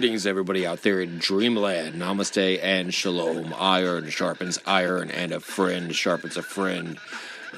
Greetings, 0.00 0.26
everybody 0.26 0.66
out 0.66 0.80
there 0.80 1.02
in 1.02 1.18
dreamland. 1.18 1.96
Namaste 1.96 2.58
and 2.62 2.94
shalom. 2.94 3.54
Iron 3.58 4.08
sharpens 4.08 4.58
iron, 4.64 5.10
and 5.10 5.30
a 5.30 5.40
friend 5.40 5.94
sharpens 5.94 6.38
a 6.38 6.42
friend. 6.42 6.98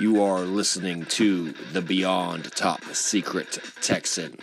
You 0.00 0.24
are 0.24 0.40
listening 0.40 1.04
to 1.04 1.52
the 1.72 1.80
Beyond 1.80 2.50
Top 2.50 2.82
Secret 2.86 3.60
Texan. 3.80 4.38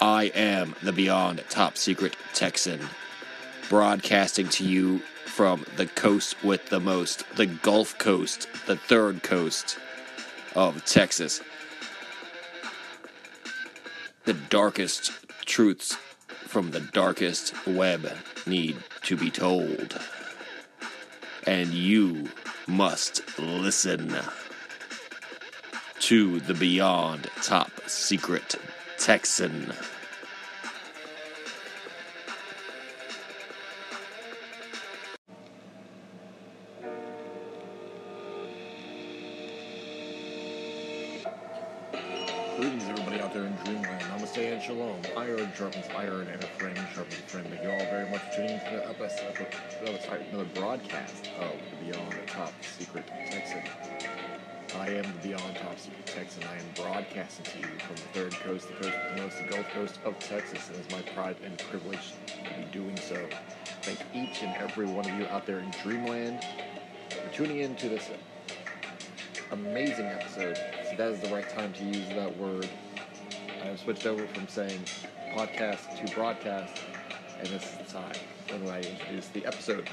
I 0.00 0.26
am 0.26 0.76
the 0.84 0.92
Beyond 0.92 1.42
Top 1.48 1.76
Secret 1.76 2.14
Texan, 2.34 2.78
broadcasting 3.68 4.48
to 4.50 4.64
you 4.64 5.00
from 5.26 5.66
the 5.74 5.86
coast 5.86 6.44
with 6.44 6.68
the 6.68 6.78
most, 6.78 7.24
the 7.34 7.46
Gulf 7.46 7.98
Coast, 7.98 8.46
the 8.66 8.76
third 8.76 9.24
coast 9.24 9.76
of 10.54 10.84
Texas. 10.84 11.40
The 14.24 14.34
darkest 14.34 15.10
truths 15.46 15.96
from 16.50 16.72
the 16.72 16.80
darkest 16.80 17.54
web 17.64 18.10
need 18.44 18.76
to 19.02 19.16
be 19.16 19.30
told. 19.30 19.96
And 21.46 21.72
you 21.72 22.28
must 22.66 23.38
listen 23.38 24.16
to 26.00 26.40
the 26.40 26.54
Beyond 26.54 27.30
Top 27.40 27.70
Secret 27.86 28.56
Texan. 28.98 29.72
Shalom. 44.60 45.00
Iron 45.16 45.50
sharpens 45.56 45.86
iron, 45.96 46.26
and 46.28 46.44
a 46.44 46.46
friend 46.58 46.76
sharpens 46.94 47.18
a 47.18 47.22
friend. 47.22 47.46
Thank 47.48 47.62
you 47.62 47.70
all 47.70 47.78
very 47.78 48.10
much 48.10 48.20
for 48.20 48.36
tuning 48.36 48.50
in 48.50 48.60
to 48.60 48.66
the 48.66 49.88
another, 49.88 50.24
another 50.30 50.44
broadcast 50.54 51.30
of 51.38 51.52
the 51.70 51.86
Beyond 51.86 52.14
Top 52.26 52.52
Secret 52.62 53.06
Texan. 53.06 53.62
I 54.78 54.88
am 54.88 55.04
the 55.04 55.28
Beyond 55.28 55.56
Top 55.56 55.78
Secret 55.78 56.04
Texan. 56.04 56.42
I 56.44 56.56
am 56.56 56.66
broadcasting 56.76 57.46
to 57.46 57.58
you 57.58 57.78
from 57.78 57.96
the 57.96 58.02
third 58.12 58.32
coast, 58.34 58.68
the 58.68 58.74
coast, 58.74 58.96
the 59.14 59.22
most, 59.22 59.38
the 59.38 59.44
Gulf 59.44 59.70
Coast 59.70 59.98
of 60.04 60.18
Texas, 60.18 60.68
and 60.68 60.76
it's 60.76 60.92
my 60.92 61.00
pride 61.12 61.36
and 61.42 61.56
privilege 61.56 62.12
to 62.26 62.34
be 62.58 62.64
doing 62.70 62.98
so. 62.98 63.16
Thank 63.80 64.00
each 64.12 64.42
and 64.42 64.54
every 64.56 64.86
one 64.86 65.08
of 65.08 65.18
you 65.18 65.24
out 65.28 65.46
there 65.46 65.60
in 65.60 65.70
Dreamland 65.82 66.44
for 67.08 67.34
tuning 67.34 67.60
in 67.60 67.76
to 67.76 67.88
this 67.88 68.10
amazing 69.52 70.06
episode. 70.06 70.58
So 70.90 70.96
that 70.98 71.12
is 71.12 71.20
the 71.20 71.28
right 71.28 71.48
time 71.48 71.72
to 71.72 71.84
use 71.84 72.08
that 72.10 72.36
word. 72.36 72.68
I 73.62 73.66
have 73.66 73.78
switched 73.78 74.06
over 74.06 74.26
from 74.28 74.48
saying 74.48 74.80
podcast 75.34 75.94
to 76.04 76.14
broadcast, 76.14 76.72
and 77.38 77.46
this 77.48 77.62
is 77.62 77.78
the 77.78 77.92
time 77.92 78.16
when 78.48 78.70
I 78.70 78.80
introduce 78.80 79.28
the 79.28 79.44
episode. 79.44 79.88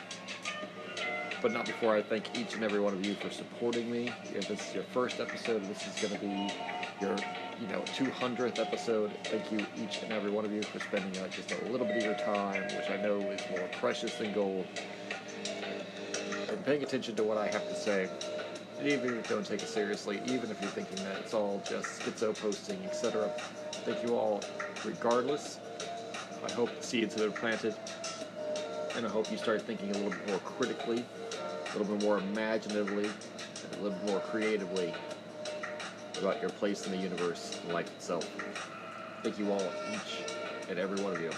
But 1.42 1.52
not 1.52 1.66
before 1.66 1.96
I 1.96 2.02
thank 2.02 2.38
each 2.40 2.56
and 2.56 2.64
every 2.64 2.80
one 2.80 2.94
of 2.94 3.06
you 3.06 3.14
for 3.16 3.30
supporting 3.30 3.92
me. 3.92 4.10
If 4.34 4.48
this 4.48 4.70
is 4.70 4.74
your 4.74 4.84
first 4.86 5.20
episode, 5.20 5.66
this 5.66 5.86
is 5.86 6.02
going 6.02 6.14
to 6.14 6.26
be 6.26 6.54
your, 7.02 7.16
you 7.60 7.68
know, 7.68 7.82
200th 7.96 8.58
episode. 8.60 9.12
Thank 9.26 9.52
you 9.52 9.66
each 9.84 10.02
and 10.02 10.14
every 10.14 10.32
one 10.32 10.46
of 10.46 10.52
you 10.52 10.64
for 10.64 10.80
spending 10.80 11.22
uh, 11.22 11.28
just 11.28 11.52
a 11.52 11.66
little 11.66 11.86
bit 11.86 11.98
of 11.98 12.04
your 12.04 12.16
time, 12.16 12.64
which 12.64 12.90
I 12.90 12.98
know 12.98 13.18
is 13.18 13.42
more 13.52 13.68
precious 13.74 14.16
than 14.16 14.32
gold, 14.34 14.66
and 16.50 16.66
paying 16.66 16.84
attention 16.84 17.16
to 17.18 17.24
what 17.24 17.38
I 17.38 17.48
have 17.48 17.68
to 17.68 17.76
say 17.76 18.10
even 18.84 19.18
if 19.18 19.30
you 19.30 19.36
don't 19.36 19.46
take 19.46 19.62
it 19.62 19.68
seriously, 19.68 20.22
even 20.26 20.52
if 20.52 20.62
you're 20.62 20.72
thinking 20.72 21.04
that 21.06 21.18
it's 21.18 21.34
all 21.34 21.62
just 21.68 22.02
schizo 22.02 22.38
posting, 22.40 22.84
etc. 22.86 23.32
Thank 23.86 24.04
you 24.04 24.16
all, 24.16 24.42
regardless. 24.86 25.60
I 26.46 26.52
hope 26.52 26.76
the 26.78 26.84
seeds 26.84 27.16
that 27.16 27.26
are 27.26 27.32
planted, 27.32 27.76
and 28.96 29.06
I 29.06 29.10
hope 29.10 29.32
you 29.32 29.38
start 29.38 29.62
thinking 29.64 29.90
a 29.90 29.94
little 29.94 30.12
bit 30.12 30.28
more 30.28 30.40
critically, 30.40 31.04
a 31.74 31.78
little 31.78 31.96
bit 31.96 32.04
more 32.04 32.20
imaginatively, 32.20 33.06
and 33.06 33.80
a 33.80 33.84
little 33.84 33.98
bit 33.98 34.12
more 34.12 34.20
creatively 34.20 34.94
about 36.20 36.40
your 36.42 36.50
place 36.52 36.86
in 36.86 36.92
the 36.92 36.98
universe 36.98 37.60
and 37.64 37.74
life 37.74 37.88
itself. 37.88 38.28
Thank 39.24 39.40
you 39.40 39.52
all, 39.52 39.64
each 39.94 40.24
and 40.70 40.78
every 40.78 41.02
one 41.02 41.14
of 41.14 41.22
you. 41.22 41.32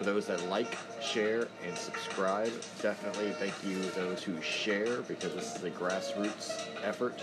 For 0.00 0.06
those 0.06 0.28
that 0.28 0.42
like, 0.48 0.78
share, 1.02 1.46
and 1.62 1.76
subscribe, 1.76 2.50
definitely 2.80 3.32
thank 3.32 3.52
you 3.62 3.78
those 3.90 4.22
who 4.22 4.40
share 4.40 5.02
because 5.02 5.34
this 5.34 5.56
is 5.56 5.62
a 5.62 5.70
grassroots 5.70 6.68
effort 6.82 7.20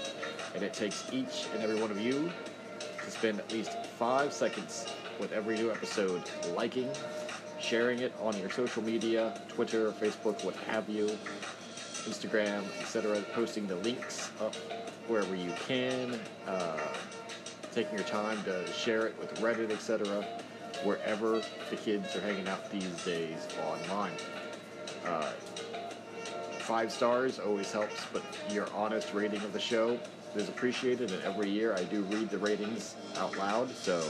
and 0.54 0.62
it 0.64 0.76
takes 0.76 1.12
each 1.12 1.48
and 1.56 1.64
every 1.64 1.82
one 1.82 1.90
of 1.90 2.00
you 2.00 2.32
to 3.04 3.10
spend 3.10 3.40
at 3.40 3.52
least 3.52 3.72
five 3.98 4.32
seconds 4.32 4.86
with 5.20 5.32
every 5.32 5.56
new 5.56 5.72
episode 5.72 6.22
liking, 6.54 6.88
sharing 7.60 7.98
it 7.98 8.14
on 8.22 8.38
your 8.38 8.52
social 8.52 8.84
media, 8.84 9.42
Twitter, 9.48 9.92
Facebook, 9.94 10.44
what 10.46 10.56
have 10.68 10.88
you, 10.88 11.08
Instagram, 12.06 12.64
etc., 12.80 13.20
posting 13.34 13.66
the 13.66 13.78
links 13.78 14.30
up 14.40 14.54
wherever 15.08 15.36
you 15.36 15.52
can, 15.68 16.20
uh, 16.46 16.78
taking 17.72 17.98
your 17.98 18.08
time 18.08 18.38
to 18.44 18.72
share 18.72 19.08
it 19.08 19.18
with 19.20 19.34
Reddit, 19.42 19.72
etc 19.72 20.24
wherever 20.88 21.42
the 21.70 21.76
kids 21.76 22.16
are 22.16 22.22
hanging 22.22 22.48
out 22.48 22.72
these 22.72 23.04
days 23.04 23.46
online. 23.70 24.14
Uh, 25.06 25.32
five 26.60 26.90
stars 26.92 27.40
always 27.40 27.72
helps, 27.72 28.06
but 28.14 28.24
your 28.50 28.68
honest 28.74 29.14
rating 29.14 29.42
of 29.42 29.52
the 29.52 29.60
show 29.60 30.00
is 30.36 30.48
appreciated, 30.48 31.12
and 31.12 31.22
every 31.24 31.50
year 31.50 31.74
I 31.76 31.84
do 31.84 32.04
read 32.04 32.30
the 32.30 32.38
ratings 32.38 32.96
out 33.18 33.38
loud, 33.38 33.70
so 33.70 34.02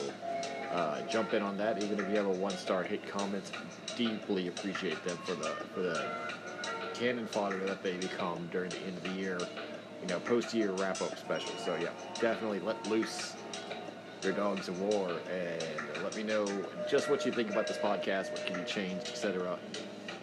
uh, 0.71 1.01
jump 1.03 1.33
in 1.33 1.41
on 1.41 1.57
that. 1.57 1.81
Even 1.83 1.99
if 1.99 2.07
you 2.09 2.15
have 2.15 2.27
a 2.27 2.29
one-star 2.29 2.83
hit 2.83 3.07
comment, 3.07 3.51
deeply 3.95 4.47
appreciate 4.47 5.03
them 5.03 5.17
for 5.25 5.33
the 5.33 5.49
for 5.73 5.81
the 5.81 6.05
cannon 6.93 7.25
fodder 7.27 7.59
that 7.65 7.81
they 7.81 7.95
become 7.97 8.47
during 8.51 8.69
the 8.69 8.79
end 8.81 8.97
of 8.97 9.03
the 9.03 9.11
year, 9.11 9.39
you 10.01 10.07
know, 10.07 10.19
post-year 10.19 10.71
wrap-up 10.73 11.17
special. 11.17 11.55
So 11.63 11.75
yeah, 11.75 11.89
definitely 12.19 12.59
let 12.59 12.87
loose 12.87 13.35
your 14.23 14.33
dogs 14.33 14.67
of 14.67 14.79
war 14.81 15.11
and 15.31 16.03
let 16.03 16.15
me 16.15 16.23
know 16.23 16.45
just 16.89 17.09
what 17.09 17.25
you 17.25 17.31
think 17.31 17.49
about 17.49 17.67
this 17.67 17.77
podcast, 17.77 18.31
what 18.31 18.45
can 18.45 18.59
be 18.59 18.65
changed, 18.65 19.07
etc. 19.07 19.57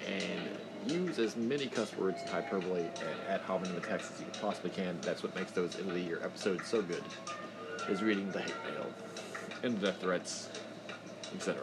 And 0.06 0.92
use 0.92 1.18
as 1.18 1.36
many 1.36 1.66
cuss 1.66 1.96
words 1.96 2.20
and 2.22 2.30
hyperbole 2.30 2.84
at, 3.28 3.34
at 3.34 3.40
hominem 3.42 3.76
attacks 3.76 4.10
as 4.12 4.20
you 4.20 4.26
possibly 4.40 4.70
can. 4.70 4.98
That's 5.02 5.22
what 5.22 5.34
makes 5.34 5.52
those 5.52 5.78
end 5.78 5.88
of 5.88 5.94
the 5.94 6.00
year 6.00 6.20
episodes 6.22 6.66
so 6.66 6.82
good. 6.82 7.02
Is 7.88 8.02
reading 8.02 8.30
the 8.30 8.40
hate 8.40 8.54
mail 8.64 8.86
and 9.62 9.80
death 9.80 10.00
threats, 10.00 10.48
etc. 11.34 11.62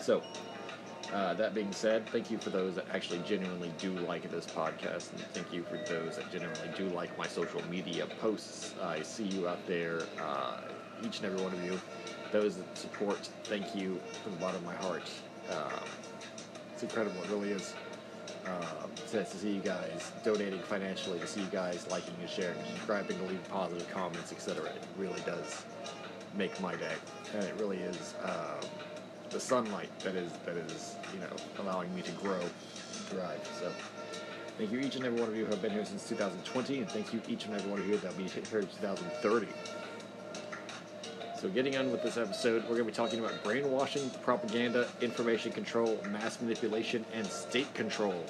So, 0.00 0.22
uh, 1.12 1.34
that 1.34 1.54
being 1.54 1.72
said, 1.72 2.06
thank 2.08 2.30
you 2.30 2.38
for 2.38 2.50
those 2.50 2.74
that 2.74 2.86
actually 2.92 3.20
genuinely 3.20 3.72
do 3.78 3.92
like 3.92 4.30
this 4.30 4.46
podcast, 4.46 5.12
and 5.12 5.20
thank 5.32 5.52
you 5.52 5.62
for 5.62 5.76
those 5.92 6.16
that 6.16 6.30
genuinely 6.30 6.70
do 6.76 6.88
like 6.88 7.16
my 7.18 7.26
social 7.26 7.62
media 7.70 8.06
posts. 8.20 8.74
I 8.82 9.02
see 9.02 9.24
you 9.24 9.48
out 9.48 9.64
there. 9.66 10.02
Uh, 10.20 10.60
each 11.04 11.18
and 11.18 11.26
every 11.26 11.42
one 11.42 11.52
of 11.52 11.64
you. 11.64 11.80
Those 12.32 12.56
that 12.56 12.76
support, 12.76 13.18
thank 13.44 13.74
you 13.74 13.98
from 14.22 14.32
the 14.32 14.38
bottom 14.38 14.56
of 14.56 14.64
my 14.64 14.74
heart. 14.74 15.10
Um, 15.50 15.84
it's 16.72 16.82
incredible, 16.82 17.22
it 17.22 17.30
really 17.30 17.50
is. 17.50 17.74
Um, 18.46 18.90
to, 19.10 19.24
to, 19.24 19.36
see 19.36 19.50
you 19.50 19.60
guys 19.60 20.12
donating 20.24 20.60
financially, 20.60 21.18
to 21.18 21.26
see 21.26 21.40
you 21.40 21.48
guys 21.48 21.86
liking 21.90 22.14
and 22.20 22.30
sharing, 22.30 22.56
subscribing, 22.64 23.20
leaving 23.22 23.38
positive 23.50 23.88
comments, 23.90 24.32
etc. 24.32 24.64
It 24.66 24.84
really 24.96 25.20
does 25.26 25.64
make 26.36 26.58
my 26.60 26.74
day, 26.76 26.94
and 27.34 27.44
it 27.44 27.54
really 27.58 27.78
is 27.78 28.14
um, 28.22 28.66
the 29.28 29.40
sunlight 29.40 29.90
that 30.00 30.14
is 30.14 30.32
that 30.46 30.56
is 30.56 30.96
you 31.12 31.20
know 31.20 31.32
allowing 31.58 31.94
me 31.94 32.00
to 32.02 32.12
grow, 32.12 32.40
and 32.40 32.50
thrive. 33.10 33.50
So. 33.60 33.70
Thank 34.56 34.72
you 34.72 34.80
each 34.80 34.96
and 34.96 35.04
every 35.04 35.20
one 35.20 35.28
of 35.28 35.36
you 35.36 35.44
who 35.44 35.52
have 35.52 35.62
been 35.62 35.70
here 35.70 35.84
since 35.84 36.08
2020, 36.08 36.78
and 36.78 36.90
thank 36.90 37.14
you 37.14 37.22
each 37.28 37.44
and 37.44 37.54
every 37.54 37.70
one 37.70 37.78
of 37.78 37.86
you 37.86 37.96
that 37.98 38.10
will 38.10 38.24
be 38.24 38.28
here 38.28 38.58
in 38.58 38.66
2030. 38.66 39.46
So, 41.40 41.48
getting 41.48 41.76
on 41.76 41.92
with 41.92 42.02
this 42.02 42.16
episode, 42.16 42.64
we're 42.64 42.70
going 42.70 42.86
to 42.86 42.86
be 42.86 42.92
talking 42.92 43.20
about 43.20 43.44
brainwashing, 43.44 44.10
propaganda, 44.22 44.88
information 45.00 45.52
control, 45.52 45.96
mass 46.10 46.40
manipulation, 46.40 47.04
and 47.14 47.24
state 47.24 47.72
control. 47.74 48.24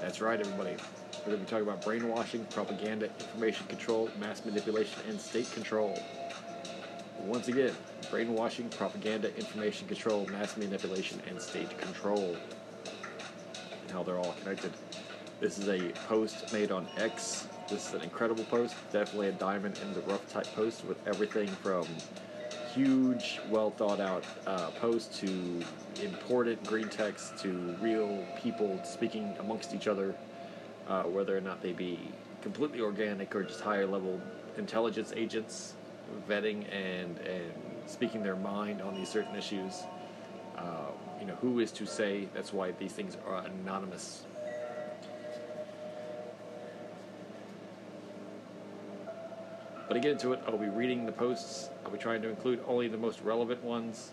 That's 0.00 0.20
right, 0.20 0.38
everybody. 0.38 0.76
We're 1.18 1.32
going 1.32 1.38
to 1.38 1.44
be 1.44 1.50
talking 1.50 1.66
about 1.66 1.82
brainwashing, 1.82 2.44
propaganda, 2.50 3.06
information 3.18 3.66
control, 3.66 4.08
mass 4.20 4.44
manipulation, 4.44 5.02
and 5.08 5.20
state 5.20 5.50
control. 5.50 6.00
Once 7.18 7.48
again, 7.48 7.74
brainwashing, 8.12 8.68
propaganda, 8.68 9.36
information 9.36 9.88
control, 9.88 10.24
mass 10.26 10.56
manipulation, 10.56 11.20
and 11.28 11.42
state 11.42 11.76
control. 11.78 12.36
And 13.82 13.90
how 13.90 14.04
they're 14.04 14.18
all 14.18 14.36
connected. 14.40 14.70
This 15.40 15.58
is 15.58 15.66
a 15.66 15.88
post 16.06 16.52
made 16.52 16.70
on 16.70 16.86
X 16.96 17.48
this 17.72 17.88
is 17.88 17.94
an 17.94 18.02
incredible 18.02 18.44
post, 18.44 18.74
definitely 18.92 19.28
a 19.28 19.32
diamond 19.32 19.78
in 19.82 19.94
the 19.94 20.00
rough 20.00 20.30
type 20.30 20.46
post 20.54 20.84
with 20.84 20.98
everything 21.08 21.48
from 21.48 21.86
huge, 22.74 23.40
well 23.48 23.70
thought 23.70 23.98
out 23.98 24.24
uh, 24.46 24.68
posts 24.72 25.18
to 25.20 25.62
important 26.02 26.62
green 26.64 26.88
text 26.90 27.38
to 27.38 27.74
real 27.80 28.22
people 28.42 28.78
speaking 28.84 29.34
amongst 29.40 29.74
each 29.74 29.88
other, 29.88 30.14
uh, 30.86 31.04
whether 31.04 31.34
or 31.34 31.40
not 31.40 31.62
they 31.62 31.72
be 31.72 31.98
completely 32.42 32.80
organic 32.80 33.34
or 33.34 33.42
just 33.42 33.62
higher 33.62 33.86
level 33.86 34.20
intelligence 34.58 35.14
agents 35.16 35.72
vetting 36.28 36.66
and, 36.70 37.16
and 37.20 37.52
speaking 37.86 38.22
their 38.22 38.36
mind 38.36 38.82
on 38.82 38.94
these 38.94 39.08
certain 39.08 39.34
issues. 39.34 39.84
Uh, 40.58 40.90
you 41.18 41.26
know, 41.26 41.34
who 41.36 41.58
is 41.58 41.72
to 41.72 41.86
say 41.86 42.28
that's 42.34 42.52
why 42.52 42.70
these 42.72 42.92
things 42.92 43.16
are 43.26 43.42
anonymous? 43.46 44.24
But 49.88 49.94
to 49.94 50.00
get 50.00 50.12
into 50.12 50.32
it, 50.32 50.40
I'll 50.46 50.58
be 50.58 50.68
reading 50.68 51.06
the 51.06 51.12
posts. 51.12 51.70
I'll 51.84 51.90
be 51.90 51.98
trying 51.98 52.22
to 52.22 52.28
include 52.28 52.62
only 52.66 52.88
the 52.88 52.96
most 52.96 53.20
relevant 53.20 53.62
ones, 53.62 54.12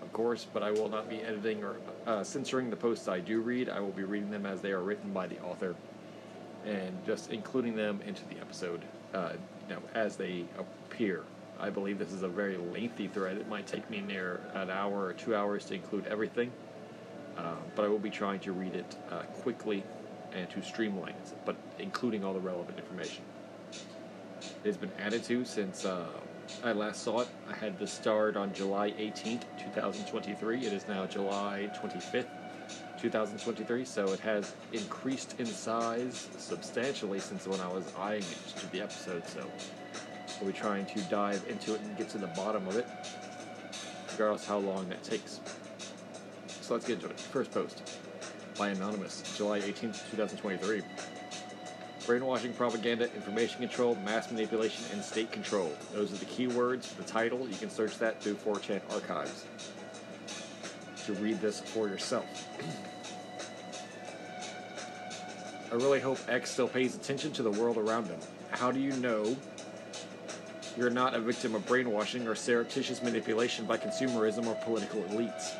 of 0.00 0.12
course, 0.12 0.46
but 0.52 0.62
I 0.62 0.70
will 0.70 0.88
not 0.88 1.08
be 1.08 1.20
editing 1.22 1.62
or 1.64 1.76
uh, 2.06 2.24
censoring 2.24 2.70
the 2.70 2.76
posts 2.76 3.08
I 3.08 3.20
do 3.20 3.40
read. 3.40 3.68
I 3.68 3.80
will 3.80 3.90
be 3.90 4.04
reading 4.04 4.30
them 4.30 4.46
as 4.46 4.60
they 4.60 4.72
are 4.72 4.82
written 4.82 5.12
by 5.12 5.26
the 5.26 5.38
author 5.40 5.74
and 6.64 7.04
just 7.06 7.30
including 7.32 7.76
them 7.76 8.00
into 8.06 8.22
the 8.28 8.38
episode 8.40 8.82
uh, 9.14 9.32
you 9.68 9.74
know, 9.74 9.82
as 9.94 10.16
they 10.16 10.44
appear. 10.58 11.24
I 11.60 11.70
believe 11.70 11.98
this 11.98 12.12
is 12.12 12.22
a 12.22 12.28
very 12.28 12.56
lengthy 12.56 13.08
thread. 13.08 13.36
It 13.36 13.48
might 13.48 13.66
take 13.66 13.88
me 13.90 14.00
near 14.00 14.40
an 14.54 14.70
hour 14.70 15.04
or 15.06 15.12
two 15.12 15.34
hours 15.34 15.64
to 15.66 15.74
include 15.74 16.06
everything, 16.06 16.52
uh, 17.36 17.54
but 17.74 17.84
I 17.84 17.88
will 17.88 17.98
be 17.98 18.10
trying 18.10 18.40
to 18.40 18.52
read 18.52 18.74
it 18.74 18.96
uh, 19.10 19.22
quickly 19.42 19.82
and 20.32 20.48
to 20.50 20.62
streamline 20.62 21.10
it, 21.10 21.34
but 21.44 21.56
including 21.78 22.24
all 22.24 22.34
the 22.34 22.40
relevant 22.40 22.78
information. 22.78 23.24
It 24.64 24.66
has 24.66 24.76
been 24.76 24.92
added 24.98 25.24
to 25.24 25.44
since 25.44 25.84
uh, 25.84 26.06
I 26.64 26.72
last 26.72 27.02
saw 27.02 27.20
it. 27.20 27.28
I 27.48 27.54
had 27.54 27.78
this 27.78 27.92
start 27.92 28.36
on 28.36 28.52
July 28.52 28.90
18th, 28.92 29.42
2023. 29.58 30.66
It 30.66 30.72
is 30.72 30.88
now 30.88 31.06
July 31.06 31.70
25th, 31.80 32.26
2023, 33.00 33.84
so 33.84 34.12
it 34.12 34.20
has 34.20 34.54
increased 34.72 35.38
in 35.38 35.46
size 35.46 36.28
substantially 36.38 37.20
since 37.20 37.46
when 37.46 37.60
I 37.60 37.68
was 37.68 37.92
eyeing 37.98 38.22
it 38.22 38.58
to 38.58 38.72
the 38.72 38.80
episode. 38.80 39.26
So 39.26 39.44
we'll 40.40 40.50
be 40.52 40.58
trying 40.58 40.86
to 40.86 41.00
dive 41.02 41.44
into 41.48 41.74
it 41.74 41.80
and 41.80 41.96
get 41.96 42.08
to 42.10 42.18
the 42.18 42.28
bottom 42.28 42.66
of 42.66 42.76
it, 42.76 42.86
regardless 44.12 44.46
how 44.46 44.58
long 44.58 44.88
that 44.88 45.02
takes. 45.02 45.40
So 46.60 46.74
let's 46.74 46.86
get 46.86 46.96
into 46.96 47.08
it. 47.08 47.20
First 47.20 47.52
post 47.52 48.00
by 48.58 48.70
Anonymous, 48.70 49.36
July 49.36 49.60
18th, 49.60 50.10
2023. 50.10 50.82
Brainwashing, 52.08 52.54
propaganda, 52.54 53.04
information 53.14 53.60
control, 53.60 53.94
mass 53.96 54.30
manipulation, 54.30 54.82
and 54.94 55.04
state 55.04 55.30
control. 55.30 55.70
Those 55.92 56.10
are 56.10 56.16
the 56.16 56.24
keywords, 56.24 56.96
the 56.96 57.02
title. 57.02 57.46
You 57.46 57.54
can 57.54 57.68
search 57.68 57.98
that 57.98 58.22
through 58.22 58.36
4chan 58.36 58.80
archives 58.94 59.44
to 61.04 61.12
read 61.12 61.38
this 61.42 61.60
for 61.60 61.86
yourself. 61.86 62.24
I 65.70 65.74
really 65.74 66.00
hope 66.00 66.16
X 66.28 66.50
still 66.50 66.66
pays 66.66 66.96
attention 66.96 67.30
to 67.32 67.42
the 67.42 67.50
world 67.50 67.76
around 67.76 68.06
him. 68.06 68.20
How 68.52 68.72
do 68.72 68.80
you 68.80 68.94
know 68.94 69.36
you're 70.78 70.88
not 70.88 71.12
a 71.12 71.20
victim 71.20 71.54
of 71.54 71.66
brainwashing 71.66 72.26
or 72.26 72.34
surreptitious 72.34 73.02
manipulation 73.02 73.66
by 73.66 73.76
consumerism 73.76 74.46
or 74.46 74.54
political 74.64 75.02
elites? 75.02 75.52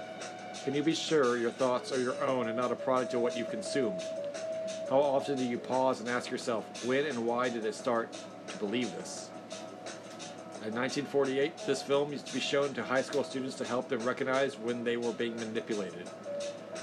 Can 0.65 0.75
you 0.75 0.83
be 0.83 0.95
sure 0.95 1.37
your 1.37 1.51
thoughts 1.51 1.93
are 1.93 2.01
your 2.01 2.19
own 2.25 2.49
and 2.49 2.57
not 2.57 2.73
a 2.73 2.77
product 2.77 3.13
of 3.13 3.21
what 3.21 3.37
you 3.37 3.45
consume? 3.45 3.93
How 4.89 5.01
often 5.01 5.37
do 5.37 5.45
you 5.45 5.59
pause 5.59 6.01
and 6.01 6.09
ask 6.09 6.31
yourself, 6.31 6.87
when 6.87 7.05
and 7.05 7.27
why 7.27 7.51
did 7.51 7.67
it 7.67 7.75
start 7.75 8.09
to 8.47 8.57
believe 8.57 8.91
this? 8.97 9.29
In 10.65 10.75
1948, 10.75 11.59
this 11.67 11.83
film 11.83 12.11
used 12.11 12.27
to 12.27 12.33
be 12.33 12.41
shown 12.41 12.73
to 12.73 12.83
high 12.83 13.03
school 13.03 13.23
students 13.23 13.55
to 13.57 13.67
help 13.67 13.91
them 13.91 14.01
recognize 14.01 14.59
when 14.59 14.85
they 14.85 14.97
were 14.97 15.13
being 15.13 15.37
manipulated. 15.37 16.09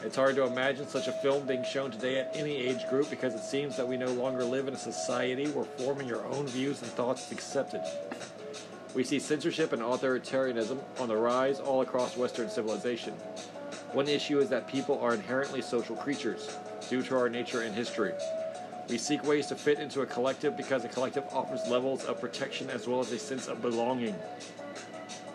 It's 0.04 0.16
hard 0.16 0.36
to 0.36 0.46
imagine 0.46 0.88
such 0.88 1.08
a 1.08 1.14
film 1.14 1.48
being 1.48 1.64
shown 1.64 1.90
today 1.90 2.20
at 2.20 2.36
any 2.36 2.56
age 2.56 2.88
group 2.92 3.10
because 3.10 3.34
it 3.34 3.44
seems 3.44 3.76
that 3.76 3.88
we 3.88 3.98
no 3.98 4.14
longer 4.14 4.44
live 4.44 4.68
in 4.68 4.76
a 4.76 4.78
society 4.78 5.48
where 5.48 5.66
forming 5.66 6.08
your 6.08 6.24
own 6.28 6.46
views 6.46 6.84
and 6.84 6.92
thoughts 6.92 7.26
is 7.26 7.32
accepted. 7.32 7.82
We 8.94 9.04
see 9.04 9.18
censorship 9.18 9.74
and 9.74 9.82
authoritarianism 9.82 10.78
on 11.00 11.08
the 11.08 11.18
rise 11.18 11.60
all 11.60 11.82
across 11.82 12.16
Western 12.16 12.52
civilization. 12.52 13.14
One 13.94 14.08
issue 14.08 14.40
is 14.40 14.50
that 14.50 14.68
people 14.68 15.00
are 15.00 15.16
inherently 15.16 15.64
social 15.64 15.96
creatures, 15.96 16.56
due 16.90 17.02
to 17.04 17.18
our 17.18 17.30
nature 17.30 17.62
and 17.62 17.76
history. 17.76 18.14
We 18.90 18.98
seek 18.98 19.24
ways 19.26 19.48
to 19.48 19.56
fit 19.56 19.80
into 19.80 20.02
a 20.02 20.06
collective 20.06 20.56
because 20.56 20.86
a 20.86 20.90
collective 20.90 21.24
offers 21.32 21.68
levels 21.68 22.06
of 22.06 22.22
protection 22.22 22.70
as 22.70 22.88
well 22.88 23.00
as 23.00 23.12
a 23.12 23.18
sense 23.18 23.48
of 23.48 23.62
belonging. 23.62 24.16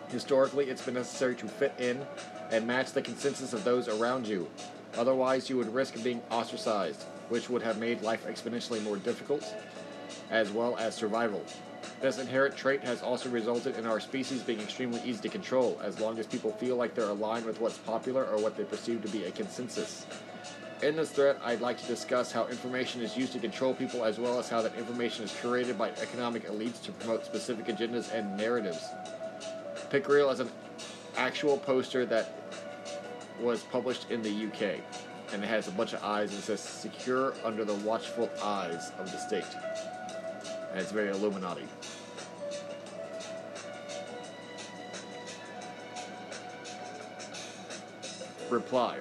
Historically, 0.09 0.69
it's 0.69 0.81
been 0.81 0.93
necessary 0.93 1.35
to 1.35 1.47
fit 1.47 1.73
in 1.77 2.05
and 2.51 2.65
match 2.65 2.91
the 2.91 3.01
consensus 3.01 3.53
of 3.53 3.63
those 3.63 3.87
around 3.87 4.27
you. 4.27 4.49
Otherwise, 4.97 5.49
you 5.49 5.57
would 5.57 5.73
risk 5.73 6.01
being 6.03 6.21
ostracized, 6.29 7.03
which 7.29 7.49
would 7.49 7.61
have 7.61 7.77
made 7.77 8.01
life 8.01 8.25
exponentially 8.25 8.81
more 8.83 8.97
difficult, 8.97 9.55
as 10.29 10.51
well 10.51 10.77
as 10.77 10.95
survival. 10.95 11.43
This 12.01 12.19
inherent 12.19 12.55
trait 12.57 12.81
has 12.83 13.01
also 13.01 13.29
resulted 13.29 13.77
in 13.77 13.85
our 13.85 13.99
species 13.99 14.43
being 14.43 14.59
extremely 14.59 15.01
easy 15.03 15.21
to 15.21 15.29
control, 15.29 15.79
as 15.83 15.99
long 15.99 16.19
as 16.19 16.27
people 16.27 16.51
feel 16.53 16.75
like 16.75 16.93
they're 16.93 17.09
aligned 17.09 17.45
with 17.45 17.59
what's 17.61 17.77
popular 17.79 18.25
or 18.25 18.37
what 18.37 18.57
they 18.57 18.63
perceive 18.63 19.01
to 19.03 19.09
be 19.09 19.25
a 19.25 19.31
consensus. 19.31 20.05
In 20.81 20.95
this 20.95 21.11
thread, 21.11 21.37
I'd 21.43 21.61
like 21.61 21.79
to 21.79 21.85
discuss 21.85 22.31
how 22.31 22.47
information 22.47 23.01
is 23.03 23.15
used 23.15 23.33
to 23.33 23.39
control 23.39 23.75
people, 23.75 24.03
as 24.03 24.17
well 24.17 24.39
as 24.39 24.49
how 24.49 24.63
that 24.63 24.75
information 24.75 25.23
is 25.23 25.31
curated 25.31 25.77
by 25.77 25.89
economic 26.01 26.47
elites 26.47 26.81
to 26.83 26.91
promote 26.93 27.23
specific 27.23 27.67
agendas 27.67 28.11
and 28.11 28.35
narratives. 28.35 28.83
Pic 29.91 30.09
rel 30.09 30.31
as 30.31 30.39
an 30.39 30.49
actual 31.17 31.59
poster 31.59 32.03
that 32.07 32.33
was 33.39 33.61
published 33.65 34.09
in 34.09 34.23
the 34.23 34.29
UK, 34.29 34.81
and 35.33 35.43
it 35.43 35.47
has 35.47 35.67
a 35.67 35.71
bunch 35.71 35.93
of 35.93 36.03
eyes 36.03 36.33
and 36.33 36.41
says 36.41 36.59
"Secure 36.59 37.35
under 37.43 37.63
the 37.63 37.75
watchful 37.75 38.27
eyes 38.41 38.91
of 38.97 39.11
the 39.11 39.19
state," 39.19 39.45
and 40.71 40.79
it's 40.79 40.91
very 40.91 41.09
Illuminati. 41.09 41.67
Reply. 48.49 48.97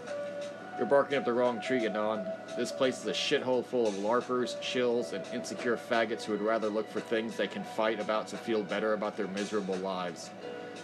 You're 0.81 0.89
barking 0.89 1.19
up 1.19 1.27
the 1.27 1.33
wrong 1.35 1.61
tree, 1.61 1.85
Anon. 1.85 2.27
This 2.57 2.73
place 2.73 3.01
is 3.01 3.07
a 3.07 3.13
shithole 3.13 3.63
full 3.63 3.87
of 3.87 3.93
larpers, 3.97 4.59
shills, 4.63 5.13
and 5.13 5.23
insecure 5.35 5.77
faggots 5.77 6.23
who 6.23 6.33
would 6.33 6.41
rather 6.41 6.71
look 6.71 6.91
for 6.91 7.01
things 7.01 7.37
they 7.37 7.49
can 7.49 7.63
fight 7.63 8.01
about 8.01 8.29
to 8.29 8.39
feel 8.39 8.63
better 8.63 8.95
about 8.95 9.15
their 9.15 9.27
miserable 9.29 9.77
lives. 9.77 10.31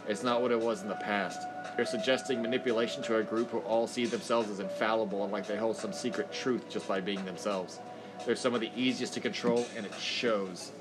It's 0.07 0.23
not 0.23 0.43
what 0.43 0.53
it 0.53 0.61
was 0.61 0.83
in 0.83 0.88
the 0.88 0.97
past. 0.97 1.41
You're 1.79 1.87
suggesting 1.87 2.43
manipulation 2.43 3.03
to 3.05 3.17
a 3.17 3.23
group 3.23 3.49
who 3.49 3.61
all 3.61 3.87
see 3.87 4.05
themselves 4.05 4.50
as 4.50 4.61
infallible 4.61 5.25
and 5.25 5.33
like 5.33 5.47
they 5.47 5.57
hold 5.57 5.79
some 5.79 5.95
secret 5.95 6.31
truth 6.31 6.69
just 6.69 6.87
by 6.87 7.00
being 7.00 7.25
themselves. 7.25 7.81
They're 8.26 8.37
some 8.37 8.55
of 8.55 8.61
the 8.61 8.71
easiest 8.76 9.15
to 9.15 9.21
control, 9.21 9.67
and 9.79 9.87
it 9.87 9.95
shows. 9.95 10.73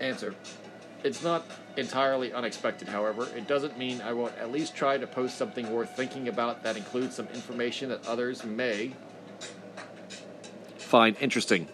Answer. 0.00 0.34
It's 1.04 1.22
not 1.22 1.44
entirely 1.76 2.32
unexpected, 2.32 2.88
however. 2.88 3.28
It 3.36 3.46
doesn't 3.46 3.78
mean 3.78 4.00
I 4.00 4.12
won't 4.12 4.36
at 4.38 4.52
least 4.52 4.74
try 4.74 4.98
to 4.98 5.06
post 5.06 5.38
something 5.38 5.70
worth 5.72 5.96
thinking 5.96 6.28
about 6.28 6.62
that 6.62 6.76
includes 6.76 7.16
some 7.16 7.28
information 7.28 7.88
that 7.90 8.06
others 8.06 8.44
may 8.44 8.92
find 10.76 11.16
interesting. 11.20 11.68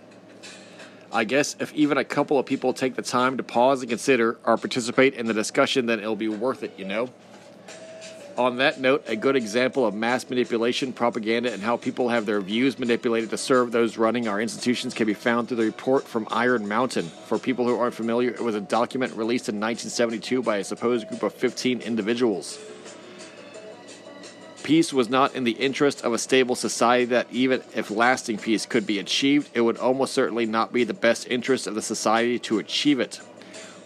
I 1.10 1.24
guess 1.24 1.56
if 1.58 1.72
even 1.74 1.98
a 1.98 2.04
couple 2.04 2.38
of 2.38 2.46
people 2.46 2.72
take 2.72 2.94
the 2.94 3.02
time 3.02 3.38
to 3.38 3.42
pause 3.42 3.80
and 3.80 3.88
consider 3.88 4.38
or 4.44 4.56
participate 4.56 5.14
in 5.14 5.26
the 5.26 5.34
discussion, 5.34 5.86
then 5.86 5.98
it'll 5.98 6.16
be 6.16 6.28
worth 6.28 6.62
it, 6.62 6.74
you 6.76 6.84
know? 6.84 7.08
On 8.38 8.58
that 8.58 8.78
note, 8.78 9.02
a 9.08 9.16
good 9.16 9.34
example 9.34 9.84
of 9.84 9.96
mass 9.96 10.30
manipulation, 10.30 10.92
propaganda, 10.92 11.52
and 11.52 11.60
how 11.60 11.76
people 11.76 12.08
have 12.08 12.24
their 12.24 12.40
views 12.40 12.78
manipulated 12.78 13.30
to 13.30 13.36
serve 13.36 13.72
those 13.72 13.98
running 13.98 14.28
our 14.28 14.40
institutions 14.40 14.94
can 14.94 15.08
be 15.08 15.14
found 15.14 15.48
through 15.48 15.56
the 15.56 15.64
report 15.64 16.06
from 16.06 16.28
Iron 16.30 16.68
Mountain. 16.68 17.06
For 17.26 17.36
people 17.36 17.64
who 17.64 17.76
aren't 17.76 17.96
familiar, 17.96 18.30
it 18.30 18.40
was 18.40 18.54
a 18.54 18.60
document 18.60 19.14
released 19.14 19.48
in 19.48 19.56
1972 19.56 20.40
by 20.40 20.58
a 20.58 20.64
supposed 20.64 21.08
group 21.08 21.24
of 21.24 21.34
15 21.34 21.80
individuals. 21.80 22.60
Peace 24.62 24.92
was 24.92 25.08
not 25.08 25.34
in 25.34 25.42
the 25.42 25.52
interest 25.52 26.04
of 26.04 26.12
a 26.12 26.18
stable 26.18 26.54
society 26.54 27.06
that 27.06 27.26
even 27.32 27.60
if 27.74 27.90
lasting 27.90 28.38
peace 28.38 28.66
could 28.66 28.86
be 28.86 29.00
achieved, 29.00 29.50
it 29.52 29.62
would 29.62 29.78
almost 29.78 30.14
certainly 30.14 30.46
not 30.46 30.72
be 30.72 30.84
the 30.84 30.94
best 30.94 31.26
interest 31.28 31.66
of 31.66 31.74
the 31.74 31.82
society 31.82 32.38
to 32.38 32.60
achieve 32.60 33.00
it. 33.00 33.20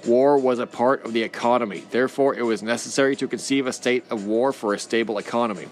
War 0.06 0.36
was 0.36 0.58
a 0.58 0.66
part 0.66 1.04
of 1.04 1.12
the 1.12 1.22
economy. 1.22 1.84
Therefore, 1.90 2.34
it 2.34 2.42
was 2.42 2.62
necessary 2.62 3.14
to 3.16 3.28
conceive 3.28 3.66
a 3.66 3.72
state 3.72 4.04
of 4.10 4.26
war 4.26 4.52
for 4.52 4.74
a 4.74 4.78
stable 4.78 5.16
economy. 5.16 5.68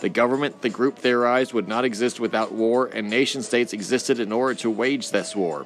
The 0.00 0.08
government, 0.08 0.62
the 0.62 0.68
group 0.68 0.98
theorized, 0.98 1.52
would 1.52 1.68
not 1.68 1.84
exist 1.84 2.18
without 2.18 2.52
war, 2.52 2.86
and 2.86 3.08
nation 3.08 3.42
states 3.42 3.72
existed 3.72 4.18
in 4.18 4.32
order 4.32 4.54
to 4.56 4.70
wage 4.70 5.10
this 5.10 5.36
war. 5.36 5.64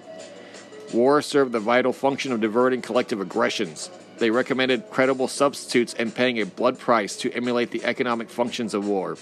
War 0.93 1.23
served 1.23 1.53
the 1.53 1.61
vital 1.61 1.95
function 1.95 2.33
of 2.33 2.41
diverting 2.41 2.83
collective 2.83 3.21
aggressions. 3.21 3.91
They 4.19 4.31
recommended 4.31 4.91
credible 4.91 5.27
substitutes 5.27 5.95
and 5.95 6.15
paying 6.15 6.39
a 6.39 6.47
blood 6.47 6.79
price 6.79 7.17
to 7.17 7.33
emulate 7.33 7.71
the 7.71 7.85
economic 7.85 8.29
functions 8.29 8.75
of 8.75 8.87
war. 8.87 9.17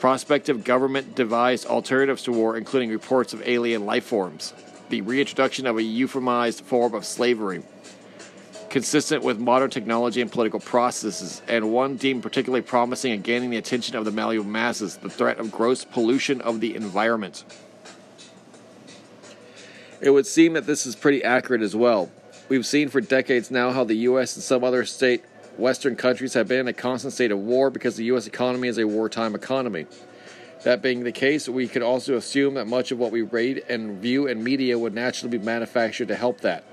Prospective 0.00 0.64
government 0.64 1.14
devised 1.14 1.66
alternatives 1.66 2.22
to 2.24 2.32
war, 2.32 2.56
including 2.56 2.90
reports 2.90 3.34
of 3.34 3.46
alien 3.46 3.84
life 3.84 4.04
forms, 4.04 4.54
the 4.88 5.02
reintroduction 5.02 5.66
of 5.66 5.76
a 5.76 5.82
euphemized 5.82 6.62
form 6.62 6.94
of 6.94 7.06
slavery, 7.06 7.62
consistent 8.74 9.22
with 9.22 9.38
modern 9.38 9.70
technology 9.70 10.20
and 10.20 10.32
political 10.32 10.58
processes, 10.58 11.40
and 11.46 11.70
one 11.70 11.94
deemed 11.94 12.24
particularly 12.24 12.60
promising 12.60 13.12
in 13.12 13.22
gaining 13.22 13.50
the 13.50 13.56
attention 13.56 13.94
of 13.94 14.04
the 14.04 14.10
malleable 14.10 14.44
masses 14.44 14.96
the 14.96 15.08
threat 15.08 15.38
of 15.38 15.52
gross 15.52 15.84
pollution 15.84 16.40
of 16.40 16.58
the 16.58 16.74
environment. 16.74 17.44
It 20.00 20.10
would 20.10 20.26
seem 20.26 20.54
that 20.54 20.66
this 20.66 20.86
is 20.86 20.96
pretty 20.96 21.22
accurate 21.22 21.62
as 21.62 21.76
well. 21.76 22.10
We've 22.48 22.66
seen 22.66 22.88
for 22.88 23.00
decades 23.00 23.48
now 23.48 23.70
how 23.70 23.84
the 23.84 23.94
U.S. 24.08 24.34
and 24.34 24.42
some 24.42 24.64
other 24.64 24.84
state 24.84 25.22
Western 25.56 25.94
countries 25.94 26.34
have 26.34 26.48
been 26.48 26.58
in 26.58 26.66
a 26.66 26.72
constant 26.72 27.12
state 27.14 27.30
of 27.30 27.38
war 27.38 27.70
because 27.70 27.94
the 27.94 28.04
U.S. 28.06 28.26
economy 28.26 28.66
is 28.66 28.78
a 28.78 28.88
wartime 28.88 29.36
economy. 29.36 29.86
That 30.64 30.82
being 30.82 31.04
the 31.04 31.12
case, 31.12 31.48
we 31.48 31.68
could 31.68 31.82
also 31.82 32.16
assume 32.16 32.54
that 32.54 32.66
much 32.66 32.90
of 32.90 32.98
what 32.98 33.12
we 33.12 33.22
read 33.22 33.62
and 33.68 34.02
view 34.02 34.26
in 34.26 34.42
media 34.42 34.76
would 34.76 34.94
naturally 34.94 35.38
be 35.38 35.44
manufactured 35.44 36.08
to 36.08 36.16
help 36.16 36.40
that. 36.40 36.64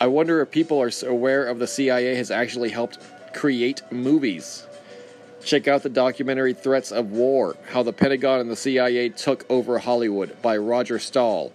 I 0.00 0.08
wonder 0.08 0.40
if 0.40 0.50
people 0.50 0.82
are 0.82 0.90
aware 1.06 1.46
of 1.46 1.58
the 1.58 1.66
CIA 1.66 2.16
has 2.16 2.30
actually 2.30 2.70
helped 2.70 2.98
create 3.32 3.82
movies. 3.92 4.66
Check 5.44 5.68
out 5.68 5.82
the 5.82 5.88
documentary 5.88 6.52
Theaters 6.52 6.90
of 6.90 7.12
War 7.12 7.56
How 7.70 7.82
the 7.82 7.92
Pentagon 7.92 8.40
and 8.40 8.50
the 8.50 8.56
CIA 8.56 9.10
Took 9.10 9.44
Over 9.48 9.78
Hollywood 9.78 10.40
by 10.42 10.56
Roger 10.56 10.98
Stahl. 10.98 11.52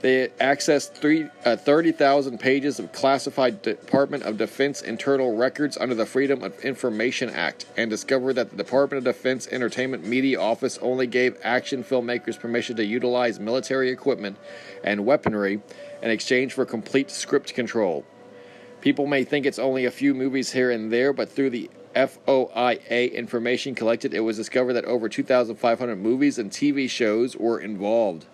They 0.00 0.28
accessed 0.38 0.92
three, 0.92 1.26
uh, 1.44 1.56
30,000 1.56 2.38
pages 2.38 2.78
of 2.78 2.92
classified 2.92 3.62
Department 3.62 4.24
of 4.24 4.36
Defense 4.36 4.82
internal 4.82 5.34
records 5.34 5.78
under 5.78 5.94
the 5.94 6.04
Freedom 6.04 6.44
of 6.44 6.56
Information 6.60 7.30
Act 7.30 7.64
and 7.76 7.90
discovered 7.90 8.34
that 8.34 8.50
the 8.50 8.56
Department 8.56 8.98
of 8.98 9.14
Defense 9.14 9.48
Entertainment 9.50 10.04
Media 10.04 10.38
Office 10.38 10.78
only 10.82 11.06
gave 11.06 11.38
action 11.42 11.82
filmmakers 11.82 12.38
permission 12.38 12.76
to 12.76 12.84
utilize 12.84 13.40
military 13.40 13.88
equipment 13.88 14.36
and 14.84 15.06
weaponry 15.06 15.62
in 16.06 16.12
exchange 16.12 16.52
for 16.52 16.64
complete 16.64 17.10
script 17.10 17.52
control. 17.52 18.04
People 18.80 19.08
may 19.08 19.24
think 19.24 19.44
it's 19.44 19.58
only 19.58 19.84
a 19.84 19.90
few 19.90 20.14
movies 20.14 20.52
here 20.52 20.70
and 20.70 20.92
there, 20.92 21.12
but 21.12 21.28
through 21.28 21.50
the 21.50 21.68
FOIA 21.96 23.12
information 23.12 23.74
collected, 23.74 24.14
it 24.14 24.20
was 24.20 24.36
discovered 24.36 24.74
that 24.74 24.84
over 24.84 25.08
2,500 25.08 25.96
movies 25.96 26.38
and 26.38 26.52
TV 26.52 26.88
shows 26.88 27.36
were 27.36 27.58
involved. 27.58 28.26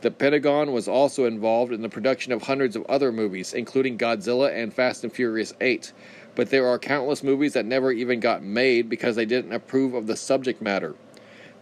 The 0.00 0.10
Pentagon 0.10 0.72
was 0.72 0.88
also 0.88 1.26
involved 1.26 1.72
in 1.72 1.82
the 1.82 1.88
production 1.88 2.32
of 2.32 2.42
hundreds 2.42 2.74
of 2.74 2.84
other 2.86 3.12
movies, 3.12 3.54
including 3.54 3.98
Godzilla 3.98 4.52
and 4.52 4.74
Fast 4.74 5.04
and 5.04 5.12
Furious 5.12 5.54
8. 5.60 5.92
But 6.34 6.50
there 6.50 6.66
are 6.66 6.76
countless 6.76 7.22
movies 7.22 7.52
that 7.52 7.66
never 7.66 7.92
even 7.92 8.18
got 8.18 8.42
made 8.42 8.88
because 8.88 9.14
they 9.14 9.26
didn't 9.26 9.52
approve 9.52 9.94
of 9.94 10.08
the 10.08 10.16
subject 10.16 10.60
matter. 10.60 10.96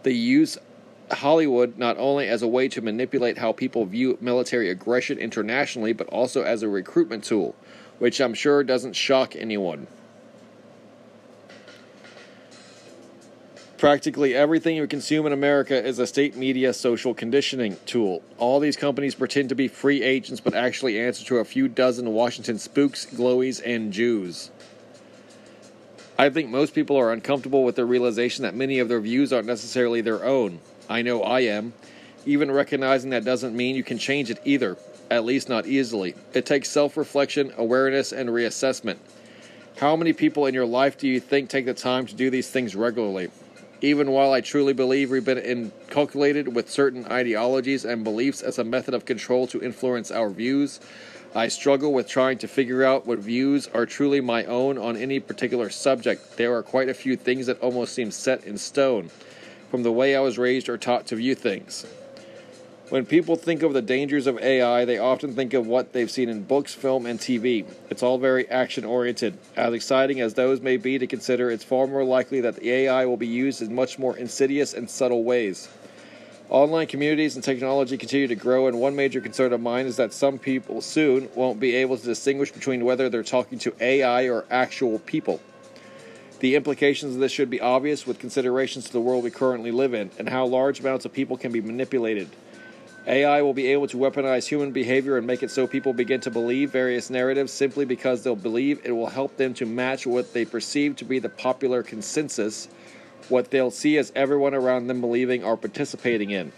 They 0.01 0.11
use 0.11 0.57
Hollywood 1.11 1.77
not 1.77 1.97
only 1.97 2.27
as 2.27 2.41
a 2.41 2.47
way 2.47 2.67
to 2.69 2.81
manipulate 2.81 3.37
how 3.37 3.51
people 3.51 3.85
view 3.85 4.17
military 4.21 4.69
aggression 4.69 5.17
internationally, 5.17 5.93
but 5.93 6.07
also 6.07 6.43
as 6.43 6.63
a 6.63 6.69
recruitment 6.69 7.23
tool, 7.23 7.55
which 7.99 8.19
I'm 8.19 8.33
sure 8.33 8.63
doesn't 8.63 8.93
shock 8.93 9.35
anyone. 9.35 9.87
Practically 13.77 14.33
everything 14.33 14.77
you 14.77 14.87
consume 14.87 15.27
in 15.27 15.33
America 15.33 15.85
is 15.85 15.99
a 15.99 16.07
state 16.07 16.35
media 16.35 16.73
social 16.73 17.13
conditioning 17.13 17.77
tool. 17.85 18.23
All 18.37 18.59
these 18.59 18.77
companies 18.77 19.13
pretend 19.13 19.49
to 19.49 19.55
be 19.55 19.67
free 19.67 20.01
agents 20.01 20.39
but 20.39 20.55
actually 20.55 20.99
answer 20.99 21.25
to 21.25 21.37
a 21.37 21.45
few 21.45 21.67
dozen 21.67 22.13
Washington 22.13 22.57
spooks, 22.57 23.05
glowies, 23.05 23.61
and 23.63 23.91
Jews. 23.91 24.49
I 26.17 26.29
think 26.29 26.49
most 26.49 26.73
people 26.73 26.95
are 26.95 27.11
uncomfortable 27.11 27.65
with 27.65 27.75
the 27.75 27.85
realization 27.85 28.43
that 28.43 28.55
many 28.55 28.79
of 28.79 28.87
their 28.87 29.01
views 29.01 29.33
aren't 29.33 29.47
necessarily 29.47 29.99
their 29.99 30.23
own. 30.23 30.59
I 30.89 31.01
know 31.01 31.23
I 31.23 31.41
am. 31.41 31.73
Even 32.25 32.51
recognizing 32.51 33.11
that 33.11 33.23
doesn't 33.23 33.55
mean 33.55 33.75
you 33.75 33.83
can 33.83 33.97
change 33.97 34.29
it 34.29 34.39
either, 34.45 34.77
at 35.11 35.25
least 35.25 35.49
not 35.49 35.67
easily. 35.67 36.15
It 36.33 36.45
takes 36.45 36.69
self 36.69 36.97
reflection, 36.97 37.53
awareness, 37.57 38.11
and 38.11 38.29
reassessment. 38.29 38.97
How 39.77 39.95
many 39.95 40.13
people 40.13 40.45
in 40.45 40.53
your 40.53 40.65
life 40.65 40.97
do 40.97 41.07
you 41.07 41.19
think 41.19 41.49
take 41.49 41.65
the 41.65 41.73
time 41.73 42.05
to 42.07 42.15
do 42.15 42.29
these 42.29 42.49
things 42.49 42.75
regularly? 42.75 43.29
Even 43.81 44.11
while 44.11 44.31
I 44.31 44.41
truly 44.41 44.73
believe 44.73 45.11
we've 45.11 45.25
been 45.25 45.37
inculcated 45.37 46.55
with 46.55 46.69
certain 46.69 47.05
ideologies 47.05 47.85
and 47.85 48.03
beliefs 48.03 48.41
as 48.41 48.57
a 48.57 48.63
method 48.63 48.93
of 48.93 49.05
control 49.05 49.47
to 49.47 49.61
influence 49.61 50.11
our 50.11 50.29
views, 50.29 50.79
I 51.35 51.49
struggle 51.49 51.91
with 51.91 52.07
trying 52.07 52.37
to 52.39 52.47
figure 52.47 52.83
out 52.83 53.05
what 53.05 53.19
views 53.19 53.67
are 53.73 53.85
truly 53.85 54.21
my 54.21 54.45
own 54.45 54.77
on 54.77 54.95
any 54.95 55.19
particular 55.19 55.69
subject. 55.69 56.37
There 56.37 56.55
are 56.55 56.63
quite 56.63 56.87
a 56.87 56.93
few 56.93 57.17
things 57.17 57.47
that 57.47 57.59
almost 57.59 57.93
seem 57.93 58.09
set 58.11 58.45
in 58.45 58.57
stone 58.57 59.11
from 59.69 59.83
the 59.83 59.91
way 59.91 60.15
I 60.15 60.19
was 60.19 60.37
raised 60.37 60.69
or 60.69 60.77
taught 60.77 61.07
to 61.07 61.15
view 61.15 61.35
things. 61.35 61.85
When 62.89 63.03
people 63.03 63.35
think 63.35 63.63
of 63.63 63.73
the 63.73 63.81
dangers 63.81 64.27
of 64.27 64.37
AI, 64.37 64.85
they 64.85 64.99
often 64.99 65.33
think 65.33 65.55
of 65.55 65.65
what 65.65 65.91
they've 65.91 66.11
seen 66.11 66.29
in 66.29 66.43
books, 66.43 66.75
film, 66.75 67.07
and 67.07 67.19
TV. 67.19 67.65
It's 67.89 68.03
all 68.03 68.19
very 68.19 68.47
action 68.47 68.85
oriented. 68.85 69.39
As 69.55 69.73
exciting 69.73 70.21
as 70.21 70.35
those 70.35 70.61
may 70.61 70.77
be 70.77 70.99
to 70.99 71.07
consider, 71.07 71.49
it's 71.49 71.63
far 71.63 71.87
more 71.87 72.03
likely 72.03 72.41
that 72.41 72.57
the 72.57 72.69
AI 72.69 73.07
will 73.07 73.17
be 73.17 73.25
used 73.25 73.63
in 73.63 73.73
much 73.73 73.97
more 73.97 74.15
insidious 74.15 74.75
and 74.75 74.87
subtle 74.87 75.23
ways. 75.23 75.67
Online 76.49 76.85
communities 76.85 77.33
and 77.33 77.43
technology 77.43 77.97
continue 77.97 78.27
to 78.27 78.35
grow, 78.35 78.67
and 78.67 78.79
one 78.79 78.95
major 78.95 79.19
concern 79.19 79.51
of 79.51 79.61
mine 79.61 79.87
is 79.87 79.95
that 79.95 80.13
some 80.13 80.37
people 80.37 80.79
soon 80.79 81.27
won't 81.33 81.59
be 81.59 81.75
able 81.75 81.97
to 81.97 82.05
distinguish 82.05 82.51
between 82.51 82.85
whether 82.85 83.09
they're 83.09 83.23
talking 83.23 83.57
to 83.57 83.73
AI 83.79 84.29
or 84.29 84.45
actual 84.51 84.99
people. 84.99 85.41
The 86.39 86.55
implications 86.55 87.15
of 87.15 87.21
this 87.21 87.31
should 87.31 87.49
be 87.49 87.61
obvious 87.61 88.05
with 88.05 88.19
considerations 88.19 88.85
to 88.85 88.91
the 88.91 88.99
world 88.99 89.23
we 89.23 89.31
currently 89.31 89.71
live 89.71 89.93
in 89.93 90.11
and 90.19 90.27
how 90.27 90.45
large 90.45 90.81
amounts 90.81 91.05
of 91.05 91.13
people 91.13 91.37
can 91.37 91.51
be 91.51 91.61
manipulated. 91.61 92.29
AI 93.07 93.41
will 93.41 93.53
be 93.53 93.67
able 93.67 93.87
to 93.87 93.97
weaponize 93.97 94.47
human 94.47 94.71
behavior 94.71 95.17
and 95.17 95.27
make 95.27 95.43
it 95.43 95.51
so 95.51 95.67
people 95.67 95.93
begin 95.93 96.19
to 96.21 96.31
believe 96.31 96.71
various 96.71 97.09
narratives 97.09 97.53
simply 97.53 97.85
because 97.85 98.23
they'll 98.23 98.35
believe 98.35 98.81
it 98.83 98.91
will 98.91 99.07
help 99.07 99.37
them 99.37 99.53
to 99.53 99.65
match 99.65 100.07
what 100.07 100.33
they 100.33 100.43
perceive 100.43 100.95
to 100.97 101.05
be 101.05 101.19
the 101.19 101.29
popular 101.29 101.83
consensus, 101.83 102.67
what 103.29 103.51
they'll 103.51 103.71
see 103.71 103.97
as 103.97 104.11
everyone 104.15 104.55
around 104.55 104.87
them 104.87 105.01
believing 105.01 105.43
or 105.43 105.55
participating 105.55 106.31
in. 106.31 106.51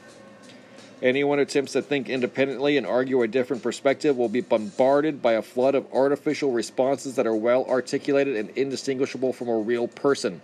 Anyone 1.02 1.38
who 1.38 1.44
attempts 1.44 1.74
to 1.74 1.84
think 1.84 2.10
independently 2.10 2.76
and 2.76 2.88
argue 2.88 3.22
a 3.22 3.28
different 3.28 3.62
perspective 3.62 4.18
will 4.18 4.30
be 4.30 4.42
bombarded 4.42 5.22
by 5.22 5.34
a 5.34 5.44
flood 5.44 5.76
of 5.76 5.86
artificial 5.94 6.52
responses 6.52 7.16
that 7.16 7.28
are 7.28 7.36
well 7.36 7.66
articulated 7.66 8.36
and 8.36 8.50
indistinguishable 8.58 9.32
from 9.32 9.48
a 9.48 9.58
real 9.58 9.88
person. 9.88 10.42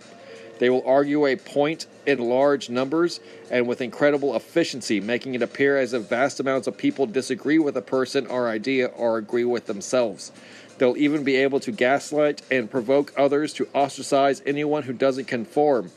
They 0.60 0.70
will 0.70 0.86
argue 0.86 1.26
a 1.26 1.34
point 1.34 1.86
in 2.06 2.20
large 2.20 2.70
numbers 2.70 3.18
and 3.50 3.66
with 3.66 3.80
incredible 3.80 4.36
efficiency, 4.36 5.00
making 5.00 5.34
it 5.34 5.42
appear 5.42 5.76
as 5.76 5.92
if 5.92 6.08
vast 6.08 6.38
amounts 6.38 6.68
of 6.68 6.78
people 6.78 7.06
disagree 7.06 7.58
with 7.58 7.76
a 7.76 7.82
person 7.82 8.28
or 8.28 8.48
idea 8.48 8.86
or 8.86 9.18
agree 9.18 9.44
with 9.44 9.66
themselves. 9.66 10.30
They'll 10.78 10.96
even 10.96 11.24
be 11.24 11.36
able 11.36 11.58
to 11.60 11.72
gaslight 11.72 12.42
and 12.50 12.70
provoke 12.70 13.12
others 13.16 13.52
to 13.54 13.68
ostracize 13.74 14.42
anyone 14.46 14.84
who 14.84 14.92
doesn't 14.92 15.26
conform. 15.26 15.90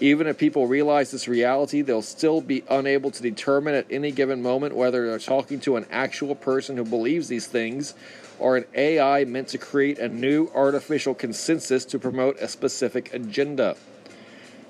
Even 0.00 0.26
if 0.26 0.36
people 0.36 0.66
realize 0.66 1.10
this 1.12 1.28
reality, 1.28 1.80
they'll 1.80 2.02
still 2.02 2.40
be 2.40 2.64
unable 2.68 3.10
to 3.12 3.22
determine 3.22 3.74
at 3.74 3.86
any 3.90 4.10
given 4.10 4.42
moment 4.42 4.74
whether 4.74 5.06
they're 5.06 5.18
talking 5.18 5.60
to 5.60 5.76
an 5.76 5.86
actual 5.90 6.34
person 6.34 6.76
who 6.76 6.84
believes 6.84 7.28
these 7.28 7.46
things 7.46 7.94
or 8.40 8.56
an 8.56 8.64
AI 8.74 9.24
meant 9.24 9.48
to 9.48 9.58
create 9.58 9.98
a 9.98 10.08
new 10.08 10.50
artificial 10.54 11.14
consensus 11.14 11.84
to 11.84 11.98
promote 11.98 12.36
a 12.40 12.48
specific 12.48 13.14
agenda. 13.14 13.76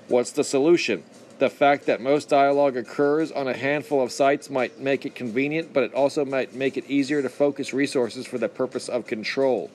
What's 0.07 0.31
the 0.31 0.43
solution? 0.43 1.03
The 1.39 1.49
fact 1.49 1.87
that 1.87 1.99
most 1.99 2.29
dialogue 2.29 2.77
occurs 2.77 3.31
on 3.31 3.47
a 3.47 3.57
handful 3.57 4.01
of 4.01 4.11
sites 4.11 4.49
might 4.49 4.79
make 4.79 5.05
it 5.05 5.15
convenient, 5.15 5.73
but 5.73 5.83
it 5.83 5.93
also 5.93 6.23
might 6.23 6.53
make 6.53 6.77
it 6.77 6.85
easier 6.87 7.21
to 7.23 7.29
focus 7.29 7.73
resources 7.73 8.27
for 8.27 8.37
the 8.37 8.47
purpose 8.47 8.87
of 8.87 9.07
control. 9.07 9.69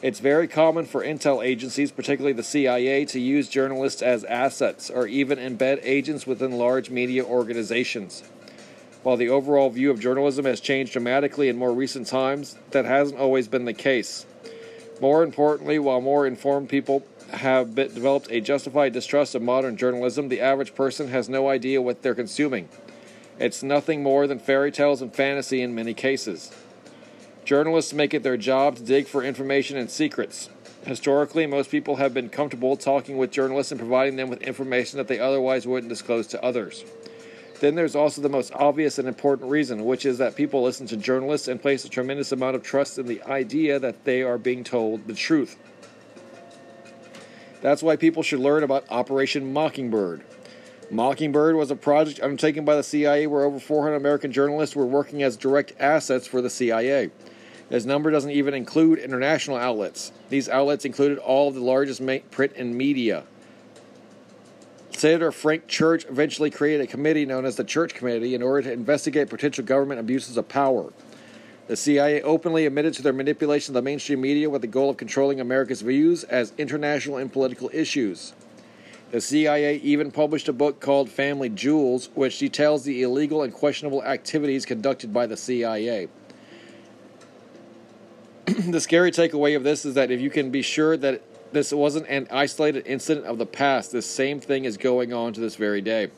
It's 0.00 0.20
very 0.20 0.46
common 0.46 0.84
for 0.84 1.02
intel 1.02 1.44
agencies, 1.44 1.90
particularly 1.90 2.32
the 2.32 2.44
CIA, 2.44 3.04
to 3.06 3.18
use 3.18 3.48
journalists 3.48 4.00
as 4.00 4.22
assets 4.22 4.90
or 4.90 5.08
even 5.08 5.38
embed 5.38 5.80
agents 5.82 6.24
within 6.24 6.52
large 6.52 6.88
media 6.88 7.24
organizations. 7.24 8.22
While 9.02 9.16
the 9.16 9.28
overall 9.28 9.70
view 9.70 9.90
of 9.90 9.98
journalism 9.98 10.44
has 10.44 10.60
changed 10.60 10.92
dramatically 10.92 11.48
in 11.48 11.56
more 11.56 11.72
recent 11.72 12.06
times, 12.06 12.56
that 12.70 12.84
hasn't 12.84 13.18
always 13.18 13.48
been 13.48 13.64
the 13.64 13.72
case. 13.72 14.24
More 15.00 15.24
importantly, 15.24 15.80
while 15.80 16.00
more 16.00 16.28
informed 16.28 16.68
people 16.68 17.04
have 17.32 17.74
developed 17.74 18.30
a 18.30 18.40
justified 18.40 18.92
distrust 18.92 19.34
of 19.34 19.42
modern 19.42 19.76
journalism, 19.76 20.28
the 20.28 20.40
average 20.40 20.76
person 20.76 21.08
has 21.08 21.28
no 21.28 21.48
idea 21.48 21.82
what 21.82 22.02
they're 22.02 22.14
consuming. 22.14 22.68
It's 23.40 23.64
nothing 23.64 24.04
more 24.04 24.28
than 24.28 24.38
fairy 24.38 24.70
tales 24.70 25.02
and 25.02 25.12
fantasy 25.12 25.60
in 25.60 25.74
many 25.74 25.92
cases. 25.92 26.52
Journalists 27.48 27.94
make 27.94 28.12
it 28.12 28.22
their 28.22 28.36
job 28.36 28.76
to 28.76 28.82
dig 28.82 29.06
for 29.06 29.24
information 29.24 29.78
and 29.78 29.90
secrets. 29.90 30.50
Historically, 30.84 31.46
most 31.46 31.70
people 31.70 31.96
have 31.96 32.12
been 32.12 32.28
comfortable 32.28 32.76
talking 32.76 33.16
with 33.16 33.30
journalists 33.30 33.72
and 33.72 33.80
providing 33.80 34.16
them 34.16 34.28
with 34.28 34.42
information 34.42 34.98
that 34.98 35.08
they 35.08 35.18
otherwise 35.18 35.66
wouldn't 35.66 35.88
disclose 35.88 36.26
to 36.26 36.44
others. 36.44 36.84
Then 37.60 37.74
there's 37.74 37.96
also 37.96 38.20
the 38.20 38.28
most 38.28 38.52
obvious 38.52 38.98
and 38.98 39.08
important 39.08 39.50
reason, 39.50 39.86
which 39.86 40.04
is 40.04 40.18
that 40.18 40.36
people 40.36 40.62
listen 40.62 40.86
to 40.88 40.98
journalists 40.98 41.48
and 41.48 41.58
place 41.58 41.86
a 41.86 41.88
tremendous 41.88 42.32
amount 42.32 42.54
of 42.54 42.62
trust 42.62 42.98
in 42.98 43.06
the 43.06 43.22
idea 43.22 43.78
that 43.78 44.04
they 44.04 44.22
are 44.22 44.36
being 44.36 44.62
told 44.62 45.06
the 45.06 45.14
truth. 45.14 45.56
That's 47.62 47.82
why 47.82 47.96
people 47.96 48.22
should 48.22 48.40
learn 48.40 48.62
about 48.62 48.84
Operation 48.90 49.54
Mockingbird. 49.54 50.22
Mockingbird 50.90 51.56
was 51.56 51.70
a 51.70 51.76
project 51.76 52.20
undertaken 52.20 52.66
by 52.66 52.76
the 52.76 52.82
CIA 52.82 53.26
where 53.26 53.44
over 53.44 53.58
400 53.58 53.96
American 53.96 54.32
journalists 54.32 54.76
were 54.76 54.84
working 54.84 55.22
as 55.22 55.38
direct 55.38 55.72
assets 55.80 56.26
for 56.26 56.42
the 56.42 56.50
CIA. 56.50 57.10
This 57.68 57.84
number 57.84 58.10
doesn't 58.10 58.30
even 58.30 58.54
include 58.54 58.98
international 58.98 59.56
outlets. 59.56 60.12
These 60.30 60.48
outlets 60.48 60.84
included 60.84 61.18
all 61.18 61.48
of 61.48 61.54
the 61.54 61.60
largest 61.60 62.02
print 62.30 62.52
and 62.56 62.74
media, 62.74 63.24
Senator 64.98 65.30
Frank 65.30 65.68
Church 65.68 66.04
eventually 66.06 66.50
created 66.50 66.80
a 66.80 66.86
committee 66.88 67.24
known 67.24 67.44
as 67.44 67.54
the 67.54 67.62
Church 67.62 67.94
Committee 67.94 68.34
in 68.34 68.42
order 68.42 68.62
to 68.62 68.72
investigate 68.72 69.30
potential 69.30 69.64
government 69.64 70.00
abuses 70.00 70.36
of 70.36 70.48
power. 70.48 70.92
The 71.68 71.76
CIA 71.76 72.20
openly 72.22 72.66
admitted 72.66 72.94
to 72.94 73.02
their 73.02 73.12
manipulation 73.12 73.70
of 73.70 73.74
the 73.74 73.82
mainstream 73.88 74.20
media 74.20 74.50
with 74.50 74.62
the 74.62 74.66
goal 74.66 74.90
of 74.90 74.96
controlling 74.96 75.40
America's 75.40 75.82
views 75.82 76.24
as 76.24 76.52
international 76.58 77.18
and 77.18 77.32
political 77.32 77.70
issues. 77.72 78.32
The 79.12 79.20
CIA 79.20 79.76
even 79.76 80.10
published 80.10 80.48
a 80.48 80.52
book 80.52 80.80
called 80.80 81.08
Family 81.08 81.48
Jewels, 81.48 82.10
which 82.14 82.40
details 82.40 82.82
the 82.82 83.02
illegal 83.02 83.44
and 83.44 83.54
questionable 83.54 84.02
activities 84.02 84.66
conducted 84.66 85.12
by 85.12 85.26
the 85.26 85.36
CIA. 85.36 86.08
the 88.68 88.80
scary 88.80 89.10
takeaway 89.10 89.56
of 89.56 89.62
this 89.62 89.84
is 89.84 89.94
that 89.94 90.10
if 90.10 90.20
you 90.20 90.30
can 90.30 90.50
be 90.50 90.62
sure 90.62 90.96
that 90.96 91.20
this 91.52 91.70
wasn't 91.72 92.06
an 92.08 92.26
isolated 92.30 92.86
incident 92.86 93.26
of 93.26 93.36
the 93.36 93.44
past, 93.44 93.92
this 93.92 94.06
same 94.06 94.40
thing 94.40 94.64
is 94.64 94.78
going 94.78 95.12
on 95.12 95.34
to 95.34 95.40
this 95.40 95.56
very 95.56 95.82
day. 95.82 96.10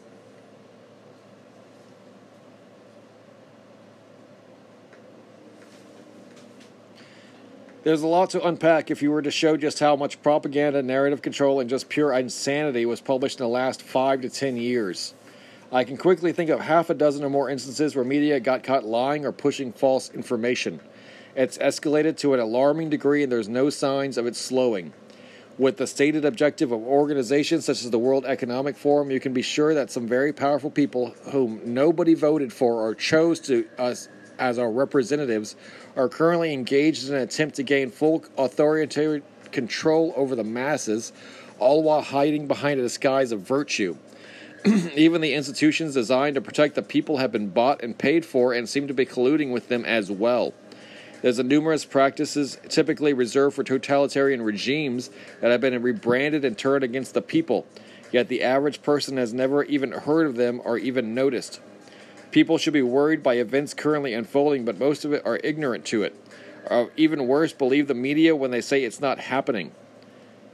There's 7.83 8.03
a 8.03 8.07
lot 8.07 8.31
to 8.31 8.47
unpack 8.47 8.91
if 8.91 9.03
you 9.03 9.11
were 9.11 9.23
to 9.23 9.31
show 9.31 9.57
just 9.57 9.81
how 9.81 9.97
much 9.97 10.23
propaganda, 10.23 10.83
narrative 10.83 11.23
control, 11.23 11.59
and 11.59 11.69
just 11.69 11.89
pure 11.89 12.13
insanity 12.13 12.87
was 12.87 13.01
published 13.01 13.41
in 13.41 13.45
the 13.45 13.49
last 13.49 13.83
five 13.83 14.21
to 14.21 14.29
ten 14.29 14.57
years. 14.57 15.15
I 15.73 15.85
can 15.85 15.97
quickly 15.97 16.33
think 16.33 16.51
of 16.51 16.61
half 16.61 16.91
a 16.91 16.95
dozen 16.95 17.25
or 17.25 17.31
more 17.31 17.49
instances 17.49 17.97
where 17.97 18.05
media 18.05 18.39
got 18.39 18.63
caught 18.63 18.85
lying 18.85 19.25
or 19.25 19.33
pushing 19.33 19.73
false 19.73 20.11
information. 20.11 20.79
It's 21.37 21.59
escalated 21.59 22.17
to 22.19 22.35
an 22.35 22.41
alarming 22.41 22.91
degree, 22.91 23.23
and 23.23 23.31
there's 23.31 23.49
no 23.49 23.71
signs 23.71 24.19
of 24.19 24.27
it 24.27 24.37
slowing. 24.37 24.93
With 25.59 25.77
the 25.77 25.87
stated 25.87 26.25
objective 26.25 26.73
of 26.73 26.81
organizations 26.81 27.67
such 27.67 27.85
as 27.85 27.91
the 27.91 27.99
World 27.99 28.25
Economic 28.25 28.77
Forum, 28.77 29.11
you 29.11 29.21
can 29.21 29.33
be 29.33 29.43
sure 29.43 29.75
that 29.75 29.91
some 29.91 30.09
very 30.09 30.33
powerful 30.33 30.71
people 30.71 31.15
whom 31.31 31.61
nobody 31.65 32.15
voted 32.15 32.53
for 32.53 32.81
or 32.81 32.95
chose 32.95 33.41
to 33.41 33.69
us 33.79 34.09
as 34.39 34.59
our 34.59 34.71
representatives 34.71 35.55
are 35.97 36.09
currently 36.09 36.53
engaged 36.53 37.09
in 37.09 37.15
an 37.15 37.21
attempt 37.21 37.57
to 37.57 37.63
gain 37.63 37.91
full 37.91 38.25
authoritarian 38.39 39.23
control 39.53 40.15
over 40.17 40.35
the 40.35 40.45
masses, 40.45 41.13
all 41.59 41.83
while 41.83 42.01
hiding 42.01 42.49
behind 42.49 42.81
a 42.81 42.83
disguise 42.83 43.33
of 43.33 43.43
virtue. 43.43 43.97
Even 44.97 45.21
the 45.21 45.35
institutions 45.35 45.95
designed 45.95 46.35
to 46.35 46.41
protect 46.41 46.75
the 46.75 46.83
people 46.83 47.19
have 47.19 47.33
been 47.33 47.49
bought 47.49 47.83
and 47.83 47.97
paid 47.97 48.25
for 48.25 48.53
and 48.53 48.69
seem 48.69 48.89
to 48.89 48.95
be 48.95 49.07
colluding 49.07 49.53
with 49.53 49.69
them 49.69 49.85
as 49.85 50.11
well. 50.11 50.55
There's 51.23 51.39
a 51.39 51.45
numerous 51.45 51.85
practices 51.85 52.59
typically 52.69 53.13
reserved 53.13 53.57
for 53.57 53.65
totalitarian 53.65 54.41
regimes 54.41 55.11
that 55.41 55.51
have 55.51 55.61
been 55.61 55.81
rebranded 55.83 56.45
and 56.45 56.57
turned 56.57 56.83
against 56.83 57.13
the 57.13 57.23
people, 57.23 57.67
yet 58.11 58.29
the 58.29 58.43
average 58.43 58.83
person 58.83 59.19
has 59.19 59.35
never 59.35 59.65
even 59.65 59.93
heard 59.93 60.27
of 60.27 60.37
them 60.37 60.63
or 60.65 60.79
even 60.79 61.15
noticed. 61.15 61.61
People 62.31 62.59
should 62.59 62.73
be 62.73 62.83
worried 62.83 63.23
by 63.23 63.35
events 63.35 63.75
currently 63.75 64.15
unfolding, 64.15 64.65
but 64.65 64.79
most 64.79 65.05
of 65.05 65.13
it 65.13 65.27
are 65.27 65.41
ignorant 65.43 65.85
to 65.87 66.03
it. 66.05 66.17
Or 66.71 66.91
even 66.97 67.27
worse, 67.27 67.53
believe 67.53 67.87
the 67.89 67.95
media 67.95 68.35
when 68.35 68.51
they 68.51 68.61
say 68.61 68.85
it's 68.85 69.01
not 69.01 69.19
happening. 69.19 69.73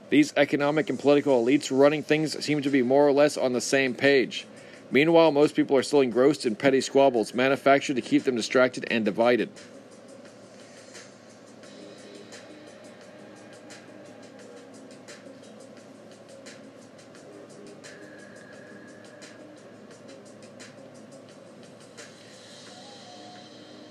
These 0.08 0.32
economic 0.36 0.88
and 0.88 0.98
political 0.98 1.44
elites 1.44 1.76
running 1.76 2.02
things 2.02 2.44
seem 2.44 2.62
to 2.62 2.70
be 2.70 2.82
more 2.82 3.06
or 3.06 3.12
less 3.12 3.36
on 3.36 3.52
the 3.52 3.60
same 3.60 3.94
page. 3.94 4.46
Meanwhile, 4.90 5.32
most 5.32 5.54
people 5.54 5.76
are 5.76 5.82
still 5.82 6.00
engrossed 6.00 6.46
in 6.46 6.56
petty 6.56 6.80
squabbles 6.80 7.34
manufactured 7.34 7.96
to 7.96 8.02
keep 8.02 8.22
them 8.22 8.36
distracted 8.36 8.86
and 8.90 9.04
divided. 9.04 9.50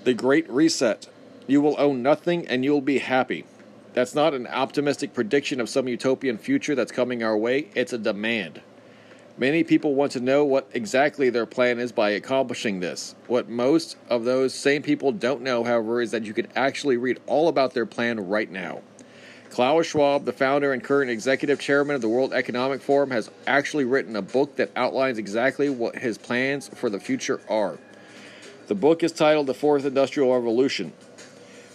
The 0.06 0.14
Great 0.14 0.48
Reset. 0.48 1.08
You 1.48 1.60
will 1.60 1.74
own 1.80 2.00
nothing 2.00 2.46
and 2.46 2.64
you'll 2.64 2.80
be 2.80 2.98
happy. 2.98 3.44
That's 3.92 4.14
not 4.14 4.34
an 4.34 4.46
optimistic 4.46 5.12
prediction 5.12 5.60
of 5.60 5.68
some 5.68 5.88
utopian 5.88 6.38
future 6.38 6.76
that's 6.76 6.92
coming 6.92 7.24
our 7.24 7.36
way, 7.36 7.70
it's 7.74 7.92
a 7.92 7.98
demand. 7.98 8.60
Many 9.36 9.64
people 9.64 9.96
want 9.96 10.12
to 10.12 10.20
know 10.20 10.44
what 10.44 10.70
exactly 10.72 11.28
their 11.28 11.44
plan 11.44 11.80
is 11.80 11.90
by 11.90 12.10
accomplishing 12.10 12.78
this. 12.78 13.16
What 13.26 13.48
most 13.48 13.96
of 14.08 14.22
those 14.22 14.54
same 14.54 14.80
people 14.80 15.10
don't 15.10 15.42
know, 15.42 15.64
however, 15.64 16.00
is 16.00 16.12
that 16.12 16.22
you 16.22 16.32
can 16.32 16.46
actually 16.54 16.96
read 16.96 17.18
all 17.26 17.48
about 17.48 17.74
their 17.74 17.84
plan 17.84 18.28
right 18.28 18.48
now. 18.48 18.82
Klaus 19.50 19.86
Schwab, 19.86 20.24
the 20.24 20.32
founder 20.32 20.72
and 20.72 20.84
current 20.84 21.10
executive 21.10 21.58
chairman 21.58 21.96
of 21.96 22.00
the 22.00 22.08
World 22.08 22.32
Economic 22.32 22.80
Forum, 22.80 23.10
has 23.10 23.28
actually 23.48 23.84
written 23.84 24.14
a 24.14 24.22
book 24.22 24.54
that 24.54 24.70
outlines 24.76 25.18
exactly 25.18 25.68
what 25.68 25.96
his 25.96 26.16
plans 26.16 26.68
for 26.68 26.90
the 26.90 27.00
future 27.00 27.40
are. 27.48 27.80
The 28.66 28.74
book 28.74 29.04
is 29.04 29.12
titled 29.12 29.46
The 29.46 29.54
Fourth 29.54 29.84
Industrial 29.84 30.34
Revolution. 30.34 30.92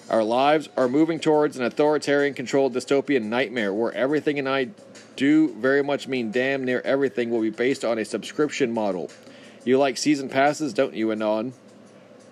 Our 0.10 0.26
lives 0.26 0.68
are 0.76 0.90
moving 0.90 1.22
towards 1.22 1.56
an 1.56 1.64
authoritarian 1.64 2.34
controlled 2.34 2.74
dystopian 2.74 3.24
nightmare 3.24 3.74
where 3.74 3.94
everything 3.94 4.38
and 4.38 4.50
I 4.50 4.72
do 5.16 5.54
very 5.54 5.82
much 5.84 6.10
mean 6.10 6.32
damn 6.32 6.66
near 6.66 6.82
everything 6.82 7.30
will 7.30 7.40
be 7.40 7.50
based 7.50 7.86
on 7.86 7.98
a 7.98 8.04
subscription 8.04 8.74
model. 8.74 9.10
You 9.64 9.78
like 9.78 9.98
season 9.98 10.28
passes, 10.28 10.74
don't 10.74 10.94
you, 10.94 11.14
Anon? 11.14 11.54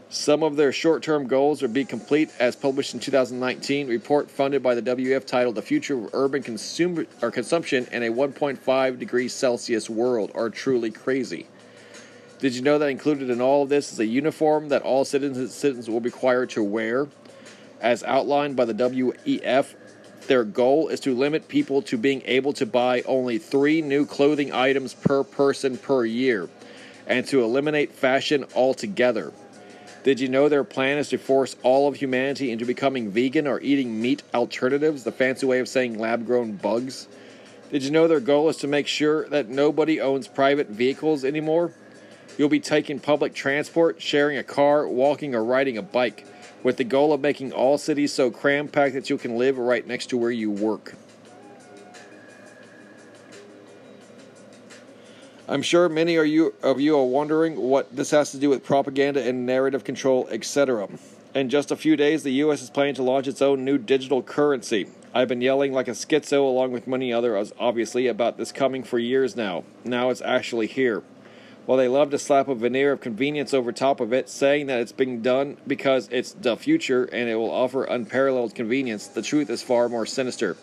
Some 0.10 0.44
of 0.44 0.58
their 0.58 0.74
short 0.74 1.04
term 1.04 1.28
goals 1.28 1.64
are 1.64 1.70
be 1.70 1.86
complete 1.86 2.30
as 2.38 2.58
published 2.58 2.94
in 2.94 3.00
2019 3.00 3.88
report 3.88 4.30
funded 4.30 4.62
by 4.62 4.76
the 4.76 4.82
WF 4.82 5.26
titled 5.26 5.56
The 5.56 5.62
Future 5.62 5.98
of 5.98 6.10
Urban 6.14 6.44
Consumer 6.44 7.06
or 7.22 7.32
Consumption 7.32 7.88
in 7.94 8.04
a 8.04 8.10
1.5 8.10 9.00
degrees 9.00 9.32
Celsius 9.32 9.90
World 9.90 10.32
are 10.36 10.50
truly 10.50 10.92
crazy. 10.92 11.48
Did 12.40 12.56
you 12.56 12.62
know 12.62 12.78
that 12.78 12.88
included 12.88 13.30
in 13.30 13.42
all 13.42 13.64
of 13.64 13.70
this 13.70 13.92
is 13.92 14.00
a 14.00 14.06
uniform 14.06 14.70
that 14.70 14.82
all 14.84 15.04
citizens, 15.04 15.54
citizens 15.54 15.90
will 15.90 16.00
be 16.00 16.10
required 16.10 16.50
to 16.52 16.64
wear? 16.64 17.10
As 17.82 18.02
outlined 18.04 18.56
by 18.56 18.64
the 18.64 18.74
WEF, 18.74 19.76
their 20.28 20.46
goal 20.46 20.88
is 20.88 21.02
to 21.02 21.14
limit 21.14 21.50
people 21.50 21.82
to 21.82 21.98
being 21.98 22.22
able 22.24 22.54
to 22.54 22.66
buy 22.66 23.02
only 23.02 23.40
three 23.40 23.82
new 23.82 24.06
clothing 24.06 24.54
items 24.54 24.94
per 24.94 25.26
person 25.26 25.78
per 25.78 26.06
year 26.06 26.50
and 27.08 27.28
to 27.28 27.44
eliminate 27.44 27.92
fashion 27.92 28.46
altogether. 28.56 29.34
Did 30.06 30.22
you 30.22 30.30
know 30.30 30.48
their 30.48 30.64
plan 30.64 30.98
is 30.98 31.10
to 31.10 31.18
force 31.18 31.58
all 31.62 31.90
of 31.90 31.98
humanity 31.98 32.52
into 32.52 32.64
becoming 32.64 33.12
vegan 33.12 33.48
or 33.48 33.60
eating 33.60 34.02
meat 34.02 34.24
alternatives, 34.34 35.04
the 35.04 35.12
fancy 35.12 35.46
way 35.46 35.60
of 35.60 35.68
saying 35.68 36.00
lab 36.00 36.26
grown 36.26 36.54
bugs? 36.54 37.10
Did 37.70 37.84
you 37.84 37.92
know 37.92 38.08
their 38.08 38.22
goal 38.22 38.48
is 38.48 38.58
to 38.58 38.68
make 38.68 38.88
sure 38.88 39.28
that 39.28 39.50
nobody 39.50 40.00
owns 40.00 40.30
private 40.30 40.70
vehicles 40.70 41.26
anymore? 41.26 41.74
You'll 42.38 42.50
be 42.50 42.60
taking 42.60 43.00
public 43.00 43.34
transport, 43.34 44.02
sharing 44.02 44.38
a 44.38 44.44
car, 44.44 44.88
walking, 44.88 45.36
or 45.36 45.44
riding 45.44 45.78
a 45.78 45.82
bike, 45.82 46.26
with 46.64 46.78
the 46.78 46.84
goal 46.84 47.14
of 47.14 47.22
making 47.22 47.52
all 47.52 47.78
cities 47.78 48.14
so 48.14 48.32
cram 48.32 48.68
packed 48.68 48.94
that 48.94 49.10
you 49.10 49.18
can 49.18 49.38
live 49.38 49.58
right 49.58 49.86
next 49.86 50.08
to 50.08 50.18
where 50.18 50.32
you 50.32 50.50
work. 50.50 50.96
I'm 55.50 55.64
sure 55.64 55.90
many 55.90 56.16
of 56.16 56.28
you, 56.28 56.54
of 56.62 56.80
you 56.80 56.96
are 56.96 57.06
wondering 57.06 57.56
what 57.58 57.96
this 57.96 58.12
has 58.12 58.32
to 58.32 58.38
do 58.38 58.50
with 58.50 58.64
propaganda 58.64 59.28
and 59.28 59.48
narrative 59.48 59.84
control, 59.84 60.28
etc. 60.30 60.88
In 61.34 61.50
just 61.50 61.72
a 61.72 61.76
few 61.76 61.96
days, 61.96 62.22
the 62.22 62.34
U.S. 62.34 62.62
is 62.62 62.70
planning 62.70 62.94
to 62.96 63.04
launch 63.04 63.28
its 63.28 63.42
own 63.42 63.66
new 63.66 63.80
digital 63.80 64.22
currency. 64.22 64.88
I've 65.12 65.28
been 65.28 65.42
yelling 65.42 65.74
like 65.74 65.88
a 65.88 65.92
schizo, 65.92 66.42
along 66.42 66.72
with 66.72 66.86
many 66.86 67.12
others, 67.12 67.52
obviously, 67.60 68.06
about 68.06 68.38
this 68.38 68.52
coming 68.52 68.84
for 68.84 69.00
years 69.00 69.36
now. 69.36 69.64
Now 69.84 70.12
it's 70.12 70.22
actually 70.22 70.68
here. 70.68 71.02
While 71.70 71.78
they 71.78 71.88
love 71.88 72.10
to 72.10 72.18
slap 72.18 72.48
a 72.48 72.56
veneer 72.56 72.94
of 72.94 73.02
convenience 73.02 73.54
over 73.54 73.72
top 73.72 74.00
of 74.00 74.12
it, 74.12 74.28
saying 74.28 74.66
that 74.66 74.80
it's 74.80 74.92
being 74.92 75.22
done 75.22 75.58
because 75.68 76.10
it's 76.12 76.32
the 76.32 76.58
future 76.58 77.04
and 77.04 77.30
it 77.30 77.36
will 77.36 77.52
offer 77.52 77.84
unparalleled 77.84 78.56
convenience, 78.56 79.06
the 79.06 79.22
truth 79.22 79.52
is 79.52 79.62
far 79.62 79.88
more 79.88 80.08
sinister. 80.08 80.58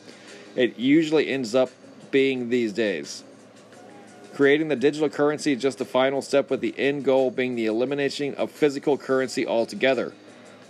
It 0.56 0.80
usually 0.80 1.28
ends 1.28 1.54
up 1.54 1.70
being 2.10 2.48
these 2.48 2.72
days. 2.72 3.22
Creating 4.34 4.66
the 4.66 4.74
digital 4.74 5.08
currency 5.08 5.52
is 5.52 5.62
just 5.62 5.78
the 5.78 5.84
final 5.84 6.22
step, 6.22 6.50
with 6.50 6.60
the 6.60 6.74
end 6.76 7.04
goal 7.04 7.30
being 7.30 7.54
the 7.54 7.66
elimination 7.66 8.34
of 8.34 8.50
physical 8.50 8.98
currency 8.98 9.46
altogether. 9.46 10.12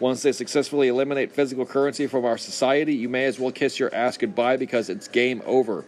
Once 0.01 0.21
they 0.21 0.33
successfully 0.33 0.89
eliminate 0.89 1.33
physical 1.33 1.65
currency 1.65 2.07
from 2.07 2.27
our 2.27 2.37
society, 2.37 2.95
you 2.95 3.09
may 3.09 3.25
as 3.25 3.41
well 3.41 3.51
kiss 3.51 3.79
your 3.79 3.95
ass 3.95 4.19
goodbye 4.19 4.59
because 4.59 4.91
it's 4.91 5.09
game 5.09 5.41
over. 5.47 5.87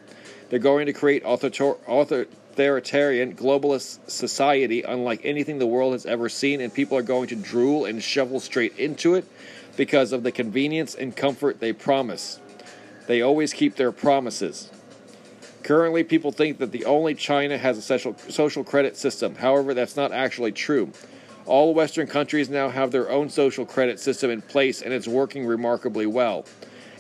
They're 0.49 0.59
going 0.59 0.87
to 0.87 0.95
create 0.95 1.23
author- 1.27 1.77
author- 1.87 2.29
authoritarian 2.59 3.37
globalist 3.37 4.11
society 4.11 4.83
unlike 4.83 5.21
anything 5.23 5.61
the 5.61 5.67
world 5.67 5.93
has 5.93 6.05
ever 6.05 6.29
seen, 6.29 6.61
and 6.61 6.75
people 6.75 6.99
are 6.99 7.03
going 7.03 7.29
to 7.29 7.37
drool 7.37 7.85
and 7.85 8.03
shovel 8.03 8.41
straight 8.41 8.77
into 8.77 9.15
it 9.15 9.25
because 9.77 10.11
of 10.13 10.25
the 10.25 10.33
convenience 10.33 10.97
and 10.97 11.15
comfort 11.15 11.61
they 11.61 11.73
promise. 11.73 12.41
They 13.07 13.23
always 13.23 13.53
keep 13.53 13.77
their 13.77 13.93
promises. 13.93 14.73
Currently, 15.63 16.03
people 16.03 16.33
think 16.33 16.59
that 16.59 16.73
the 16.73 16.85
only 16.85 17.15
China 17.15 17.57
has 17.57 17.79
a 17.79 17.83
social, 17.83 18.17
social 18.29 18.65
credit 18.65 18.97
system. 18.97 19.37
However, 19.37 19.73
that's 19.73 19.97
not 19.97 20.11
actually 20.11 20.51
true. 20.51 20.91
All 21.47 21.75
Western 21.75 22.09
countries 22.09 22.51
now 22.51 22.71
have 22.71 22.91
their 22.91 23.09
own 23.09 23.31
social 23.31 23.67
credit 23.67 24.01
system 24.01 24.33
in 24.33 24.43
place, 24.43 24.83
and 24.83 24.93
it's 24.93 25.07
working 25.07 25.47
remarkably 25.47 26.07
well. 26.07 26.45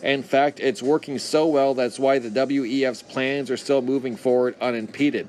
In 0.04 0.22
fact, 0.22 0.60
it's 0.60 0.82
working 0.84 1.18
so 1.18 1.48
well 1.48 1.74
that's 1.74 1.98
why 1.98 2.20
the 2.20 2.30
WEF's 2.30 3.02
plans 3.02 3.50
are 3.50 3.56
still 3.56 3.82
moving 3.82 4.14
forward 4.14 4.54
unimpeded. 4.60 5.28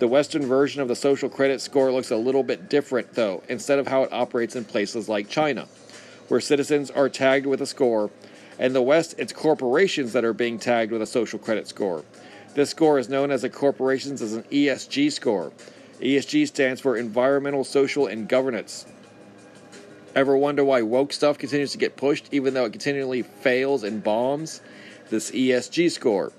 The 0.00 0.08
Western 0.08 0.44
version 0.46 0.82
of 0.82 0.88
the 0.88 0.96
social 0.96 1.28
credit 1.28 1.60
score 1.60 1.92
looks 1.92 2.10
a 2.10 2.16
little 2.16 2.42
bit 2.42 2.68
different, 2.68 3.14
though, 3.14 3.42
instead 3.48 3.78
of 3.78 3.86
how 3.86 4.02
it 4.02 4.12
operates 4.12 4.56
in 4.56 4.64
places 4.64 5.08
like 5.08 5.28
China. 5.28 5.68
where 6.28 6.40
citizens 6.40 6.90
are 6.90 7.08
tagged 7.08 7.46
with 7.46 7.60
a 7.60 7.66
score. 7.66 8.10
In 8.58 8.72
the 8.72 8.82
West, 8.82 9.14
it's 9.18 9.32
corporations 9.32 10.12
that 10.12 10.24
are 10.24 10.32
being 10.32 10.58
tagged 10.58 10.92
with 10.92 11.02
a 11.02 11.06
social 11.06 11.38
credit 11.38 11.68
score. 11.68 12.04
This 12.54 12.70
score 12.70 12.98
is 12.98 13.08
known 13.08 13.30
as 13.30 13.44
a 13.44 13.50
corporations 13.50 14.22
as 14.22 14.34
an 14.34 14.44
ESG 14.44 15.12
score. 15.12 15.52
ESG 16.00 16.46
stands 16.46 16.80
for 16.80 16.96
environmental, 16.96 17.64
social, 17.64 18.06
and 18.06 18.28
governance. 18.28 18.86
Ever 20.14 20.36
wonder 20.36 20.64
why 20.64 20.82
woke 20.82 21.12
stuff 21.12 21.38
continues 21.38 21.72
to 21.72 21.78
get 21.78 21.96
pushed 21.96 22.28
even 22.30 22.54
though 22.54 22.64
it 22.64 22.72
continually 22.72 23.22
fails 23.22 23.82
and 23.82 24.02
bombs? 24.02 24.60
This 25.10 25.32
ESG 25.32 25.90
score. 25.90 26.32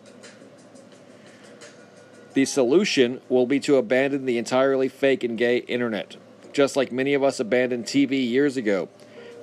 The 2.36 2.44
solution 2.44 3.22
will 3.30 3.46
be 3.46 3.62
to 3.62 3.78
abandon 3.78 4.26
the 4.26 4.38
entirely 4.38 4.90
fake 4.90 5.24
and 5.24 5.38
gay 5.38 5.60
internet, 5.60 6.18
just 6.52 6.76
like 6.76 6.92
many 6.92 7.14
of 7.14 7.24
us 7.24 7.40
abandoned 7.40 7.86
TV 7.86 8.30
years 8.30 8.58
ago. 8.58 8.90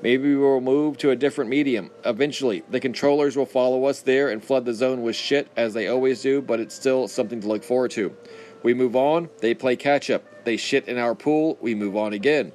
Maybe 0.03 0.29
we 0.29 0.37
will 0.37 0.61
move 0.61 0.99
to 0.99 1.09
a 1.09 1.17
different 1.17 1.49
medium. 1.49 1.91
Eventually, 2.05 2.65
the 2.69 2.81
controllers 2.81 3.35
will 3.35 3.47
follow 3.47 3.87
us 3.87 4.01
there 4.01 4.29
and 4.29 4.45
flood 4.45 4.67
the 4.67 4.75
zone 4.75 5.01
with 5.01 5.17
shit 5.17 5.49
as 5.57 5.73
they 5.73 5.89
always 5.89 6.21
do, 6.21 6.43
but 6.43 6.61
it's 6.61 6.75
still 6.75 7.09
something 7.09 7.41
to 7.41 7.49
look 7.49 7.65
forward 7.65 7.93
to. 7.93 8.15
We 8.63 8.75
move 8.75 8.95
on, 8.95 9.31
they 9.39 9.55
play 9.55 9.75
catch 9.75 10.11
up. 10.11 10.45
They 10.45 10.59
shit 10.59 10.87
in 10.87 10.99
our 10.99 11.15
pool, 11.15 11.57
we 11.63 11.75
move 11.75 11.97
on 11.97 12.13
again. 12.13 12.53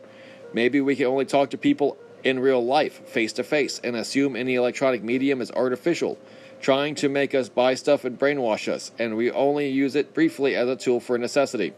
Maybe 0.54 0.82
we 0.82 0.96
can 0.96 1.08
only 1.08 1.26
talk 1.26 1.50
to 1.50 1.58
people 1.58 1.98
in 2.24 2.40
real 2.40 2.64
life, 2.64 3.08
face 3.08 3.34
to 3.34 3.44
face, 3.44 3.82
and 3.84 3.96
assume 3.96 4.36
any 4.36 4.54
electronic 4.54 5.02
medium 5.02 5.42
is 5.42 5.50
artificial, 5.50 6.20
trying 6.60 6.96
to 6.96 7.10
make 7.10 7.36
us 7.36 7.50
buy 7.50 7.76
stuff 7.76 8.06
and 8.06 8.18
brainwash 8.18 8.72
us, 8.72 8.92
and 8.98 9.16
we 9.16 9.32
only 9.32 9.70
use 9.70 9.96
it 9.96 10.14
briefly 10.14 10.56
as 10.56 10.68
a 10.68 10.76
tool 10.76 11.00
for 11.00 11.18
necessity. 11.18 11.74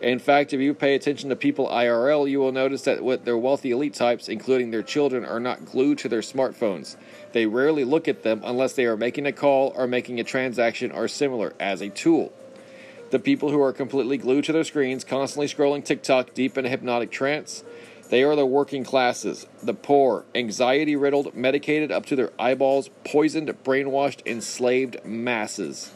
In 0.00 0.20
fact, 0.20 0.52
if 0.52 0.60
you 0.60 0.74
pay 0.74 0.94
attention 0.94 1.28
to 1.28 1.36
people 1.36 1.66
IRL, 1.68 2.30
you 2.30 2.38
will 2.38 2.52
notice 2.52 2.82
that 2.82 3.02
with 3.02 3.24
their 3.24 3.36
wealthy 3.36 3.72
elite 3.72 3.94
types, 3.94 4.28
including 4.28 4.70
their 4.70 4.82
children, 4.82 5.24
are 5.24 5.40
not 5.40 5.64
glued 5.64 5.98
to 5.98 6.08
their 6.08 6.20
smartphones. 6.20 6.96
They 7.32 7.46
rarely 7.46 7.82
look 7.82 8.06
at 8.06 8.22
them 8.22 8.42
unless 8.44 8.74
they 8.74 8.86
are 8.86 8.96
making 8.96 9.26
a 9.26 9.32
call 9.32 9.72
or 9.74 9.88
making 9.88 10.20
a 10.20 10.24
transaction 10.24 10.92
or 10.92 11.08
similar 11.08 11.52
as 11.58 11.80
a 11.80 11.88
tool. 11.88 12.32
The 13.10 13.18
people 13.18 13.50
who 13.50 13.60
are 13.60 13.72
completely 13.72 14.18
glued 14.18 14.44
to 14.44 14.52
their 14.52 14.64
screens, 14.64 15.02
constantly 15.02 15.48
scrolling 15.48 15.84
TikTok 15.84 16.32
deep 16.32 16.56
in 16.56 16.66
a 16.66 16.68
hypnotic 16.68 17.10
trance, 17.10 17.64
they 18.08 18.22
are 18.22 18.34
the 18.34 18.46
working 18.46 18.84
classes, 18.84 19.46
the 19.62 19.74
poor, 19.74 20.24
anxiety 20.34 20.96
riddled, 20.96 21.34
medicated 21.34 21.92
up 21.92 22.06
to 22.06 22.16
their 22.16 22.32
eyeballs, 22.38 22.88
poisoned, 23.04 23.48
brainwashed, 23.64 24.26
enslaved 24.26 25.04
masses. 25.04 25.92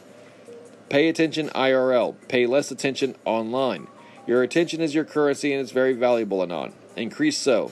Pay 0.89 1.09
attention 1.09 1.49
IRL, 1.49 2.15
pay 2.27 2.45
less 2.45 2.69
attention 2.69 3.15
online. 3.25 3.87
Your 4.27 4.43
attention 4.43 4.79
is 4.79 4.93
your 4.93 5.05
currency 5.05 5.51
and 5.51 5.61
it's 5.61 5.71
very 5.71 5.93
valuable, 5.93 6.43
Anon. 6.43 6.73
Increase 6.95 7.37
so. 7.37 7.71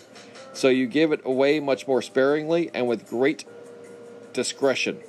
So 0.54 0.70
you 0.70 0.88
give 0.88 1.12
it 1.12 1.22
away 1.24 1.60
much 1.60 1.88
more 1.88 2.02
sparingly 2.02 2.72
and 2.74 2.88
with 2.88 3.08
great 3.08 3.46
discretion. 4.34 5.00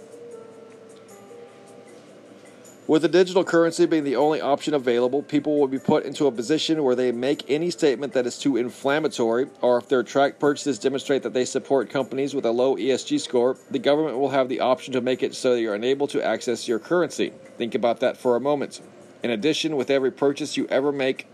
With 2.93 3.01
the 3.01 3.09
digital 3.09 3.43
currency 3.43 3.87
being 3.87 4.05
the 4.05 4.17
only 4.17 4.43
option 4.43 4.75
available, 4.75 5.23
people 5.23 5.59
will 5.59 5.67
be 5.67 5.79
put 5.79 6.05
into 6.05 6.27
a 6.27 6.31
position 6.31 6.85
where 6.85 6.95
they 6.95 7.11
make 7.11 7.49
any 7.49 7.71
statement 7.71 8.13
that 8.13 8.27
is 8.27 8.39
too 8.39 8.59
inflammatory, 8.59 9.47
or 9.63 9.79
if 9.79 9.89
their 9.89 10.03
track 10.03 10.39
purchases 10.39 10.79
demonstrate 10.79 11.23
that 11.23 11.33
they 11.33 11.47
support 11.47 11.89
companies 11.89 12.35
with 12.35 12.45
a 12.45 12.51
low 12.51 12.77
ESG 12.77 13.19
score, 13.19 13.57
the 13.71 13.79
government 13.79 14.19
will 14.19 14.29
have 14.29 14.51
the 14.51 14.61
option 14.61 14.93
to 14.93 15.01
make 15.01 15.23
it 15.23 15.35
so 15.35 15.55
that 15.55 15.63
you're 15.63 15.75
unable 15.75 16.07
to 16.09 16.23
access 16.23 16.69
your 16.69 16.79
currency. 16.79 17.33
Think 17.57 17.75
about 17.75 18.01
that 18.01 18.19
for 18.19 18.37
a 18.37 18.41
moment. 18.41 18.83
In 19.23 19.31
addition, 19.31 19.77
with 19.77 19.89
every 19.89 20.11
purchase 20.11 20.59
you 20.59 20.67
ever 20.67 20.93
make 20.93 21.27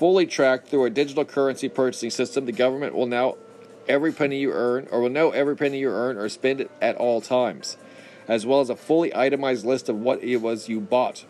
fully 0.00 0.26
tracked 0.26 0.66
through 0.66 0.86
a 0.86 0.90
digital 0.90 1.24
currency 1.24 1.68
purchasing 1.68 2.10
system, 2.10 2.44
the 2.44 2.50
government 2.50 2.96
will 2.96 3.06
now 3.06 3.36
every 3.86 4.10
penny 4.10 4.40
you 4.40 4.50
earn, 4.52 4.88
or 4.90 5.00
will 5.00 5.10
know 5.10 5.30
every 5.30 5.56
penny 5.56 5.78
you 5.78 5.90
earn 5.90 6.18
or 6.18 6.28
spend 6.28 6.60
it 6.60 6.72
at 6.82 6.96
all 6.96 7.20
times 7.20 7.76
as 8.28 8.46
well 8.46 8.60
as 8.60 8.70
a 8.70 8.76
fully 8.76 9.14
itemized 9.14 9.66
list 9.66 9.88
of 9.88 9.98
what 9.98 10.22
it 10.22 10.36
was 10.36 10.68
you 10.68 10.80
bought. 10.80 11.24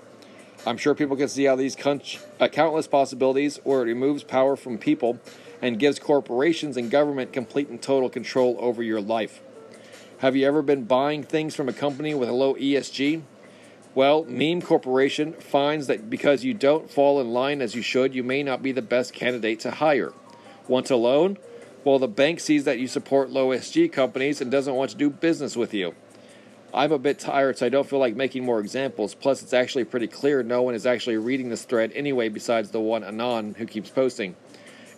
I'm 0.66 0.76
sure 0.76 0.94
people 0.94 1.16
can 1.16 1.28
see 1.28 1.44
how 1.44 1.56
these 1.56 1.76
con- 1.76 2.02
uh, 2.40 2.48
countless 2.48 2.88
possibilities 2.88 3.60
where 3.62 3.82
it 3.82 3.84
removes 3.84 4.24
power 4.24 4.56
from 4.56 4.76
people 4.76 5.20
and 5.62 5.78
gives 5.78 5.98
corporations 5.98 6.76
and 6.76 6.90
government 6.90 7.32
complete 7.32 7.68
and 7.68 7.80
total 7.80 8.10
control 8.10 8.56
over 8.58 8.82
your 8.82 9.00
life. 9.00 9.40
Have 10.18 10.34
you 10.34 10.46
ever 10.46 10.62
been 10.62 10.84
buying 10.84 11.22
things 11.22 11.54
from 11.54 11.68
a 11.68 11.72
company 11.72 12.12
with 12.12 12.28
a 12.28 12.32
low 12.32 12.54
ESG? 12.56 13.22
Well, 13.94 14.24
Meme 14.24 14.62
Corporation 14.62 15.32
finds 15.32 15.86
that 15.86 16.10
because 16.10 16.44
you 16.44 16.54
don't 16.54 16.90
fall 16.90 17.20
in 17.20 17.32
line 17.32 17.62
as 17.62 17.74
you 17.74 17.82
should, 17.82 18.14
you 18.14 18.22
may 18.22 18.42
not 18.42 18.62
be 18.62 18.72
the 18.72 18.82
best 18.82 19.12
candidate 19.12 19.60
to 19.60 19.70
hire. 19.70 20.12
Want 20.66 20.90
a 20.90 20.96
loan? 20.96 21.38
Well, 21.84 21.98
the 21.98 22.08
bank 22.08 22.40
sees 22.40 22.64
that 22.64 22.78
you 22.78 22.88
support 22.88 23.30
low 23.30 23.48
ESG 23.48 23.92
companies 23.92 24.40
and 24.40 24.50
doesn't 24.50 24.74
want 24.74 24.90
to 24.90 24.96
do 24.96 25.08
business 25.08 25.56
with 25.56 25.72
you. 25.72 25.94
I'm 26.72 26.92
a 26.92 26.98
bit 26.98 27.18
tired, 27.18 27.58
so 27.58 27.66
I 27.66 27.70
don't 27.70 27.88
feel 27.88 27.98
like 27.98 28.14
making 28.14 28.44
more 28.44 28.60
examples. 28.60 29.14
Plus, 29.14 29.42
it's 29.42 29.54
actually 29.54 29.84
pretty 29.84 30.06
clear 30.06 30.42
no 30.42 30.62
one 30.62 30.74
is 30.74 30.86
actually 30.86 31.16
reading 31.16 31.48
this 31.48 31.64
thread 31.64 31.92
anyway, 31.94 32.28
besides 32.28 32.70
the 32.70 32.80
one 32.80 33.02
Anon 33.02 33.54
who 33.54 33.66
keeps 33.66 33.88
posting. 33.88 34.36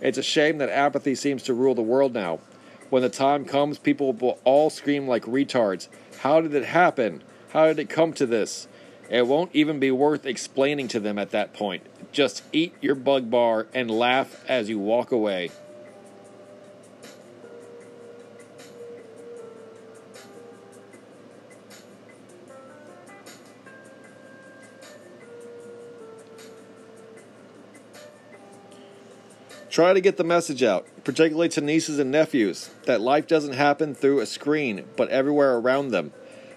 It's 0.01 0.19
a 0.19 0.23
shame 0.23 0.59
that 0.59 0.69
apathy 0.69 1.15
seems 1.15 1.43
to 1.45 1.55
rule 1.55 1.75
the 1.75 1.83
world 1.83 2.13
now. 2.13 2.41
When 2.89 3.03
the 3.03 3.09
time 3.09 3.45
comes, 3.45 3.79
people 3.79 4.13
will 4.13 4.41
all 4.45 4.69
scream 4.69 5.07
like 5.07 5.25
retards. 5.25 5.89
How 6.21 6.41
did 6.41 6.55
it 6.55 6.65
happen? 6.65 7.23
How 7.51 7.67
did 7.67 7.79
it 7.79 7.89
come 7.89 8.13
to 8.15 8.27
this? 8.27 8.67
It 9.09 9.27
won't 9.27 9.51
even 9.55 9.79
be 9.79 9.91
worth 9.91 10.27
explaining 10.27 10.89
to 10.89 11.01
them 11.01 11.19
at 11.19 11.31
that 11.31 11.53
point. 11.53 11.85
Just 12.13 12.43
eat 12.53 12.75
your 12.81 12.95
bug 12.97 13.31
bar 13.31 13.69
and 13.73 13.91
laugh 13.91 14.45
as 14.49 14.69
you 14.69 14.79
walk 14.79 15.13
away. 15.13 15.51
Try 29.71 29.93
to 29.93 30.01
get 30.01 30.17
the 30.17 30.25
message 30.25 30.65
out, 30.65 30.85
particularly 31.05 31.49
to 31.51 31.61
nieces 31.61 32.01
and 32.01 32.11
nephews, 32.11 32.71
that 32.87 33.01
life 33.01 33.29
doesn't 33.29 33.53
happen 33.53 33.95
through 33.95 34.19
a 34.19 34.27
screen, 34.27 34.85
but 34.97 35.09
everywhere 35.11 35.57
around 35.57 35.93
them. 35.93 36.13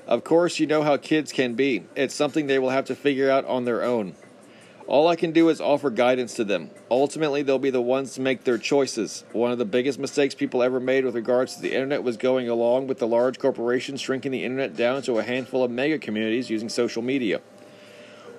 Of 0.07 0.23
course, 0.23 0.57
you 0.57 0.65
know 0.65 0.81
how 0.81 0.97
kids 0.97 1.31
can 1.31 1.53
be. 1.53 1.83
It's 1.95 2.15
something 2.15 2.47
they 2.47 2.57
will 2.57 2.71
have 2.71 2.85
to 2.85 2.95
figure 2.95 3.29
out 3.29 3.45
on 3.45 3.65
their 3.65 3.83
own. 3.83 4.15
All 4.87 5.07
I 5.07 5.15
can 5.15 5.31
do 5.31 5.49
is 5.49 5.61
offer 5.61 5.91
guidance 5.91 6.33
to 6.33 6.43
them. 6.43 6.71
Ultimately, 6.89 7.43
they'll 7.43 7.59
be 7.59 7.69
the 7.69 7.79
ones 7.83 8.15
to 8.15 8.21
make 8.21 8.45
their 8.45 8.57
choices. 8.57 9.25
One 9.31 9.51
of 9.51 9.59
the 9.59 9.63
biggest 9.63 9.99
mistakes 9.99 10.33
people 10.33 10.63
ever 10.63 10.79
made 10.79 11.05
with 11.05 11.13
regards 11.13 11.55
to 11.55 11.61
the 11.61 11.71
internet 11.71 12.01
was 12.01 12.17
going 12.17 12.49
along 12.49 12.87
with 12.87 12.97
the 12.97 13.07
large 13.07 13.37
corporations 13.37 14.01
shrinking 14.01 14.31
the 14.31 14.43
internet 14.43 14.75
down 14.75 15.03
to 15.03 15.19
a 15.19 15.23
handful 15.23 15.63
of 15.63 15.69
mega 15.69 15.99
communities 15.99 16.49
using 16.49 16.67
social 16.67 17.03
media. 17.03 17.41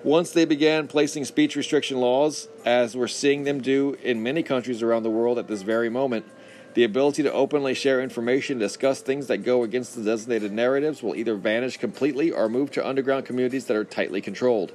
Once 0.05 0.33
they 0.33 0.45
began 0.45 0.87
placing 0.87 1.25
speech 1.25 1.57
restriction 1.57 1.99
laws, 1.99 2.47
as 2.67 2.95
we're 2.95 3.09
seeing 3.09 3.45
them 3.45 3.63
do 3.63 3.97
in 4.03 4.23
many 4.23 4.43
countries 4.43 4.83
around 4.83 5.03
the 5.03 5.09
world 5.09 5.39
at 5.39 5.49
this 5.49 5.63
very 5.63 5.89
moment, 5.89 6.27
the 6.75 6.85
ability 6.85 7.23
to 7.23 7.33
openly 7.33 7.73
share 7.73 8.03
information 8.03 8.59
discuss 8.59 9.01
things 9.01 9.29
that 9.29 9.39
go 9.39 9.63
against 9.63 9.97
the 9.97 10.03
designated 10.03 10.53
narratives 10.53 11.03
will 11.03 11.17
either 11.17 11.37
vanish 11.37 11.79
completely 11.79 12.31
or 12.31 12.51
move 12.51 12.71
to 12.71 12.87
underground 12.87 13.25
communities 13.25 13.65
that 13.65 13.79
are 13.79 13.85
tightly 13.85 14.21
controlled. 14.21 14.75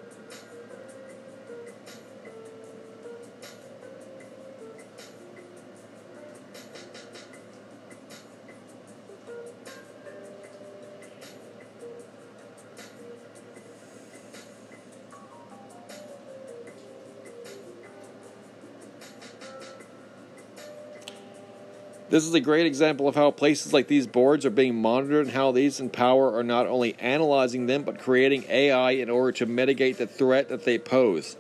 This 22.10 22.26
is 22.26 22.34
a 22.34 22.40
great 22.40 22.66
example 22.66 23.08
of 23.08 23.14
how 23.14 23.30
places 23.30 23.72
like 23.72 23.88
these 23.88 24.08
boards 24.08 24.44
are 24.44 24.50
being 24.50 24.82
monitored 24.82 25.28
and 25.28 25.36
how 25.36 25.52
these 25.52 25.80
in 25.80 25.92
power 25.92 26.36
are 26.36 26.44
not 26.44 26.66
only 26.66 26.96
analyzing 27.00 27.68
them 27.68 27.84
but 27.84 28.00
creating 28.00 28.46
AI 28.50 28.92
in 28.92 29.12
order 29.12 29.32
to 29.34 29.46
mitigate 29.46 30.00
the 30.00 30.08
threat 30.08 30.50
that 30.50 30.66
they 30.66 30.80
pose. 30.80 31.38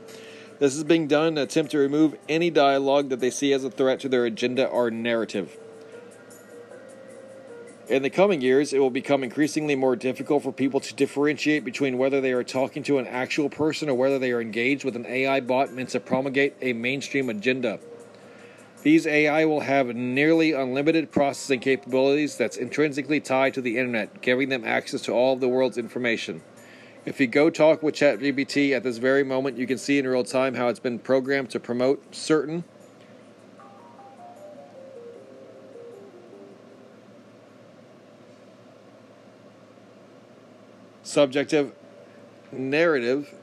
This 0.60 0.76
is 0.76 0.84
being 0.84 1.08
done 1.08 1.30
in 1.30 1.38
an 1.40 1.44
attempt 1.44 1.72
to 1.72 1.80
remove 1.80 2.16
any 2.28 2.52
dialogue 2.52 3.10
that 3.10 3.20
they 3.20 3.32
see 3.32 3.52
as 3.52 3.64
a 3.64 3.72
threat 3.72 4.00
to 4.02 4.10
their 4.10 4.26
agenda 4.26 4.68
or 4.68 4.92
narrative. 4.92 5.58
In 7.88 8.04
the 8.04 8.12
coming 8.12 8.40
years, 8.40 8.72
it 8.72 8.78
will 8.78 8.92
become 8.92 9.24
increasingly 9.24 9.76
more 9.76 9.96
difficult 9.96 10.44
for 10.44 10.52
people 10.52 10.80
to 10.82 10.94
differentiate 10.94 11.66
between 11.66 11.98
whether 11.98 12.22
they 12.22 12.34
are 12.34 12.44
talking 12.44 12.84
to 12.84 13.00
an 13.00 13.08
actual 13.08 13.50
person 13.50 13.90
or 13.90 13.96
whether 13.96 14.20
they 14.20 14.32
are 14.32 14.42
engaged 14.42 14.84
with 14.86 14.96
an 14.96 15.08
AI 15.08 15.40
bot 15.40 15.74
meant 15.74 15.90
to 15.90 16.00
promulgate 16.00 16.54
a 16.62 16.74
mainstream 16.74 17.28
agenda. 17.32 17.80
These 18.82 19.06
AI 19.06 19.44
will 19.44 19.60
have 19.60 19.88
nearly 19.94 20.54
unlimited 20.54 21.12
processing 21.12 21.60
capabilities 21.60 22.38
that's 22.38 22.56
intrinsically 22.56 23.20
tied 23.20 23.54
to 23.56 23.62
the 23.62 23.78
internet, 23.78 24.22
giving 24.22 24.48
them 24.48 24.63
access 24.63 25.02
to 25.02 25.12
all 25.12 25.34
of 25.34 25.42
the 25.42 25.50
world's 25.50 25.78
information. 25.78 26.42
If 27.06 27.20
you 27.20 27.28
go 27.28 27.50
talk 27.50 27.84
with 27.84 27.96
ChatGPT 27.96 28.72
at 28.72 28.84
this 28.84 28.98
very 28.98 29.24
moment, 29.24 29.58
you 29.58 29.68
can 29.68 29.78
see 29.78 30.00
in 30.00 30.08
real 30.08 30.24
time 30.24 30.54
how 30.54 30.70
it's 30.70 30.80
been 30.80 31.00
programmed 31.00 31.50
to 31.52 31.60
promote 31.60 32.15
certain 32.15 32.63
subjective 41.04 41.74
narrative 42.52 43.34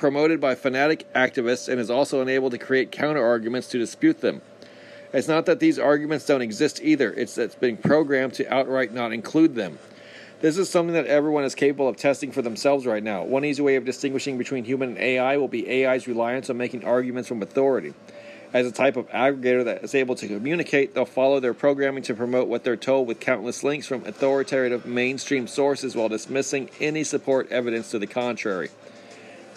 promoted 0.00 0.40
by 0.40 0.54
fanatic 0.54 1.06
activists 1.12 1.68
and 1.68 1.78
is 1.78 1.90
also 1.90 2.22
unable 2.22 2.48
to 2.48 2.56
create 2.56 2.90
counter 2.90 3.22
arguments 3.22 3.68
to 3.68 3.78
dispute 3.78 4.22
them. 4.22 4.40
It's 5.12 5.28
not 5.28 5.44
that 5.44 5.60
these 5.60 5.78
arguments 5.78 6.24
don't 6.24 6.40
exist 6.40 6.80
either, 6.82 7.12
it's 7.12 7.34
that 7.34 7.42
it's 7.44 7.54
been 7.54 7.76
programmed 7.76 8.32
to 8.34 8.52
outright 8.52 8.94
not 8.94 9.12
include 9.12 9.54
them. 9.54 9.78
This 10.40 10.56
is 10.56 10.70
something 10.70 10.94
that 10.94 11.06
everyone 11.06 11.44
is 11.44 11.54
capable 11.54 11.86
of 11.86 11.98
testing 11.98 12.32
for 12.32 12.40
themselves 12.40 12.86
right 12.86 13.02
now. 13.02 13.24
One 13.24 13.44
easy 13.44 13.60
way 13.60 13.76
of 13.76 13.84
distinguishing 13.84 14.38
between 14.38 14.64
human 14.64 14.90
and 14.90 14.98
AI 14.98 15.36
will 15.36 15.48
be 15.48 15.84
AI's 15.84 16.08
reliance 16.08 16.48
on 16.48 16.56
making 16.56 16.86
arguments 16.86 17.28
from 17.28 17.42
authority. 17.42 17.92
As 18.54 18.66
a 18.66 18.72
type 18.72 18.96
of 18.96 19.06
aggregator 19.10 19.66
that 19.66 19.84
is 19.84 19.94
able 19.94 20.14
to 20.14 20.26
communicate, 20.26 20.94
they'll 20.94 21.04
follow 21.04 21.40
their 21.40 21.52
programming 21.52 22.04
to 22.04 22.14
promote 22.14 22.48
what 22.48 22.64
they're 22.64 22.74
told 22.74 23.06
with 23.06 23.20
countless 23.20 23.62
links 23.62 23.86
from 23.86 24.06
authoritative 24.06 24.86
mainstream 24.86 25.46
sources 25.46 25.94
while 25.94 26.08
dismissing 26.08 26.70
any 26.80 27.04
support 27.04 27.52
evidence 27.52 27.90
to 27.90 27.98
the 27.98 28.06
contrary. 28.06 28.70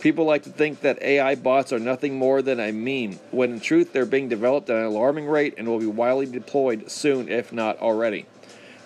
People 0.03 0.25
like 0.25 0.43
to 0.43 0.49
think 0.49 0.81
that 0.81 1.01
AI 1.01 1.35
bots 1.35 1.71
are 1.71 1.79
nothing 1.79 2.17
more 2.17 2.41
than 2.41 2.59
a 2.59 2.73
meme, 2.73 3.21
when 3.31 3.53
in 3.53 3.61
truth 3.61 3.93
they're 3.93 4.05
being 4.05 4.27
developed 4.27 4.69
at 4.69 4.75
an 4.75 4.83
alarming 4.83 5.27
rate 5.27 5.53
and 5.57 5.65
will 5.65 5.79
be 5.79 5.85
widely 5.85 6.25
deployed 6.25 6.91
soon, 6.91 7.29
if 7.29 7.53
not 7.53 7.79
already. 7.79 8.25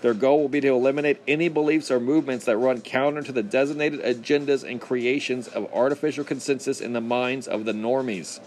Their 0.04 0.14
goal 0.14 0.42
will 0.42 0.48
be 0.48 0.62
to 0.62 0.68
eliminate 0.68 1.20
any 1.28 1.50
beliefs 1.50 1.90
or 1.90 2.00
movements 2.00 2.46
that 2.46 2.58
run 2.58 2.82
counter 2.82 3.24
to 3.24 3.32
the 3.32 3.42
designated 3.42 4.02
agendas 4.02 4.64
and 4.64 4.80
creations 4.80 5.48
of 5.48 5.74
artificial 5.74 6.24
consensus 6.24 6.80
in 6.80 6.94
the 6.94 7.02
minds 7.02 7.48
of 7.48 7.66
the 7.66 7.74
normies. 7.74 8.40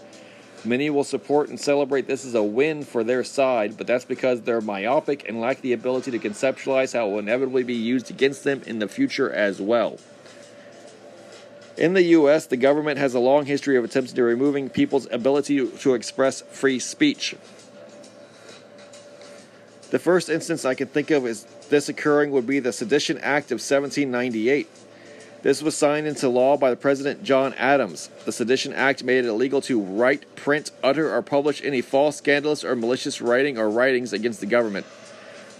Many 0.63 0.89
will 0.89 1.03
support 1.03 1.49
and 1.49 1.59
celebrate 1.59 2.07
this 2.07 2.23
as 2.23 2.35
a 2.35 2.41
win 2.41 2.85
for 2.85 3.03
their 3.03 3.25
side, 3.25 3.75
but 3.77 3.85
that's 3.85 4.05
because 4.05 4.43
they're 4.43 4.61
myopic 4.61 5.27
and 5.27 5.41
lack 5.41 5.59
the 5.59 5.73
ability 5.73 6.11
to 6.11 6.19
conceptualize 6.19 6.93
how 6.93 7.07
it 7.07 7.11
will 7.11 7.19
inevitably 7.19 7.63
be 7.63 7.73
used 7.73 8.09
against 8.09 8.45
them 8.45 8.61
in 8.65 8.79
the 8.79 8.87
future 8.87 9.29
as 9.29 9.61
well. 9.61 9.99
In 11.77 11.93
the 11.93 12.03
U.S., 12.03 12.45
the 12.47 12.57
government 12.57 12.97
has 12.97 13.13
a 13.13 13.19
long 13.19 13.45
history 13.45 13.77
of 13.77 13.83
attempting 13.83 14.15
to 14.15 14.23
removing 14.23 14.69
people's 14.69 15.07
ability 15.11 15.67
to 15.67 15.93
express 15.93 16.41
free 16.41 16.79
speech. 16.79 17.35
The 19.89 19.99
first 19.99 20.29
instance 20.29 20.63
I 20.65 20.75
can 20.75 20.87
think 20.87 21.11
of 21.11 21.25
is 21.25 21.45
this 21.69 21.89
occurring 21.89 22.31
would 22.31 22.47
be 22.47 22.59
the 22.59 22.73
Sedition 22.73 23.17
Act 23.17 23.51
of 23.51 23.55
1798. 23.55 24.67
This 25.41 25.61
was 25.63 25.75
signed 25.75 26.05
into 26.05 26.29
law 26.29 26.55
by 26.55 26.69
the 26.69 26.75
President 26.75 27.23
John 27.23 27.53
Adams. 27.55 28.09
The 28.25 28.31
Sedition 28.31 28.73
Act 28.73 29.03
made 29.03 29.25
it 29.25 29.27
illegal 29.27 29.59
to 29.61 29.81
write, 29.81 30.35
print, 30.35 30.69
utter, 30.83 31.13
or 31.13 31.21
publish 31.23 31.63
any 31.63 31.81
false, 31.81 32.17
scandalous, 32.17 32.63
or 32.63 32.75
malicious 32.75 33.21
writing 33.21 33.57
or 33.57 33.69
writings 33.69 34.13
against 34.13 34.39
the 34.39 34.45
government. 34.45 34.85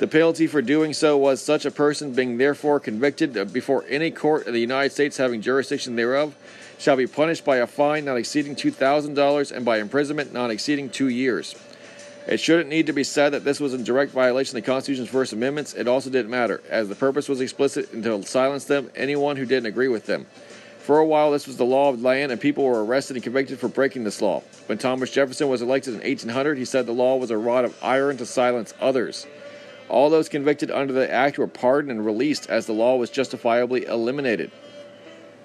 The 0.01 0.07
penalty 0.07 0.47
for 0.47 0.63
doing 0.63 0.93
so 0.93 1.15
was 1.15 1.43
such 1.43 1.63
a 1.63 1.69
person 1.69 2.13
being 2.13 2.39
therefore 2.39 2.79
convicted 2.79 3.53
before 3.53 3.85
any 3.87 4.09
court 4.09 4.47
of 4.47 4.53
the 4.53 4.59
United 4.59 4.91
States 4.91 5.17
having 5.17 5.43
jurisdiction 5.43 5.95
thereof 5.95 6.35
shall 6.79 6.95
be 6.95 7.05
punished 7.05 7.45
by 7.45 7.57
a 7.57 7.67
fine 7.67 8.05
not 8.05 8.17
exceeding 8.17 8.55
$2,000 8.55 9.51
and 9.51 9.63
by 9.63 9.77
imprisonment 9.77 10.33
not 10.33 10.49
exceeding 10.49 10.89
two 10.89 11.07
years. 11.07 11.53
It 12.25 12.39
shouldn't 12.39 12.67
need 12.67 12.87
to 12.87 12.93
be 12.93 13.03
said 13.03 13.29
that 13.33 13.43
this 13.43 13.59
was 13.59 13.75
in 13.75 13.83
direct 13.83 14.11
violation 14.11 14.57
of 14.57 14.63
the 14.63 14.71
Constitution's 14.71 15.09
First 15.09 15.33
Amendments. 15.33 15.75
It 15.75 15.87
also 15.87 16.09
didn't 16.09 16.31
matter, 16.31 16.63
as 16.67 16.89
the 16.89 16.95
purpose 16.95 17.29
was 17.29 17.39
explicit 17.39 17.93
and 17.93 18.03
to 18.03 18.23
silence 18.23 18.65
them, 18.65 18.89
anyone 18.95 19.37
who 19.37 19.45
didn't 19.45 19.67
agree 19.67 19.87
with 19.87 20.07
them. 20.07 20.25
For 20.79 20.97
a 20.97 21.05
while, 21.05 21.29
this 21.29 21.45
was 21.45 21.57
the 21.57 21.63
law 21.63 21.89
of 21.89 22.01
the 22.01 22.07
land, 22.07 22.31
and 22.31 22.41
people 22.41 22.63
were 22.63 22.83
arrested 22.83 23.17
and 23.17 23.23
convicted 23.23 23.59
for 23.59 23.67
breaking 23.67 24.05
this 24.05 24.19
law. 24.19 24.41
When 24.65 24.79
Thomas 24.79 25.11
Jefferson 25.11 25.47
was 25.47 25.61
elected 25.61 25.93
in 25.93 25.99
1800, 25.99 26.57
he 26.57 26.65
said 26.65 26.87
the 26.87 26.91
law 26.91 27.17
was 27.17 27.29
a 27.29 27.37
rod 27.37 27.65
of 27.65 27.77
iron 27.83 28.17
to 28.17 28.25
silence 28.25 28.73
others. 28.81 29.27
All 29.91 30.09
those 30.09 30.29
convicted 30.29 30.71
under 30.71 30.93
the 30.93 31.11
act 31.11 31.37
were 31.37 31.47
pardoned 31.47 31.91
and 31.91 32.05
released 32.05 32.49
as 32.49 32.65
the 32.65 32.71
law 32.71 32.95
was 32.95 33.09
justifiably 33.09 33.85
eliminated. 33.85 34.49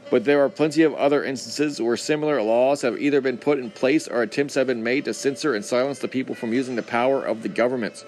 But 0.09 0.25
there 0.25 0.41
are 0.45 0.49
plenty 0.49 0.85
of 0.85 0.95
other 0.95 1.25
instances 1.25 1.83
where 1.83 1.97
similar 1.97 2.41
laws 2.41 2.83
have 2.83 2.97
either 2.97 3.21
been 3.21 3.39
put 3.39 3.59
in 3.59 3.73
place 3.73 4.07
or 4.07 4.23
attempts 4.23 4.55
have 4.55 4.69
been 4.69 4.85
made 4.85 5.05
to 5.07 5.15
censor 5.15 5.57
and 5.57 5.65
silence 5.65 5.99
the 5.99 6.07
people 6.07 6.37
from 6.37 6.53
using 6.53 6.77
the 6.77 6.83
power 6.85 7.25
of 7.25 7.43
the 7.43 7.49
government. 7.49 8.05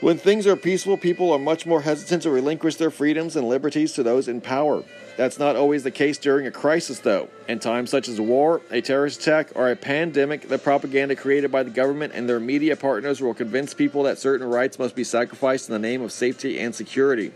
When 0.00 0.16
things 0.16 0.46
are 0.46 0.54
peaceful, 0.54 0.96
people 0.96 1.32
are 1.32 1.38
much 1.38 1.66
more 1.66 1.82
hesitant 1.82 2.22
to 2.22 2.30
relinquish 2.30 2.76
their 2.76 2.90
freedoms 2.90 3.34
and 3.34 3.48
liberties 3.48 3.92
to 3.94 4.04
those 4.04 4.28
in 4.28 4.40
power. 4.40 4.84
That's 5.16 5.38
not 5.38 5.56
always 5.56 5.82
the 5.82 5.90
case 5.90 6.18
during 6.18 6.46
a 6.46 6.52
crisis, 6.52 7.00
though. 7.00 7.28
In 7.48 7.58
times 7.58 7.90
such 7.90 8.08
as 8.08 8.20
war, 8.20 8.60
a 8.70 8.80
terrorist 8.80 9.20
attack, 9.20 9.50
or 9.56 9.70
a 9.70 9.76
pandemic, 9.76 10.48
the 10.48 10.58
propaganda 10.58 11.16
created 11.16 11.50
by 11.50 11.64
the 11.64 11.70
government 11.70 12.12
and 12.14 12.28
their 12.28 12.38
media 12.38 12.76
partners 12.76 13.20
will 13.20 13.34
convince 13.34 13.74
people 13.74 14.04
that 14.04 14.18
certain 14.18 14.48
rights 14.48 14.78
must 14.78 14.94
be 14.94 15.02
sacrificed 15.02 15.68
in 15.68 15.72
the 15.72 15.80
name 15.80 16.02
of 16.02 16.12
safety 16.12 16.60
and 16.60 16.74
security 16.74 17.32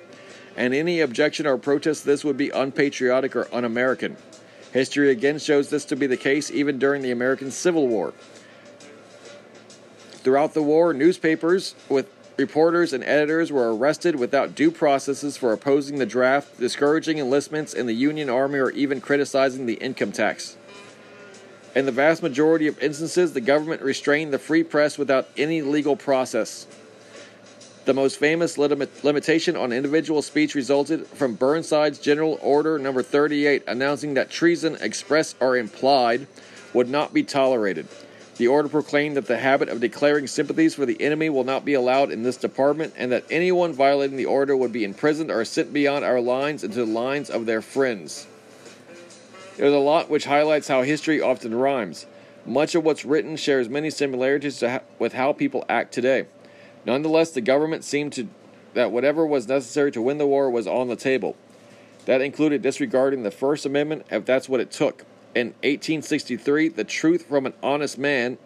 and 0.56 0.74
any 0.74 1.00
objection 1.00 1.46
or 1.46 1.56
protest 1.56 2.02
to 2.02 2.06
this 2.06 2.24
would 2.24 2.36
be 2.36 2.50
unpatriotic 2.50 3.34
or 3.36 3.52
un 3.54 3.64
American. 3.64 4.16
History 4.72 5.10
again 5.10 5.38
shows 5.38 5.70
this 5.70 5.84
to 5.86 5.96
be 5.96 6.06
the 6.06 6.16
case 6.16 6.50
even 6.50 6.78
during 6.78 7.02
the 7.02 7.10
American 7.10 7.50
Civil 7.50 7.88
War. 7.88 8.12
Throughout 10.22 10.54
the 10.54 10.62
war, 10.62 10.94
newspapers 10.94 11.74
with 11.88 12.08
reporters 12.36 12.92
and 12.92 13.04
editors 13.04 13.52
were 13.52 13.74
arrested 13.74 14.16
without 14.16 14.54
due 14.54 14.70
processes 14.70 15.36
for 15.36 15.52
opposing 15.52 15.98
the 15.98 16.06
draft, 16.06 16.58
discouraging 16.58 17.18
enlistments 17.18 17.74
in 17.74 17.86
the 17.86 17.94
Union 17.94 18.28
Army, 18.30 18.58
or 18.58 18.70
even 18.70 19.00
criticizing 19.00 19.66
the 19.66 19.74
income 19.74 20.12
tax. 20.12 20.56
In 21.74 21.86
the 21.86 21.92
vast 21.92 22.22
majority 22.22 22.66
of 22.66 22.78
instances, 22.82 23.32
the 23.32 23.40
government 23.40 23.80
restrained 23.82 24.32
the 24.32 24.38
free 24.38 24.62
press 24.62 24.98
without 24.98 25.28
any 25.36 25.62
legal 25.62 25.96
process. 25.96 26.66
The 27.84 27.94
most 27.94 28.18
famous 28.18 28.58
limit- 28.58 29.02
limitation 29.02 29.56
on 29.56 29.72
individual 29.72 30.22
speech 30.22 30.54
resulted 30.54 31.06
from 31.06 31.34
Burnside's 31.34 31.98
General 31.98 32.38
Order 32.40 32.78
Number 32.78 33.02
38 33.02 33.64
announcing 33.66 34.14
that 34.14 34.30
treason, 34.30 34.76
express 34.80 35.34
or 35.40 35.56
implied, 35.56 36.26
would 36.74 36.88
not 36.88 37.12
be 37.12 37.22
tolerated. 37.22 37.88
The 38.42 38.48
order 38.48 38.68
proclaimed 38.68 39.16
that 39.16 39.26
the 39.26 39.38
habit 39.38 39.68
of 39.68 39.78
declaring 39.78 40.26
sympathies 40.26 40.74
for 40.74 40.84
the 40.84 41.00
enemy 41.00 41.30
will 41.30 41.44
not 41.44 41.64
be 41.64 41.74
allowed 41.74 42.10
in 42.10 42.24
this 42.24 42.36
department, 42.36 42.92
and 42.96 43.12
that 43.12 43.24
anyone 43.30 43.72
violating 43.72 44.16
the 44.16 44.24
order 44.24 44.56
would 44.56 44.72
be 44.72 44.82
imprisoned 44.82 45.30
or 45.30 45.44
sent 45.44 45.72
beyond 45.72 46.04
our 46.04 46.20
lines 46.20 46.64
into 46.64 46.84
the 46.84 46.92
lines 46.92 47.30
of 47.30 47.46
their 47.46 47.62
friends. 47.62 48.26
There's 49.56 49.72
a 49.72 49.78
lot 49.78 50.10
which 50.10 50.24
highlights 50.24 50.66
how 50.66 50.82
history 50.82 51.20
often 51.20 51.54
rhymes. 51.54 52.06
Much 52.44 52.74
of 52.74 52.82
what's 52.82 53.04
written 53.04 53.36
shares 53.36 53.68
many 53.68 53.90
similarities 53.90 54.60
ha- 54.60 54.80
with 54.98 55.12
how 55.12 55.32
people 55.32 55.64
act 55.68 55.94
today. 55.94 56.26
Nonetheless, 56.84 57.30
the 57.30 57.40
government 57.40 57.84
seemed 57.84 58.12
to 58.14 58.26
that 58.74 58.90
whatever 58.90 59.24
was 59.24 59.46
necessary 59.46 59.92
to 59.92 60.02
win 60.02 60.18
the 60.18 60.26
war 60.26 60.50
was 60.50 60.66
on 60.66 60.88
the 60.88 60.96
table. 60.96 61.36
That 62.06 62.20
included 62.20 62.60
disregarding 62.60 63.22
the 63.22 63.30
First 63.30 63.64
Amendment 63.64 64.04
if 64.10 64.24
that's 64.24 64.48
what 64.48 64.58
it 64.58 64.72
took. 64.72 65.04
In 65.34 65.48
1863, 65.62 66.68
The 66.68 66.84
Truth 66.84 67.26
from 67.26 67.46
an 67.46 67.54
Honest 67.62 67.96
Man 67.96 68.36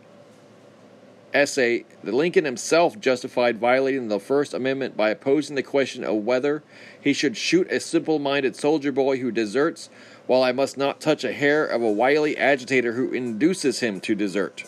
essay, 1.35 1.85
Lincoln 2.03 2.45
himself 2.45 2.99
justified 3.01 3.59
violating 3.59 4.09
the 4.09 4.21
First 4.21 4.55
Amendment 4.55 4.97
by 4.97 5.11
opposing 5.11 5.57
the 5.57 5.63
question 5.63 6.05
of 6.05 6.25
whether 6.25 6.63
he 7.01 7.13
should 7.13 7.37
shoot 7.37 7.71
a 7.71 7.81
simple 7.81 8.19
minded 8.19 8.55
soldier 8.55 8.93
boy 8.93 9.19
who 9.19 9.31
deserts, 9.33 9.91
while 10.27 10.43
I 10.43 10.53
must 10.53 10.79
not 10.79 11.01
touch 11.01 11.25
a 11.25 11.33
hair 11.33 11.67
of 11.67 11.83
a 11.83 11.91
wily 11.91 12.37
agitator 12.37 12.93
who 12.93 13.13
induces 13.13 13.81
him 13.81 14.01
to 14.01 14.15
desert. 14.15 14.65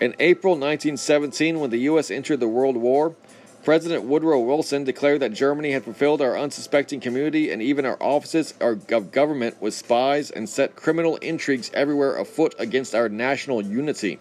In 0.00 0.16
April 0.18 0.54
1917, 0.54 1.60
when 1.60 1.70
the 1.70 1.78
U.S. 1.78 2.10
entered 2.10 2.40
the 2.40 2.48
World 2.48 2.76
War, 2.76 3.14
President 3.62 4.04
Woodrow 4.04 4.40
Wilson 4.40 4.84
declared 4.84 5.20
that 5.20 5.34
Germany 5.34 5.72
had 5.72 5.84
fulfilled 5.84 6.22
our 6.22 6.38
unsuspecting 6.38 6.98
community 6.98 7.50
and 7.50 7.60
even 7.60 7.84
our 7.84 7.98
offices 8.00 8.54
of 8.58 8.86
government 8.86 9.60
with 9.60 9.74
spies 9.74 10.30
and 10.30 10.48
set 10.48 10.76
criminal 10.76 11.16
intrigues 11.16 11.70
everywhere 11.74 12.16
afoot 12.16 12.54
against 12.58 12.94
our 12.94 13.10
national 13.10 13.60
unity. 13.60 14.18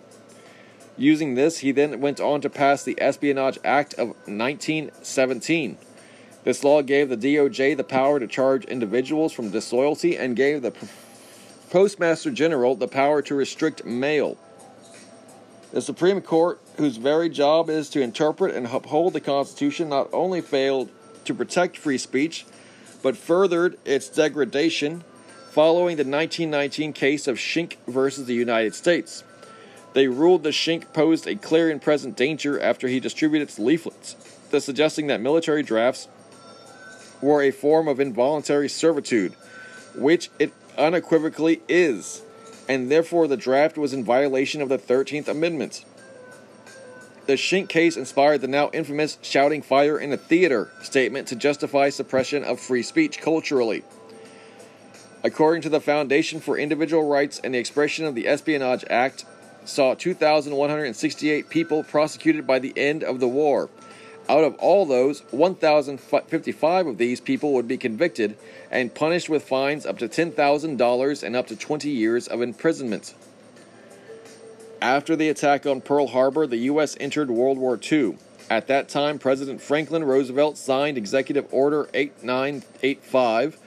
Using 0.98 1.36
this, 1.36 1.60
he 1.60 1.72
then 1.72 2.02
went 2.02 2.20
on 2.20 2.42
to 2.42 2.50
pass 2.50 2.84
the 2.84 3.00
Espionage 3.02 3.58
Act 3.64 3.94
of 3.94 4.10
1917. 4.28 5.78
This 6.44 6.64
law 6.66 6.82
gave 6.82 7.08
the 7.08 7.16
DOJ 7.16 7.78
the 7.78 7.84
power 7.86 8.20
to 8.20 8.28
charge 8.28 8.66
individuals 8.66 9.32
from 9.32 9.52
disloyalty 9.52 10.18
and 10.18 10.36
gave 10.36 10.62
the 10.62 10.74
Postmaster 11.70 12.32
General 12.32 12.76
the 12.76 12.88
power 12.90 13.22
to 13.22 13.36
restrict 13.36 13.86
mail. 13.86 14.38
The 15.72 15.82
Supreme 15.82 16.22
Court, 16.22 16.60
whose 16.78 16.98
very 16.98 17.30
job 17.30 17.70
is 17.70 17.90
to 17.92 18.02
interpret 18.02 18.56
and 18.56 18.66
uphold 18.66 19.14
the 19.14 19.22
Constitution, 19.22 19.90
not 19.90 20.10
only 20.12 20.42
failed 20.42 20.90
to 21.26 21.36
protect 21.36 21.78
free 21.78 22.00
speech, 22.00 22.46
but 23.04 23.16
furthered 23.16 23.78
its 23.86 24.10
degradation 24.10 25.04
following 25.52 25.96
the 25.98 26.04
1919 26.04 26.94
case 26.94 27.28
of 27.28 27.40
Schenck 27.40 27.78
versus 27.88 28.26
the 28.26 28.34
United 28.34 28.74
States. 28.74 29.24
They 29.94 30.08
ruled 30.08 30.44
that 30.44 30.54
Schenck 30.54 30.92
posed 30.92 31.28
a 31.28 31.36
clear 31.36 31.70
and 31.70 31.82
present 31.82 32.18
danger 32.18 32.60
after 32.60 32.88
he 32.88 33.00
distributed 33.00 33.50
its 33.50 33.60
leaflets, 33.60 34.16
thus 34.50 34.66
suggesting 34.66 35.08
that 35.08 35.22
military 35.22 35.62
drafts 35.62 36.08
were 37.22 37.44
a 37.44 37.52
form 37.52 37.88
of 37.88 38.00
involuntary 38.00 38.70
servitude, 38.70 39.34
which 39.96 40.30
it 40.40 40.52
unequivocally 40.78 41.62
is 41.68 42.24
and 42.70 42.90
therefore 42.90 43.28
the 43.28 43.36
draft 43.36 43.78
was 43.78 43.94
in 43.94 44.06
violation 44.06 44.62
of 44.62 44.70
the 44.70 44.78
13th 44.78 45.28
Amendment. 45.28 45.84
The 47.26 47.36
Schenck 47.36 47.68
case 47.68 47.98
inspired 47.98 48.42
the 48.42 48.48
now 48.48 48.70
infamous 48.72 49.18
shouting 49.22 49.64
fire 49.64 50.00
in 50.00 50.14
a 50.14 50.18
theater 50.18 50.72
statement 50.82 51.28
to 51.28 51.36
justify 51.36 51.90
suppression 51.90 52.44
of 52.44 52.60
free 52.60 52.84
speech 52.84 53.20
culturally. 53.20 53.84
According 55.24 55.64
to 55.64 55.70
the 55.70 55.82
Foundation 55.82 56.40
for 56.40 56.58
Individual 56.58 57.08
Rights 57.08 57.42
and 57.44 57.54
the 57.54 57.60
expression 57.60 58.06
of 58.06 58.16
the 58.16 58.28
Espionage 58.28 58.86
Act, 58.90 59.26
saw 59.66 59.94
2,168 59.94 61.50
people 61.50 61.84
prosecuted 61.84 62.48
by 62.48 62.60
the 62.60 62.74
end 62.78 63.04
of 63.04 63.20
the 63.20 63.28
war. 63.28 63.70
Out 64.30 64.44
of 64.44 64.56
all 64.60 64.86
those, 64.86 65.22
1,055 65.32 66.88
of 66.88 66.98
these 67.00 67.20
people 67.20 67.52
would 67.54 67.68
be 67.68 67.78
convicted 67.78 68.38
and 68.70 68.94
punished 68.94 69.28
with 69.28 69.44
fines 69.44 69.88
up 69.88 69.98
to 69.98 70.08
$10,000 70.08 71.24
and 71.24 71.36
up 71.36 71.48
to 71.48 71.56
20 71.56 71.90
years 71.90 72.28
of 72.28 72.42
imprisonment. 72.42 73.16
After 74.82 75.16
the 75.16 75.30
attack 75.30 75.66
on 75.66 75.82
Pearl 75.82 76.08
Harbor, 76.08 76.46
the 76.46 76.58
U.S. 76.58 76.96
entered 77.00 77.32
World 77.32 77.58
War 77.58 77.78
II. 77.92 78.18
At 78.52 78.68
that 78.68 78.88
time, 78.88 79.18
President 79.18 79.62
Franklin 79.62 80.04
Roosevelt 80.04 80.58
signed 80.58 80.98
Executive 80.98 81.48
Order 81.52 81.90
8985 81.94 83.60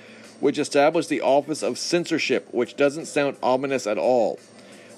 which 0.43 0.59
established 0.59 1.09
the 1.09 1.21
Office 1.21 1.63
of 1.63 1.79
Censorship, 1.79 2.49
which 2.53 2.75
doesn't 2.75 3.07
sound 3.07 3.37
ominous 3.45 3.87
at 3.87 3.97
all. 3.97 4.41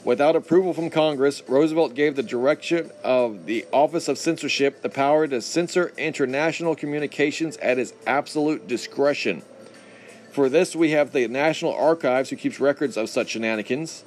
Without 0.05 0.37
approval 0.37 0.75
from 0.75 0.91
Congress, 0.91 1.43
Roosevelt 1.49 1.95
gave 1.95 2.15
the 2.15 2.23
direction 2.23 2.91
of 3.03 3.47
the 3.47 3.65
Office 3.73 4.07
of 4.07 4.19
Censorship 4.19 4.83
the 4.83 4.91
power 4.91 5.27
to 5.27 5.41
censor 5.41 5.93
international 5.97 6.77
communications 6.77 7.57
at 7.57 7.79
his 7.79 7.95
absolute 8.07 8.69
discretion. 8.69 9.43
For 10.33 10.49
this, 10.49 10.77
we 10.77 10.91
have 10.91 11.13
the 11.13 11.27
National 11.29 11.75
Archives, 11.75 12.29
who 12.29 12.37
keeps 12.37 12.61
records 12.61 12.97
of 12.97 13.09
such 13.09 13.31
shenanigans 13.31 14.05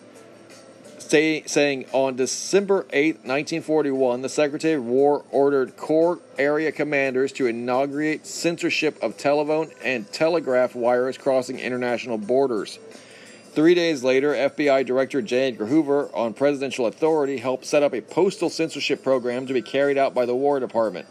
say, 1.10 1.44
saying 1.46 1.86
on 1.92 2.16
December 2.16 2.86
8, 2.92 3.16
1941, 3.16 4.22
the 4.22 4.30
Secretary 4.30 4.76
of 4.76 4.86
War 4.86 5.24
ordered 5.32 5.78
Corps 5.78 6.20
area 6.38 6.72
commanders 6.72 7.32
to 7.34 7.48
inaugurate 7.48 8.26
censorship 8.26 9.02
of 9.02 9.18
telephone 9.18 9.72
and 9.84 10.12
telegraph 10.12 10.76
wires 10.76 11.18
crossing 11.18 11.60
international 11.60 12.18
borders. 12.18 12.80
Three 13.58 13.74
days 13.74 14.04
later, 14.04 14.34
FBI 14.34 14.86
Director 14.86 15.20
J. 15.20 15.48
Edgar 15.48 15.66
Hoover, 15.66 16.12
on 16.14 16.36
presidential 16.36 16.86
authority, 16.86 17.38
helped 17.38 17.66
set 17.66 17.82
up 17.82 17.92
a 17.92 18.02
postal 18.02 18.52
censorship 18.52 19.02
program 19.02 19.48
to 19.48 19.54
be 19.54 19.64
carried 19.64 19.98
out 19.98 20.14
by 20.14 20.28
the 20.28 20.36
War 20.36 20.60
Department. 20.60 21.08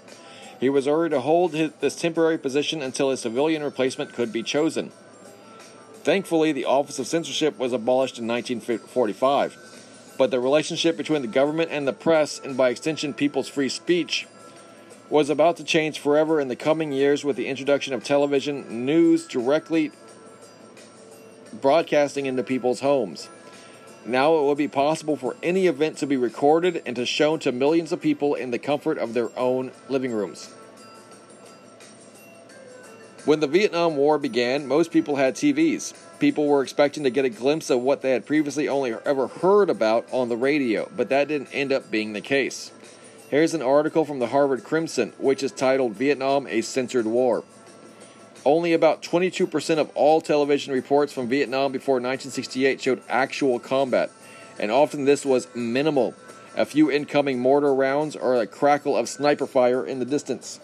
He 0.60 0.70
was 0.70 0.86
ordered 0.86 1.08
to 1.08 1.22
hold 1.22 1.54
his, 1.54 1.72
this 1.80 1.96
temporary 1.96 2.38
position 2.38 2.82
until 2.82 3.10
a 3.10 3.16
civilian 3.16 3.64
replacement 3.64 4.12
could 4.12 4.32
be 4.32 4.44
chosen. 4.44 4.92
Thankfully, 6.04 6.52
the 6.52 6.66
Office 6.66 7.00
of 7.00 7.08
Censorship 7.08 7.58
was 7.58 7.72
abolished 7.72 8.16
in 8.16 8.28
1945 8.28 10.14
but 10.16 10.30
the 10.30 10.38
relationship 10.38 10.96
between 10.96 11.22
the 11.22 11.28
government 11.28 11.72
and 11.72 11.88
the 11.88 11.92
press, 11.92 12.38
and 12.38 12.56
by 12.56 12.68
extension 12.68 13.12
people's 13.12 13.48
free 13.48 13.68
speech, 13.68 14.28
was 15.10 15.28
about 15.28 15.56
to 15.56 15.64
change 15.64 15.98
forever 15.98 16.40
in 16.40 16.46
the 16.46 16.54
coming 16.54 16.92
years 16.92 17.24
with 17.24 17.34
the 17.34 17.48
introduction 17.48 17.92
of 17.92 18.04
television 18.04 18.86
news 18.86 19.26
directly 19.26 19.90
broadcasting 21.60 22.26
into 22.26 22.42
people's 22.42 22.80
homes. 22.80 23.28
Now 24.04 24.36
it 24.38 24.42
will 24.42 24.54
be 24.54 24.68
possible 24.68 25.16
for 25.16 25.36
any 25.42 25.66
event 25.66 25.98
to 25.98 26.06
be 26.06 26.16
recorded 26.16 26.82
and 26.86 26.94
to 26.96 27.04
shown 27.04 27.40
to 27.40 27.50
millions 27.50 27.90
of 27.90 28.00
people 28.00 28.34
in 28.34 28.52
the 28.52 28.58
comfort 28.58 28.98
of 28.98 29.14
their 29.14 29.36
own 29.36 29.72
living 29.88 30.12
rooms. 30.12 30.54
When 33.24 33.40
the 33.40 33.48
Vietnam 33.48 33.96
War 33.96 34.18
began, 34.18 34.68
most 34.68 34.92
people 34.92 35.16
had 35.16 35.34
TVs. 35.34 35.94
People 36.20 36.46
were 36.46 36.62
expecting 36.62 37.02
to 37.02 37.10
get 37.10 37.24
a 37.24 37.28
glimpse 37.28 37.70
of 37.70 37.80
what 37.80 38.00
they 38.00 38.12
had 38.12 38.24
previously 38.24 38.68
only 38.68 38.94
ever 39.04 39.26
heard 39.26 39.68
about 39.68 40.06
on 40.12 40.28
the 40.28 40.36
radio, 40.36 40.88
but 40.96 41.08
that 41.08 41.26
didn't 41.26 41.52
end 41.52 41.72
up 41.72 41.90
being 41.90 42.12
the 42.12 42.20
case. 42.20 42.70
Here's 43.28 43.54
an 43.54 43.62
article 43.62 44.04
from 44.04 44.20
the 44.20 44.28
Harvard 44.28 44.62
Crimson, 44.62 45.12
which 45.18 45.42
is 45.42 45.50
titled 45.50 45.94
Vietnam 45.94 46.46
a 46.46 46.60
Censored 46.60 47.06
War. 47.06 47.42
Only 48.46 48.74
about 48.74 49.02
22% 49.02 49.78
of 49.78 49.90
all 49.96 50.20
television 50.20 50.72
reports 50.72 51.12
from 51.12 51.26
Vietnam 51.26 51.72
before 51.72 51.96
1968 51.96 52.80
showed 52.80 53.02
actual 53.08 53.58
combat, 53.58 54.08
and 54.56 54.70
often 54.70 55.04
this 55.04 55.26
was 55.26 55.48
minimal 55.52 56.14
a 56.54 56.64
few 56.64 56.88
incoming 56.88 57.40
mortar 57.40 57.74
rounds 57.74 58.14
or 58.14 58.36
a 58.36 58.46
crackle 58.46 58.96
of 58.96 59.08
sniper 59.08 59.48
fire 59.48 59.84
in 59.84 59.98
the 59.98 60.04
distance. 60.04 60.60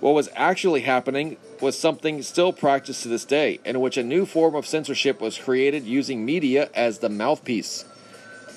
What 0.00 0.12
was 0.12 0.28
actually 0.36 0.82
happening 0.82 1.38
was 1.62 1.78
something 1.78 2.20
still 2.20 2.52
practiced 2.52 3.02
to 3.04 3.08
this 3.08 3.24
day, 3.24 3.58
in 3.64 3.80
which 3.80 3.96
a 3.96 4.02
new 4.02 4.26
form 4.26 4.54
of 4.54 4.66
censorship 4.66 5.22
was 5.22 5.38
created 5.38 5.84
using 5.84 6.22
media 6.22 6.68
as 6.74 6.98
the 6.98 7.08
mouthpiece. 7.08 7.86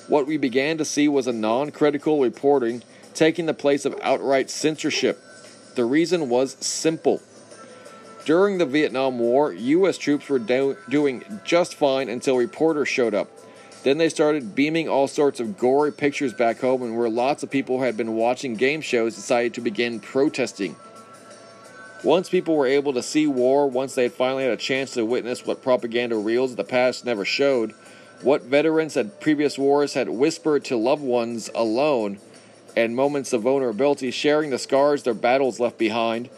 What 0.06 0.26
we 0.26 0.36
began 0.36 0.76
to 0.76 0.84
see 0.84 1.08
was 1.08 1.26
a 1.26 1.32
non 1.32 1.70
critical 1.70 2.20
reporting 2.20 2.82
taking 3.14 3.46
the 3.46 3.54
place 3.54 3.86
of 3.86 3.98
outright 4.02 4.50
censorship. 4.50 5.18
The 5.76 5.86
reason 5.86 6.28
was 6.28 6.58
simple. 6.60 7.22
During 8.26 8.58
the 8.58 8.66
Vietnam 8.66 9.20
War, 9.20 9.52
U.S. 9.52 9.96
troops 9.96 10.28
were 10.28 10.40
do- 10.40 10.76
doing 10.88 11.22
just 11.44 11.76
fine 11.76 12.08
until 12.08 12.36
reporters 12.36 12.88
showed 12.88 13.14
up. 13.14 13.28
Then 13.84 13.98
they 13.98 14.08
started 14.08 14.56
beaming 14.56 14.88
all 14.88 15.06
sorts 15.06 15.38
of 15.38 15.56
gory 15.56 15.92
pictures 15.92 16.34
back 16.34 16.58
home, 16.58 16.82
and 16.82 16.98
where 16.98 17.08
lots 17.08 17.44
of 17.44 17.52
people 17.52 17.78
who 17.78 17.84
had 17.84 17.96
been 17.96 18.16
watching 18.16 18.56
game 18.56 18.80
shows 18.80 19.14
decided 19.14 19.54
to 19.54 19.60
begin 19.60 20.00
protesting. 20.00 20.74
Once 22.02 22.28
people 22.28 22.56
were 22.56 22.66
able 22.66 22.92
to 22.94 23.02
see 23.02 23.28
war, 23.28 23.70
once 23.70 23.94
they 23.94 24.02
had 24.02 24.12
finally 24.12 24.42
had 24.42 24.52
a 24.52 24.56
chance 24.56 24.94
to 24.94 25.06
witness 25.06 25.46
what 25.46 25.62
propaganda 25.62 26.16
reels 26.16 26.50
of 26.50 26.56
the 26.56 26.64
past 26.64 27.04
never 27.04 27.24
showed, 27.24 27.74
what 28.22 28.42
veterans 28.42 28.96
at 28.96 29.20
previous 29.20 29.56
wars 29.56 29.94
had 29.94 30.08
whispered 30.08 30.64
to 30.64 30.76
loved 30.76 31.02
ones 31.02 31.48
alone, 31.54 32.18
and 32.76 32.96
moments 32.96 33.32
of 33.32 33.42
vulnerability, 33.42 34.10
sharing 34.10 34.50
the 34.50 34.58
scars 34.58 35.04
their 35.04 35.14
battles 35.14 35.60
left 35.60 35.78
behind, 35.78 36.28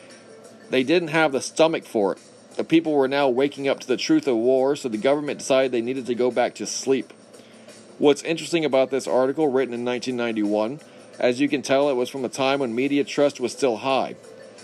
they 0.70 0.82
didn't 0.82 1.08
have 1.08 1.32
the 1.32 1.40
stomach 1.40 1.84
for 1.84 2.12
it. 2.12 2.18
The 2.56 2.64
people 2.64 2.92
were 2.92 3.08
now 3.08 3.28
waking 3.28 3.68
up 3.68 3.80
to 3.80 3.86
the 3.86 3.96
truth 3.96 4.26
of 4.26 4.36
war, 4.36 4.74
so 4.74 4.88
the 4.88 4.98
government 4.98 5.38
decided 5.38 5.70
they 5.70 5.80
needed 5.80 6.06
to 6.06 6.14
go 6.14 6.30
back 6.30 6.54
to 6.56 6.66
sleep. 6.66 7.12
What's 7.98 8.22
interesting 8.22 8.64
about 8.64 8.90
this 8.90 9.06
article, 9.06 9.48
written 9.48 9.74
in 9.74 9.84
1991, 9.84 10.80
as 11.18 11.40
you 11.40 11.48
can 11.48 11.62
tell, 11.62 11.88
it 11.88 11.94
was 11.94 12.08
from 12.08 12.24
a 12.24 12.28
time 12.28 12.60
when 12.60 12.74
media 12.74 13.04
trust 13.04 13.40
was 13.40 13.52
still 13.52 13.78
high. 13.78 14.16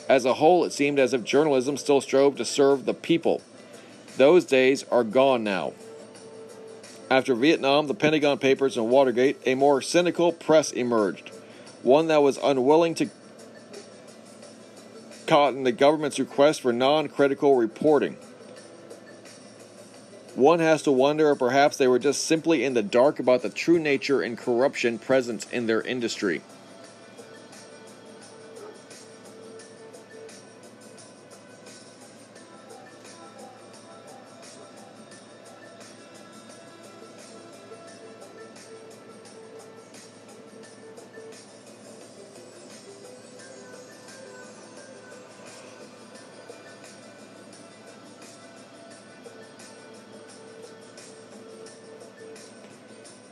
As 0.08 0.24
a 0.24 0.34
whole, 0.34 0.64
it 0.64 0.72
seemed 0.72 0.98
as 0.98 1.14
if 1.14 1.24
journalism 1.24 1.76
still 1.76 2.00
strove 2.00 2.36
to 2.36 2.44
serve 2.44 2.84
the 2.84 2.94
people. 2.94 3.42
Those 4.16 4.44
days 4.44 4.84
are 4.90 5.02
gone 5.02 5.42
now. 5.42 5.72
After 7.10 7.34
Vietnam, 7.34 7.86
the 7.86 7.94
Pentagon 7.94 8.38
Papers, 8.38 8.76
and 8.76 8.88
Watergate, 8.88 9.38
a 9.46 9.54
more 9.54 9.82
cynical 9.82 10.32
press 10.32 10.72
emerged, 10.72 11.30
one 11.82 12.06
that 12.08 12.22
was 12.22 12.38
unwilling 12.42 12.94
to 12.96 13.10
cotton 15.26 15.64
the 15.64 15.72
government's 15.72 16.18
request 16.18 16.60
for 16.60 16.72
non 16.72 17.08
critical 17.08 17.56
reporting. 17.56 18.16
One 20.34 20.58
has 20.58 20.82
to 20.82 20.90
wonder 20.90 21.30
if 21.30 21.38
perhaps 21.38 21.76
they 21.76 21.86
were 21.86 22.00
just 22.00 22.24
simply 22.24 22.64
in 22.64 22.74
the 22.74 22.82
dark 22.82 23.20
about 23.20 23.42
the 23.42 23.50
true 23.50 23.78
nature 23.78 24.20
and 24.20 24.36
corruption 24.36 24.98
present 24.98 25.46
in 25.52 25.66
their 25.66 25.80
industry. 25.80 26.42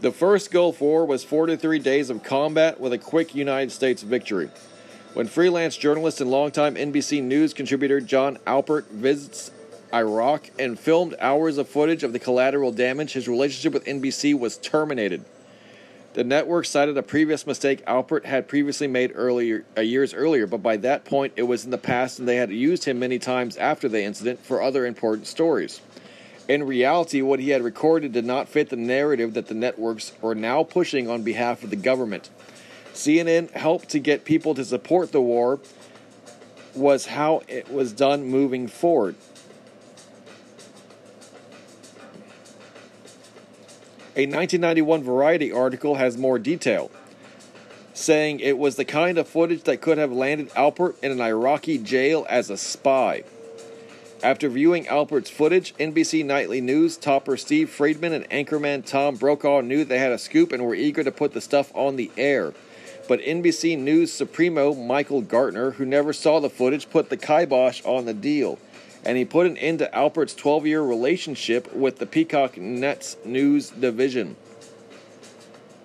The 0.02 0.10
first 0.10 0.50
Gulf 0.50 0.80
War 0.80 1.06
was 1.06 1.22
43 1.22 1.78
days 1.78 2.10
of 2.10 2.24
combat 2.24 2.80
with 2.80 2.92
a 2.92 2.98
quick 2.98 3.36
United 3.36 3.70
States 3.70 4.02
victory. 4.02 4.50
When 5.14 5.28
freelance 5.28 5.76
journalist 5.76 6.20
and 6.20 6.28
longtime 6.28 6.74
NBC 6.74 7.22
News 7.22 7.54
contributor 7.54 8.00
Jon 8.00 8.36
Alpert 8.44 8.88
visits 8.88 9.52
Iraq 9.94 10.50
and 10.58 10.76
filmed 10.76 11.14
hours 11.20 11.56
of 11.56 11.68
footage 11.68 12.02
of 12.02 12.12
the 12.12 12.18
collateral 12.18 12.72
damage, 12.72 13.12
his 13.12 13.28
relationship 13.28 13.72
with 13.72 13.84
NBC 13.84 14.36
was 14.36 14.56
terminated. 14.56 15.24
The 16.14 16.24
network 16.24 16.66
cited 16.66 16.98
a 16.98 17.02
previous 17.04 17.46
mistake 17.46 17.86
Alpert 17.86 18.24
had 18.24 18.48
previously 18.48 18.88
made 18.88 19.12
earlier, 19.14 19.64
uh, 19.78 19.82
years 19.82 20.12
earlier, 20.14 20.48
but 20.48 20.64
by 20.64 20.78
that 20.78 21.04
point 21.04 21.34
it 21.36 21.44
was 21.44 21.64
in 21.64 21.70
the 21.70 21.78
past 21.78 22.18
and 22.18 22.26
they 22.26 22.36
had 22.38 22.50
used 22.50 22.82
him 22.86 22.98
many 22.98 23.20
times 23.20 23.56
after 23.56 23.88
the 23.88 24.02
incident 24.02 24.40
for 24.40 24.60
other 24.60 24.84
important 24.84 25.28
stories. 25.28 25.80
In 26.48 26.64
reality, 26.64 27.22
what 27.22 27.40
he 27.40 27.50
had 27.50 27.62
recorded 27.62 28.12
did 28.12 28.24
not 28.24 28.48
fit 28.48 28.68
the 28.68 28.76
narrative 28.76 29.34
that 29.34 29.46
the 29.46 29.54
networks 29.54 30.12
were 30.20 30.34
now 30.34 30.64
pushing 30.64 31.08
on 31.08 31.22
behalf 31.22 31.62
of 31.62 31.70
the 31.70 31.76
government. 31.76 32.30
CNN 32.92 33.50
helped 33.52 33.88
to 33.90 33.98
get 33.98 34.24
people 34.24 34.54
to 34.54 34.64
support 34.64 35.12
the 35.12 35.20
war, 35.20 35.60
was 36.74 37.06
how 37.06 37.42
it 37.48 37.70
was 37.72 37.92
done 37.92 38.24
moving 38.24 38.66
forward. 38.66 39.14
A 44.14 44.26
1991 44.26 45.02
Variety 45.02 45.52
article 45.52 45.94
has 45.94 46.18
more 46.18 46.38
detail. 46.38 46.90
saying 47.94 48.40
it 48.40 48.58
was 48.58 48.76
the 48.76 48.84
kind 48.84 49.16
of 49.18 49.28
footage 49.28 49.62
that 49.62 49.80
could 49.80 49.98
have 49.98 50.10
landed 50.10 50.48
Alpert 50.50 50.98
in 51.02 51.12
an 51.12 51.20
Iraqi 51.20 51.78
jail 51.78 52.26
as 52.28 52.50
a 52.50 52.56
spy. 52.56 53.22
After 54.22 54.48
viewing 54.48 54.84
Alpert's 54.84 55.30
footage, 55.30 55.74
NBC 55.78 56.24
Nightly 56.24 56.60
News 56.60 56.96
topper 56.96 57.36
Steve 57.36 57.68
Friedman 57.68 58.12
and 58.12 58.30
anchorman 58.30 58.86
Tom 58.86 59.16
Brokaw 59.16 59.62
knew 59.62 59.84
they 59.84 59.98
had 59.98 60.12
a 60.12 60.18
scoop 60.18 60.52
and 60.52 60.64
were 60.64 60.76
eager 60.76 61.02
to 61.02 61.10
put 61.10 61.32
the 61.32 61.40
stuff 61.40 61.72
on 61.74 61.96
the 61.96 62.08
air. 62.16 62.54
But 63.08 63.20
NBC 63.20 63.76
News 63.76 64.12
Supremo 64.12 64.74
Michael 64.74 65.22
Gartner, 65.22 65.72
who 65.72 65.84
never 65.84 66.12
saw 66.12 66.38
the 66.38 66.48
footage, 66.48 66.88
put 66.88 67.10
the 67.10 67.16
kibosh 67.16 67.84
on 67.84 68.04
the 68.04 68.14
deal. 68.14 68.60
And 69.04 69.18
he 69.18 69.24
put 69.24 69.46
an 69.46 69.56
end 69.56 69.80
to 69.80 69.90
Alpert's 69.92 70.36
12 70.36 70.66
year 70.68 70.82
relationship 70.82 71.74
with 71.74 71.98
the 71.98 72.06
Peacock 72.06 72.56
Nets 72.56 73.16
News 73.24 73.70
division. 73.70 74.36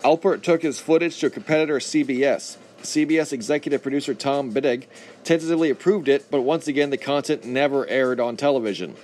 Alpert 0.03 0.43
took 0.43 0.61
his 0.61 0.79
footage 0.79 1.19
to 1.19 1.31
competitor, 1.31 1.79
CBS. 1.79 2.57
CBS 2.87 3.33
executive 3.33 3.83
producer 3.83 4.13
Tom 4.13 4.53
Bettag 4.53 4.85
tentatively 5.23 5.69
approved 5.69 6.07
it, 6.07 6.31
but 6.31 6.41
once 6.41 6.67
again 6.67 6.89
the 6.89 6.97
content 6.97 7.43
never 7.43 7.85
aired 7.87 8.19
on 8.19 8.37
television. 8.37 8.95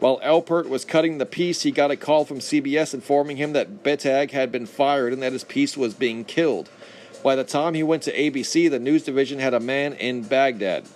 While 0.00 0.18
Alpert 0.20 0.68
was 0.68 0.84
cutting 0.84 1.18
the 1.18 1.26
piece, 1.26 1.62
he 1.62 1.70
got 1.70 1.90
a 1.90 1.96
call 1.96 2.24
from 2.24 2.38
CBS 2.38 2.92
informing 2.92 3.36
him 3.36 3.52
that 3.52 3.84
Bettag 3.84 4.32
had 4.32 4.50
been 4.50 4.66
fired 4.66 5.12
and 5.12 5.22
that 5.22 5.32
his 5.32 5.44
piece 5.44 5.76
was 5.76 5.94
being 5.94 6.24
killed. 6.24 6.68
By 7.22 7.36
the 7.36 7.44
time 7.44 7.74
he 7.74 7.82
went 7.82 8.02
to 8.04 8.16
ABC, 8.16 8.68
the 8.68 8.78
news 8.78 9.04
division 9.04 9.38
had 9.38 9.54
a 9.54 9.60
man 9.60 9.92
in 9.92 10.22
Baghdad. 10.22 10.86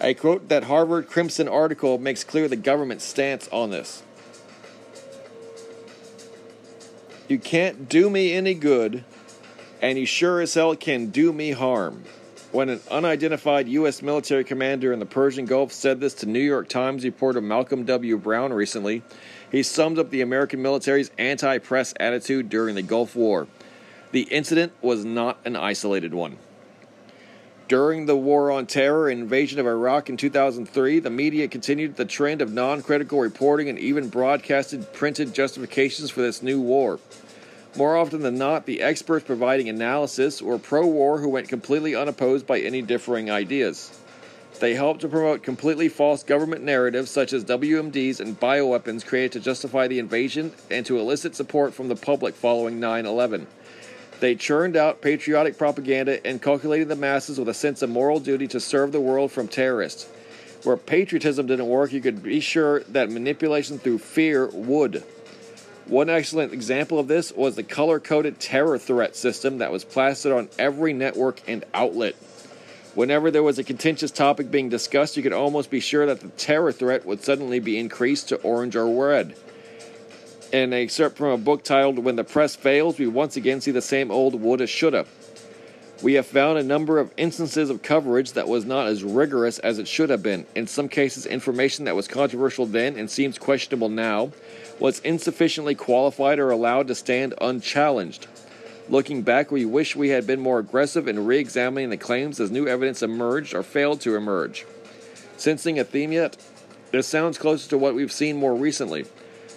I 0.00 0.14
quote 0.14 0.48
that 0.48 0.64
Harvard 0.64 1.06
Crimson 1.06 1.46
article 1.46 1.98
makes 1.98 2.24
clear 2.24 2.48
the 2.48 2.56
government's 2.56 3.04
stance 3.04 3.46
on 3.48 3.70
this. 3.70 4.02
You 7.28 7.38
can't 7.38 7.88
do 7.88 8.10
me 8.10 8.32
any 8.32 8.54
good, 8.54 9.04
and 9.82 9.98
he 9.98 10.04
sure 10.04 10.40
as 10.40 10.54
hell 10.54 10.74
can 10.76 11.10
do 11.10 11.32
me 11.32 11.50
harm. 11.50 12.04
When 12.52 12.68
an 12.68 12.80
unidentified 12.90 13.66
U.S. 13.68 14.02
military 14.02 14.44
commander 14.44 14.92
in 14.92 14.98
the 14.98 15.06
Persian 15.06 15.44
Gulf 15.44 15.72
said 15.72 16.00
this 16.00 16.14
to 16.14 16.26
New 16.26 16.38
York 16.38 16.68
Times 16.68 17.04
reporter 17.04 17.40
Malcolm 17.40 17.84
W. 17.84 18.18
Browne 18.18 18.52
recently, 18.52 19.02
he 19.50 19.62
summed 19.62 19.98
up 19.98 20.10
the 20.10 20.20
American 20.20 20.62
military's 20.62 21.10
anti 21.18 21.58
press 21.58 21.92
attitude 21.98 22.48
during 22.48 22.74
the 22.74 22.82
Gulf 22.82 23.16
War. 23.16 23.48
The 24.12 24.22
incident 24.22 24.72
was 24.82 25.04
not 25.04 25.38
an 25.44 25.56
isolated 25.56 26.14
one. 26.14 26.36
During 27.68 28.04
the 28.04 28.16
War 28.16 28.50
on 28.50 28.66
Terror 28.66 29.08
invasion 29.08 29.58
of 29.58 29.66
Iraq 29.66 30.10
in 30.10 30.18
2003, 30.18 30.98
the 30.98 31.08
media 31.08 31.48
continued 31.48 31.96
the 31.96 32.04
trend 32.04 32.42
of 32.42 32.52
non 32.52 32.82
critical 32.82 33.18
reporting 33.18 33.70
and 33.70 33.78
even 33.78 34.10
broadcasted 34.10 34.92
printed 34.92 35.32
justifications 35.34 36.10
for 36.10 36.20
this 36.20 36.42
new 36.42 36.60
war. 36.60 37.00
More 37.74 37.96
often 37.96 38.20
than 38.20 38.36
not, 38.36 38.66
the 38.66 38.82
experts 38.82 39.24
providing 39.24 39.70
analysis 39.70 40.42
were 40.42 40.58
pro 40.58 40.86
war 40.86 41.18
who 41.18 41.28
went 41.30 41.48
completely 41.48 41.94
unopposed 41.94 42.46
by 42.46 42.60
any 42.60 42.82
differing 42.82 43.30
ideas. 43.30 43.98
They 44.60 44.74
helped 44.74 45.00
to 45.00 45.08
promote 45.08 45.42
completely 45.42 45.88
false 45.88 46.22
government 46.22 46.62
narratives 46.62 47.10
such 47.10 47.32
as 47.32 47.44
WMDs 47.44 48.20
and 48.20 48.38
bioweapons 48.38 49.06
created 49.06 49.32
to 49.32 49.40
justify 49.40 49.88
the 49.88 49.98
invasion 49.98 50.52
and 50.70 50.84
to 50.86 50.98
elicit 50.98 51.34
support 51.34 51.72
from 51.72 51.88
the 51.88 51.96
public 51.96 52.34
following 52.34 52.78
9 52.78 53.06
11. 53.06 53.46
They 54.20 54.34
churned 54.34 54.76
out 54.76 55.00
patriotic 55.00 55.56
propaganda 55.56 56.24
and 56.24 56.40
calculated 56.40 56.88
the 56.88 56.94
masses 56.94 57.38
with 57.38 57.48
a 57.48 57.54
sense 57.54 57.80
of 57.80 57.88
moral 57.90 58.20
duty 58.20 58.46
to 58.48 58.60
serve 58.60 58.92
the 58.92 59.00
world 59.00 59.32
from 59.32 59.48
terrorists. 59.48 60.06
Where 60.62 60.76
patriotism 60.76 61.46
didn't 61.46 61.66
work, 61.66 61.90
you 61.90 62.00
could 62.00 62.22
be 62.22 62.38
sure 62.38 62.84
that 62.90 63.10
manipulation 63.10 63.78
through 63.78 63.98
fear 63.98 64.46
would. 64.52 65.02
One 65.86 66.08
excellent 66.08 66.52
example 66.52 66.98
of 66.98 67.08
this 67.08 67.32
was 67.32 67.56
the 67.56 67.62
color 67.62 67.98
coded 67.98 68.38
terror 68.38 68.78
threat 68.78 69.16
system 69.16 69.58
that 69.58 69.72
was 69.72 69.84
plastered 69.84 70.32
on 70.32 70.48
every 70.58 70.92
network 70.92 71.42
and 71.48 71.64
outlet. 71.74 72.14
Whenever 72.94 73.30
there 73.30 73.42
was 73.42 73.58
a 73.58 73.64
contentious 73.64 74.10
topic 74.10 74.50
being 74.50 74.68
discussed, 74.68 75.16
you 75.16 75.22
could 75.22 75.32
almost 75.32 75.70
be 75.70 75.80
sure 75.80 76.06
that 76.06 76.20
the 76.20 76.28
terror 76.28 76.72
threat 76.72 77.04
would 77.04 77.24
suddenly 77.24 77.58
be 77.58 77.78
increased 77.78 78.28
to 78.28 78.36
orange 78.36 78.76
or 78.76 78.86
red. 78.86 79.34
In 80.52 80.72
a 80.74 80.82
excerpt 80.82 81.16
from 81.16 81.30
a 81.30 81.38
book 81.38 81.64
titled 81.64 81.98
When 81.98 82.16
the 82.16 82.24
Press 82.24 82.54
Fails, 82.54 82.98
we 82.98 83.06
once 83.06 83.36
again 83.36 83.62
see 83.62 83.70
the 83.70 83.80
same 83.80 84.10
old 84.10 84.40
woulda 84.40 84.66
shoulda. 84.66 85.06
We 86.02 86.14
have 86.14 86.26
found 86.26 86.58
a 86.58 86.64
number 86.64 86.98
of 86.98 87.12
instances 87.16 87.70
of 87.70 87.82
coverage 87.82 88.32
that 88.32 88.48
was 88.48 88.64
not 88.64 88.88
as 88.88 89.04
rigorous 89.04 89.60
as 89.60 89.78
it 89.78 89.86
should 89.86 90.10
have 90.10 90.20
been. 90.20 90.46
In 90.56 90.66
some 90.66 90.88
cases, 90.88 91.26
information 91.26 91.84
that 91.84 91.94
was 91.94 92.08
controversial 92.08 92.66
then 92.66 92.96
and 92.98 93.08
seems 93.08 93.38
questionable 93.38 93.88
now 93.88 94.32
was 94.80 94.98
insufficiently 95.00 95.76
qualified 95.76 96.40
or 96.40 96.50
allowed 96.50 96.88
to 96.88 96.96
stand 96.96 97.34
unchallenged. 97.40 98.26
Looking 98.88 99.22
back, 99.22 99.52
we 99.52 99.64
wish 99.64 99.94
we 99.94 100.08
had 100.08 100.26
been 100.26 100.40
more 100.40 100.58
aggressive 100.58 101.06
in 101.06 101.24
re 101.24 101.38
examining 101.38 101.90
the 101.90 101.96
claims 101.96 102.40
as 102.40 102.50
new 102.50 102.66
evidence 102.66 103.00
emerged 103.00 103.54
or 103.54 103.62
failed 103.62 104.00
to 104.00 104.16
emerge. 104.16 104.66
Sensing 105.36 105.78
a 105.78 105.84
theme 105.84 106.10
yet? 106.10 106.36
This 106.90 107.06
sounds 107.06 107.38
closer 107.38 107.70
to 107.70 107.78
what 107.78 107.94
we've 107.94 108.10
seen 108.10 108.36
more 108.36 108.56
recently. 108.56 109.06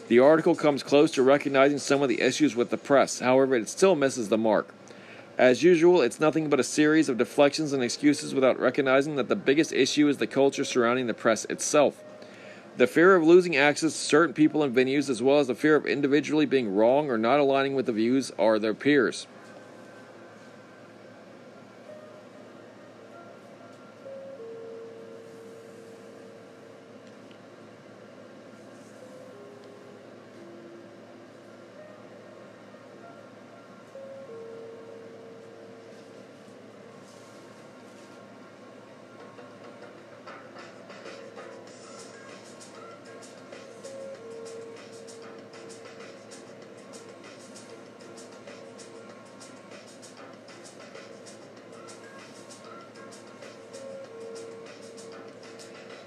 The 0.10 0.20
article 0.20 0.56
comes 0.56 0.84
close 0.84 1.10
to 1.14 1.24
recognizing 1.24 1.80
some 1.80 2.04
of 2.04 2.10
the 2.10 2.22
issues 2.22 2.56
with 2.56 2.70
the 2.70 2.78
press, 2.78 3.20
however, 3.20 3.56
it 3.56 3.68
still 3.68 3.96
misses 3.96 4.30
the 4.30 4.38
mark. 4.38 4.72
As 5.38 5.64
usual, 5.64 6.02
it's 6.02 6.22
nothing 6.22 6.50
but 6.50 6.62
a 6.62 6.64
series 6.64 7.10
of 7.10 7.18
deflections 7.18 7.74
and 7.74 7.84
excuses 7.84 8.34
without 8.34 8.58
recognizing 8.58 9.18
that 9.18 9.28
the 9.28 9.36
biggest 9.36 9.74
issue 9.74 10.08
is 10.08 10.18
the 10.18 10.28
culture 10.28 10.64
surrounding 10.64 11.08
the 11.08 11.14
press 11.14 11.44
itself. 11.46 12.02
The 12.78 12.88
fear 12.88 13.16
of 13.16 13.24
losing 13.24 13.58
access 13.58 13.92
to 13.92 13.98
certain 13.98 14.34
people 14.34 14.64
and 14.64 14.74
venues, 14.74 15.10
as 15.10 15.22
well 15.22 15.40
as 15.40 15.48
the 15.48 15.56
fear 15.56 15.76
of 15.76 15.86
individually 15.86 16.46
being 16.46 16.74
wrong 16.74 17.10
or 17.10 17.18
not 17.18 17.42
aligning 17.42 17.76
with 17.76 17.86
the 17.86 17.92
views 17.92 18.32
of 18.38 18.62
their 18.62 18.74
peers. 18.74 19.28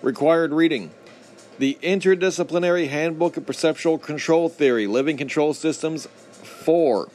Required 0.09 0.55
reading 0.55 0.91
The 1.59 1.77
Interdisciplinary 1.83 2.89
Handbook 2.89 3.37
of 3.37 3.45
Perceptual 3.45 3.99
Control 3.99 4.49
Theory, 4.49 4.87
Living 4.87 5.19
Control 5.19 5.53
Systems 5.53 6.07
4. 6.07 7.11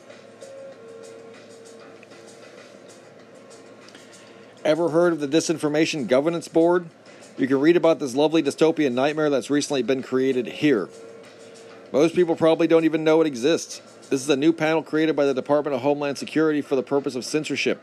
Ever 4.63 4.89
heard 4.89 5.11
of 5.11 5.19
the 5.21 5.27
Disinformation 5.27 6.07
Governance 6.07 6.47
Board? 6.47 6.85
You 7.35 7.47
can 7.47 7.59
read 7.59 7.77
about 7.77 7.97
this 7.97 8.13
lovely 8.13 8.43
dystopian 8.43 8.93
nightmare 8.93 9.31
that's 9.31 9.49
recently 9.49 9.81
been 9.81 10.03
created 10.03 10.45
here. 10.45 10.87
Most 11.91 12.13
people 12.13 12.35
probably 12.35 12.67
don't 12.67 12.85
even 12.85 13.03
know 13.03 13.21
it 13.21 13.25
exists. 13.25 13.81
This 14.11 14.21
is 14.21 14.29
a 14.29 14.37
new 14.37 14.53
panel 14.53 14.83
created 14.83 15.15
by 15.15 15.25
the 15.25 15.33
Department 15.33 15.73
of 15.73 15.81
Homeland 15.81 16.19
Security 16.19 16.61
for 16.61 16.75
the 16.75 16.83
purpose 16.83 17.15
of 17.15 17.25
censorship. 17.25 17.81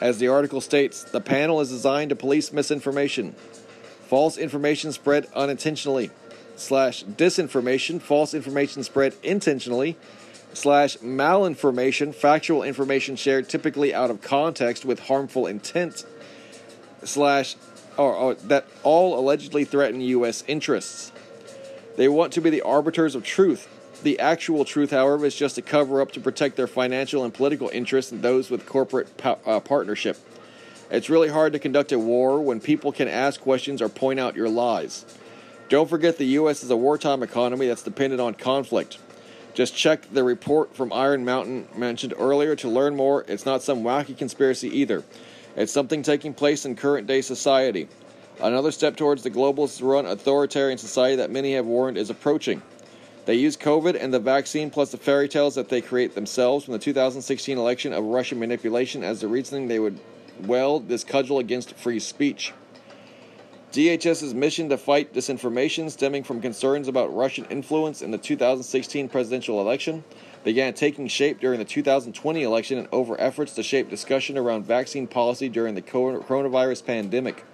As 0.00 0.16
the 0.16 0.28
article 0.28 0.62
states, 0.62 1.04
the 1.04 1.20
panel 1.20 1.60
is 1.60 1.68
designed 1.68 2.08
to 2.08 2.16
police 2.16 2.54
misinformation, 2.54 3.34
false 4.10 4.36
information 4.36 4.90
spread 4.90 5.28
unintentionally, 5.36 6.10
slash 6.56 7.04
disinformation, 7.04 8.02
false 8.02 8.34
information 8.34 8.82
spread 8.82 9.14
intentionally, 9.22 9.96
slash 10.52 10.96
malinformation, 10.96 12.12
factual 12.12 12.64
information 12.64 13.14
shared 13.14 13.48
typically 13.48 13.94
out 13.94 14.10
of 14.10 14.20
context 14.20 14.84
with 14.84 14.98
harmful 15.06 15.46
intent, 15.46 16.04
slash 17.04 17.54
or, 17.96 18.12
or 18.12 18.34
that 18.34 18.66
all 18.82 19.16
allegedly 19.16 19.64
threaten 19.64 20.00
U.S. 20.00 20.42
interests. 20.48 21.12
They 21.96 22.08
want 22.08 22.32
to 22.32 22.40
be 22.40 22.50
the 22.50 22.62
arbiters 22.62 23.14
of 23.14 23.22
truth. 23.22 23.68
The 24.02 24.18
actual 24.18 24.64
truth, 24.64 24.90
however, 24.90 25.24
is 25.24 25.36
just 25.36 25.56
a 25.56 25.62
cover 25.62 26.00
up 26.00 26.10
to 26.12 26.20
protect 26.20 26.56
their 26.56 26.66
financial 26.66 27.22
and 27.22 27.32
political 27.32 27.68
interests 27.68 28.10
and 28.10 28.22
those 28.22 28.50
with 28.50 28.66
corporate 28.66 29.16
po- 29.18 29.38
uh, 29.46 29.60
partnership. 29.60 30.18
It's 30.90 31.08
really 31.08 31.28
hard 31.28 31.52
to 31.52 31.60
conduct 31.60 31.92
a 31.92 31.98
war 31.98 32.40
when 32.40 32.60
people 32.60 32.90
can 32.90 33.06
ask 33.06 33.40
questions 33.40 33.80
or 33.80 33.88
point 33.88 34.18
out 34.18 34.34
your 34.34 34.48
lies. 34.48 35.04
Don't 35.68 35.88
forget 35.88 36.18
the 36.18 36.24
U.S. 36.24 36.64
is 36.64 36.70
a 36.70 36.76
wartime 36.76 37.22
economy 37.22 37.68
that's 37.68 37.84
dependent 37.84 38.20
on 38.20 38.34
conflict. 38.34 38.98
Just 39.54 39.76
check 39.76 40.10
the 40.12 40.24
report 40.24 40.74
from 40.74 40.92
Iron 40.92 41.24
Mountain 41.24 41.68
mentioned 41.76 42.14
earlier 42.18 42.56
to 42.56 42.68
learn 42.68 42.96
more. 42.96 43.24
It's 43.28 43.46
not 43.46 43.62
some 43.62 43.84
wacky 43.84 44.18
conspiracy 44.18 44.68
either. 44.80 45.04
It's 45.54 45.72
something 45.72 46.02
taking 46.02 46.34
place 46.34 46.64
in 46.64 46.74
current 46.74 47.06
day 47.06 47.20
society. 47.20 47.86
Another 48.40 48.72
step 48.72 48.96
towards 48.96 49.22
the 49.22 49.30
globalist 49.30 49.82
run 49.82 50.06
authoritarian 50.06 50.78
society 50.78 51.16
that 51.16 51.30
many 51.30 51.54
have 51.54 51.66
warned 51.66 51.98
is 51.98 52.10
approaching. 52.10 52.62
They 53.26 53.34
use 53.34 53.56
COVID 53.56 53.96
and 54.00 54.12
the 54.12 54.18
vaccine 54.18 54.70
plus 54.70 54.90
the 54.90 54.96
fairy 54.96 55.28
tales 55.28 55.54
that 55.54 55.68
they 55.68 55.82
create 55.82 56.16
themselves 56.16 56.64
from 56.64 56.72
the 56.72 56.78
2016 56.78 57.58
election 57.58 57.92
of 57.92 58.04
Russian 58.04 58.40
manipulation 58.40 59.04
as 59.04 59.20
the 59.20 59.28
reasoning 59.28 59.68
they 59.68 59.78
would 59.78 60.00
weld 60.46 60.88
this 60.88 61.04
cudgel 61.04 61.38
against 61.38 61.74
free 61.76 62.00
speech. 62.00 62.52
DHS's 63.72 64.34
mission 64.34 64.68
to 64.68 64.76
fight 64.76 65.14
disinformation 65.14 65.90
stemming 65.92 66.24
from 66.24 66.40
concerns 66.40 66.88
about 66.88 67.14
Russian 67.14 67.44
influence 67.44 68.02
in 68.02 68.10
the 68.10 68.18
2016 68.18 69.08
presidential 69.08 69.60
election 69.60 70.02
began 70.42 70.74
taking 70.74 71.06
shape 71.06 71.38
during 71.38 71.60
the 71.60 71.64
2020 71.64 72.42
election 72.42 72.78
and 72.78 72.88
over 72.90 73.20
efforts 73.20 73.54
to 73.54 73.62
shape 73.62 73.88
discussion 73.88 74.36
around 74.36 74.64
vaccine 74.64 75.06
policy 75.06 75.48
during 75.48 75.76
the 75.76 75.82
coronavirus 75.82 76.84
pandemic. 76.84 77.44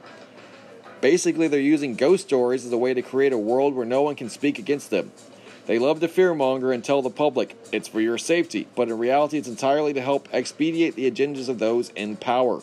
Basically, 1.03 1.49
they're 1.49 1.61
using 1.61 1.95
ghost 1.95 2.27
stories 2.27 2.65
as 2.65 2.73
a 2.73 2.79
way 2.79 2.95
to 2.95 3.03
create 3.03 3.35
a 3.35 3.39
world 3.39 3.75
where 3.75 3.85
no 3.85 4.01
one 4.01 4.15
can 4.15 4.31
speak 4.31 4.59
against 4.59 4.89
them. 4.89 5.13
They 5.67 5.79
love 5.79 6.01
to 6.01 6.09
fearmonger 6.09 6.73
and 6.73 6.83
tell 6.83 7.03
the 7.03 7.11
public 7.11 7.57
it's 7.73 7.89
for 7.89 8.01
your 8.01 8.17
safety, 8.17 8.69
but 8.75 8.89
in 8.89 8.97
reality, 8.97 9.37
it's 9.37 9.49
entirely 9.49 9.93
to 9.93 10.01
help 10.01 10.29
expedite 10.33 10.95
the 10.95 11.11
agendas 11.11 11.51
of 11.51 11.59
those 11.59 11.91
in 11.91 12.17
power. 12.17 12.63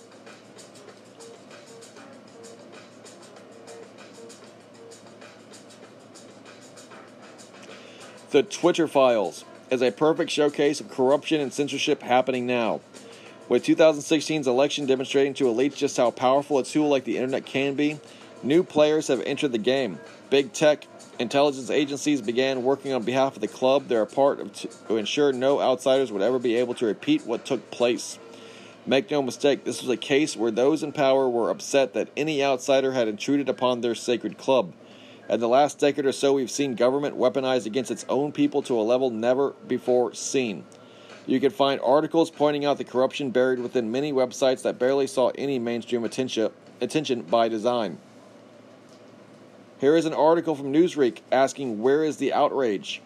The 8.34 8.42
Twitter 8.42 8.88
Files 8.88 9.46
is 9.70 9.84
a 9.84 9.92
perfect 9.92 10.32
showcase 10.32 10.80
of 10.82 10.90
corruption 10.90 11.40
and 11.40 11.54
censorship 11.54 12.02
happening 12.02 12.48
now. 12.48 12.82
With 13.48 13.64
2016's 13.64 14.48
election 14.48 14.88
demonstrating 14.88 15.36
to 15.36 15.44
elites 15.44 15.76
just 15.76 15.98
how 15.98 16.10
powerful 16.10 16.58
a 16.58 16.64
tool 16.64 16.90
like 16.90 17.04
the 17.04 17.18
internet 17.18 17.46
can 17.46 17.76
be, 17.76 18.00
new 18.42 18.64
players 18.64 19.10
have 19.10 19.22
entered 19.22 19.52
the 19.52 19.60
game. 19.60 20.00
Big 20.32 20.52
tech, 20.52 20.88
intelligence 21.20 21.70
agencies 21.70 22.24
began 22.24 22.64
working 22.64 22.92
on 22.92 23.04
behalf 23.04 23.36
of 23.36 23.42
the 23.42 23.48
club 23.48 23.88
they're 23.88 24.02
a 24.02 24.08
part 24.08 24.40
of 24.40 24.52
to 24.88 24.98
ensure 24.98 25.32
no 25.32 25.62
outsiders 25.62 26.12
would 26.12 26.24
ever 26.24 26.40
be 26.40 26.56
able 26.56 26.74
to 26.74 26.88
repeat 26.88 27.28
what 27.28 27.46
took 27.46 27.70
place. 27.70 28.18
Make 28.88 29.12
no 29.12 29.22
mistake, 29.22 29.64
this 29.64 29.84
was 29.84 29.92
a 29.92 29.96
case 29.96 30.36
where 30.36 30.50
those 30.50 30.82
in 30.82 30.92
power 30.92 31.30
were 31.30 31.52
upset 31.52 31.94
that 31.94 32.10
any 32.18 32.44
outsider 32.44 32.94
had 32.94 33.08
intruded 33.08 33.48
upon 33.48 33.82
their 33.82 33.94
sacred 33.94 34.40
club. 34.40 34.74
In 35.30 35.40
the 35.40 35.48
last 35.48 35.80
decade 35.80 36.06
or 36.06 36.12
so, 36.12 36.34
we've 36.34 36.52
seen 36.52 36.76
government 36.76 37.18
weaponized 37.18 37.66
against 37.66 37.92
its 37.92 38.06
own 38.10 38.32
people 38.32 38.62
to 38.64 38.80
a 38.80 38.84
level 38.84 39.10
never 39.10 39.52
before 39.68 40.14
seen. 40.14 40.66
You 41.26 41.40
can 41.40 41.52
find 41.52 41.80
articles 41.82 42.30
pointing 42.30 42.66
out 42.66 42.78
the 42.78 42.84
corruption 42.84 43.30
buried 43.30 43.60
within 43.60 43.92
many 43.92 44.12
websites 44.12 44.62
that 44.64 44.78
barely 44.78 45.08
saw 45.08 45.30
any 45.36 45.60
mainstream 45.60 46.04
attention, 46.04 46.52
attention 46.82 47.22
by 47.22 47.48
design. 47.48 48.00
Here 49.80 49.96
is 49.96 50.06
an 50.06 50.14
article 50.14 50.56
from 50.56 50.74
Newsweek 50.74 51.20
asking, 51.32 51.82
Where 51.82 52.04
is 52.04 52.18
the 52.18 52.34
outrage? 52.34 53.02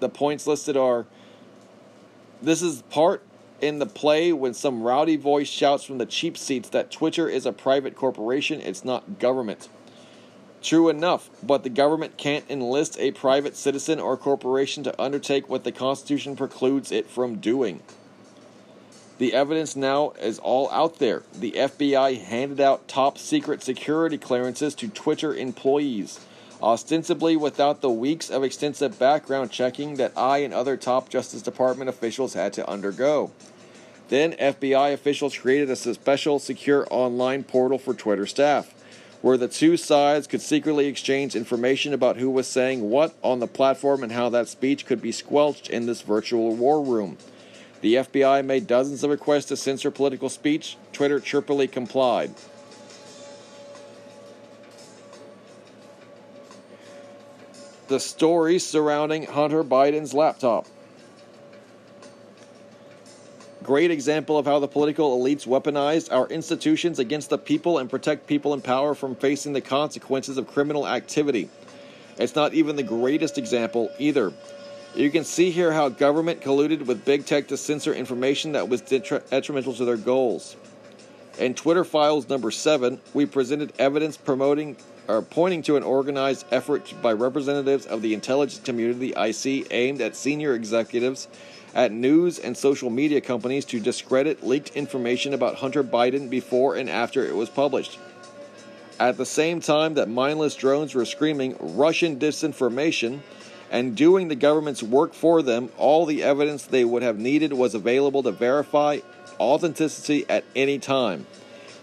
The 0.00 0.10
points 0.10 0.46
listed 0.46 0.76
are 0.76 1.06
This 2.42 2.60
is 2.60 2.82
part 2.82 3.22
in 3.62 3.78
the 3.78 3.86
play 3.86 4.32
when 4.32 4.52
some 4.54 4.82
rowdy 4.82 5.16
voice 5.16 5.48
shouts 5.48 5.84
from 5.84 5.98
the 5.98 6.06
cheap 6.06 6.36
seats 6.36 6.68
that 6.70 6.90
Twitter 6.90 7.28
is 7.28 7.46
a 7.46 7.52
private 7.52 7.96
corporation, 7.96 8.60
it's 8.60 8.84
not 8.84 9.18
government. 9.18 9.68
True 10.62 10.90
enough, 10.90 11.30
but 11.42 11.62
the 11.62 11.70
government 11.70 12.18
can't 12.18 12.44
enlist 12.50 12.98
a 12.98 13.12
private 13.12 13.56
citizen 13.56 13.98
or 13.98 14.16
corporation 14.16 14.84
to 14.84 15.02
undertake 15.02 15.48
what 15.48 15.64
the 15.64 15.72
Constitution 15.72 16.36
precludes 16.36 16.92
it 16.92 17.08
from 17.08 17.36
doing. 17.36 17.82
The 19.16 19.32
evidence 19.32 19.74
now 19.74 20.12
is 20.20 20.38
all 20.38 20.70
out 20.70 20.98
there. 20.98 21.22
The 21.34 21.52
FBI 21.52 22.22
handed 22.22 22.60
out 22.60 22.88
top 22.88 23.16
secret 23.16 23.62
security 23.62 24.18
clearances 24.18 24.74
to 24.76 24.88
Twitter 24.88 25.34
employees, 25.34 26.20
ostensibly 26.62 27.36
without 27.36 27.80
the 27.80 27.90
weeks 27.90 28.28
of 28.28 28.44
extensive 28.44 28.98
background 28.98 29.50
checking 29.50 29.94
that 29.94 30.12
I 30.16 30.38
and 30.38 30.52
other 30.52 30.76
top 30.76 31.08
Justice 31.08 31.42
Department 31.42 31.88
officials 31.88 32.34
had 32.34 32.52
to 32.54 32.68
undergo. 32.68 33.30
Then, 34.08 34.32
FBI 34.32 34.92
officials 34.92 35.38
created 35.38 35.70
a 35.70 35.76
special 35.76 36.38
secure 36.38 36.86
online 36.90 37.44
portal 37.44 37.78
for 37.78 37.94
Twitter 37.94 38.26
staff 38.26 38.74
where 39.22 39.36
the 39.36 39.48
two 39.48 39.76
sides 39.76 40.26
could 40.26 40.40
secretly 40.40 40.86
exchange 40.86 41.36
information 41.36 41.92
about 41.92 42.16
who 42.16 42.30
was 42.30 42.46
saying 42.46 42.88
what 42.88 43.14
on 43.22 43.38
the 43.40 43.46
platform 43.46 44.02
and 44.02 44.12
how 44.12 44.28
that 44.30 44.48
speech 44.48 44.86
could 44.86 45.02
be 45.02 45.12
squelched 45.12 45.68
in 45.68 45.86
this 45.86 46.02
virtual 46.02 46.54
war 46.54 46.82
room. 46.82 47.18
The 47.82 47.96
FBI 47.96 48.44
made 48.44 48.66
dozens 48.66 49.04
of 49.04 49.10
requests 49.10 49.46
to 49.46 49.56
censor 49.56 49.90
political 49.90 50.28
speech. 50.28 50.76
Twitter 50.92 51.20
chirpily 51.20 51.66
complied. 51.66 52.34
The 57.88 58.00
story 58.00 58.58
surrounding 58.58 59.24
Hunter 59.24 59.64
Biden's 59.64 60.14
laptop 60.14 60.66
great 63.62 63.90
example 63.90 64.38
of 64.38 64.46
how 64.46 64.58
the 64.58 64.68
political 64.68 65.18
elites 65.18 65.46
weaponize 65.46 66.12
our 66.12 66.26
institutions 66.28 66.98
against 66.98 67.30
the 67.30 67.38
people 67.38 67.78
and 67.78 67.90
protect 67.90 68.26
people 68.26 68.54
in 68.54 68.60
power 68.60 68.94
from 68.94 69.14
facing 69.14 69.52
the 69.52 69.60
consequences 69.60 70.38
of 70.38 70.46
criminal 70.46 70.88
activity. 70.88 71.48
It's 72.18 72.34
not 72.34 72.54
even 72.54 72.76
the 72.76 72.82
greatest 72.82 73.38
example 73.38 73.90
either. 73.98 74.32
You 74.94 75.10
can 75.10 75.24
see 75.24 75.50
here 75.50 75.72
how 75.72 75.88
government 75.88 76.40
colluded 76.40 76.86
with 76.86 77.04
big 77.04 77.24
tech 77.24 77.48
to 77.48 77.56
censor 77.56 77.94
information 77.94 78.52
that 78.52 78.68
was 78.68 78.80
detrimental 78.80 79.74
to 79.74 79.84
their 79.84 79.96
goals. 79.96 80.56
In 81.38 81.54
Twitter 81.54 81.84
Files 81.84 82.28
number 82.28 82.50
7, 82.50 83.00
we 83.14 83.24
presented 83.24 83.72
evidence 83.78 84.16
promoting 84.16 84.76
or 85.08 85.22
pointing 85.22 85.62
to 85.62 85.76
an 85.76 85.82
organized 85.82 86.44
effort 86.50 86.92
by 87.00 87.12
representatives 87.12 87.86
of 87.86 88.02
the 88.02 88.14
intelligence 88.14 88.60
community 88.62 89.12
IC 89.16 89.68
aimed 89.72 90.00
at 90.00 90.16
senior 90.16 90.54
executives 90.54 91.28
at 91.74 91.92
news 91.92 92.38
and 92.38 92.56
social 92.56 92.90
media 92.90 93.20
companies 93.20 93.64
to 93.66 93.80
discredit 93.80 94.42
leaked 94.42 94.76
information 94.76 95.34
about 95.34 95.56
Hunter 95.56 95.84
Biden 95.84 96.28
before 96.28 96.76
and 96.76 96.90
after 96.90 97.24
it 97.24 97.36
was 97.36 97.48
published. 97.48 97.98
At 98.98 99.16
the 99.16 99.26
same 99.26 99.60
time 99.60 99.94
that 99.94 100.08
mindless 100.08 100.54
drones 100.54 100.94
were 100.94 101.06
screaming 101.06 101.56
Russian 101.58 102.18
disinformation 102.18 103.20
and 103.70 103.96
doing 103.96 104.28
the 104.28 104.34
government's 104.34 104.82
work 104.82 105.14
for 105.14 105.42
them, 105.42 105.70
all 105.78 106.04
the 106.04 106.22
evidence 106.22 106.64
they 106.64 106.84
would 106.84 107.02
have 107.02 107.18
needed 107.18 107.52
was 107.52 107.74
available 107.74 108.22
to 108.24 108.32
verify 108.32 108.98
authenticity 109.38 110.26
at 110.28 110.44
any 110.54 110.78
time. 110.78 111.26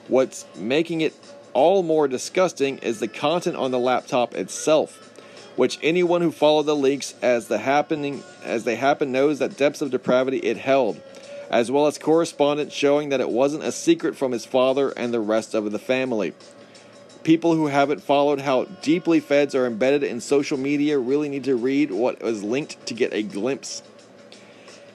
What's 0.07 0.45
making 0.55 1.01
it 1.01 1.13
all 1.53 1.81
more 1.81 2.07
disgusting 2.07 2.77
is 2.79 2.99
the 2.99 3.07
content 3.07 3.55
on 3.55 3.71
the 3.71 3.79
laptop 3.79 4.35
itself 4.35 5.06
which 5.57 5.79
anyone 5.81 6.21
who 6.21 6.31
followed 6.31 6.67
the 6.67 6.75
leaks 6.75 7.15
as 7.21 7.47
the 7.47 7.57
happening 7.57 8.23
as 8.43 8.63
they 8.63 8.75
happen 8.75 9.11
knows 9.11 9.39
that 9.39 9.57
depths 9.57 9.81
of 9.81 9.91
depravity 9.91 10.37
it 10.37 10.55
held, 10.55 11.01
as 11.49 11.69
well 11.69 11.87
as 11.87 11.97
correspondence 11.97 12.71
showing 12.71 13.09
that 13.09 13.19
it 13.19 13.29
wasn't 13.29 13.63
a 13.63 13.71
secret 13.71 14.15
from 14.15 14.31
his 14.31 14.45
father 14.45 14.91
and 14.91 15.13
the 15.13 15.19
rest 15.19 15.53
of 15.53 15.69
the 15.71 15.79
family. 15.79 16.33
People 17.23 17.55
who 17.55 17.67
haven't 17.67 18.03
followed 18.03 18.39
how 18.39 18.65
deeply 18.81 19.19
feds 19.19 19.55
are 19.55 19.65
embedded 19.65 20.03
in 20.03 20.21
social 20.21 20.57
media 20.57 20.97
really 20.97 21.27
need 21.27 21.43
to 21.43 21.55
read 21.55 21.91
what 21.91 22.21
was 22.21 22.43
linked 22.43 22.85
to 22.85 22.93
get 22.93 23.11
a 23.13 23.23
glimpse. 23.23 23.81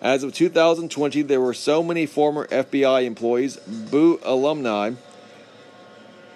As 0.01 0.23
of 0.23 0.33
2020, 0.33 1.23
there 1.23 1.41
were 1.41 1.55
so 1.55 1.83
many 1.83 2.07
former 2.07 2.47
FBI 2.47 3.05
employees, 3.05 3.57
Boo 3.57 4.19
alumni, 4.23 4.93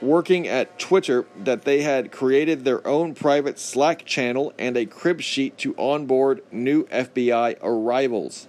working 0.01 0.47
at 0.47 0.79
Twitter 0.79 1.27
that 1.37 1.63
they 1.63 1.83
had 1.83 2.13
created 2.13 2.65
their 2.65 2.87
own 2.87 3.15
private 3.15 3.59
Slack 3.59 4.05
channel 4.05 4.53
and 4.59 4.77
a 4.77 4.87
crib 4.87 5.21
sheet 5.21 5.57
to 5.59 5.75
onboard 5.77 6.43
new 6.53 6.85
FBI 6.85 7.57
arrivals. 7.63 8.49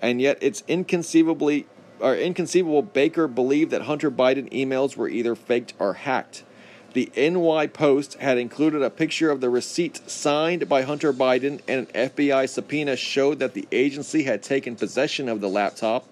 And 0.00 0.20
yet 0.20 0.38
it's 0.40 0.62
inconceivably 0.68 1.66
or 2.00 2.14
inconceivable 2.14 2.82
Baker 2.82 3.26
believed 3.26 3.70
that 3.72 3.82
Hunter 3.82 4.10
Biden 4.10 4.50
emails 4.52 4.96
were 4.96 5.08
either 5.08 5.34
faked 5.34 5.74
or 5.78 5.94
hacked. 5.94 6.44
The 6.92 7.10
NY 7.16 7.66
Post 7.68 8.14
had 8.14 8.38
included 8.38 8.82
a 8.82 8.90
picture 8.90 9.30
of 9.30 9.40
the 9.40 9.50
receipt 9.50 10.08
signed 10.08 10.68
by 10.68 10.82
Hunter 10.82 11.12
Biden, 11.12 11.60
and 11.68 11.86
an 11.94 12.10
FBI 12.10 12.48
subpoena 12.48 12.96
showed 12.96 13.40
that 13.40 13.54
the 13.54 13.68
agency 13.70 14.22
had 14.22 14.42
taken 14.42 14.74
possession 14.74 15.28
of 15.28 15.40
the 15.40 15.48
laptop 15.48 16.08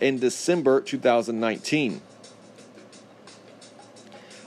in 0.00 0.18
December 0.18 0.80
2019. 0.80 2.02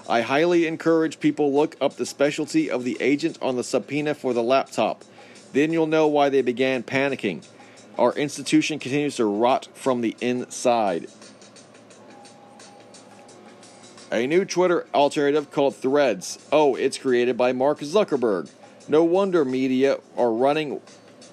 I 0.07 0.21
highly 0.21 0.67
encourage 0.67 1.21
people 1.21 1.53
look 1.53 1.77
up 1.79 1.95
the 1.95 2.05
specialty 2.05 2.69
of 2.69 2.83
the 2.83 2.97
agent 2.99 3.37
on 3.41 3.55
the 3.55 3.63
subpoena 3.63 4.13
for 4.13 4.33
the 4.33 4.43
laptop. 4.43 5.03
Then 5.53 5.71
you'll 5.71 5.87
know 5.87 6.07
why 6.07 6.29
they 6.29 6.41
began 6.41 6.83
panicking. 6.83 7.45
Our 7.97 8.13
institution 8.13 8.79
continues 8.79 9.15
to 9.17 9.25
rot 9.25 9.69
from 9.73 10.01
the 10.01 10.15
inside. 10.19 11.07
A 14.11 14.27
new 14.27 14.43
Twitter 14.45 14.85
alternative 14.93 15.51
called 15.51 15.75
Threads. 15.75 16.37
Oh, 16.51 16.75
it's 16.75 16.97
created 16.97 17.37
by 17.37 17.53
Mark 17.53 17.79
Zuckerberg. 17.79 18.51
No 18.89 19.03
wonder 19.03 19.45
media 19.45 19.99
are 20.17 20.33
running 20.33 20.81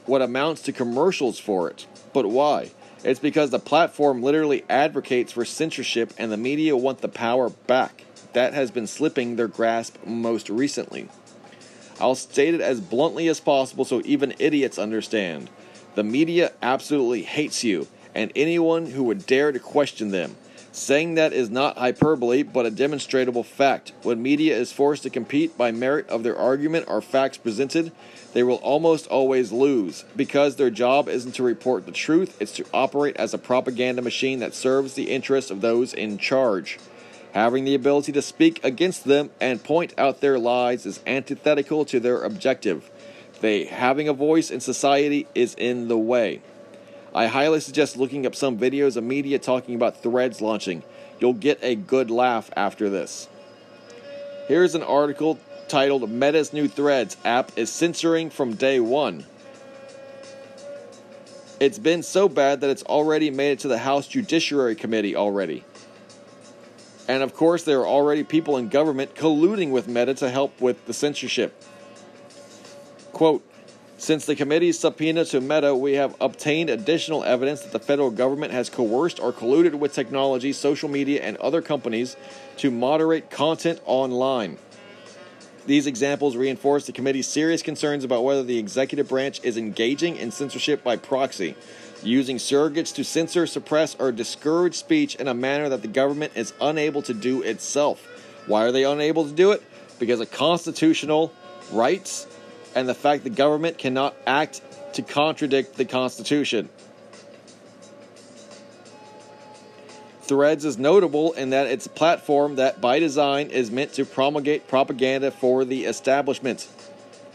what 0.06 0.22
amounts 0.22 0.62
to 0.62 0.72
commercials 0.72 1.38
for 1.38 1.68
it. 1.68 1.86
But 2.12 2.26
why? 2.26 2.70
It's 3.02 3.20
because 3.20 3.50
the 3.50 3.58
platform 3.58 4.22
literally 4.22 4.64
advocates 4.68 5.32
for 5.32 5.44
censorship 5.44 6.12
and 6.18 6.30
the 6.30 6.36
media 6.36 6.76
want 6.76 7.00
the 7.00 7.08
power 7.08 7.48
back 7.48 8.04
that 8.32 8.54
has 8.54 8.70
been 8.70 8.86
slipping 8.86 9.36
their 9.36 9.48
grasp 9.48 9.96
most 10.04 10.48
recently. 10.48 11.08
I'll 12.00 12.14
state 12.14 12.54
it 12.54 12.60
as 12.60 12.80
bluntly 12.80 13.28
as 13.28 13.40
possible 13.40 13.84
so 13.84 14.00
even 14.04 14.34
idiots 14.38 14.78
understand. 14.78 15.50
The 15.94 16.04
media 16.04 16.52
absolutely 16.62 17.22
hates 17.22 17.62
you 17.62 17.88
and 18.14 18.32
anyone 18.34 18.86
who 18.86 19.04
would 19.04 19.26
dare 19.26 19.52
to 19.52 19.58
question 19.58 20.10
them. 20.10 20.36
Saying 20.72 21.14
that 21.14 21.32
is 21.32 21.50
not 21.50 21.78
hyperbole, 21.78 22.44
but 22.44 22.64
a 22.64 22.70
demonstrable 22.70 23.42
fact. 23.42 23.92
When 24.02 24.22
media 24.22 24.56
is 24.56 24.72
forced 24.72 25.02
to 25.02 25.10
compete 25.10 25.58
by 25.58 25.72
merit 25.72 26.08
of 26.08 26.22
their 26.22 26.38
argument 26.38 26.86
or 26.86 27.02
facts 27.02 27.38
presented, 27.38 27.90
they 28.34 28.44
will 28.44 28.56
almost 28.56 29.08
always 29.08 29.50
lose 29.50 30.04
because 30.14 30.54
their 30.54 30.70
job 30.70 31.08
isn't 31.08 31.32
to 31.32 31.42
report 31.42 31.86
the 31.86 31.92
truth, 31.92 32.36
it's 32.40 32.52
to 32.52 32.64
operate 32.72 33.16
as 33.16 33.34
a 33.34 33.38
propaganda 33.38 34.00
machine 34.00 34.38
that 34.38 34.54
serves 34.54 34.94
the 34.94 35.10
interests 35.10 35.50
of 35.50 35.60
those 35.60 35.92
in 35.92 36.18
charge. 36.18 36.78
Having 37.32 37.64
the 37.64 37.74
ability 37.74 38.12
to 38.12 38.22
speak 38.22 38.62
against 38.64 39.04
them 39.04 39.30
and 39.40 39.62
point 39.62 39.94
out 39.96 40.20
their 40.20 40.38
lies 40.38 40.84
is 40.84 41.00
antithetical 41.06 41.84
to 41.84 42.00
their 42.00 42.22
objective. 42.22 42.90
They 43.40 43.66
having 43.66 44.08
a 44.08 44.12
voice 44.12 44.50
in 44.50 44.60
society 44.60 45.26
is 45.34 45.54
in 45.54 45.88
the 45.88 45.98
way. 45.98 46.42
I 47.14 47.26
highly 47.26 47.60
suggest 47.60 47.96
looking 47.96 48.26
up 48.26 48.34
some 48.34 48.58
videos 48.58 48.96
of 48.96 49.04
media 49.04 49.38
talking 49.38 49.74
about 49.74 50.02
threads 50.02 50.40
launching. 50.40 50.82
You'll 51.20 51.34
get 51.34 51.58
a 51.62 51.74
good 51.74 52.10
laugh 52.10 52.50
after 52.56 52.90
this. 52.90 53.28
Here's 54.48 54.74
an 54.74 54.82
article 54.82 55.38
titled 55.68 56.10
Meta's 56.10 56.52
new 56.52 56.66
Threads 56.66 57.16
app 57.24 57.52
is 57.56 57.70
censoring 57.70 58.30
from 58.30 58.54
day 58.54 58.80
one. 58.80 59.24
It's 61.60 61.78
been 61.78 62.02
so 62.02 62.28
bad 62.28 62.62
that 62.62 62.70
it's 62.70 62.82
already 62.84 63.30
made 63.30 63.52
it 63.52 63.58
to 63.60 63.68
the 63.68 63.78
House 63.78 64.08
Judiciary 64.08 64.74
Committee 64.74 65.14
already. 65.14 65.64
And 67.10 67.24
of 67.24 67.34
course, 67.34 67.64
there 67.64 67.80
are 67.80 67.86
already 67.88 68.22
people 68.22 68.56
in 68.56 68.68
government 68.68 69.16
colluding 69.16 69.72
with 69.72 69.88
Meta 69.88 70.14
to 70.14 70.30
help 70.30 70.60
with 70.60 70.86
the 70.86 70.92
censorship. 70.92 71.60
Quote 73.12 73.44
Since 73.98 74.26
the 74.26 74.36
committee's 74.36 74.78
subpoena 74.78 75.24
to 75.24 75.40
Meta, 75.40 75.74
we 75.74 75.94
have 75.94 76.14
obtained 76.20 76.70
additional 76.70 77.24
evidence 77.24 77.62
that 77.62 77.72
the 77.72 77.80
federal 77.80 78.12
government 78.12 78.52
has 78.52 78.70
coerced 78.70 79.18
or 79.18 79.32
colluded 79.32 79.74
with 79.74 79.92
technology, 79.92 80.52
social 80.52 80.88
media, 80.88 81.20
and 81.20 81.36
other 81.38 81.60
companies 81.60 82.14
to 82.58 82.70
moderate 82.70 83.28
content 83.28 83.80
online. 83.86 84.56
These 85.66 85.88
examples 85.88 86.36
reinforce 86.36 86.86
the 86.86 86.92
committee's 86.92 87.26
serious 87.26 87.60
concerns 87.60 88.04
about 88.04 88.22
whether 88.22 88.44
the 88.44 88.58
executive 88.58 89.08
branch 89.08 89.40
is 89.42 89.56
engaging 89.56 90.16
in 90.16 90.30
censorship 90.30 90.84
by 90.84 90.94
proxy 90.94 91.56
using 92.02 92.36
surrogates 92.36 92.94
to 92.94 93.04
censor, 93.04 93.46
suppress, 93.46 93.94
or 93.98 94.12
discourage 94.12 94.74
speech 94.74 95.14
in 95.16 95.28
a 95.28 95.34
manner 95.34 95.68
that 95.68 95.82
the 95.82 95.88
government 95.88 96.32
is 96.34 96.52
unable 96.60 97.02
to 97.02 97.14
do 97.14 97.42
itself. 97.42 98.06
Why 98.46 98.64
are 98.64 98.72
they 98.72 98.84
unable 98.84 99.24
to 99.26 99.32
do 99.32 99.52
it? 99.52 99.62
Because 99.98 100.20
of 100.20 100.30
constitutional 100.30 101.32
rights 101.72 102.26
and 102.74 102.88
the 102.88 102.94
fact 102.94 103.24
the 103.24 103.30
government 103.30 103.78
cannot 103.78 104.14
act 104.26 104.62
to 104.94 105.02
contradict 105.02 105.76
the 105.76 105.84
Constitution. 105.84 106.68
Threads 110.22 110.64
is 110.64 110.78
notable 110.78 111.32
in 111.32 111.50
that 111.50 111.66
it's 111.66 111.86
a 111.86 111.90
platform 111.90 112.56
that, 112.56 112.80
by 112.80 113.00
design, 113.00 113.48
is 113.50 113.70
meant 113.70 113.94
to 113.94 114.04
promulgate 114.04 114.68
propaganda 114.68 115.32
for 115.32 115.64
the 115.64 115.86
establishment. 115.86 116.68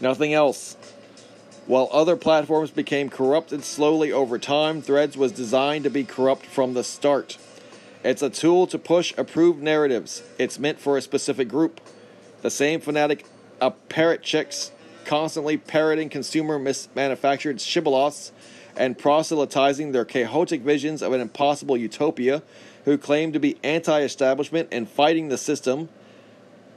Nothing 0.00 0.32
else. 0.32 0.76
While 1.66 1.88
other 1.92 2.14
platforms 2.14 2.70
became 2.70 3.08
corrupted 3.08 3.64
slowly 3.64 4.12
over 4.12 4.38
time, 4.38 4.80
Threads 4.80 5.16
was 5.16 5.32
designed 5.32 5.82
to 5.82 5.90
be 5.90 6.04
corrupt 6.04 6.46
from 6.46 6.74
the 6.74 6.84
start. 6.84 7.38
It's 8.04 8.22
a 8.22 8.30
tool 8.30 8.68
to 8.68 8.78
push 8.78 9.12
approved 9.18 9.60
narratives. 9.60 10.22
It's 10.38 10.60
meant 10.60 10.78
for 10.78 10.96
a 10.96 11.02
specific 11.02 11.48
group. 11.48 11.80
The 12.42 12.50
same 12.50 12.80
fanatic 12.80 13.26
uh, 13.60 13.70
parrot 13.70 14.22
chicks 14.22 14.70
constantly 15.04 15.56
parroting 15.56 16.08
consumer 16.08 16.58
manufactured 16.58 17.56
shibboleths 17.56 18.30
and 18.76 18.96
proselytizing 18.96 19.90
their 19.90 20.04
chaotic 20.04 20.60
visions 20.60 21.02
of 21.02 21.12
an 21.12 21.20
impossible 21.20 21.76
utopia, 21.76 22.42
who 22.84 22.96
claim 22.96 23.32
to 23.32 23.40
be 23.40 23.56
anti 23.64 24.02
establishment 24.02 24.68
and 24.70 24.88
fighting 24.88 25.28
the 25.28 25.38
system, 25.38 25.88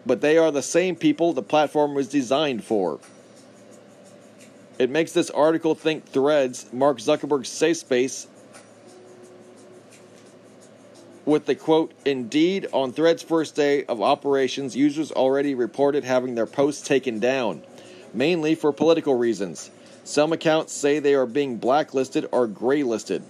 but 0.06 0.22
they 0.22 0.38
are 0.38 0.52
the 0.52 0.64
same 0.64 0.96
people 0.96 1.34
the 1.34 1.44
platform 1.44 1.94
was 1.94 2.08
designed 2.08 2.64
for. 2.64 3.00
It 4.80 4.90
makes 4.90 5.12
this 5.12 5.30
article 5.30 5.76
think 5.76 6.06
Threads, 6.06 6.72
Mark 6.72 7.00
Zuckerberg's 7.00 7.50
safe 7.50 7.78
space, 7.78 8.28
with 11.26 11.46
the 11.46 11.54
quote, 11.54 11.92
Indeed, 12.06 12.68
on 12.72 12.94
Threads' 12.94 13.22
first 13.22 13.56
day 13.56 13.84
of 13.84 14.02
operations, 14.02 14.78
users 14.78 15.12
already 15.12 15.54
reported 15.54 16.06
having 16.06 16.34
their 16.34 16.46
posts 16.46 16.88
taken 16.88 17.20
down, 17.20 17.62
mainly 18.14 18.56
for 18.56 18.72
political 18.72 19.16
reasons. 19.16 19.70
Some 20.06 20.32
accounts 20.32 20.74
say 20.74 21.00
they 21.00 21.14
are 21.14 21.28
being 21.28 21.58
blacklisted 21.58 22.28
or 22.32 22.48
graylisted. 22.48 23.22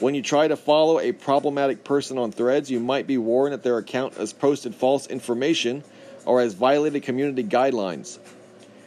When 0.00 0.14
you 0.14 0.22
try 0.22 0.48
to 0.48 0.56
follow 0.56 0.98
a 0.98 1.12
problematic 1.12 1.84
person 1.84 2.18
on 2.18 2.32
Threads, 2.32 2.70
you 2.70 2.80
might 2.80 3.06
be 3.06 3.16
warned 3.16 3.54
that 3.54 3.62
their 3.62 3.78
account 3.78 4.14
has 4.14 4.32
posted 4.32 4.74
false 4.74 5.06
information 5.06 5.84
or 6.26 6.40
has 6.40 6.52
violated 6.52 7.04
community 7.04 7.44
guidelines. 7.44 8.18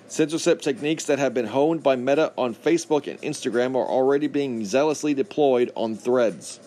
Censorship 0.09 0.59
techniques 0.59 1.05
that 1.05 1.19
have 1.19 1.35
been 1.35 1.45
honed 1.45 1.83
by 1.83 1.95
Meta 1.95 2.33
on 2.35 2.55
Facebook 2.55 3.05
and 3.05 3.21
Instagram 3.21 3.75
are 3.75 3.87
already 3.87 4.25
being 4.25 4.65
zealously 4.65 5.13
deployed 5.13 5.71
on 5.75 5.95
threads. 5.95 6.59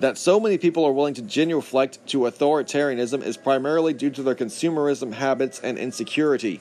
That 0.00 0.18
so 0.18 0.38
many 0.38 0.58
people 0.58 0.84
are 0.84 0.92
willing 0.92 1.14
to 1.14 1.22
genuflect 1.22 2.06
to 2.08 2.18
authoritarianism 2.20 3.22
is 3.22 3.38
primarily 3.38 3.94
due 3.94 4.10
to 4.10 4.22
their 4.22 4.34
consumerism 4.34 5.14
habits 5.14 5.58
and 5.60 5.78
insecurity. 5.78 6.60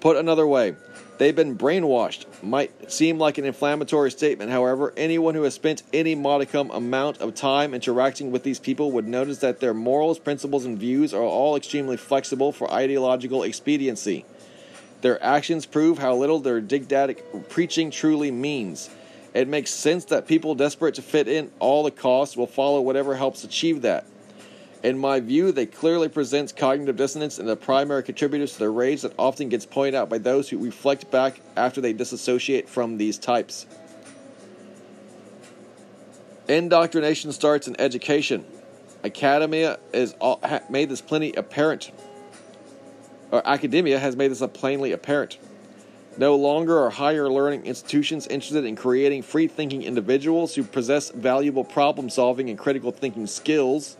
Put 0.00 0.18
another 0.18 0.46
way, 0.46 0.76
They've 1.22 1.36
been 1.36 1.56
brainwashed. 1.56 2.26
Might 2.42 2.90
seem 2.90 3.16
like 3.16 3.38
an 3.38 3.44
inflammatory 3.44 4.10
statement, 4.10 4.50
however, 4.50 4.92
anyone 4.96 5.36
who 5.36 5.44
has 5.44 5.54
spent 5.54 5.84
any 5.92 6.16
modicum 6.16 6.68
amount 6.72 7.18
of 7.18 7.36
time 7.36 7.74
interacting 7.74 8.32
with 8.32 8.42
these 8.42 8.58
people 8.58 8.90
would 8.90 9.06
notice 9.06 9.38
that 9.38 9.60
their 9.60 9.72
morals, 9.72 10.18
principles, 10.18 10.64
and 10.64 10.76
views 10.76 11.14
are 11.14 11.22
all 11.22 11.54
extremely 11.54 11.96
flexible 11.96 12.50
for 12.50 12.68
ideological 12.72 13.44
expediency. 13.44 14.24
Their 15.02 15.22
actions 15.22 15.64
prove 15.64 15.98
how 15.98 16.16
little 16.16 16.40
their 16.40 16.60
didactic 16.60 17.48
preaching 17.48 17.92
truly 17.92 18.32
means. 18.32 18.90
It 19.32 19.46
makes 19.46 19.70
sense 19.70 20.06
that 20.06 20.26
people 20.26 20.56
desperate 20.56 20.96
to 20.96 21.02
fit 21.02 21.28
in 21.28 21.52
all 21.60 21.84
the 21.84 21.92
costs 21.92 22.36
will 22.36 22.48
follow 22.48 22.80
whatever 22.80 23.14
helps 23.14 23.44
achieve 23.44 23.82
that. 23.82 24.06
In 24.82 24.98
my 24.98 25.20
view, 25.20 25.52
they 25.52 25.66
clearly 25.66 26.08
present 26.08 26.56
cognitive 26.56 26.96
dissonance 26.96 27.38
and 27.38 27.48
the 27.48 27.56
primary 27.56 28.02
contributors 28.02 28.54
to 28.54 28.58
the 28.58 28.70
rage 28.70 29.02
that 29.02 29.12
often 29.16 29.48
gets 29.48 29.64
pointed 29.64 29.94
out 29.94 30.08
by 30.08 30.18
those 30.18 30.48
who 30.48 30.58
reflect 30.58 31.08
back 31.10 31.40
after 31.56 31.80
they 31.80 31.92
disassociate 31.92 32.68
from 32.68 32.98
these 32.98 33.16
types. 33.16 33.66
Indoctrination 36.48 37.30
starts 37.30 37.68
in 37.68 37.80
education. 37.80 38.44
Academia 39.04 39.78
is 39.92 40.14
all, 40.20 40.40
ha, 40.42 40.60
made 40.68 40.88
this 40.88 41.00
plenty 41.00 41.32
apparent, 41.32 41.92
or 43.30 43.46
academia 43.46 44.00
has 44.00 44.16
made 44.16 44.32
this 44.32 44.42
plainly 44.52 44.90
apparent. 44.90 45.38
No 46.18 46.36
longer 46.36 46.78
are 46.78 46.90
higher 46.90 47.28
learning 47.30 47.64
institutions 47.66 48.26
interested 48.26 48.64
in 48.64 48.76
creating 48.76 49.22
free 49.22 49.46
thinking 49.46 49.82
individuals 49.82 50.54
who 50.54 50.62
possess 50.62 51.10
valuable 51.10 51.64
problem 51.64 52.10
solving 52.10 52.50
and 52.50 52.58
critical 52.58 52.90
thinking 52.92 53.26
skills. 53.26 53.96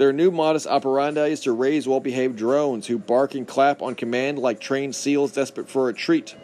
Their 0.00 0.14
new 0.14 0.30
modus 0.30 0.66
operandi 0.66 1.26
is 1.26 1.40
to 1.40 1.52
raise 1.52 1.86
well 1.86 2.00
behaved 2.00 2.38
drones 2.38 2.86
who 2.86 2.96
bark 2.96 3.34
and 3.34 3.46
clap 3.46 3.82
on 3.82 3.94
command 3.94 4.38
like 4.38 4.58
trained 4.58 4.96
seals 4.96 5.30
desperate 5.30 5.68
for 5.68 5.90
a 5.90 5.92
treat. 5.92 6.34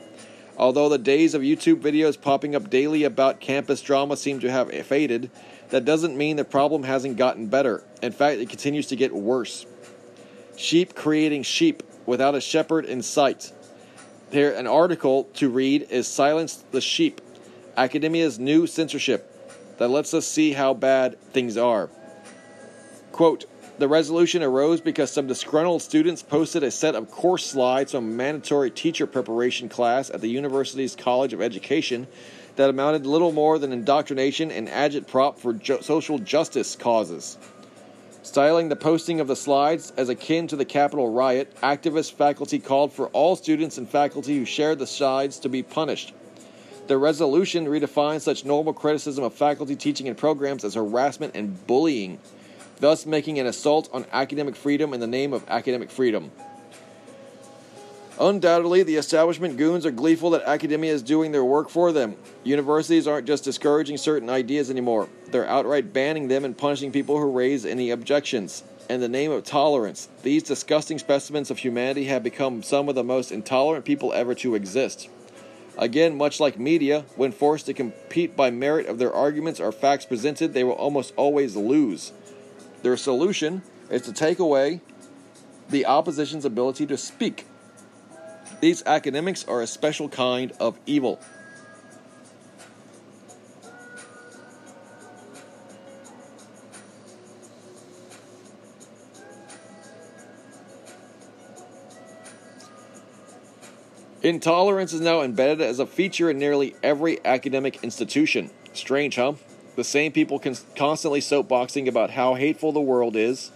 Although 0.59 0.91
the 0.91 0.99
days 0.99 1.33
of 1.33 1.41
YouTube 1.41 1.81
videos 1.81 2.21
popping 2.21 2.55
up 2.55 2.69
daily 2.69 3.03
about 3.05 3.41
campus 3.41 3.81
drama 3.81 4.19
seem 4.19 4.41
to 4.41 4.51
have 4.51 4.71
faded, 4.85 5.31
that 5.71 5.87
doesn't 5.87 6.19
mean 6.19 6.37
the 6.37 6.45
problem 6.45 6.83
hasn't 6.83 7.17
gotten 7.17 7.47
better. 7.47 7.83
In 8.03 8.13
fact, 8.13 8.41
it 8.41 8.51
continues 8.51 8.89
to 8.89 8.97
get 8.97 9.15
worse. 9.15 9.65
Sheep 10.59 10.95
creating 10.95 11.45
sheep 11.45 11.83
without 12.05 12.35
a 12.35 12.43
shepherd 12.43 12.85
in 12.85 13.01
sight. 13.01 13.53
Here, 14.31 14.53
an 14.53 14.67
article 14.67 15.31
to 15.33 15.49
read 15.49 15.87
is 15.89 16.07
Silence 16.07 16.63
the 16.73 16.83
Sheep 16.83 17.23
Academia's 17.75 18.39
New 18.39 18.67
Censorship 18.67 19.33
that 19.79 19.89
lets 19.89 20.13
us 20.13 20.27
see 20.27 20.53
how 20.53 20.75
bad 20.75 21.19
things 21.33 21.57
are. 21.57 21.89
Quote, 23.17 23.47
the 23.79 23.89
resolution 23.89 24.43
arose 24.43 24.83
because 24.83 25.11
some 25.11 25.27
disgruntled 25.27 25.81
students 25.81 26.23
posted 26.23 26.62
a 26.62 26.71
set 26.71 26.95
of 26.95 27.11
course 27.11 27.47
slides 27.47 27.93
from 27.93 28.05
a 28.05 28.14
mandatory 28.14 28.71
teacher 28.71 29.07
preparation 29.07 29.71
class 29.71 30.11
at 30.11 30.21
the 30.21 30.29
university's 30.29 30.95
College 30.95 31.33
of 31.33 31.41
Education 31.41 32.09
that 32.57 32.69
amounted 32.69 33.07
little 33.07 33.33
more 33.33 33.59
than 33.59 33.73
indoctrination 33.73 34.51
and 34.51 34.69
agitprop 34.69 35.39
for 35.39 35.59
social 35.83 36.19
justice 36.19 36.77
causes. 36.77 37.39
Styling 38.23 38.69
the 38.69 38.77
posting 38.77 39.19
of 39.19 39.29
the 39.29 39.37
slides 39.37 39.95
as 39.97 40.11
akin 40.11 40.47
to 40.49 40.57
the 40.57 40.67
Capitol 40.67 41.09
riot, 41.09 41.57
activist 41.62 42.12
faculty 42.12 42.59
called 42.59 42.93
for 42.93 43.07
all 43.14 43.35
students 43.35 43.79
and 43.79 43.89
faculty 43.89 44.37
who 44.37 44.45
shared 44.45 44.79
the 44.79 44.87
slides 44.87 45.39
to 45.39 45.49
be 45.49 45.62
punished. 45.62 46.12
The 46.87 46.99
resolution 46.99 47.64
redefines 47.64 48.21
such 48.21 48.45
normal 48.45 48.75
criticism 48.75 49.25
of 49.25 49.33
faculty 49.33 49.75
teaching 49.75 50.07
and 50.07 50.19
programs 50.19 50.64
as 50.64 50.75
harassment 50.75 51.35
and 51.35 51.67
bullying 51.67 52.21
thus 52.79 53.07
making 53.07 53.39
an 53.39 53.47
assault 53.47 53.89
on 53.93 54.07
academic 54.12 54.57
freedom 54.57 54.93
in 54.93 55.01
the 55.01 55.07
name 55.07 55.33
of 55.33 55.45
academic 55.49 55.91
freedom. 55.91 56.31
Undoubtedly, 58.18 58.83
the 58.83 58.97
establishment 58.97 59.59
goons 59.59 59.85
are 59.85 59.91
gleeful 59.91 60.31
that 60.31 60.43
academia 60.45 60.91
is 60.91 61.03
doing 61.03 61.33
their 61.33 61.45
work 61.45 61.68
for 61.68 61.93
them. 61.93 62.16
Universities 62.45 63.07
aren't 63.07 63.27
just 63.27 63.45
discouraging 63.45 63.99
certain 63.99 64.31
ideas 64.31 64.70
anymore, 64.70 65.09
they're 65.29 65.47
outright 65.47 65.93
banning 65.93 66.29
them 66.29 66.45
and 66.45 66.57
punishing 66.57 66.91
people 66.91 67.18
who 67.18 67.31
raise 67.31 67.66
any 67.66 67.91
objections. 67.91 68.64
In 68.89 69.01
the 69.01 69.09
name 69.09 69.33
of 69.33 69.45
tolerance, 69.45 70.09
these 70.22 70.45
disgusting 70.45 70.99
specimens 70.99 71.51
of 71.51 71.59
humanity 71.59 72.05
have 72.05 72.22
become 72.22 72.62
some 72.62 72.89
of 72.89 72.95
the 72.95 73.03
most 73.03 73.33
intolerant 73.33 73.85
people 73.85 74.12
ever 74.12 74.35
to 74.37 74.55
exist. 74.55 75.09
Again, 75.77 76.16
much 76.16 76.41
like 76.41 76.59
media, 76.59 77.05
when 77.16 77.33
forced 77.33 77.66
to 77.66 77.74
compete 77.74 78.35
by 78.35 78.51
merit 78.51 78.87
of 78.87 78.99
their 78.99 79.12
arguments 79.12 79.61
or 79.61 79.72
facts 79.72 80.07
presented, 80.07 80.55
they 80.55 80.64
will 80.64 80.72
almost 80.72 81.12
always 81.16 81.55
lose. 81.55 82.12
Their 82.87 82.97
solution 82.97 83.62
is 83.91 84.03
to 84.03 84.12
take 84.12 84.39
away 84.39 84.80
the 85.70 85.87
opposition's 85.87 86.45
ability 86.45 86.87
to 86.87 86.97
speak. 86.97 87.45
These 88.61 88.84
academics 88.87 89.45
are 89.49 89.61
a 89.61 89.66
special 89.66 90.09
kind 90.09 90.53
of 90.61 90.78
evil. 90.87 91.18
Intolerance 104.22 104.93
is 104.93 105.01
now 105.01 105.22
embedded 105.22 105.61
as 105.61 105.80
a 105.80 105.87
feature 105.87 106.30
in 106.30 106.39
nearly 106.39 106.76
every 106.84 107.18
academic 107.24 107.82
institution. 107.82 108.53
Strange, 108.74 109.16
huh? 109.16 109.32
The 109.77 109.85
same 109.85 110.11
people 110.11 110.39
can 110.39 110.57
constantly 110.74 111.20
soapboxing 111.20 111.87
about 111.87 112.11
how 112.11 112.35
hateful 112.35 112.72
the 112.72 112.81
world 112.81 113.14
is, 113.14 113.53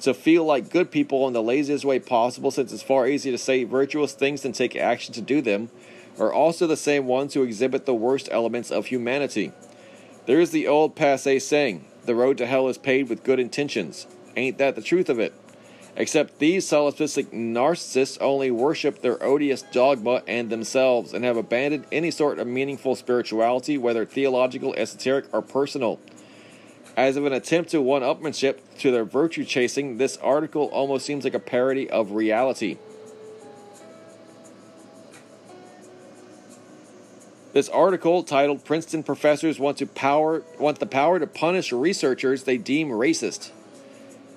to 0.00 0.14
feel 0.14 0.44
like 0.44 0.70
good 0.70 0.90
people 0.90 1.26
in 1.26 1.32
the 1.32 1.42
laziest 1.42 1.84
way 1.84 1.98
possible 1.98 2.50
since 2.50 2.72
it's 2.72 2.82
far 2.82 3.06
easier 3.06 3.32
to 3.32 3.38
say 3.38 3.64
virtuous 3.64 4.12
things 4.12 4.42
than 4.42 4.52
take 4.52 4.76
action 4.76 5.14
to 5.14 5.20
do 5.20 5.40
them, 5.40 5.70
are 6.18 6.32
also 6.32 6.66
the 6.66 6.76
same 6.76 7.06
ones 7.06 7.34
who 7.34 7.42
exhibit 7.42 7.86
the 7.86 7.94
worst 7.94 8.28
elements 8.30 8.70
of 8.70 8.86
humanity. 8.86 9.52
There 10.26 10.40
is 10.40 10.50
the 10.50 10.66
old 10.66 10.94
passe 10.94 11.38
saying, 11.38 11.84
the 12.04 12.14
road 12.14 12.38
to 12.38 12.46
hell 12.46 12.68
is 12.68 12.78
paved 12.78 13.10
with 13.10 13.24
good 13.24 13.40
intentions. 13.40 14.06
Ain't 14.36 14.58
that 14.58 14.76
the 14.76 14.82
truth 14.82 15.08
of 15.08 15.18
it? 15.18 15.32
Except 15.96 16.40
these 16.40 16.66
solipsistic 16.66 17.26
narcissists 17.32 18.18
only 18.20 18.50
worship 18.50 19.00
their 19.00 19.22
odious 19.22 19.62
dogma 19.62 20.22
and 20.26 20.50
themselves 20.50 21.14
and 21.14 21.24
have 21.24 21.36
abandoned 21.36 21.86
any 21.92 22.10
sort 22.10 22.40
of 22.40 22.48
meaningful 22.48 22.96
spirituality, 22.96 23.78
whether 23.78 24.04
theological, 24.04 24.74
esoteric, 24.74 25.26
or 25.32 25.40
personal. 25.40 26.00
As 26.96 27.16
of 27.16 27.26
an 27.26 27.32
attempt 27.32 27.70
to 27.70 27.80
one 27.80 28.02
upmanship 28.02 28.58
to 28.78 28.90
their 28.90 29.04
virtue 29.04 29.44
chasing, 29.44 29.98
this 29.98 30.16
article 30.16 30.64
almost 30.66 31.06
seems 31.06 31.22
like 31.24 31.34
a 31.34 31.40
parody 31.40 31.88
of 31.88 32.12
reality. 32.12 32.78
This 37.52 37.68
article, 37.68 38.24
titled 38.24 38.64
Princeton 38.64 39.04
Professors 39.04 39.60
Want 39.60 39.78
to 39.78 39.86
Power 39.86 40.42
Want 40.58 40.80
the 40.80 40.86
Power 40.86 41.20
to 41.20 41.26
Punish 41.28 41.72
Researchers 41.72 42.42
They 42.42 42.58
Deem 42.58 42.88
Racist. 42.88 43.52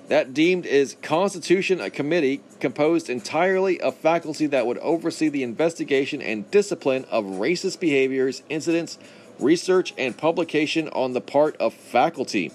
That 0.08 0.32
deemed 0.32 0.64
is 0.64 0.96
constitution 1.02 1.82
a 1.82 1.90
committee 1.90 2.40
composed 2.60 3.10
entirely 3.10 3.78
of 3.78 3.94
faculty 3.94 4.46
that 4.46 4.66
would 4.66 4.78
oversee 4.78 5.28
the 5.28 5.42
investigation 5.42 6.22
and 6.22 6.50
discipline 6.50 7.04
of 7.10 7.24
racist 7.24 7.78
behaviors, 7.78 8.42
incidents, 8.48 8.98
research, 9.38 9.92
and 9.98 10.16
publication 10.16 10.88
on 10.88 11.12
the 11.12 11.20
part 11.20 11.58
of 11.58 11.74
faculty, 11.74 12.50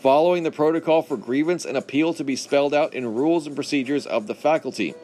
following 0.00 0.42
the 0.42 0.50
protocol 0.50 1.02
for 1.02 1.18
grievance 1.18 1.66
and 1.66 1.76
appeal 1.76 2.14
to 2.14 2.24
be 2.24 2.34
spelled 2.34 2.72
out 2.72 2.94
in 2.94 3.14
rules 3.14 3.46
and 3.46 3.54
procedures 3.54 4.06
of 4.06 4.26
the 4.26 4.34
faculty. 4.34 4.94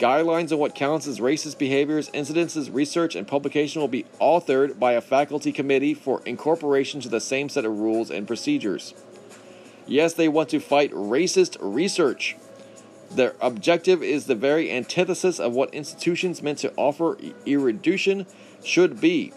Guidelines 0.00 0.50
on 0.50 0.58
what 0.58 0.74
counts 0.74 1.06
as 1.06 1.20
racist 1.20 1.58
behaviors, 1.58 2.10
incidences, 2.10 2.72
research, 2.72 3.14
and 3.14 3.26
publication 3.26 3.80
will 3.80 3.88
be 3.88 4.06
authored 4.20 4.78
by 4.78 4.92
a 4.92 5.00
faculty 5.00 5.52
committee 5.52 5.94
for 5.94 6.20
incorporation 6.24 7.00
to 7.00 7.08
the 7.08 7.20
same 7.20 7.48
set 7.48 7.64
of 7.64 7.78
rules 7.78 8.10
and 8.10 8.26
procedures. 8.26 8.94
Yes, 9.88 10.12
they 10.12 10.28
want 10.28 10.50
to 10.50 10.60
fight 10.60 10.92
racist 10.92 11.56
research. 11.60 12.36
Their 13.10 13.34
objective 13.40 14.02
is 14.02 14.26
the 14.26 14.34
very 14.34 14.70
antithesis 14.70 15.40
of 15.40 15.54
what 15.54 15.72
institutions 15.72 16.42
meant 16.42 16.58
to 16.58 16.74
offer 16.76 17.16
erudition 17.46 18.26
should 18.62 19.00
be. 19.00 19.32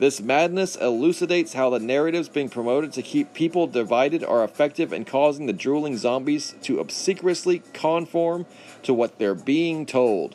This 0.00 0.20
madness 0.20 0.74
elucidates 0.74 1.52
how 1.52 1.70
the 1.70 1.78
narratives 1.78 2.28
being 2.28 2.48
promoted 2.48 2.92
to 2.94 3.02
keep 3.02 3.32
people 3.32 3.68
divided 3.68 4.24
are 4.24 4.42
effective 4.42 4.92
in 4.92 5.04
causing 5.04 5.46
the 5.46 5.52
drooling 5.52 5.96
zombies 5.96 6.56
to 6.62 6.80
obsequiously 6.80 7.62
conform 7.72 8.46
to 8.82 8.92
what 8.92 9.20
they're 9.20 9.36
being 9.36 9.86
told. 9.86 10.34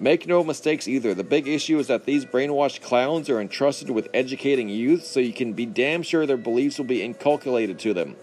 Make 0.00 0.26
no 0.26 0.42
mistakes 0.42 0.88
either. 0.88 1.14
The 1.14 1.22
big 1.22 1.46
issue 1.46 1.78
is 1.78 1.86
that 1.86 2.06
these 2.06 2.24
brainwashed 2.24 2.80
clowns 2.80 3.30
are 3.30 3.40
entrusted 3.40 3.90
with 3.90 4.08
educating 4.12 4.68
youth, 4.68 5.04
so 5.04 5.20
you 5.20 5.32
can 5.32 5.52
be 5.52 5.66
damn 5.66 6.02
sure 6.02 6.26
their 6.26 6.36
beliefs 6.36 6.78
will 6.78 6.86
be 6.86 7.02
inculcated 7.02 7.78
to 7.80 7.94
them. 7.94 8.16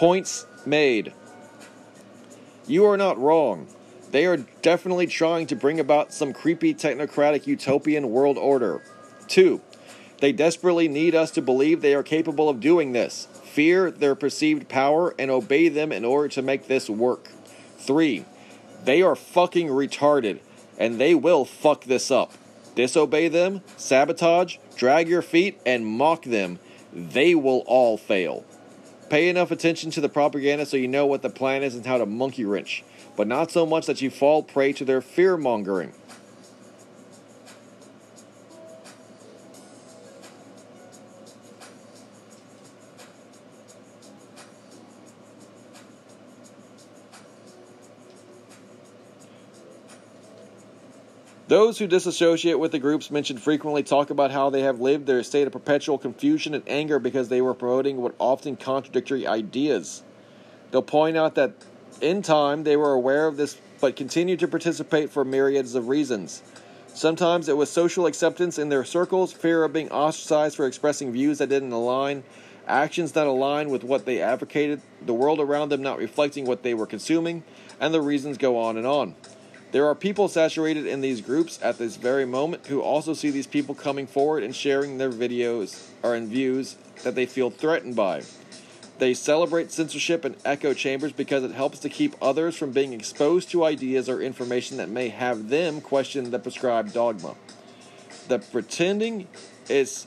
Points 0.00 0.46
made. 0.64 1.12
You 2.66 2.86
are 2.86 2.96
not 2.96 3.18
wrong. 3.18 3.66
They 4.12 4.24
are 4.24 4.38
definitely 4.38 5.06
trying 5.06 5.46
to 5.48 5.54
bring 5.54 5.78
about 5.78 6.14
some 6.14 6.32
creepy 6.32 6.72
technocratic 6.72 7.46
utopian 7.46 8.08
world 8.08 8.38
order. 8.38 8.82
2. 9.28 9.60
They 10.20 10.32
desperately 10.32 10.88
need 10.88 11.14
us 11.14 11.30
to 11.32 11.42
believe 11.42 11.82
they 11.82 11.92
are 11.92 12.02
capable 12.02 12.48
of 12.48 12.60
doing 12.60 12.92
this, 12.92 13.28
fear 13.44 13.90
their 13.90 14.14
perceived 14.14 14.70
power, 14.70 15.14
and 15.18 15.30
obey 15.30 15.68
them 15.68 15.92
in 15.92 16.06
order 16.06 16.28
to 16.28 16.40
make 16.40 16.66
this 16.66 16.88
work. 16.88 17.28
3. 17.76 18.24
They 18.82 19.02
are 19.02 19.14
fucking 19.14 19.68
retarded, 19.68 20.38
and 20.78 20.98
they 20.98 21.14
will 21.14 21.44
fuck 21.44 21.84
this 21.84 22.10
up. 22.10 22.32
Disobey 22.74 23.28
them, 23.28 23.60
sabotage, 23.76 24.56
drag 24.76 25.10
your 25.10 25.20
feet, 25.20 25.60
and 25.66 25.84
mock 25.84 26.22
them. 26.22 26.58
They 26.90 27.34
will 27.34 27.64
all 27.66 27.98
fail. 27.98 28.46
Pay 29.10 29.28
enough 29.28 29.50
attention 29.50 29.90
to 29.90 30.00
the 30.00 30.08
propaganda 30.08 30.64
so 30.64 30.76
you 30.76 30.86
know 30.86 31.04
what 31.04 31.20
the 31.20 31.30
plan 31.30 31.64
is 31.64 31.74
and 31.74 31.84
how 31.84 31.98
to 31.98 32.06
monkey 32.06 32.44
wrench, 32.44 32.84
but 33.16 33.26
not 33.26 33.50
so 33.50 33.66
much 33.66 33.86
that 33.86 34.00
you 34.00 34.08
fall 34.08 34.40
prey 34.40 34.72
to 34.72 34.84
their 34.84 35.00
fear 35.00 35.36
mongering. 35.36 35.92
Those 51.50 51.80
who 51.80 51.88
disassociate 51.88 52.60
with 52.60 52.70
the 52.70 52.78
groups 52.78 53.10
mentioned 53.10 53.42
frequently 53.42 53.82
talk 53.82 54.10
about 54.10 54.30
how 54.30 54.50
they 54.50 54.60
have 54.60 54.80
lived 54.80 55.06
their 55.06 55.24
state 55.24 55.48
of 55.48 55.52
perpetual 55.52 55.98
confusion 55.98 56.54
and 56.54 56.62
anger 56.68 57.00
because 57.00 57.28
they 57.28 57.40
were 57.40 57.54
promoting 57.54 58.00
what 58.00 58.14
often 58.20 58.54
contradictory 58.56 59.26
ideas. 59.26 60.04
They'll 60.70 60.80
point 60.80 61.16
out 61.16 61.34
that 61.34 61.54
in 62.00 62.22
time 62.22 62.62
they 62.62 62.76
were 62.76 62.92
aware 62.92 63.26
of 63.26 63.36
this 63.36 63.60
but 63.80 63.96
continued 63.96 64.38
to 64.38 64.46
participate 64.46 65.10
for 65.10 65.24
myriads 65.24 65.74
of 65.74 65.88
reasons. 65.88 66.44
Sometimes 66.86 67.48
it 67.48 67.56
was 67.56 67.68
social 67.68 68.06
acceptance 68.06 68.56
in 68.56 68.68
their 68.68 68.84
circles, 68.84 69.32
fear 69.32 69.64
of 69.64 69.72
being 69.72 69.90
ostracized 69.90 70.54
for 70.54 70.68
expressing 70.68 71.10
views 71.10 71.38
that 71.38 71.48
didn't 71.48 71.72
align, 71.72 72.22
actions 72.68 73.10
that 73.10 73.26
aligned 73.26 73.72
with 73.72 73.82
what 73.82 74.06
they 74.06 74.22
advocated, 74.22 74.82
the 75.04 75.14
world 75.14 75.40
around 75.40 75.70
them 75.70 75.82
not 75.82 75.98
reflecting 75.98 76.44
what 76.44 76.62
they 76.62 76.74
were 76.74 76.86
consuming, 76.86 77.42
and 77.80 77.92
the 77.92 78.00
reasons 78.00 78.38
go 78.38 78.56
on 78.56 78.76
and 78.76 78.86
on. 78.86 79.16
There 79.72 79.86
are 79.86 79.94
people 79.94 80.26
saturated 80.26 80.86
in 80.86 81.00
these 81.00 81.20
groups 81.20 81.60
at 81.62 81.78
this 81.78 81.94
very 81.94 82.26
moment 82.26 82.66
who 82.66 82.80
also 82.80 83.14
see 83.14 83.30
these 83.30 83.46
people 83.46 83.74
coming 83.74 84.06
forward 84.06 84.42
and 84.42 84.54
sharing 84.54 84.98
their 84.98 85.12
videos 85.12 85.86
or 86.02 86.16
in 86.16 86.26
views 86.26 86.76
that 87.04 87.14
they 87.14 87.24
feel 87.24 87.50
threatened 87.50 87.94
by. 87.94 88.22
They 88.98 89.14
celebrate 89.14 89.70
censorship 89.70 90.24
and 90.24 90.36
echo 90.44 90.74
chambers 90.74 91.12
because 91.12 91.44
it 91.44 91.52
helps 91.52 91.78
to 91.80 91.88
keep 91.88 92.16
others 92.20 92.56
from 92.56 92.72
being 92.72 92.92
exposed 92.92 93.48
to 93.50 93.64
ideas 93.64 94.08
or 94.08 94.20
information 94.20 94.76
that 94.78 94.88
may 94.88 95.08
have 95.08 95.48
them 95.48 95.80
question 95.80 96.32
the 96.32 96.40
prescribed 96.40 96.92
dogma. 96.92 97.36
The 98.26 98.40
pretending 98.40 99.28
is 99.68 100.06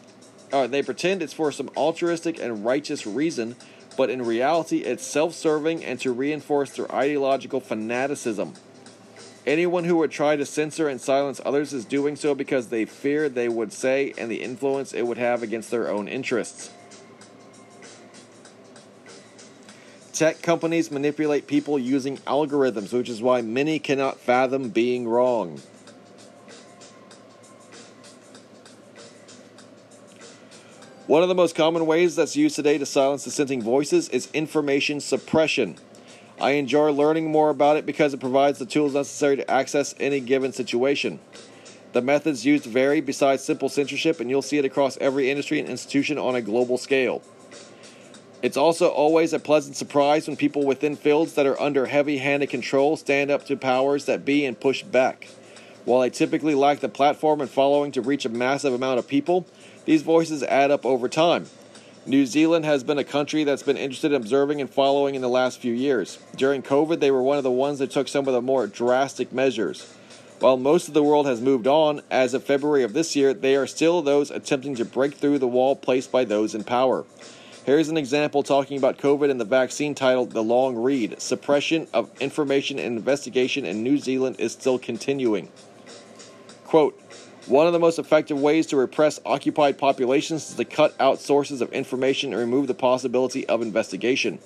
uh, 0.51 0.67
they 0.67 0.83
pretend 0.83 1.23
it's 1.23 1.33
for 1.33 1.51
some 1.51 1.71
altruistic 1.75 2.39
and 2.39 2.65
righteous 2.65 3.07
reason, 3.07 3.55
but 3.97 4.09
in 4.09 4.21
reality 4.23 4.79
it's 4.79 5.05
self-serving 5.05 5.83
and 5.85 5.99
to 6.01 6.11
reinforce 6.11 6.71
their 6.71 6.93
ideological 6.93 7.61
fanaticism. 7.61 8.53
Anyone 9.45 9.83
who 9.83 9.97
would 9.97 10.11
try 10.11 10.37
to 10.37 10.45
censor 10.45 10.87
and 10.87 11.01
silence 11.01 11.41
others 11.45 11.73
is 11.73 11.83
doing 11.83 12.15
so 12.15 12.33
because 12.33 12.67
they 12.67 12.85
fear 12.85 13.27
they 13.27 13.49
would 13.49 13.73
say 13.73 14.13
and 14.17 14.31
the 14.31 14.41
influence 14.41 14.93
it 14.93 15.05
would 15.05 15.17
have 15.17 15.43
against 15.43 15.69
their 15.69 15.89
own 15.89 16.07
interests. 16.07 16.71
Tech 20.13 20.41
companies 20.41 20.91
manipulate 20.91 21.47
people 21.47 21.77
using 21.77 22.17
algorithms, 22.19 22.93
which 22.93 23.09
is 23.09 23.21
why 23.21 23.41
many 23.41 23.79
cannot 23.79 24.19
fathom 24.19 24.69
being 24.69 25.07
wrong. 25.07 25.59
One 31.07 31.21
of 31.21 31.27
the 31.29 31.35
most 31.35 31.53
common 31.55 31.85
ways 31.85 32.15
that's 32.15 32.37
used 32.37 32.55
today 32.55 32.77
to 32.77 32.85
silence 32.85 33.25
dissenting 33.25 33.61
voices 33.61 34.07
is 34.09 34.29
information 34.33 35.01
suppression. 35.01 35.77
I 36.43 36.51
enjoy 36.55 36.91
learning 36.91 37.31
more 37.31 37.49
about 37.49 37.77
it 37.77 37.85
because 37.85 38.13
it 38.13 38.19
provides 38.19 38.59
the 38.59 38.65
tools 38.65 38.95
necessary 38.95 39.37
to 39.37 39.49
access 39.49 39.95
any 39.97 40.19
given 40.19 40.51
situation. 40.51 41.21
The 41.93 42.01
methods 42.01 42.45
used 42.45 42.65
vary 42.65 42.99
besides 42.99 43.41
simple 43.41 43.69
censorship, 43.69 44.19
and 44.19 44.29
you'll 44.29 44.41
see 44.41 44.57
it 44.57 44.65
across 44.65 44.97
every 44.97 45.31
industry 45.31 45.61
and 45.61 45.69
institution 45.69 46.17
on 46.17 46.35
a 46.35 46.41
global 46.41 46.77
scale. 46.77 47.21
It's 48.41 48.57
also 48.57 48.89
always 48.89 49.31
a 49.31 49.39
pleasant 49.39 49.77
surprise 49.77 50.27
when 50.27 50.35
people 50.35 50.65
within 50.65 50.97
fields 50.97 51.35
that 51.35 51.45
are 51.45 51.59
under 51.61 51.85
heavy 51.85 52.17
handed 52.17 52.49
control 52.49 52.97
stand 52.97 53.31
up 53.31 53.45
to 53.45 53.55
powers 53.55 54.03
that 54.03 54.25
be 54.25 54.45
and 54.45 54.59
push 54.59 54.83
back. 54.83 55.29
While 55.85 56.01
I 56.01 56.09
typically 56.09 56.55
lack 56.55 56.81
the 56.81 56.89
platform 56.89 57.39
and 57.39 57.49
following 57.49 57.93
to 57.93 58.01
reach 58.01 58.25
a 58.25 58.29
massive 58.29 58.73
amount 58.73 58.99
of 58.99 59.07
people, 59.07 59.47
these 59.85 60.01
voices 60.01 60.43
add 60.43 60.71
up 60.71 60.85
over 60.85 61.07
time. 61.07 61.45
New 62.05 62.25
Zealand 62.25 62.65
has 62.65 62.83
been 62.83 62.97
a 62.97 63.03
country 63.05 63.45
that's 63.45 63.63
been 63.63 63.77
interested 63.77 64.11
in 64.11 64.17
observing 64.19 64.59
and 64.59 64.69
following 64.69 65.15
in 65.15 65.21
the 65.21 65.29
last 65.29 65.61
few 65.61 65.73
years. 65.73 66.19
During 66.35 66.61
COVID, 66.61 66.99
they 66.99 67.11
were 67.11 67.21
one 67.21 67.37
of 67.37 67.45
the 67.45 67.51
ones 67.51 67.79
that 67.79 67.91
took 67.91 68.09
some 68.09 68.27
of 68.27 68.33
the 68.33 68.41
more 68.41 68.67
drastic 68.67 69.31
measures. 69.31 69.89
While 70.39 70.57
most 70.57 70.89
of 70.89 70.93
the 70.93 71.03
world 71.03 71.25
has 71.27 71.39
moved 71.39 71.65
on, 71.65 72.01
as 72.11 72.33
of 72.33 72.43
February 72.43 72.83
of 72.83 72.91
this 72.91 73.15
year, 73.15 73.33
they 73.33 73.55
are 73.55 73.65
still 73.65 74.01
those 74.01 74.31
attempting 74.31 74.75
to 74.75 74.83
break 74.83 75.13
through 75.13 75.39
the 75.39 75.47
wall 75.47 75.77
placed 75.77 76.11
by 76.11 76.25
those 76.25 76.53
in 76.53 76.65
power. 76.65 77.05
Here's 77.65 77.87
an 77.87 77.95
example 77.95 78.43
talking 78.43 78.77
about 78.77 78.97
COVID 78.97 79.31
and 79.31 79.39
the 79.39 79.45
vaccine 79.45 79.95
titled 79.95 80.31
The 80.31 80.43
Long 80.43 80.75
Read 80.75 81.21
Suppression 81.21 81.87
of 81.93 82.11
Information 82.19 82.79
and 82.79 82.97
Investigation 82.97 83.63
in 83.63 83.81
New 83.81 83.97
Zealand 83.97 84.35
is 84.39 84.51
still 84.51 84.77
continuing. 84.77 85.47
Quote, 86.65 86.99
one 87.45 87.67
of 87.67 87.73
the 87.73 87.79
most 87.79 87.99
effective 87.99 88.39
ways 88.39 88.67
to 88.67 88.77
repress 88.77 89.19
occupied 89.25 89.77
populations 89.77 90.49
is 90.49 90.55
to 90.55 90.65
cut 90.65 90.95
out 90.99 91.19
sources 91.19 91.61
of 91.61 91.73
information 91.73 92.31
and 92.31 92.39
remove 92.39 92.67
the 92.67 92.73
possibility 92.73 93.45
of 93.47 93.61
investigation. 93.61 94.39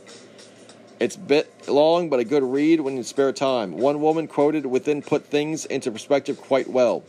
It's 1.00 1.16
a 1.16 1.20
bit 1.20 1.54
long, 1.68 2.10
but 2.10 2.20
a 2.20 2.24
good 2.24 2.42
read 2.42 2.82
when 2.82 2.98
you 2.98 3.04
spare 3.04 3.32
time. 3.32 3.78
One 3.78 4.02
woman 4.02 4.28
quoted 4.28 4.66
within 4.66 5.04
put 5.04 5.26
things 5.26 5.66
into 5.66 5.92
perspective 5.92 6.42
quite 6.42 6.68
well. 6.68 7.04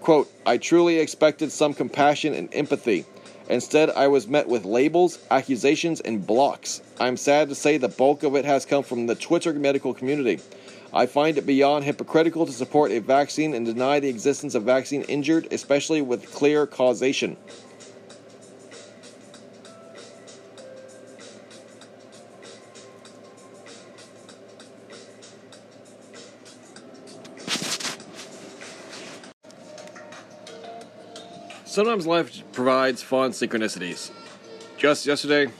Quote, 0.00 0.32
I 0.46 0.56
truly 0.56 0.98
expected 0.98 1.52
some 1.52 1.74
compassion 1.74 2.32
and 2.32 2.48
empathy. 2.54 3.04
Instead, 3.50 3.90
I 3.90 4.08
was 4.08 4.26
met 4.26 4.48
with 4.48 4.64
labels, 4.64 5.18
accusations, 5.30 6.00
and 6.00 6.26
blocks. 6.26 6.80
I'm 6.98 7.18
sad 7.18 7.50
to 7.50 7.54
say 7.54 7.76
the 7.76 7.88
bulk 7.88 8.22
of 8.22 8.36
it 8.36 8.46
has 8.46 8.64
come 8.64 8.84
from 8.84 9.06
the 9.06 9.14
Twitter 9.14 9.52
medical 9.52 9.92
community. 9.92 10.40
I 10.92 11.06
find 11.06 11.38
it 11.38 11.46
beyond 11.46 11.84
hypocritical 11.84 12.46
to 12.46 12.52
support 12.52 12.90
a 12.90 12.98
vaccine 12.98 13.54
and 13.54 13.64
deny 13.64 14.00
the 14.00 14.08
existence 14.08 14.56
of 14.56 14.64
vaccine 14.64 15.02
injured, 15.02 15.46
especially 15.52 16.02
with 16.02 16.32
clear 16.32 16.66
causation. 16.66 17.36
Sometimes 31.64 32.04
life 32.04 32.42
provides 32.52 33.00
fun 33.00 33.30
synchronicities. 33.30 34.10
Just 34.76 35.06
yesterday, 35.06 35.52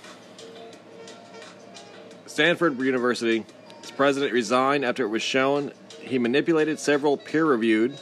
Stanford 2.26 2.80
University's 2.80 3.44
president 4.00 4.32
resigned 4.32 4.82
after 4.82 5.04
it 5.04 5.08
was 5.08 5.20
shown 5.20 5.70
he 6.00 6.18
manipulated 6.18 6.78
several 6.78 7.18
peer 7.18 7.44
reviewed 7.44 7.94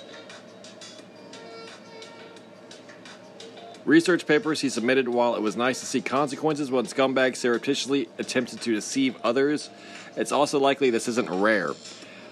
research 3.85 4.25
papers 4.25 4.61
he 4.61 4.69
submitted 4.69 5.09
while 5.09 5.35
it 5.35 5.43
was 5.43 5.57
nice 5.57 5.81
to 5.81 5.87
see 5.87 6.01
consequences 6.01 6.71
when 6.71 6.87
scumbags 6.87 7.39
surreptitiously 7.39 8.09
attempted 8.17 8.61
to 8.61 8.73
deceive 8.73 9.17
others. 9.25 9.71
It's 10.15 10.31
also 10.31 10.61
likely 10.61 10.91
this 10.91 11.09
isn't 11.09 11.29
rare, 11.31 11.73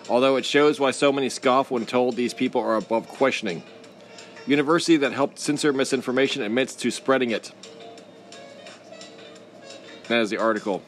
although 0.09 0.37
it 0.37 0.45
shows 0.45 0.79
why 0.79 0.93
so 0.93 1.11
many 1.11 1.29
scoff 1.29 1.73
when 1.73 1.87
told 1.87 2.15
these 2.15 2.35
people 2.35 2.61
are 2.61 2.77
above 2.77 3.09
questioning. 3.09 3.65
University 4.47 4.97
that 4.99 5.13
helped 5.13 5.41
censor 5.41 5.73
misinformation 5.73 6.41
admits 6.43 6.73
to 6.77 6.93
spreading 6.93 7.33
it. 7.33 7.51
That 10.07 10.21
is 10.21 10.31
the 10.31 10.39
article. 10.39 10.85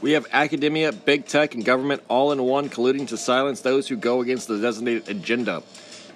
We 0.00 0.12
have 0.12 0.26
academia, 0.32 0.92
big 0.92 1.26
tech, 1.26 1.54
and 1.54 1.64
government 1.64 2.02
all 2.08 2.30
in 2.30 2.40
one 2.42 2.68
colluding 2.68 3.08
to 3.08 3.16
silence 3.16 3.60
those 3.62 3.88
who 3.88 3.96
go 3.96 4.20
against 4.20 4.46
the 4.46 4.58
designated 4.58 5.08
agenda. 5.08 5.62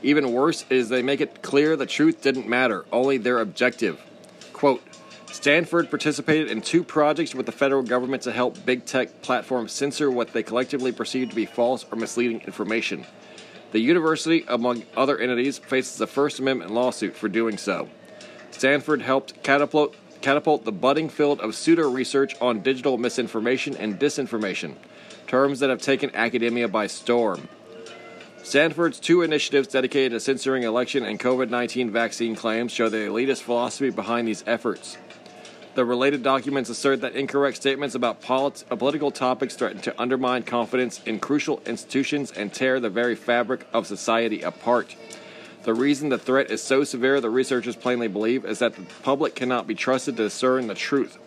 Even 0.05 0.33
worse 0.33 0.65
is 0.71 0.89
they 0.89 1.03
make 1.03 1.21
it 1.21 1.43
clear 1.43 1.77
the 1.77 1.87
truth 1.87 2.23
didn't 2.23 2.49
matter, 2.49 2.85
only 2.93 3.19
their 3.19 3.41
objective. 3.41 4.01
Quote, 4.53 4.83
Stanford 5.33 5.91
participated 5.91 6.51
in 6.51 6.61
two 6.61 6.85
projects 6.85 7.35
with 7.35 7.47
the 7.47 7.53
federal 7.53 7.83
government 7.83 8.23
to 8.23 8.33
help 8.33 8.65
big 8.65 8.85
tech 8.85 9.23
platforms 9.23 9.73
censor 9.73 10.11
what 10.11 10.33
they 10.33 10.43
collectively 10.43 10.93
perceive 10.93 11.31
to 11.31 11.35
be 11.35 11.47
false 11.47 11.85
or 11.91 11.97
misleading 11.97 12.41
information. 12.43 13.05
The 13.73 13.81
university, 13.81 14.45
among 14.47 14.85
other 14.97 15.19
entities, 15.19 15.59
faces 15.59 16.01
a 16.01 16.07
First 16.07 16.39
Amendment 16.39 16.71
lawsuit 16.71 17.17
for 17.17 17.29
doing 17.29 17.57
so. 17.57 17.89
Stanford 18.51 19.03
helped 19.03 19.43
catapult, 19.43 19.97
catapult 20.23 20.65
the 20.65 20.73
budding 20.73 21.09
field 21.09 21.41
of 21.41 21.55
pseudo 21.55 21.91
research 21.91 22.35
on 22.41 22.61
digital 22.61 22.97
misinformation 22.97 23.77
and 23.77 23.99
disinformation, 23.99 24.75
terms 25.27 25.61
that 25.61 25.71
have 25.71 25.83
taken 25.83 26.15
academia 26.15 26.69
by 26.69 26.87
storm. 26.87 27.49
Stanford's 28.43 28.99
two 28.99 29.23
initiatives 29.23 29.69
dedicated 29.69 30.13
to 30.13 30.21
censoring 30.21 30.65
election 30.65 31.05
and 31.05 31.21
COVID 31.21 31.51
19 31.51 31.91
vaccine 31.91 32.35
claims 32.35 32.73
show 32.73 32.89
the 32.89 32.99
elitist 32.99 33.43
philosophy 33.43 33.91
behind 33.91 34.27
these 34.27 34.43
efforts. 34.47 34.97
The 35.75 35.85
related 35.85 36.23
documents 36.23 36.69
assert 36.69 37.01
that 37.01 37.15
incorrect 37.15 37.57
statements 37.57 37.95
about 37.95 38.21
polit- 38.21 38.65
political 38.69 39.11
topics 39.11 39.55
threaten 39.55 39.81
to 39.83 40.01
undermine 40.01 40.43
confidence 40.43 41.01
in 41.07 41.19
crucial 41.19 41.63
institutions 41.65 42.31
and 42.31 42.53
tear 42.53 42.79
the 42.79 42.91
very 42.91 43.15
fabric 43.15 43.67
of 43.73 43.87
society 43.87 44.43
apart. 44.43 44.97
The 45.65 45.75
reason 45.75 46.09
the 46.09 46.19
threat 46.19 46.51
is 46.51 46.63
so 46.63 46.83
severe, 46.83 47.21
the 47.21 47.31
researchers 47.31 47.77
plainly 47.77 48.09
believe, 48.09 48.45
is 48.45 48.59
that 48.59 48.75
the 48.75 48.83
public 49.03 49.37
cannot 49.37 49.67
be 49.67 49.77
trusted 49.77 50.17
to 50.17 50.25
discern 50.25 50.67
the 50.67 50.75
truth. 50.75 51.19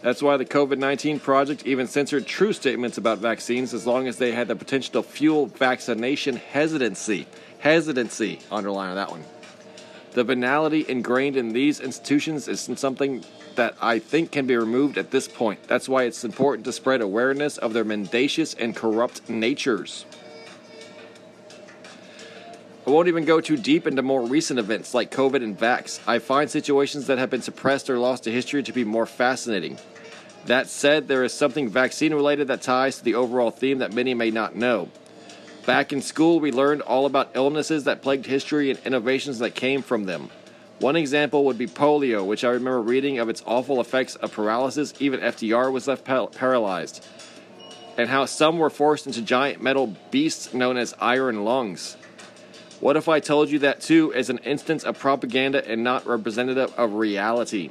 That's 0.00 0.22
why 0.22 0.36
the 0.36 0.44
COVID 0.44 0.78
19 0.78 1.18
project 1.18 1.66
even 1.66 1.86
censored 1.86 2.26
true 2.26 2.52
statements 2.52 2.98
about 2.98 3.18
vaccines 3.18 3.74
as 3.74 3.86
long 3.86 4.06
as 4.06 4.18
they 4.18 4.32
had 4.32 4.48
the 4.48 4.54
potential 4.54 5.02
to 5.02 5.08
fuel 5.08 5.46
vaccination 5.46 6.36
hesitancy. 6.36 7.26
Hesitancy, 7.58 8.38
underline 8.52 8.90
on 8.90 8.96
that 8.96 9.10
one. 9.10 9.24
The 10.12 10.22
banality 10.22 10.84
ingrained 10.88 11.36
in 11.36 11.52
these 11.52 11.80
institutions 11.80 12.46
is 12.46 12.70
something 12.76 13.24
that 13.56 13.74
I 13.80 13.98
think 13.98 14.30
can 14.30 14.46
be 14.46 14.56
removed 14.56 14.98
at 14.98 15.10
this 15.10 15.26
point. 15.26 15.64
That's 15.66 15.88
why 15.88 16.04
it's 16.04 16.24
important 16.24 16.64
to 16.66 16.72
spread 16.72 17.00
awareness 17.00 17.58
of 17.58 17.72
their 17.72 17.84
mendacious 17.84 18.54
and 18.54 18.76
corrupt 18.76 19.28
natures. 19.28 20.06
I 22.86 22.90
won't 22.90 23.08
even 23.08 23.24
go 23.24 23.40
too 23.40 23.56
deep 23.56 23.86
into 23.86 24.02
more 24.02 24.26
recent 24.26 24.58
events 24.58 24.92
like 24.92 25.10
COVID 25.10 25.42
and 25.42 25.58
Vax. 25.58 26.00
I 26.06 26.18
find 26.18 26.50
situations 26.50 27.06
that 27.06 27.16
have 27.16 27.30
been 27.30 27.40
suppressed 27.40 27.88
or 27.88 27.98
lost 27.98 28.24
to 28.24 28.30
history 28.30 28.62
to 28.62 28.72
be 28.72 28.84
more 28.84 29.06
fascinating. 29.06 29.78
That 30.44 30.68
said, 30.68 31.08
there 31.08 31.24
is 31.24 31.32
something 31.32 31.70
vaccine 31.70 32.12
related 32.12 32.48
that 32.48 32.60
ties 32.60 32.98
to 32.98 33.04
the 33.04 33.14
overall 33.14 33.50
theme 33.50 33.78
that 33.78 33.94
many 33.94 34.12
may 34.12 34.30
not 34.30 34.54
know. 34.54 34.90
Back 35.64 35.94
in 35.94 36.02
school, 36.02 36.40
we 36.40 36.52
learned 36.52 36.82
all 36.82 37.06
about 37.06 37.30
illnesses 37.34 37.84
that 37.84 38.02
plagued 38.02 38.26
history 38.26 38.70
and 38.70 38.78
innovations 38.84 39.38
that 39.38 39.54
came 39.54 39.80
from 39.80 40.04
them. 40.04 40.28
One 40.78 40.96
example 40.96 41.46
would 41.46 41.56
be 41.56 41.66
polio, 41.66 42.26
which 42.26 42.44
I 42.44 42.50
remember 42.50 42.82
reading 42.82 43.18
of 43.18 43.30
its 43.30 43.42
awful 43.46 43.80
effects 43.80 44.16
of 44.16 44.32
paralysis, 44.32 44.92
even 45.00 45.20
FDR 45.20 45.72
was 45.72 45.88
left 45.88 46.04
paralyzed, 46.04 47.06
and 47.96 48.10
how 48.10 48.26
some 48.26 48.58
were 48.58 48.68
forced 48.68 49.06
into 49.06 49.22
giant 49.22 49.62
metal 49.62 49.96
beasts 50.10 50.52
known 50.52 50.76
as 50.76 50.94
iron 51.00 51.46
lungs. 51.46 51.96
What 52.84 52.98
if 52.98 53.08
I 53.08 53.18
told 53.18 53.48
you 53.48 53.60
that 53.60 53.80
too 53.80 54.12
is 54.12 54.28
an 54.28 54.40
instance 54.44 54.84
of 54.84 54.98
propaganda 54.98 55.66
and 55.66 55.82
not 55.82 56.06
representative 56.06 56.70
of 56.76 56.92
reality? 56.92 57.70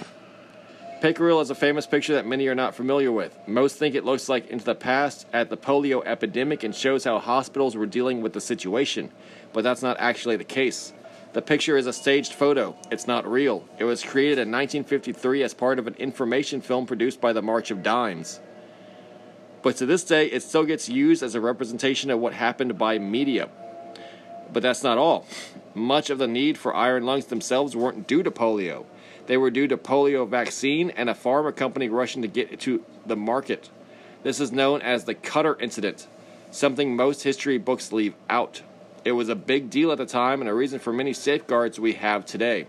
Pic 1.01 1.20
rel 1.20 1.39
is 1.39 1.51
a 1.51 1.55
famous 1.55 1.86
picture 1.86 2.16
that 2.16 2.26
many 2.26 2.47
are 2.47 2.55
not 2.55 2.74
familiar 2.74 3.11
with. 3.11 3.38
Most 3.47 3.78
think 3.78 3.93
it 3.93 4.05
looks 4.05 4.28
like 4.28 4.47
Into 4.47 4.66
the 4.66 4.74
Past 4.74 5.28
at 5.32 5.51
the 5.51 5.55
polio 5.55 6.03
epidemic 6.03 6.64
and 6.64 6.74
shows 6.74 7.03
how 7.03 7.20
hospitals 7.20 7.76
were 7.76 7.86
dealing 7.86 8.24
with 8.24 8.34
the 8.34 8.41
situation, 8.41 9.11
but 9.53 9.64
that's 9.64 9.84
not 9.84 9.97
actually 9.99 10.36
the 10.36 10.43
case. 10.43 10.93
The 11.34 11.43
picture 11.43 11.78
is 11.78 11.86
a 11.86 11.93
staged 11.93 12.34
photo. 12.34 12.76
It's 12.89 13.05
not 13.05 13.32
real. 13.32 13.70
It 13.78 13.84
was 13.84 14.01
created 14.01 14.39
in 14.39 14.51
1953 14.51 15.43
as 15.43 15.53
part 15.53 15.78
of 15.78 15.86
an 15.86 15.93
information 15.99 16.59
film 16.59 16.88
produced 16.88 17.22
by 17.22 17.34
the 17.34 17.41
March 17.43 17.70
of 17.70 17.84
Dimes. 17.84 18.39
But 19.61 19.76
to 19.76 19.86
this 19.86 20.03
day, 20.03 20.26
it 20.26 20.41
still 20.41 20.66
gets 20.66 20.89
used 20.89 21.22
as 21.22 21.36
a 21.36 21.39
representation 21.39 22.09
of 22.09 22.18
what 22.18 22.34
happened 22.34 22.80
by 22.80 22.97
media. 22.97 23.51
But 24.54 24.64
that's 24.64 24.84
not 24.84 24.97
all. 24.97 25.26
Much 25.74 26.10
of 26.10 26.20
the 26.20 26.28
need 26.28 26.58
for 26.58 26.76
iron 26.76 27.06
lungs 27.06 27.26
themselves 27.26 27.76
weren't 27.76 28.08
due 28.08 28.24
to 28.24 28.32
polio. 28.32 28.86
They 29.26 29.38
were 29.38 29.49
due 29.49 29.68
to 29.68 29.78
polio 29.78 30.28
vaccine 30.28 30.91
and 30.91 31.10
a 31.10 31.14
pharma 31.14 31.56
company 31.56 31.89
rushing 31.89 32.22
to 32.22 32.28
get 32.28 32.60
to 32.62 32.86
the 33.06 33.16
market. 33.16 33.70
This 34.22 34.39
is 34.39 34.51
known 34.51 34.82
as 34.82 35.04
the 35.04 35.16
Cutter 35.16 35.58
incident, 35.60 36.08
something 36.51 36.95
most 36.95 37.24
history 37.24 37.58
books 37.58 37.91
leave 37.91 38.14
out. 38.30 38.62
It 39.04 39.14
was 39.14 39.28
a 39.28 39.36
big 39.36 39.70
deal 39.70 39.91
at 39.91 39.97
the 39.97 40.06
time 40.06 40.39
and 40.39 40.49
a 40.49 40.54
reason 40.54 40.80
for 40.80 40.93
many 40.93 41.14
safeguards 41.14 41.80
we 41.80 41.93
have 41.93 42.26
today. 42.26 42.68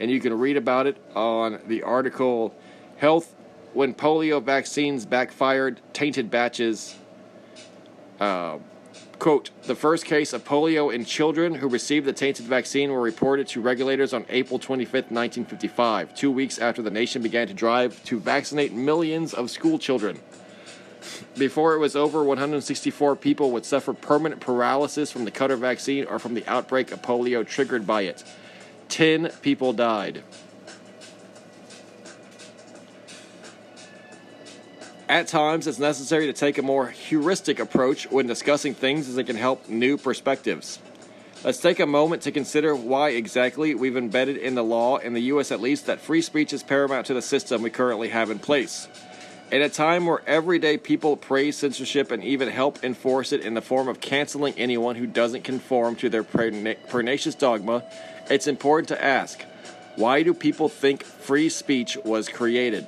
And 0.00 0.10
you 0.10 0.20
can 0.20 0.36
read 0.36 0.56
about 0.56 0.86
it 0.86 0.96
on 1.14 1.60
the 1.66 1.82
article 1.82 2.54
Health 2.96 3.34
When 3.72 3.94
Polio 3.94 4.42
Vaccines 4.42 5.06
Backfired, 5.06 5.80
Tainted 5.92 6.30
Batches. 6.30 6.96
Uh, 8.18 8.58
quote 9.22 9.50
The 9.62 9.76
first 9.76 10.04
case 10.04 10.32
of 10.32 10.44
polio 10.44 10.92
in 10.92 11.04
children 11.04 11.54
who 11.54 11.68
received 11.68 12.06
the 12.06 12.12
tainted 12.12 12.44
vaccine 12.46 12.90
were 12.90 13.00
reported 13.00 13.46
to 13.48 13.60
regulators 13.60 14.12
on 14.12 14.26
April 14.28 14.58
25, 14.58 14.92
1955, 14.92 16.12
two 16.16 16.32
weeks 16.32 16.58
after 16.58 16.82
the 16.82 16.90
nation 16.90 17.22
began 17.22 17.46
to 17.46 17.54
drive 17.54 18.02
to 18.02 18.18
vaccinate 18.18 18.72
millions 18.72 19.32
of 19.32 19.48
school 19.48 19.78
children. 19.78 20.18
Before 21.38 21.74
it 21.74 21.78
was 21.78 21.94
over, 21.94 22.24
164 22.24 23.14
people 23.14 23.52
would 23.52 23.64
suffer 23.64 23.94
permanent 23.94 24.40
paralysis 24.40 25.12
from 25.12 25.24
the 25.24 25.30
Cutter 25.30 25.56
vaccine 25.56 26.04
or 26.06 26.18
from 26.18 26.34
the 26.34 26.44
outbreak 26.48 26.90
of 26.90 27.00
polio 27.00 27.46
triggered 27.46 27.86
by 27.86 28.02
it. 28.02 28.24
10 28.88 29.30
people 29.40 29.72
died. 29.72 30.24
At 35.12 35.28
times, 35.28 35.66
it's 35.66 35.78
necessary 35.78 36.24
to 36.28 36.32
take 36.32 36.56
a 36.56 36.62
more 36.62 36.88
heuristic 36.88 37.58
approach 37.60 38.10
when 38.10 38.26
discussing 38.26 38.72
things 38.72 39.10
as 39.10 39.18
it 39.18 39.24
can 39.24 39.36
help 39.36 39.68
new 39.68 39.98
perspectives. 39.98 40.78
Let's 41.44 41.60
take 41.60 41.80
a 41.80 41.86
moment 41.86 42.22
to 42.22 42.32
consider 42.32 42.74
why 42.74 43.10
exactly 43.10 43.74
we've 43.74 43.98
embedded 43.98 44.38
in 44.38 44.54
the 44.54 44.64
law, 44.64 44.96
in 44.96 45.12
the 45.12 45.20
U.S. 45.24 45.52
at 45.52 45.60
least, 45.60 45.84
that 45.84 46.00
free 46.00 46.22
speech 46.22 46.54
is 46.54 46.62
paramount 46.62 47.08
to 47.08 47.12
the 47.12 47.20
system 47.20 47.60
we 47.60 47.68
currently 47.68 48.08
have 48.08 48.30
in 48.30 48.38
place. 48.38 48.88
In 49.50 49.60
a 49.60 49.68
time 49.68 50.06
where 50.06 50.22
everyday 50.26 50.78
people 50.78 51.18
praise 51.18 51.58
censorship 51.58 52.10
and 52.10 52.24
even 52.24 52.48
help 52.48 52.82
enforce 52.82 53.32
it 53.32 53.42
in 53.42 53.52
the 53.52 53.60
form 53.60 53.88
of 53.88 54.00
canceling 54.00 54.54
anyone 54.56 54.96
who 54.96 55.06
doesn't 55.06 55.44
conform 55.44 55.94
to 55.96 56.08
their 56.08 56.24
pernicious 56.24 57.34
dogma, 57.34 57.84
it's 58.30 58.46
important 58.46 58.88
to 58.88 59.04
ask 59.04 59.44
why 59.96 60.22
do 60.22 60.32
people 60.32 60.70
think 60.70 61.02
free 61.02 61.50
speech 61.50 61.98
was 62.02 62.30
created? 62.30 62.86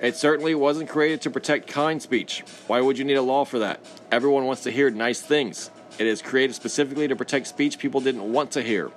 It 0.00 0.16
certainly 0.16 0.54
wasn't 0.54 0.88
created 0.88 1.20
to 1.22 1.30
protect 1.30 1.66
kind 1.66 2.00
speech. 2.00 2.42
Why 2.66 2.80
would 2.80 2.96
you 2.96 3.04
need 3.04 3.14
a 3.14 3.22
law 3.22 3.44
for 3.44 3.58
that? 3.58 3.80
Everyone 4.10 4.46
wants 4.46 4.62
to 4.62 4.70
hear 4.70 4.88
nice 4.90 5.20
things. 5.20 5.70
It 5.98 6.06
is 6.06 6.22
created 6.22 6.54
specifically 6.54 7.06
to 7.08 7.16
protect 7.16 7.48
speech 7.48 7.78
people 7.78 8.00
didn't 8.00 8.32
want 8.32 8.52
to 8.52 8.62
hear. 8.62 8.90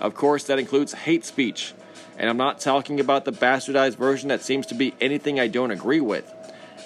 Of 0.00 0.14
course, 0.14 0.44
that 0.44 0.58
includes 0.58 0.92
hate 0.92 1.24
speech. 1.24 1.72
And 2.18 2.28
I'm 2.28 2.36
not 2.36 2.60
talking 2.60 3.00
about 3.00 3.24
the 3.24 3.32
bastardized 3.32 3.96
version 3.96 4.28
that 4.28 4.42
seems 4.42 4.66
to 4.66 4.74
be 4.74 4.94
anything 5.00 5.40
I 5.40 5.48
don't 5.48 5.70
agree 5.70 6.00
with. 6.00 6.30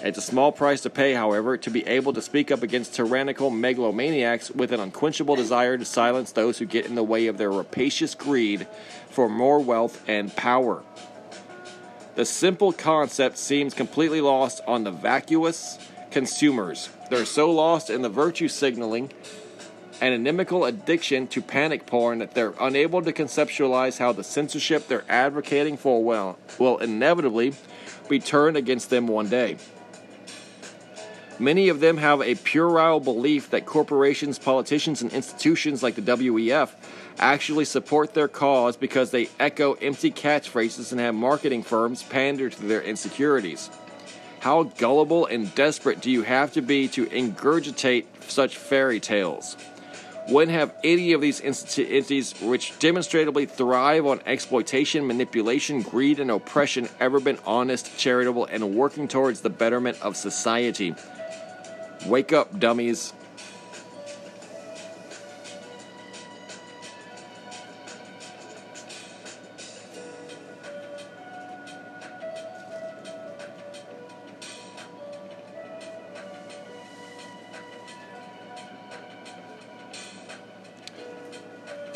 It's 0.01 0.17
a 0.17 0.21
small 0.21 0.53
price 0.53 0.81
to 0.81 0.89
pay, 0.89 1.13
however, 1.13 1.57
to 1.57 1.69
be 1.69 1.85
able 1.87 2.13
to 2.13 2.21
speak 2.21 2.51
up 2.51 2.63
against 2.63 2.95
tyrannical 2.95 3.49
megalomaniacs 3.49 4.51
with 4.51 4.71
an 4.71 4.79
unquenchable 4.79 5.35
desire 5.35 5.77
to 5.77 5.83
silence 5.83 6.31
those 6.31 6.59
who 6.59 6.65
get 6.65 6.85
in 6.85 6.95
the 6.95 7.03
way 7.03 7.27
of 7.27 7.37
their 7.37 7.51
rapacious 7.51 8.15
greed 8.15 8.65
for 9.09 9.27
more 9.27 9.59
wealth 9.59 10.01
and 10.07 10.33
power. 10.35 10.83
The 12.17 12.25
simple 12.25 12.73
concept 12.73 13.37
seems 13.37 13.75
completely 13.75 14.21
lost 14.21 14.63
on 14.65 14.83
the 14.83 14.89
vacuous 14.89 15.77
consumers. 16.09 16.89
They're 17.11 17.25
so 17.25 17.51
lost 17.51 17.91
in 17.91 18.01
the 18.01 18.09
virtue 18.09 18.47
signaling 18.47 19.11
and 20.01 20.15
inimical 20.15 20.65
addiction 20.65 21.27
to 21.27 21.43
panic 21.43 21.85
porn 21.85 22.17
that 22.17 22.33
they're 22.33 22.55
unable 22.59 23.03
to 23.03 23.13
conceptualize 23.13 23.99
how 23.99 24.13
the 24.13 24.23
censorship 24.23 24.87
they're 24.87 25.05
advocating 25.07 25.77
for 25.77 26.03
will, 26.03 26.39
will 26.57 26.79
inevitably 26.79 27.53
be 28.09 28.19
turned 28.19 28.57
against 28.57 28.89
them 28.89 29.05
one 29.05 29.29
day. 29.29 29.57
Many 31.37 31.69
of 31.69 31.81
them 31.81 31.97
have 31.97 32.23
a 32.23 32.33
puerile 32.33 32.99
belief 32.99 33.51
that 33.51 33.67
corporations, 33.67 34.39
politicians, 34.39 35.03
and 35.03 35.13
institutions 35.13 35.83
like 35.83 35.93
the 35.93 36.01
WEF 36.01 36.73
actually 37.19 37.65
support 37.65 38.13
their 38.13 38.27
cause 38.27 38.77
because 38.77 39.11
they 39.11 39.29
echo 39.39 39.73
empty 39.73 40.11
catchphrases 40.11 40.91
and 40.91 41.01
have 41.01 41.15
marketing 41.15 41.63
firms 41.63 42.03
pander 42.03 42.49
to 42.49 42.61
their 42.63 42.81
insecurities. 42.81 43.69
How 44.39 44.63
gullible 44.63 45.25
and 45.25 45.53
desperate 45.55 45.99
do 46.01 46.11
you 46.11 46.21
have 46.21 46.53
to 46.53 46.61
be 46.61 46.87
to 46.89 47.05
ingurgitate 47.07 48.05
such 48.27 48.57
fairy 48.57 48.99
tales? 48.99 49.57
When 50.29 50.49
have 50.49 50.75
any 50.83 51.13
of 51.13 51.21
these 51.21 51.39
entities, 51.39 52.33
which 52.41 52.77
demonstrably 52.79 53.45
thrive 53.45 54.05
on 54.05 54.19
exploitation, 54.25 55.07
manipulation, 55.07 55.81
greed, 55.81 56.19
and 56.19 56.29
oppression, 56.29 56.89
ever 56.99 57.21
been 57.21 57.39
honest, 57.45 57.97
charitable, 57.97 58.45
and 58.45 58.75
working 58.75 59.07
towards 59.07 59.39
the 59.39 59.49
betterment 59.49 60.01
of 60.01 60.17
society? 60.17 60.95
Wake 62.05 62.33
up, 62.33 62.59
dummies. 62.59 63.13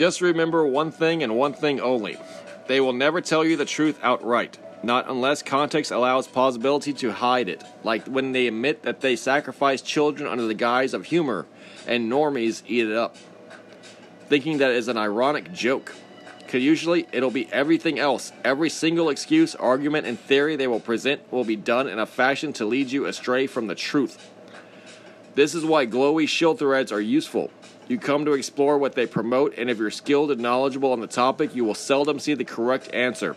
Just 0.02 0.20
remember 0.20 0.66
one 0.66 0.90
thing 0.90 1.22
and 1.22 1.36
one 1.38 1.54
thing 1.54 1.80
only. 1.80 2.18
They 2.66 2.82
will 2.82 2.92
never 2.92 3.22
tell 3.22 3.46
you 3.46 3.56
the 3.56 3.66
truth 3.66 4.00
outright, 4.02 4.58
not 4.82 5.08
unless 5.08 5.44
context 5.44 5.92
allows 5.92 6.26
plausibility 6.26 6.92
to 6.94 7.12
hide 7.12 7.48
it, 7.48 7.64
like 7.84 8.08
when 8.08 8.32
they 8.32 8.48
admit 8.48 8.82
that 8.82 9.02
they 9.02 9.16
sacrifice 9.16 9.80
children 9.84 10.28
under 10.28 10.46
the 10.48 10.56
guise 10.56 10.96
of 10.96 11.06
humor, 11.06 11.46
and 11.86 12.12
normies 12.12 12.64
eat 12.66 12.88
it 12.88 12.98
up, 12.98 13.16
thinking 14.28 14.58
that 14.58 14.72
it 14.72 14.78
is 14.78 14.88
an 14.88 14.98
ironic 14.98 15.54
joke. 15.54 15.94
Because 16.40 16.64
usually 16.64 17.06
it'll 17.12 17.30
be 17.30 17.48
everything 17.52 18.00
else. 18.00 18.34
Every 18.44 18.72
single 18.72 19.08
excuse, 19.08 19.54
argument, 19.54 20.08
and 20.08 20.20
theory 20.20 20.56
they 20.56 20.66
will 20.66 20.80
present 20.80 21.32
will 21.32 21.46
be 21.46 21.56
done 21.56 21.88
in 21.88 22.00
a 22.00 22.08
fashion 22.08 22.54
to 22.54 22.66
lead 22.66 22.92
you 22.92 23.06
astray 23.06 23.46
from 23.46 23.68
the 23.68 23.76
truth. 23.76 24.32
This 25.36 25.54
is 25.54 25.64
why 25.64 25.86
glowy 25.86 26.28
shield 26.28 26.58
threads 26.58 26.92
are 26.92 27.00
useful. 27.00 27.52
You 27.88 27.98
come 27.98 28.26
to 28.26 28.34
explore 28.34 28.78
what 28.78 28.96
they 28.96 29.06
promote, 29.06 29.56
and 29.58 29.70
if 29.70 29.78
you're 29.78 29.92
skilled 29.92 30.32
and 30.32 30.42
knowledgeable 30.42 30.92
on 30.92 31.02
the 31.02 31.08
topic, 31.08 31.56
you 31.56 31.66
will 31.66 31.76
seldom 31.76 32.20
see 32.20 32.34
the 32.34 32.46
correct 32.46 32.94
answer. 32.94 33.36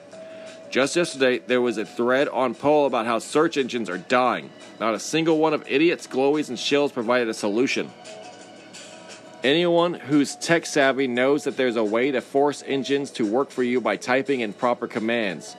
Just 0.71 0.97
yesterday, 0.97 1.39
there 1.39 1.61
was 1.61 1.79
a 1.79 1.85
thread 1.85 2.29
on 2.29 2.55
Poll 2.55 2.87
about 2.87 3.07
how 3.07 3.19
search 3.19 3.57
engines 3.57 3.89
are 3.89 3.99
dying. 3.99 4.51
Not 4.81 4.95
a 4.95 4.99
single 4.99 5.39
one 5.39 5.55
of 5.55 5.65
idiots, 5.69 6.07
glowies, 6.07 6.49
and 6.49 6.59
shills 6.59 6.93
provided 6.93 7.29
a 7.29 7.35
solution. 7.35 7.93
Anyone 9.45 9.95
who's 9.95 10.37
tech 10.37 10.67
savvy 10.67 11.07
knows 11.07 11.45
that 11.45 11.57
there's 11.57 11.77
a 11.77 11.85
way 11.85 12.11
to 12.11 12.21
force 12.21 12.63
engines 12.67 13.11
to 13.13 13.27
work 13.27 13.51
for 13.51 13.63
you 13.63 13.81
by 13.81 13.97
typing 13.97 14.41
in 14.41 14.53
proper 14.53 14.87
commands. 14.87 15.55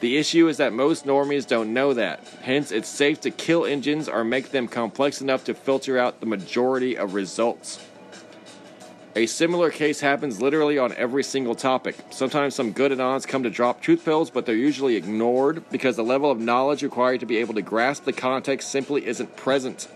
The 0.00 0.16
issue 0.16 0.48
is 0.48 0.56
that 0.56 0.72
most 0.72 1.04
normies 1.04 1.46
don't 1.46 1.72
know 1.72 1.94
that. 1.94 2.26
Hence, 2.42 2.72
it's 2.72 2.88
safe 2.88 3.20
to 3.20 3.30
kill 3.30 3.66
engines 3.66 4.08
or 4.08 4.24
make 4.24 4.50
them 4.50 4.66
complex 4.66 5.20
enough 5.20 5.44
to 5.44 5.54
filter 5.54 5.98
out 5.98 6.20
the 6.20 6.26
majority 6.26 6.96
of 6.96 7.14
results. 7.14 7.78
A 9.16 9.26
similar 9.26 9.70
case 9.70 9.98
happens 9.98 10.40
literally 10.40 10.78
on 10.78 10.92
every 10.92 11.24
single 11.24 11.56
topic. 11.56 11.96
Sometimes 12.10 12.54
some 12.54 12.70
good 12.70 12.92
anons 12.92 13.26
come 13.26 13.42
to 13.42 13.50
drop 13.50 13.80
truth 13.80 14.04
pills, 14.04 14.30
but 14.30 14.46
they're 14.46 14.54
usually 14.54 14.94
ignored 14.94 15.68
because 15.68 15.96
the 15.96 16.04
level 16.04 16.30
of 16.30 16.38
knowledge 16.38 16.84
required 16.84 17.18
to 17.18 17.26
be 17.26 17.38
able 17.38 17.54
to 17.54 17.62
grasp 17.62 18.04
the 18.04 18.12
context 18.12 18.70
simply 18.70 19.04
isn't 19.04 19.34
present. 19.34 19.88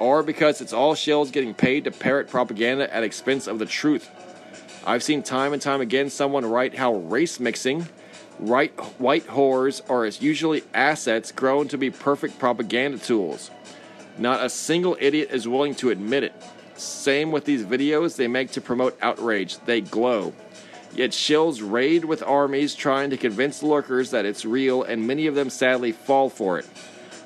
Or 0.00 0.22
because 0.22 0.62
it's 0.62 0.72
all 0.72 0.94
shills 0.94 1.30
getting 1.30 1.52
paid 1.52 1.84
to 1.84 1.90
parrot 1.90 2.30
propaganda 2.30 2.92
at 2.94 3.02
expense 3.02 3.46
of 3.46 3.58
the 3.58 3.66
truth. 3.66 4.08
I've 4.86 5.02
seen 5.02 5.22
time 5.22 5.52
and 5.52 5.60
time 5.60 5.82
again 5.82 6.08
someone 6.08 6.46
write 6.46 6.76
how 6.76 6.94
race 6.94 7.38
mixing, 7.38 7.88
right, 8.38 8.72
white 8.98 9.26
whores 9.26 9.82
are 9.90 10.06
as 10.06 10.22
usually 10.22 10.64
assets 10.72 11.30
grown 11.30 11.68
to 11.68 11.76
be 11.76 11.90
perfect 11.90 12.38
propaganda 12.38 12.96
tools. 12.96 13.50
Not 14.16 14.42
a 14.42 14.48
single 14.48 14.96
idiot 14.98 15.28
is 15.30 15.46
willing 15.46 15.74
to 15.74 15.90
admit 15.90 16.24
it. 16.24 16.32
Same 16.80 17.32
with 17.32 17.44
these 17.44 17.64
videos 17.64 18.16
they 18.16 18.28
make 18.28 18.52
to 18.52 18.60
promote 18.60 18.96
outrage. 19.02 19.58
They 19.60 19.80
glow. 19.80 20.32
Yet 20.94 21.10
shills 21.10 21.60
raid 21.62 22.04
with 22.04 22.22
armies 22.22 22.74
trying 22.74 23.10
to 23.10 23.16
convince 23.16 23.62
lurkers 23.62 24.10
that 24.10 24.24
it's 24.24 24.44
real, 24.44 24.82
and 24.82 25.06
many 25.06 25.26
of 25.26 25.34
them 25.34 25.50
sadly 25.50 25.92
fall 25.92 26.30
for 26.30 26.58
it. 26.58 26.66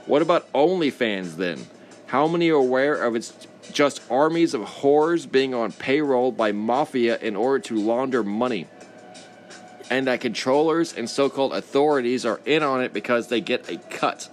What 0.07 0.22
about 0.22 0.53
OnlyFans 0.53 1.36
then? 1.36 1.66
How 2.07 2.26
many 2.26 2.50
are 2.50 2.57
aware 2.57 2.94
of 2.94 3.14
its 3.14 3.32
just 3.72 4.03
armies 4.11 4.53
of 4.53 4.62
whores 4.62 5.30
being 5.30 5.55
on 5.55 5.72
payroll 5.72 6.32
by 6.32 6.53
mafia 6.53 7.18
in 7.18 7.36
order 7.36 7.61
to 7.61 7.76
launder 7.76 8.22
money? 8.24 8.66
And 9.90 10.07
that 10.07 10.20
controllers 10.20 10.92
and 10.92 11.09
so 11.09 11.30
called 11.30 11.53
authorities 11.53 12.26
are 12.26 12.40
in 12.44 12.62
on 12.62 12.82
it 12.82 12.92
because 12.92 13.28
they 13.28 13.40
get 13.40 13.70
a 13.70 13.76
cut. 13.76 14.28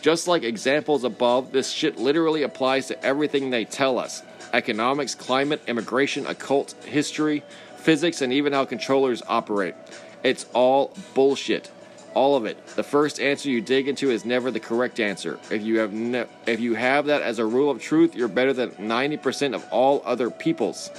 Just 0.00 0.28
like 0.28 0.44
examples 0.44 1.04
above, 1.04 1.52
this 1.52 1.70
shit 1.70 1.98
literally 1.98 2.42
applies 2.42 2.86
to 2.86 3.04
everything 3.04 3.50
they 3.50 3.64
tell 3.64 3.98
us 3.98 4.22
economics, 4.54 5.14
climate, 5.14 5.60
immigration, 5.66 6.26
occult, 6.26 6.72
history, 6.84 7.42
physics, 7.76 8.22
and 8.22 8.32
even 8.32 8.52
how 8.52 8.64
controllers 8.64 9.22
operate. 9.28 9.74
It's 10.22 10.46
all 10.54 10.94
bullshit. 11.14 11.70
All 12.14 12.34
of 12.34 12.46
it. 12.46 12.66
The 12.68 12.82
first 12.82 13.20
answer 13.20 13.50
you 13.50 13.60
dig 13.60 13.86
into 13.86 14.10
is 14.10 14.24
never 14.24 14.50
the 14.50 14.58
correct 14.58 14.98
answer. 14.98 15.38
If 15.50 15.62
you 15.62 15.78
have 15.78 15.92
ne- 15.92 16.26
if 16.46 16.58
you 16.58 16.74
have 16.74 17.06
that 17.06 17.22
as 17.22 17.38
a 17.38 17.44
rule 17.44 17.70
of 17.70 17.80
truth, 17.80 18.16
you're 18.16 18.28
better 18.28 18.52
than 18.52 18.70
90% 18.70 19.54
of 19.54 19.64
all 19.70 20.02
other 20.04 20.30
peoples. 20.30 20.90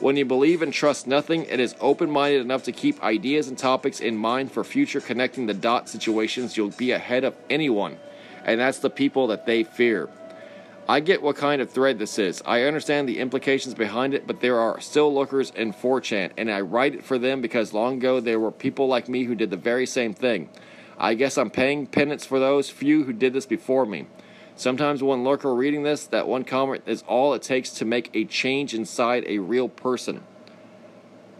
When 0.00 0.16
you 0.16 0.24
believe 0.24 0.62
and 0.62 0.72
trust 0.72 1.06
nothing, 1.06 1.44
it 1.46 1.60
is 1.60 1.74
open-minded 1.80 2.40
enough 2.40 2.62
to 2.64 2.72
keep 2.72 3.02
ideas 3.02 3.48
and 3.48 3.58
topics 3.58 4.00
in 4.00 4.16
mind 4.16 4.52
for 4.52 4.62
future 4.62 5.00
connecting 5.00 5.46
the 5.46 5.54
dot 5.54 5.88
situations, 5.88 6.56
you'll 6.56 6.70
be 6.70 6.92
ahead 6.92 7.24
of 7.24 7.34
anyone. 7.48 7.98
And 8.44 8.60
that's 8.60 8.78
the 8.78 8.90
people 8.90 9.28
that 9.28 9.46
they 9.46 9.64
fear. 9.64 10.08
I 10.88 10.98
get 10.98 11.22
what 11.22 11.36
kind 11.36 11.62
of 11.62 11.70
thread 11.70 12.00
this 12.00 12.18
is. 12.18 12.42
I 12.44 12.62
understand 12.62 13.08
the 13.08 13.20
implications 13.20 13.74
behind 13.74 14.12
it, 14.12 14.26
but 14.26 14.40
there 14.40 14.58
are 14.58 14.80
still 14.80 15.14
lookers 15.14 15.50
in 15.50 15.72
4chan, 15.72 16.32
and 16.36 16.50
I 16.50 16.62
write 16.62 16.96
it 16.96 17.04
for 17.04 17.16
them 17.16 17.40
because 17.40 17.72
long 17.72 17.98
ago 17.98 18.18
there 18.18 18.40
were 18.40 18.50
people 18.50 18.88
like 18.88 19.08
me 19.08 19.22
who 19.22 19.36
did 19.36 19.50
the 19.50 19.56
very 19.56 19.86
same 19.86 20.14
thing. 20.14 20.48
I 20.98 21.14
guess 21.14 21.38
I'm 21.38 21.50
paying 21.50 21.86
penance 21.86 22.26
for 22.26 22.40
those 22.40 22.70
few 22.70 23.04
who 23.04 23.12
did 23.12 23.32
this 23.32 23.46
before 23.46 23.86
me. 23.86 24.06
Sometimes 24.56 25.02
one 25.02 25.22
lurker 25.22 25.54
reading 25.54 25.84
this, 25.84 26.06
that 26.08 26.26
one 26.26 26.44
comment 26.44 26.82
is 26.86 27.04
all 27.06 27.34
it 27.34 27.42
takes 27.42 27.70
to 27.70 27.84
make 27.84 28.10
a 28.12 28.24
change 28.24 28.74
inside 28.74 29.24
a 29.26 29.38
real 29.38 29.68
person. 29.68 30.22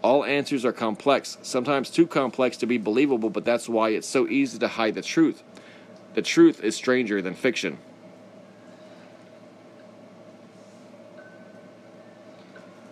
All 0.01 0.25
answers 0.25 0.65
are 0.65 0.73
complex, 0.73 1.37
sometimes 1.43 1.91
too 1.91 2.07
complex 2.07 2.57
to 2.59 2.67
be 2.67 2.79
believable, 2.79 3.31
but 3.31 3.45
that's 3.45 3.69
why 3.69 3.91
it's 3.91 4.07
so 4.07 4.29
easy 4.29 4.59
to 4.61 4.69
hide 4.69 4.95
the 4.95 5.03
truth. 5.03 5.43
The 6.15 6.23
truth 6.23 6.63
is 6.63 6.75
stranger 6.75 7.23
than 7.23 7.35
fiction. 7.35 7.79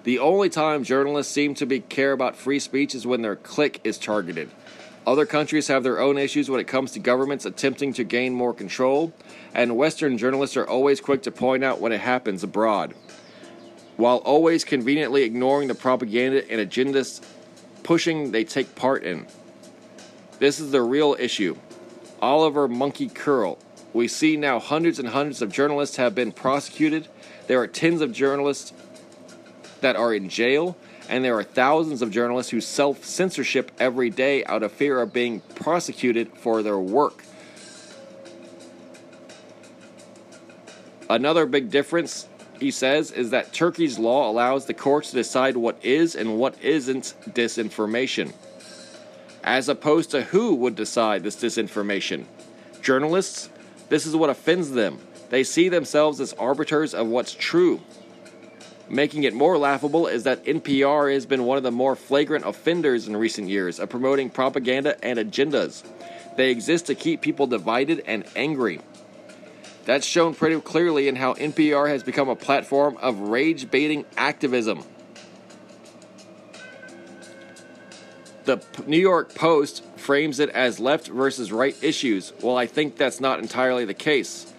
The 0.04 0.20
only 0.20 0.48
time 0.48 0.84
journalists 0.84 1.32
seem 1.32 1.54
to 1.56 1.66
be 1.66 1.80
care 1.80 2.12
about 2.12 2.36
free 2.36 2.60
speech 2.60 2.94
is 2.94 3.06
when 3.06 3.20
their 3.20 3.36
clique 3.36 3.80
is 3.84 3.98
targeted. 3.98 4.50
Other 5.06 5.26
countries 5.26 5.68
have 5.68 5.82
their 5.82 6.00
own 6.00 6.16
issues 6.16 6.48
when 6.48 6.60
it 6.60 6.66
comes 6.68 6.92
to 6.92 6.98
governments 6.98 7.44
attempting 7.44 7.92
to 7.94 8.04
gain 8.04 8.32
more 8.32 8.54
control, 8.54 9.12
and 9.54 9.76
Western 9.76 10.16
journalists 10.16 10.56
are 10.56 10.66
always 10.66 11.00
quick 11.00 11.22
to 11.22 11.30
point 11.30 11.64
out 11.64 11.80
when 11.80 11.92
it 11.92 12.00
happens 12.00 12.42
abroad, 12.42 12.94
while 13.96 14.18
always 14.18 14.64
conveniently 14.64 15.24
ignoring 15.24 15.68
the 15.68 15.74
propaganda 15.74 16.48
and 16.50 16.60
agendas 16.60 17.22
pushing 17.82 18.32
they 18.32 18.44
take 18.44 18.74
part 18.74 19.02
in. 19.02 19.26
This 20.38 20.60
is 20.60 20.70
the 20.70 20.82
real 20.82 21.16
issue. 21.18 21.56
Oliver 22.20 22.68
Monkey 22.68 23.08
Curl. 23.08 23.58
We 23.92 24.08
see 24.08 24.36
now 24.36 24.58
hundreds 24.58 24.98
and 24.98 25.08
hundreds 25.08 25.40
of 25.42 25.50
journalists 25.50 25.96
have 25.96 26.14
been 26.14 26.32
prosecuted. 26.32 27.08
There 27.46 27.60
are 27.60 27.66
tens 27.66 28.00
of 28.00 28.12
journalists 28.12 28.72
that 29.80 29.96
are 29.96 30.12
in 30.12 30.28
jail, 30.28 30.76
and 31.08 31.24
there 31.24 31.36
are 31.38 31.42
thousands 31.42 32.02
of 32.02 32.10
journalists 32.10 32.50
who 32.50 32.60
self 32.60 33.04
censorship 33.04 33.72
every 33.78 34.10
day 34.10 34.44
out 34.44 34.62
of 34.62 34.72
fear 34.72 35.00
of 35.00 35.12
being 35.12 35.40
prosecuted 35.54 36.30
for 36.36 36.62
their 36.62 36.78
work. 36.78 37.24
Another 41.10 41.46
big 41.46 41.70
difference, 41.70 42.28
he 42.60 42.70
says, 42.70 43.10
is 43.10 43.30
that 43.30 43.54
Turkey's 43.54 43.98
law 43.98 44.30
allows 44.30 44.66
the 44.66 44.74
courts 44.74 45.10
to 45.10 45.16
decide 45.16 45.56
what 45.56 45.82
is 45.82 46.14
and 46.14 46.38
what 46.38 46.62
isn't 46.62 47.14
disinformation, 47.30 48.34
as 49.48 49.70
opposed 49.70 50.10
to 50.10 50.20
who 50.20 50.54
would 50.54 50.76
decide 50.76 51.22
this 51.22 51.34
disinformation. 51.34 52.26
Journalists, 52.82 53.48
this 53.88 54.04
is 54.04 54.14
what 54.14 54.28
offends 54.28 54.72
them. 54.72 54.98
They 55.30 55.42
see 55.42 55.70
themselves 55.70 56.20
as 56.20 56.34
arbiters 56.34 56.92
of 56.92 57.06
what's 57.06 57.32
true. 57.32 57.80
Making 58.90 59.24
it 59.24 59.32
more 59.32 59.56
laughable 59.56 60.06
is 60.06 60.24
that 60.24 60.44
NPR 60.44 61.14
has 61.14 61.24
been 61.24 61.44
one 61.44 61.56
of 61.56 61.62
the 61.62 61.70
more 61.70 61.96
flagrant 61.96 62.44
offenders 62.46 63.08
in 63.08 63.16
recent 63.16 63.48
years 63.48 63.80
of 63.80 63.88
promoting 63.88 64.28
propaganda 64.28 65.02
and 65.02 65.18
agendas. 65.18 65.82
They 66.36 66.50
exist 66.50 66.84
to 66.86 66.94
keep 66.94 67.22
people 67.22 67.46
divided 67.46 68.02
and 68.06 68.26
angry. 68.36 68.80
That's 69.86 70.06
shown 70.06 70.34
pretty 70.34 70.60
clearly 70.60 71.08
in 71.08 71.16
how 71.16 71.32
NPR 71.32 71.88
has 71.88 72.02
become 72.02 72.28
a 72.28 72.36
platform 72.36 72.98
of 72.98 73.18
rage 73.18 73.70
baiting 73.70 74.04
activism. 74.18 74.84
The 78.48 78.64
New 78.86 78.96
York 78.96 79.34
Post 79.34 79.84
frames 79.96 80.40
it 80.40 80.48
as 80.48 80.80
left 80.80 81.08
versus 81.08 81.52
right 81.52 81.76
issues. 81.82 82.32
Well, 82.42 82.56
I 82.56 82.64
think 82.64 82.96
that's 82.96 83.20
not 83.20 83.40
entirely 83.40 83.84
the 83.84 83.92
case. 83.92 84.50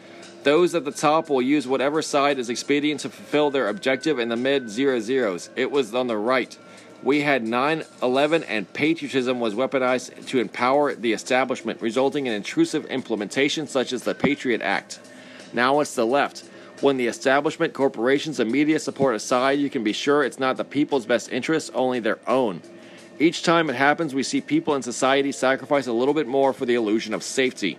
Those 0.43 0.75
at 0.75 0.85
the 0.85 0.91
top 0.91 1.27
will 1.27 1.41
use 1.41 1.67
whatever 1.67 2.03
side 2.03 2.37
is 2.37 2.51
expedient 2.51 2.99
to 2.99 3.09
fulfill 3.09 3.49
their 3.49 3.67
objective 3.67 4.19
in 4.19 4.29
the 4.29 4.35
mid 4.35 4.69
zero 4.69 4.99
zeros. 4.99 5.49
It 5.55 5.71
was 5.71 5.95
on 5.95 6.05
the 6.05 6.17
right. 6.17 6.55
We 7.01 7.21
had 7.21 7.43
9 7.43 7.83
11 8.03 8.43
and 8.43 8.71
patriotism 8.73 9.39
was 9.39 9.55
weaponized 9.55 10.27
to 10.27 10.37
empower 10.37 10.93
the 10.93 11.13
establishment, 11.13 11.81
resulting 11.81 12.27
in 12.27 12.33
intrusive 12.33 12.85
implementation 12.85 13.65
such 13.65 13.91
as 13.91 14.03
the 14.03 14.13
Patriot 14.13 14.61
Act. 14.61 14.99
Now 15.51 15.79
it's 15.79 15.95
the 15.95 16.05
left. 16.05 16.43
When 16.81 16.97
the 16.97 17.07
establishment, 17.07 17.73
corporations, 17.73 18.39
and 18.39 18.51
media 18.51 18.77
support 18.77 19.15
a 19.15 19.19
side, 19.19 19.57
you 19.57 19.71
can 19.71 19.83
be 19.83 19.93
sure 19.93 20.23
it's 20.23 20.37
not 20.37 20.57
the 20.57 20.63
people's 20.63 21.07
best 21.07 21.31
interests, 21.31 21.71
only 21.73 21.99
their 21.99 22.19
own. 22.27 22.61
Each 23.21 23.43
time 23.43 23.69
it 23.69 23.75
happens, 23.75 24.15
we 24.15 24.23
see 24.23 24.39
people 24.39 24.75
in 24.75 24.81
society 24.81 25.33
sacrifice 25.33 25.87
a 25.87 25.91
little 25.91 26.13
bit 26.13 26.25
more 26.25 26.53
for 26.53 26.65
the 26.65 26.75
illusion 26.75 27.13
of 27.13 27.21
safety. 27.21 27.77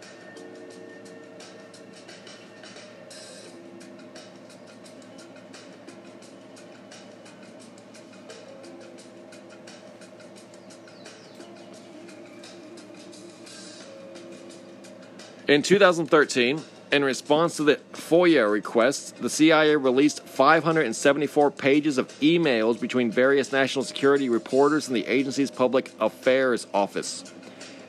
In 15.49 15.63
2013, 15.63 16.63
in 16.93 17.05
response 17.05 17.57
to 17.57 17.65
the 17.65 17.77
FOIA 17.93 18.51
requests, 18.51 19.13
the 19.13 19.31
CIA 19.31 19.77
released 19.77 20.23
574 20.25 21.51
pages 21.53 21.99
of 21.99 22.09
emails 22.21 22.81
between 22.81 23.11
various 23.11 23.53
national 23.53 23.85
security 23.85 24.29
reporters 24.29 24.89
and 24.89 24.97
the 24.97 25.07
agency's 25.07 25.51
public 25.51 25.93
affairs 26.01 26.67
office. 26.75 27.33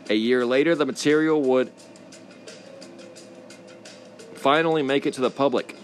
A 0.10 0.14
year 0.14 0.46
later, 0.46 0.76
the 0.76 0.86
material 0.86 1.42
would 1.42 1.72
finally 4.36 4.84
make 4.84 5.06
it 5.06 5.16
to 5.16 5.22
the 5.22 5.32
public. 5.32 5.76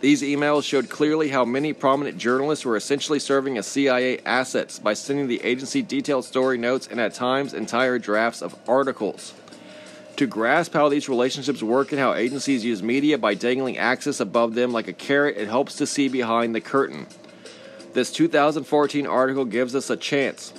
These 0.00 0.22
emails 0.22 0.64
showed 0.64 0.88
clearly 0.88 1.28
how 1.28 1.44
many 1.44 1.72
prominent 1.72 2.18
journalists 2.18 2.64
were 2.64 2.76
essentially 2.76 3.18
serving 3.18 3.56
as 3.56 3.66
CIA 3.66 4.18
assets 4.26 4.78
by 4.78 4.94
sending 4.94 5.28
the 5.28 5.40
agency 5.44 5.80
detailed 5.80 6.24
story 6.24 6.58
notes 6.58 6.88
and 6.90 6.98
at 7.00 7.14
times 7.14 7.54
entire 7.54 7.98
drafts 7.98 8.42
of 8.42 8.56
articles. 8.68 9.32
To 10.22 10.28
grasp 10.28 10.72
how 10.72 10.88
these 10.88 11.08
relationships 11.08 11.64
work 11.64 11.90
and 11.90 12.00
how 12.00 12.14
agencies 12.14 12.64
use 12.64 12.80
media 12.80 13.18
by 13.18 13.34
dangling 13.34 13.76
access 13.76 14.20
above 14.20 14.54
them 14.54 14.72
like 14.72 14.86
a 14.86 14.92
carrot, 14.92 15.36
it 15.36 15.48
helps 15.48 15.74
to 15.78 15.84
see 15.84 16.06
behind 16.06 16.54
the 16.54 16.60
curtain. 16.60 17.08
This 17.92 18.12
2014 18.12 19.04
article 19.04 19.44
gives 19.44 19.74
us 19.74 19.90
a 19.90 19.96
chance. 19.96 20.52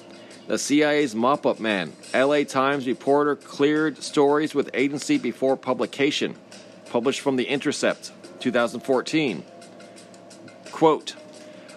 The 0.48 0.57
CIA's 0.57 1.15
mop 1.15 1.45
up 1.45 1.61
man, 1.61 1.94
LA 2.14 2.44
Times 2.44 2.85
reporter, 2.85 3.38
cleared 3.38 4.03
stories 4.03 4.53
with 4.53 4.69
agency 4.73 5.18
before 5.18 5.56
publication. 5.56 6.35
Published 6.90 7.22
from 7.22 7.38
The 7.38 7.45
Intercept, 7.45 8.11
2014. 8.41 9.45
Quote 10.73 11.15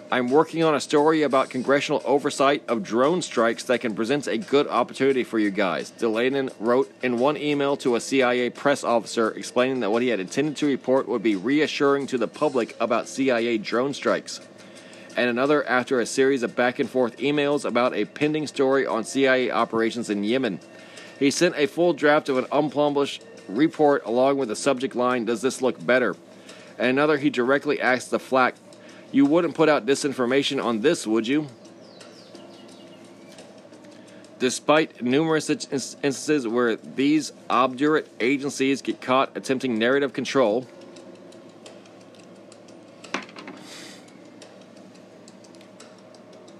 I'm 0.09 0.29
working 0.29 0.63
on 0.63 0.73
a 0.73 0.79
story 0.79 1.23
about 1.23 1.49
congressional 1.49 2.01
oversight 2.05 2.63
of 2.69 2.81
drone 2.81 3.21
strikes 3.21 3.63
that 3.63 3.81
can 3.81 3.93
present 3.93 4.25
a 4.27 4.37
good 4.37 4.65
opportunity 4.65 5.25
for 5.25 5.37
you 5.37 5.51
guys. 5.51 5.91
Dilanian 5.91 6.53
wrote 6.61 6.89
in 7.03 7.19
one 7.19 7.35
email 7.35 7.75
to 7.77 7.97
a 7.97 7.99
CIA 7.99 8.49
press 8.49 8.85
officer 8.85 9.31
explaining 9.31 9.81
that 9.81 9.91
what 9.91 10.01
he 10.01 10.07
had 10.07 10.21
intended 10.21 10.55
to 10.57 10.65
report 10.65 11.09
would 11.09 11.21
be 11.21 11.35
reassuring 11.35 12.07
to 12.07 12.17
the 12.17 12.27
public 12.27 12.73
about 12.79 13.09
CIA 13.09 13.57
drone 13.57 13.93
strikes. 13.93 14.39
And 15.17 15.29
another 15.29 15.67
after 15.67 15.99
a 15.99 16.05
series 16.05 16.41
of 16.41 16.55
back 16.55 16.79
and 16.79 16.89
forth 16.89 17.17
emails 17.17 17.65
about 17.65 17.93
a 17.93 18.05
pending 18.05 18.47
story 18.47 18.87
on 18.87 19.03
CIA 19.03 19.51
operations 19.51 20.09
in 20.09 20.23
Yemen. 20.23 20.61
He 21.19 21.31
sent 21.31 21.57
a 21.57 21.65
full 21.65 21.91
draft 21.91 22.29
of 22.29 22.37
an 22.37 22.45
unpublished 22.53 23.25
report 23.49 24.05
along 24.05 24.37
with 24.37 24.47
the 24.47 24.55
subject 24.55 24.95
line, 24.95 25.25
Does 25.25 25.41
this 25.41 25.61
look 25.61 25.85
better? 25.85 26.15
And 26.77 26.87
another, 26.87 27.17
he 27.17 27.29
directly 27.29 27.81
asked 27.81 28.11
the 28.11 28.19
FLAC 28.19 28.53
you 29.11 29.25
wouldn't 29.25 29.55
put 29.55 29.69
out 29.69 29.85
disinformation 29.85 30.63
on 30.63 30.81
this, 30.81 31.07
would 31.07 31.27
you? 31.27 31.47
Despite 34.39 35.01
numerous 35.01 35.49
instances 35.49 36.47
where 36.47 36.75
these 36.75 37.33
obdurate 37.49 38.07
agencies 38.19 38.81
get 38.81 39.01
caught 39.01 39.35
attempting 39.35 39.79
narrative 39.79 40.13
control, 40.13 40.67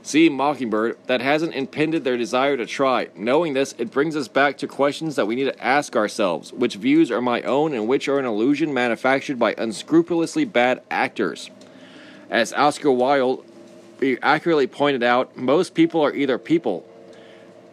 See 0.07 0.30
Mockingbird, 0.30 0.99
that 1.07 1.19
hasn't 1.19 1.53
impeded 1.53 2.06
their 2.06 2.15
desire 2.15 2.56
to 2.56 2.65
try. 2.65 3.10
Knowing 3.14 3.53
this, 3.53 3.76
it 3.78 3.91
brings 3.91 4.15
us 4.15 4.30
back 4.30 4.57
to 4.60 4.65
questions 4.65 5.18
that 5.18 5.28
we 5.28 5.36
need 5.36 5.44
to 5.52 5.61
ask 5.61 5.98
ourselves. 5.98 6.53
Which 6.53 6.76
views 6.76 7.11
are 7.11 7.22
my 7.22 7.41
own 7.41 7.74
and 7.74 7.90
which 7.90 8.07
are 8.07 8.18
an 8.18 8.24
illusion 8.24 8.74
manufactured 8.74 9.38
by 9.38 9.53
unscrupulously 9.57 10.45
bad 10.45 10.82
actors? 10.90 11.52
As 12.30 12.54
Oscar 12.54 12.91
Wilde 12.91 13.45
accurately 14.22 14.68
pointed 14.68 15.04
out, 15.04 15.36
most 15.38 15.74
people 15.74 16.02
are 16.02 16.14
either 16.14 16.38
people 16.38 16.86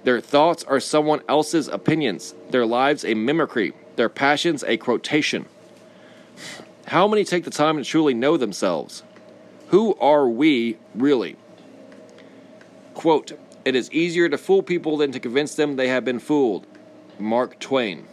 Their 0.04 0.20
thoughts 0.20 0.64
are 0.64 0.80
someone 0.80 1.22
else's 1.28 1.66
opinions, 1.68 2.34
their 2.50 2.66
lives 2.66 3.04
a 3.04 3.14
mimicry, 3.14 3.72
their 3.96 4.10
passions 4.10 4.62
a 4.64 4.76
quotation. 4.76 5.46
How 6.86 7.08
many 7.08 7.24
take 7.24 7.44
the 7.44 7.50
time 7.50 7.78
to 7.78 7.84
truly 7.84 8.12
know 8.12 8.36
themselves? 8.36 9.02
Who 9.68 9.94
are 9.96 10.28
we 10.28 10.76
really? 10.94 11.36
Quote, 12.92 13.32
It 13.64 13.74
is 13.74 13.90
easier 13.92 14.28
to 14.28 14.36
fool 14.36 14.62
people 14.62 14.98
than 14.98 15.10
to 15.12 15.20
convince 15.20 15.54
them 15.54 15.76
they 15.76 15.88
have 15.88 16.04
been 16.04 16.18
fooled. 16.18 16.66
Mark 17.18 17.58
Twain. 17.58 18.06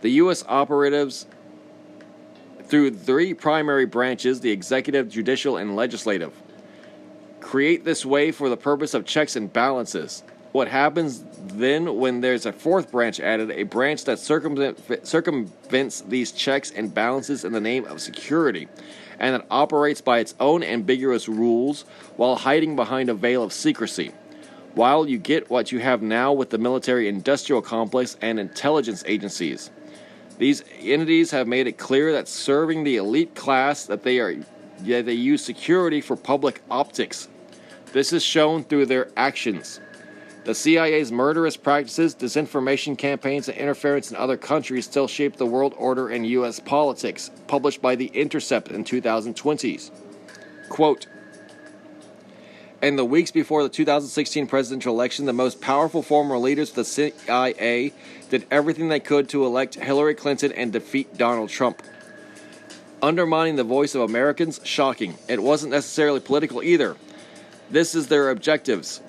The 0.00 0.10
U.S. 0.22 0.44
operatives, 0.48 1.26
through 2.68 2.90
three 2.92 3.34
primary 3.34 3.86
branches 3.86 4.40
the 4.40 4.50
executive, 4.50 5.08
judicial, 5.08 5.56
and 5.56 5.74
legislative, 5.74 6.32
create 7.40 7.84
this 7.84 8.04
way 8.04 8.30
for 8.30 8.48
the 8.48 8.56
purpose 8.56 8.94
of 8.94 9.06
checks 9.06 9.36
and 9.36 9.52
balances. 9.52 10.22
What 10.52 10.68
happens 10.68 11.24
then 11.38 11.98
when 11.98 12.20
there's 12.20 12.46
a 12.46 12.52
fourth 12.52 12.90
branch 12.90 13.20
added, 13.20 13.50
a 13.50 13.62
branch 13.64 14.04
that 14.04 14.18
circumvents 14.18 16.00
these 16.02 16.32
checks 16.32 16.70
and 16.70 16.92
balances 16.92 17.44
in 17.44 17.52
the 17.52 17.60
name 17.60 17.84
of 17.84 18.00
security, 18.00 18.68
and 19.18 19.34
that 19.34 19.46
operates 19.50 20.00
by 20.00 20.18
its 20.20 20.34
own 20.40 20.62
ambiguous 20.62 21.28
rules 21.28 21.82
while 22.16 22.36
hiding 22.36 22.76
behind 22.76 23.08
a 23.08 23.14
veil 23.14 23.42
of 23.42 23.52
secrecy? 23.52 24.12
While 24.74 25.08
you 25.08 25.18
get 25.18 25.50
what 25.50 25.72
you 25.72 25.80
have 25.80 26.02
now 26.02 26.32
with 26.32 26.50
the 26.50 26.58
military 26.58 27.08
industrial 27.08 27.62
complex 27.62 28.16
and 28.20 28.38
intelligence 28.38 29.02
agencies. 29.06 29.70
These 30.38 30.62
entities 30.80 31.32
have 31.32 31.48
made 31.48 31.66
it 31.66 31.78
clear 31.78 32.12
that 32.12 32.28
serving 32.28 32.84
the 32.84 32.96
elite 32.96 33.34
class 33.34 33.84
that 33.86 34.04
they 34.04 34.20
are 34.20 34.36
that 34.80 35.06
they 35.06 35.12
use 35.12 35.44
security 35.44 36.00
for 36.00 36.14
public 36.14 36.62
optics. 36.70 37.28
This 37.92 38.12
is 38.12 38.22
shown 38.22 38.62
through 38.62 38.86
their 38.86 39.08
actions. 39.16 39.80
The 40.44 40.54
CIA's 40.54 41.10
murderous 41.10 41.56
practices, 41.56 42.14
disinformation 42.14 42.96
campaigns, 42.96 43.48
and 43.48 43.58
interference 43.58 44.10
in 44.10 44.16
other 44.16 44.36
countries 44.36 44.84
still 44.84 45.08
shape 45.08 45.36
the 45.36 45.46
world 45.46 45.74
order 45.76 46.08
and 46.08 46.24
U.S. 46.26 46.60
politics, 46.60 47.30
published 47.48 47.82
by 47.82 47.96
The 47.96 48.06
Intercept 48.06 48.70
in 48.70 48.84
2020s. 48.84 49.90
Quote, 50.68 51.06
in 52.80 52.94
the 52.94 53.04
weeks 53.04 53.32
before 53.32 53.64
the 53.64 53.68
2016 53.68 54.46
presidential 54.46 54.94
election, 54.94 55.26
the 55.26 55.32
most 55.32 55.60
powerful 55.60 56.00
former 56.00 56.38
leaders 56.38 56.70
of 56.70 56.76
the 56.76 56.84
CIA 56.84 57.92
did 58.30 58.46
everything 58.50 58.88
they 58.88 59.00
could 59.00 59.28
to 59.30 59.44
elect 59.44 59.74
Hillary 59.74 60.14
Clinton 60.14 60.52
and 60.52 60.72
defeat 60.72 61.16
Donald 61.16 61.50
Trump. 61.50 61.82
Undermining 63.00 63.56
the 63.56 63.64
voice 63.64 63.94
of 63.94 64.02
Americans? 64.02 64.60
Shocking. 64.64 65.14
It 65.28 65.42
wasn't 65.42 65.72
necessarily 65.72 66.20
political 66.20 66.62
either. 66.62 66.96
This 67.70 67.94
is 67.94 68.08
their 68.08 68.30
objectives. 68.30 69.00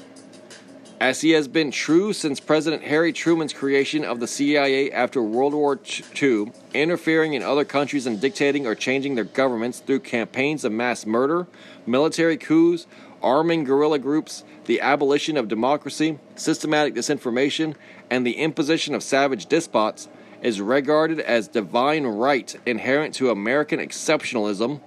As 1.02 1.22
he 1.22 1.32
has 1.32 1.48
been 1.48 1.72
true 1.72 2.12
since 2.12 2.42
President 2.42 2.84
Harry 2.84 3.14
Truman's 3.14 3.54
creation 3.54 4.04
of 4.04 4.20
the 4.20 4.28
CIA 4.28 4.92
after 4.92 5.24
World 5.24 5.54
War 5.54 5.80
II, 6.22 6.52
interfering 6.74 7.36
in 7.36 7.42
other 7.42 7.64
countries 7.64 8.06
and 8.06 8.20
dictating 8.20 8.68
or 8.68 8.76
changing 8.76 9.16
their 9.16 9.24
governments 9.24 9.80
through 9.80 10.02
campaigns 10.02 10.66
of 10.66 10.74
mass 10.74 11.06
murder, 11.06 11.48
military 11.86 12.36
coups, 12.36 12.86
arming 13.24 13.64
guerrilla 13.64 13.98
groups, 13.98 14.44
the 14.66 14.82
abolition 14.82 15.38
of 15.38 15.48
democracy, 15.48 16.20
systematic 16.36 16.94
disinformation, 16.94 17.76
and 18.10 18.26
the 18.26 18.38
imposition 18.38 18.96
of 18.96 19.04
savage 19.04 19.48
despots 19.48 20.08
is 20.42 20.62
regarded 20.62 21.20
as 21.20 21.48
divine 21.48 22.06
right 22.06 22.56
inherent 22.66 23.14
to 23.16 23.30
American 23.30 23.80
exceptionalism. 23.80 24.80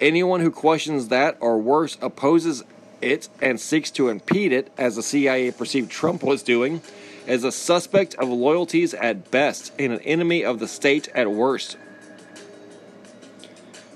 Anyone 0.00 0.40
who 0.40 0.50
questions 0.50 1.08
that 1.08 1.36
or 1.40 1.58
worse 1.58 1.96
opposes 2.00 2.62
it 3.00 3.28
and 3.40 3.58
seeks 3.58 3.90
to 3.92 4.08
impede 4.08 4.52
it, 4.52 4.70
as 4.76 4.96
the 4.96 5.02
CIA 5.02 5.50
perceived 5.50 5.90
Trump 5.90 6.22
was 6.22 6.42
doing, 6.42 6.82
is 7.26 7.44
a 7.44 7.52
suspect 7.52 8.14
of 8.16 8.28
loyalties 8.28 8.94
at 8.94 9.30
best 9.30 9.72
and 9.78 9.92
an 9.92 10.00
enemy 10.00 10.44
of 10.44 10.58
the 10.58 10.68
state 10.68 11.08
at 11.14 11.30
worst. 11.30 11.76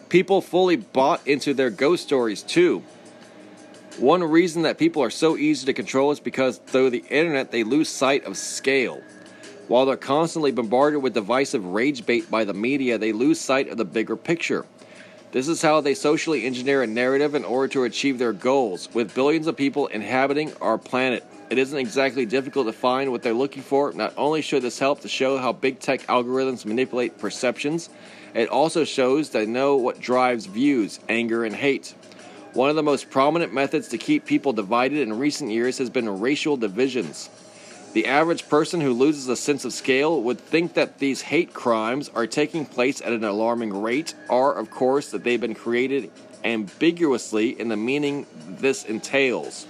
People 0.09 0.41
fully 0.41 0.77
bought 0.77 1.27
into 1.27 1.53
their 1.53 1.71
ghost 1.71 2.05
stories 2.05 2.43
too. 2.43 2.83
One 3.99 4.25
reason 4.25 4.63
that 4.63 4.77
people 4.77 5.03
are 5.05 5.11
so 5.11 5.37
easy 5.37 5.67
to 5.67 5.73
control 5.73 6.11
is 6.11 6.19
because 6.19 6.59
through 6.59 6.91
the 6.91 7.05
internet 7.11 7.53
they 7.53 7.63
lose 7.63 7.89
sight 7.89 8.25
of 8.25 8.37
scale. 8.37 9.01
While 9.69 9.87
they're 9.87 9.97
constantly 9.97 10.51
bombarded 10.51 11.01
with 11.01 11.15
divisive 11.15 11.65
rage 11.65 12.05
bait 12.05 12.29
by 12.29 12.45
the 12.45 12.55
media, 12.55 12.99
they 12.99 13.13
lose 13.13 13.41
sight 13.41 13.69
of 13.69 13.77
the 13.77 13.85
bigger 13.85 14.17
picture. 14.17 14.67
This 15.31 15.47
is 15.47 15.63
how 15.63 15.81
they 15.81 15.95
socially 15.95 16.45
engineer 16.45 16.83
a 16.83 16.89
narrative 16.89 17.37
in 17.37 17.45
order 17.45 17.69
to 17.75 17.85
achieve 17.85 18.19
their 18.19 18.33
goals. 18.33 18.93
With 18.93 19.15
billions 19.15 19.47
of 19.47 19.57
people 19.57 19.87
inhabiting 19.87 20.53
our 20.61 20.77
planet, 20.77 21.25
it 21.49 21.59
isn't 21.59 21.79
exactly 21.79 22.27
difficult 22.27 22.67
to 22.67 22.73
find 22.73 23.13
what 23.13 23.23
they're 23.23 23.33
looking 23.33 23.63
for. 23.63 23.93
Not 23.93 24.13
only 24.17 24.43
should 24.43 24.63
this 24.63 24.79
help 24.81 25.03
to 25.03 25.09
show 25.09 25.39
how 25.39 25.53
big 25.53 25.79
tech 25.79 26.01
algorithms 26.09 26.67
manipulate 26.67 27.19
perceptions, 27.19 27.91
it 28.35 28.49
also 28.49 28.83
shows 28.83 29.31
they 29.31 29.47
know 29.47 29.77
what 29.77 30.01
drives 30.01 30.47
views, 30.47 30.99
anger, 31.09 31.45
and 31.45 31.55
hate. 31.55 31.95
One 32.55 32.71
of 32.71 32.77
the 32.77 32.85
most 32.85 33.11
prominent 33.11 33.53
methods 33.53 33.89
to 33.89 33.99
keep 33.99 34.27
people 34.27 34.53
divided 34.53 35.01
in 35.01 35.19
recent 35.19 35.51
years 35.51 35.79
has 35.79 35.91
been 35.91 36.21
racial 36.21 36.57
divisions. 36.57 37.29
The 37.95 38.07
average 38.07 38.49
person 38.49 38.81
who 38.81 38.93
loses 38.93 39.29
a 39.29 39.35
sense 39.35 39.65
of 39.65 39.73
scale 39.73 40.23
would 40.23 40.39
think 40.39 40.75
that 40.75 41.01
these 41.01 41.21
hate 41.21 41.53
crimes 41.53 42.13
are 42.15 42.29
taking 42.29 42.65
place 42.65 43.01
at 43.01 43.13
an 43.13 43.25
alarming 43.25 43.83
rate, 43.83 44.15
or, 44.29 44.55
of 44.55 44.71
course, 44.71 45.11
that 45.11 45.25
they've 45.25 45.41
been 45.41 45.57
created 45.57 46.13
ambiguously 46.45 47.59
in 47.59 47.69
the 47.69 47.77
meaning 47.77 48.25
this 48.47 48.85
entails. 48.85 49.67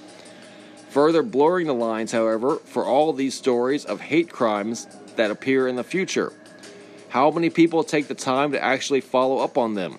Further 0.90 1.22
blurring 1.22 1.66
the 1.66 1.74
lines, 1.74 2.12
however, 2.12 2.56
for 2.56 2.84
all 2.84 3.14
these 3.14 3.34
stories 3.34 3.86
of 3.86 4.02
hate 4.02 4.28
crimes 4.28 4.86
that 5.16 5.30
appear 5.30 5.68
in 5.68 5.76
the 5.76 5.84
future. 5.84 6.34
How 7.08 7.30
many 7.30 7.48
people 7.48 7.82
take 7.82 8.08
the 8.08 8.14
time 8.14 8.52
to 8.52 8.62
actually 8.62 9.00
follow 9.00 9.38
up 9.38 9.56
on 9.56 9.72
them? 9.72 9.98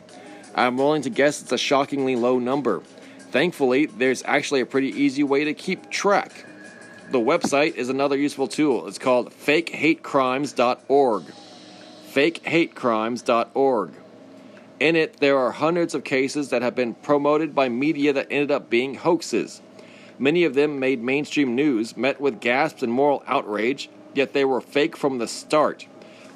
I'm 0.55 0.77
willing 0.77 1.01
to 1.01 1.09
guess 1.09 1.41
it's 1.41 1.51
a 1.51 1.57
shockingly 1.57 2.15
low 2.15 2.39
number. 2.39 2.81
Thankfully, 3.31 3.87
there's 3.87 4.23
actually 4.23 4.61
a 4.61 4.65
pretty 4.65 4.87
easy 4.87 5.21
way 5.21 5.43
to 5.43 5.53
keep 5.53 5.89
track. 5.89 6.45
The 7.11 7.19
website 7.19 7.75
is 7.75 7.89
another 7.89 8.15
useful 8.15 8.47
tool. 8.47 8.87
It's 8.87 8.97
called 8.97 9.31
fakehatecrimes.org. 9.31 11.23
Fakehatecrimes.org. 12.13 13.91
In 14.79 14.95
it, 14.95 15.17
there 15.17 15.37
are 15.37 15.51
hundreds 15.51 15.93
of 15.93 16.05
cases 16.05 16.49
that 16.49 16.61
have 16.61 16.73
been 16.73 16.93
promoted 16.95 17.53
by 17.53 17.67
media 17.67 18.13
that 18.13 18.27
ended 18.31 18.51
up 18.51 18.69
being 18.69 18.95
hoaxes. 18.95 19.61
Many 20.17 20.45
of 20.45 20.53
them 20.53 20.79
made 20.79 21.03
mainstream 21.03 21.55
news, 21.55 21.97
met 21.97 22.21
with 22.21 22.39
gasps 22.39 22.81
and 22.81 22.91
moral 22.91 23.23
outrage, 23.27 23.89
yet 24.13 24.31
they 24.31 24.45
were 24.45 24.61
fake 24.61 24.95
from 24.95 25.17
the 25.17 25.27
start. 25.27 25.87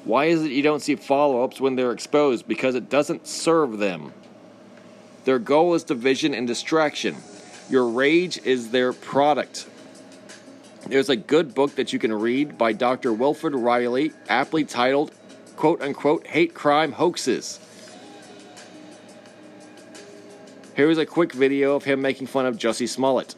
Why 0.04 0.26
is 0.26 0.42
it 0.42 0.50
you 0.50 0.62
don't 0.62 0.80
see 0.80 0.96
follow 0.96 1.44
ups 1.44 1.60
when 1.60 1.76
they're 1.76 1.92
exposed? 1.92 2.48
Because 2.48 2.74
it 2.74 2.88
doesn't 2.88 3.26
serve 3.26 3.78
them. 3.78 4.12
Their 5.24 5.38
goal 5.38 5.74
is 5.74 5.84
division 5.84 6.34
and 6.34 6.46
distraction. 6.46 7.16
Your 7.68 7.86
rage 7.86 8.38
is 8.44 8.70
their 8.70 8.92
product. 8.92 9.68
There's 10.86 11.10
a 11.10 11.16
good 11.16 11.54
book 11.54 11.76
that 11.76 11.92
you 11.92 11.98
can 11.98 12.12
read 12.12 12.56
by 12.56 12.72
Dr. 12.72 13.12
Wilfred 13.12 13.54
Reilly, 13.54 14.12
aptly 14.28 14.64
titled, 14.64 15.12
quote 15.56 15.82
unquote, 15.82 16.26
Hate 16.26 16.54
Crime 16.54 16.92
Hoaxes. 16.92 17.60
Here's 20.74 20.98
a 20.98 21.04
quick 21.04 21.32
video 21.32 21.76
of 21.76 21.84
him 21.84 22.00
making 22.00 22.26
fun 22.28 22.46
of 22.46 22.56
Jussie 22.56 22.88
Smollett. 22.88 23.34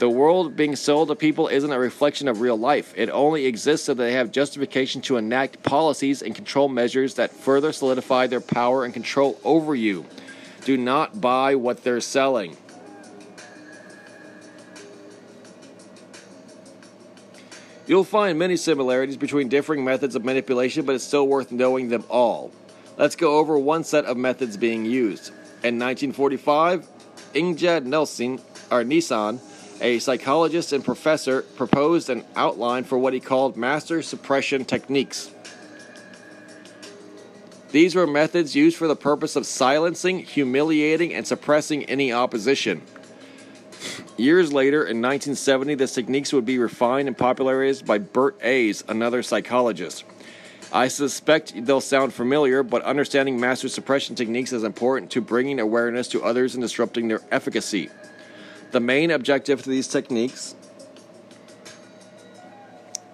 The 0.00 0.08
world 0.08 0.56
being 0.56 0.76
sold 0.76 1.08
to 1.08 1.14
people 1.14 1.48
isn't 1.48 1.70
a 1.70 1.78
reflection 1.78 2.26
of 2.26 2.40
real 2.40 2.56
life. 2.56 2.94
It 2.96 3.10
only 3.10 3.44
exists 3.44 3.84
so 3.84 3.92
they 3.92 4.14
have 4.14 4.32
justification 4.32 5.02
to 5.02 5.18
enact 5.18 5.62
policies 5.62 6.22
and 6.22 6.34
control 6.34 6.70
measures 6.70 7.16
that 7.16 7.30
further 7.30 7.70
solidify 7.70 8.28
their 8.28 8.40
power 8.40 8.86
and 8.86 8.94
control 8.94 9.38
over 9.44 9.74
you. 9.74 10.06
Do 10.64 10.78
not 10.78 11.20
buy 11.20 11.54
what 11.54 11.84
they're 11.84 12.00
selling. 12.00 12.56
You'll 17.86 18.04
find 18.04 18.38
many 18.38 18.56
similarities 18.56 19.18
between 19.18 19.50
differing 19.50 19.84
methods 19.84 20.16
of 20.16 20.24
manipulation, 20.24 20.86
but 20.86 20.94
it's 20.94 21.04
still 21.04 21.28
worth 21.28 21.52
knowing 21.52 21.90
them 21.90 22.04
all. 22.08 22.52
Let's 22.96 23.16
go 23.16 23.36
over 23.36 23.58
one 23.58 23.84
set 23.84 24.06
of 24.06 24.16
methods 24.16 24.56
being 24.56 24.86
used. 24.86 25.28
In 25.62 25.78
1945, 25.78 26.88
Ingrid 27.34 27.84
Nelson, 27.84 28.40
or 28.70 28.82
Nissen, 28.82 29.40
a 29.80 29.98
psychologist 29.98 30.72
and 30.72 30.84
professor, 30.84 31.42
proposed 31.42 32.10
an 32.10 32.24
outline 32.36 32.84
for 32.84 32.98
what 32.98 33.12
he 33.12 33.20
called 33.20 33.56
master 33.56 34.02
suppression 34.02 34.64
techniques. 34.64 35.30
These 37.72 37.94
were 37.94 38.06
methods 38.06 38.56
used 38.56 38.76
for 38.76 38.88
the 38.88 38.96
purpose 38.96 39.36
of 39.36 39.46
silencing, 39.46 40.20
humiliating, 40.20 41.14
and 41.14 41.26
suppressing 41.26 41.84
any 41.84 42.12
opposition. 42.12 42.82
Years 44.16 44.52
later, 44.52 44.80
in 44.80 45.00
1970, 45.00 45.76
the 45.76 45.86
techniques 45.86 46.32
would 46.32 46.44
be 46.44 46.58
refined 46.58 47.08
and 47.08 47.16
popularized 47.16 47.86
by 47.86 47.98
Berit 47.98 48.38
Ås, 48.40 48.82
another 48.88 49.22
psychologist. 49.22 50.04
I 50.72 50.88
suspect 50.88 51.52
they'll 51.64 51.80
sound 51.80 52.12
familiar, 52.12 52.62
but 52.62 52.82
understanding 52.82 53.40
master 53.40 53.68
suppression 53.68 54.14
techniques 54.14 54.52
is 54.52 54.62
important 54.62 55.10
to 55.12 55.20
bringing 55.20 55.58
awareness 55.58 56.06
to 56.08 56.22
others 56.22 56.54
and 56.54 56.62
disrupting 56.62 57.08
their 57.08 57.22
efficacy. 57.30 57.88
The 58.70 58.80
main 58.80 59.10
objective 59.10 59.62
to 59.62 59.68
these 59.68 59.88
techniques 59.88 60.54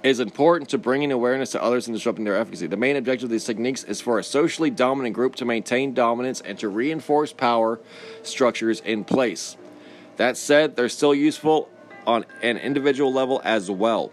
is 0.02 0.20
important 0.20 0.70
to 0.70 0.78
bringing 0.78 1.10
awareness 1.10 1.50
to 1.52 1.62
others 1.62 1.88
and 1.88 1.96
disrupting 1.96 2.24
their 2.24 2.36
efficacy. 2.36 2.66
The 2.66 2.76
main 2.76 2.96
objective 2.96 3.24
of 3.24 3.30
these 3.30 3.44
techniques 3.44 3.82
is 3.82 4.00
for 4.00 4.18
a 4.18 4.22
socially 4.22 4.70
dominant 4.70 5.14
group 5.14 5.34
to 5.36 5.44
maintain 5.44 5.94
dominance 5.94 6.42
and 6.42 6.58
to 6.58 6.68
reinforce 6.68 7.32
power 7.32 7.80
structures 8.22 8.80
in 8.80 9.02
place. 9.02 9.56
That 10.16 10.36
said, 10.36 10.76
they're 10.76 10.90
still 10.90 11.14
useful 11.14 11.68
on 12.06 12.26
an 12.42 12.58
individual 12.58 13.12
level 13.12 13.40
as 13.42 13.70
well. 13.70 14.12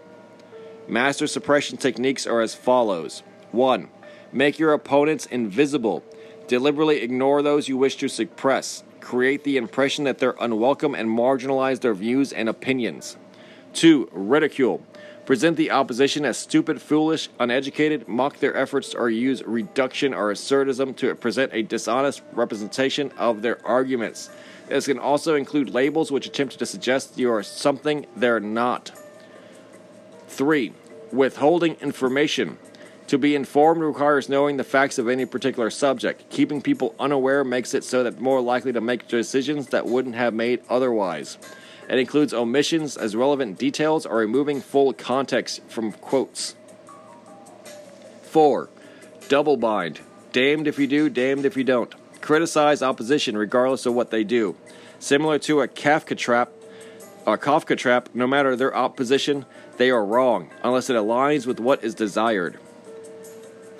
Master 0.88 1.26
suppression 1.26 1.76
techniques 1.76 2.26
are 2.26 2.40
as 2.40 2.54
follows 2.54 3.22
1. 3.52 3.88
Make 4.32 4.58
your 4.58 4.72
opponents 4.72 5.26
invisible. 5.26 6.02
Deliberately 6.48 7.02
ignore 7.02 7.42
those 7.42 7.68
you 7.68 7.76
wish 7.76 7.96
to 7.96 8.08
suppress. 8.08 8.82
Create 9.04 9.44
the 9.44 9.58
impression 9.58 10.04
that 10.04 10.16
they're 10.16 10.34
unwelcome 10.40 10.94
and 10.94 11.10
marginalize 11.10 11.80
their 11.80 11.92
views 11.92 12.32
and 12.32 12.48
opinions. 12.48 13.18
2. 13.74 14.08
Ridicule. 14.10 14.82
Present 15.26 15.58
the 15.58 15.70
opposition 15.72 16.24
as 16.24 16.38
stupid, 16.38 16.80
foolish, 16.80 17.28
uneducated, 17.38 18.08
mock 18.08 18.38
their 18.38 18.56
efforts, 18.56 18.94
or 18.94 19.10
use 19.10 19.42
reductio 19.42 20.12
ad 20.12 20.30
absurdum 20.30 20.94
to 20.94 21.14
present 21.16 21.52
a 21.52 21.60
dishonest 21.60 22.22
representation 22.32 23.12
of 23.18 23.42
their 23.42 23.64
arguments. 23.66 24.30
This 24.68 24.86
can 24.86 24.98
also 24.98 25.34
include 25.34 25.68
labels 25.68 26.10
which 26.10 26.26
attempt 26.26 26.58
to 26.58 26.64
suggest 26.64 27.18
you 27.18 27.30
are 27.30 27.42
something 27.42 28.06
they're 28.16 28.40
not. 28.40 28.90
3. 30.28 30.72
Withholding 31.12 31.74
information. 31.82 32.56
To 33.14 33.18
be 33.18 33.36
informed 33.36 33.80
requires 33.80 34.28
knowing 34.28 34.56
the 34.56 34.64
facts 34.64 34.98
of 34.98 35.08
any 35.08 35.24
particular 35.24 35.70
subject. 35.70 36.28
Keeping 36.30 36.60
people 36.60 36.96
unaware 36.98 37.44
makes 37.44 37.72
it 37.72 37.84
so 37.84 38.02
that 38.02 38.20
more 38.20 38.40
likely 38.40 38.72
to 38.72 38.80
make 38.80 39.06
decisions 39.06 39.68
that 39.68 39.86
wouldn't 39.86 40.16
have 40.16 40.34
made 40.34 40.62
otherwise. 40.68 41.38
It 41.88 42.00
includes 42.00 42.34
omissions 42.34 42.96
as 42.96 43.14
relevant 43.14 43.56
details 43.56 44.04
or 44.04 44.16
removing 44.16 44.60
full 44.60 44.92
context 44.92 45.62
from 45.68 45.92
quotes. 45.92 46.56
4. 48.24 48.68
Double 49.28 49.56
bind. 49.56 50.00
Damned 50.32 50.66
if 50.66 50.76
you 50.76 50.88
do, 50.88 51.08
damned 51.08 51.46
if 51.46 51.56
you 51.56 51.62
don't. 51.62 51.94
Criticize 52.20 52.82
opposition 52.82 53.38
regardless 53.38 53.86
of 53.86 53.94
what 53.94 54.10
they 54.10 54.24
do. 54.24 54.56
Similar 54.98 55.38
to 55.38 55.60
a 55.60 55.68
Kafka 55.68 56.18
trap, 56.18 56.50
a 57.28 57.38
Kafka 57.38 57.78
trap, 57.78 58.08
no 58.12 58.26
matter 58.26 58.56
their 58.56 58.74
opposition, 58.74 59.46
they 59.76 59.92
are 59.92 60.04
wrong 60.04 60.50
unless 60.64 60.90
it 60.90 60.96
aligns 60.96 61.46
with 61.46 61.60
what 61.60 61.84
is 61.84 61.94
desired. 61.94 62.58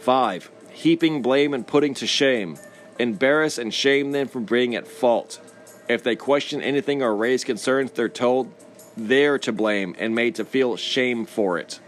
5. 0.05 0.51
Heaping 0.71 1.23
blame 1.23 1.55
and 1.55 1.67
putting 1.67 1.95
to 1.95 2.07
shame. 2.07 2.59
Embarrass 2.99 3.57
and 3.57 3.73
shame 3.73 4.13
them 4.13 4.29
for 4.29 4.39
being 4.39 4.75
at 4.75 4.87
fault. 4.87 5.41
If 5.89 6.03
they 6.03 6.15
question 6.15 6.61
anything 6.61 7.03
or 7.03 7.17
raise 7.17 7.43
concerns, 7.43 7.91
they're 7.93 8.11
told 8.11 8.53
they're 8.99 9.39
to 9.39 9.51
blame 9.51 9.97
and 9.99 10.15
made 10.15 10.35
to 10.35 10.45
feel 10.45 10.77
shame 10.77 11.25
for 11.25 11.59
it. 11.59 11.81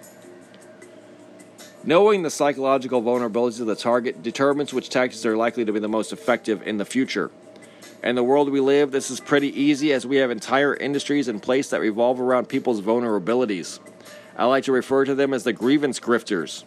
Knowing 1.85 2.23
the 2.23 2.31
psychological 2.31 3.03
vulnerabilities 3.03 3.61
of 3.61 3.67
the 3.67 3.77
target 3.77 4.23
determines 4.23 4.73
which 4.73 4.89
tactics 4.89 5.27
are 5.27 5.37
likely 5.37 5.67
to 5.67 5.73
be 5.73 5.79
the 5.79 5.87
most 5.87 6.11
effective 6.11 6.67
in 6.67 6.79
the 6.79 6.87
future. 6.87 7.31
In 8.03 8.17
the 8.17 8.25
world 8.25 8.49
we 8.49 8.61
live, 8.61 8.93
this 8.93 9.11
is 9.11 9.21
pretty 9.21 9.49
easy 9.61 9.93
as 9.93 10.07
we 10.07 10.17
have 10.17 10.31
entire 10.31 10.75
industries 10.75 11.29
in 11.29 11.39
place 11.39 11.69
that 11.69 11.83
revolve 11.83 12.19
around 12.19 12.49
people's 12.49 12.81
vulnerabilities. 12.81 13.79
I 14.39 14.47
like 14.47 14.65
to 14.65 14.73
refer 14.73 15.05
to 15.05 15.15
them 15.15 15.35
as 15.35 15.45
the 15.45 15.53
grievance 15.53 16.01
grifters. 16.01 16.65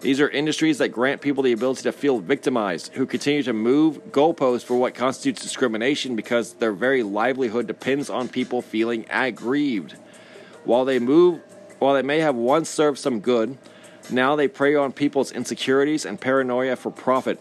These 0.00 0.20
are 0.20 0.30
industries 0.30 0.78
that 0.78 0.88
grant 0.88 1.20
people 1.20 1.42
the 1.42 1.52
ability 1.52 1.82
to 1.82 1.92
feel 1.92 2.20
victimized, 2.20 2.94
who 2.94 3.04
continue 3.04 3.42
to 3.42 3.52
move 3.52 4.12
goalposts 4.12 4.64
for 4.64 4.76
what 4.76 4.94
constitutes 4.94 5.42
discrimination 5.42 6.16
because 6.16 6.54
their 6.54 6.72
very 6.72 7.02
livelihood 7.02 7.66
depends 7.66 8.08
on 8.08 8.28
people 8.28 8.62
feeling 8.62 9.04
aggrieved. 9.10 9.92
While 10.64 10.86
they 10.86 10.98
move, 10.98 11.40
while 11.78 11.94
they 11.94 12.02
may 12.02 12.20
have 12.20 12.34
once 12.34 12.70
served 12.70 12.98
some 12.98 13.20
good, 13.20 13.58
now 14.08 14.36
they 14.36 14.48
prey 14.48 14.74
on 14.74 14.92
people's 14.92 15.32
insecurities 15.32 16.06
and 16.06 16.18
paranoia 16.18 16.76
for 16.76 16.90
profit. 16.90 17.38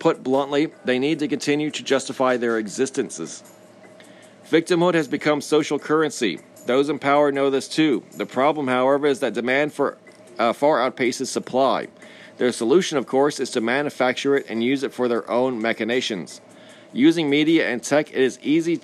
Put 0.00 0.24
bluntly, 0.24 0.72
they 0.84 0.98
need 0.98 1.20
to 1.20 1.28
continue 1.28 1.70
to 1.70 1.84
justify 1.84 2.36
their 2.36 2.58
existences. 2.58 3.44
Victimhood 4.50 4.94
has 4.94 5.06
become 5.06 5.40
social 5.40 5.78
currency. 5.78 6.40
Those 6.66 6.88
in 6.88 6.98
power 6.98 7.30
know 7.30 7.50
this 7.50 7.68
too. 7.68 8.04
The 8.16 8.26
problem, 8.26 8.66
however, 8.66 9.06
is 9.06 9.20
that 9.20 9.32
demand 9.32 9.72
for 9.72 9.96
uh, 10.38 10.52
far 10.52 10.78
outpaces 10.78 11.26
supply. 11.26 11.88
Their 12.38 12.52
solution, 12.52 12.98
of 12.98 13.06
course, 13.06 13.38
is 13.38 13.50
to 13.50 13.60
manufacture 13.60 14.36
it 14.36 14.46
and 14.48 14.64
use 14.64 14.82
it 14.82 14.92
for 14.92 15.08
their 15.08 15.30
own 15.30 15.60
machinations. 15.60 16.40
Using 16.92 17.30
media 17.30 17.68
and 17.68 17.82
tech 17.82 18.10
it 18.10 18.16
is 18.16 18.38
easy 18.42 18.80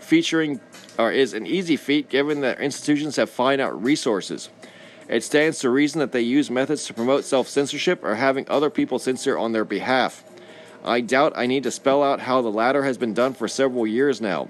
featuring 0.00 0.60
or 0.98 1.12
is 1.12 1.34
an 1.34 1.46
easy 1.46 1.76
feat 1.76 2.08
given 2.08 2.40
that 2.40 2.60
institutions 2.60 3.16
have 3.16 3.28
finite 3.28 3.74
resources. 3.74 4.48
It 5.08 5.22
stands 5.22 5.60
to 5.60 5.70
reason 5.70 6.00
that 6.00 6.12
they 6.12 6.22
use 6.22 6.50
methods 6.50 6.86
to 6.86 6.94
promote 6.94 7.24
self 7.24 7.48
censorship 7.48 8.02
or 8.02 8.16
having 8.16 8.48
other 8.48 8.70
people 8.70 8.98
censor 8.98 9.38
on 9.38 9.52
their 9.52 9.64
behalf. 9.64 10.24
I 10.84 11.00
doubt 11.00 11.32
I 11.36 11.46
need 11.46 11.64
to 11.64 11.70
spell 11.70 12.02
out 12.02 12.20
how 12.20 12.42
the 12.42 12.50
latter 12.50 12.84
has 12.84 12.98
been 12.98 13.14
done 13.14 13.34
for 13.34 13.48
several 13.48 13.86
years 13.86 14.20
now. 14.20 14.48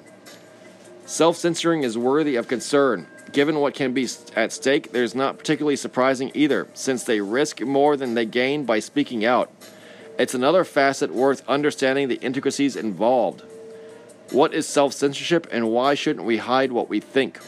Self 1.05 1.37
censoring 1.37 1.83
is 1.83 1.99
worthy 1.99 2.37
of 2.37 2.49
concern, 2.49 3.07
Given 3.37 3.61
what 3.61 3.75
can 3.75 3.93
be 3.93 4.09
at 4.35 4.51
stake, 4.51 4.93
there's 4.93 5.15
not 5.15 5.37
particularly 5.37 5.77
surprising 5.77 6.31
either, 6.33 6.69
since 6.73 7.05
they 7.05 7.21
risk 7.21 7.61
more 7.61 7.95
than 7.95 8.15
they 8.15 8.25
gain 8.25 8.65
by 8.65 8.79
speaking 8.79 9.27
out. 9.27 9.51
It's 10.19 10.33
another 10.33 10.65
facet 10.65 11.13
worth 11.13 11.47
understanding 11.47 12.09
the 12.09 12.19
intricacies 12.23 12.77
involved. 12.77 13.43
What 14.31 14.55
is 14.55 14.67
self 14.67 14.95
censorship 14.95 15.47
and 15.53 15.69
why 15.69 15.93
shouldn't 15.93 16.25
we 16.25 16.39
hide 16.39 16.73
what 16.73 16.89
we 16.89 16.99
think? 16.99 17.39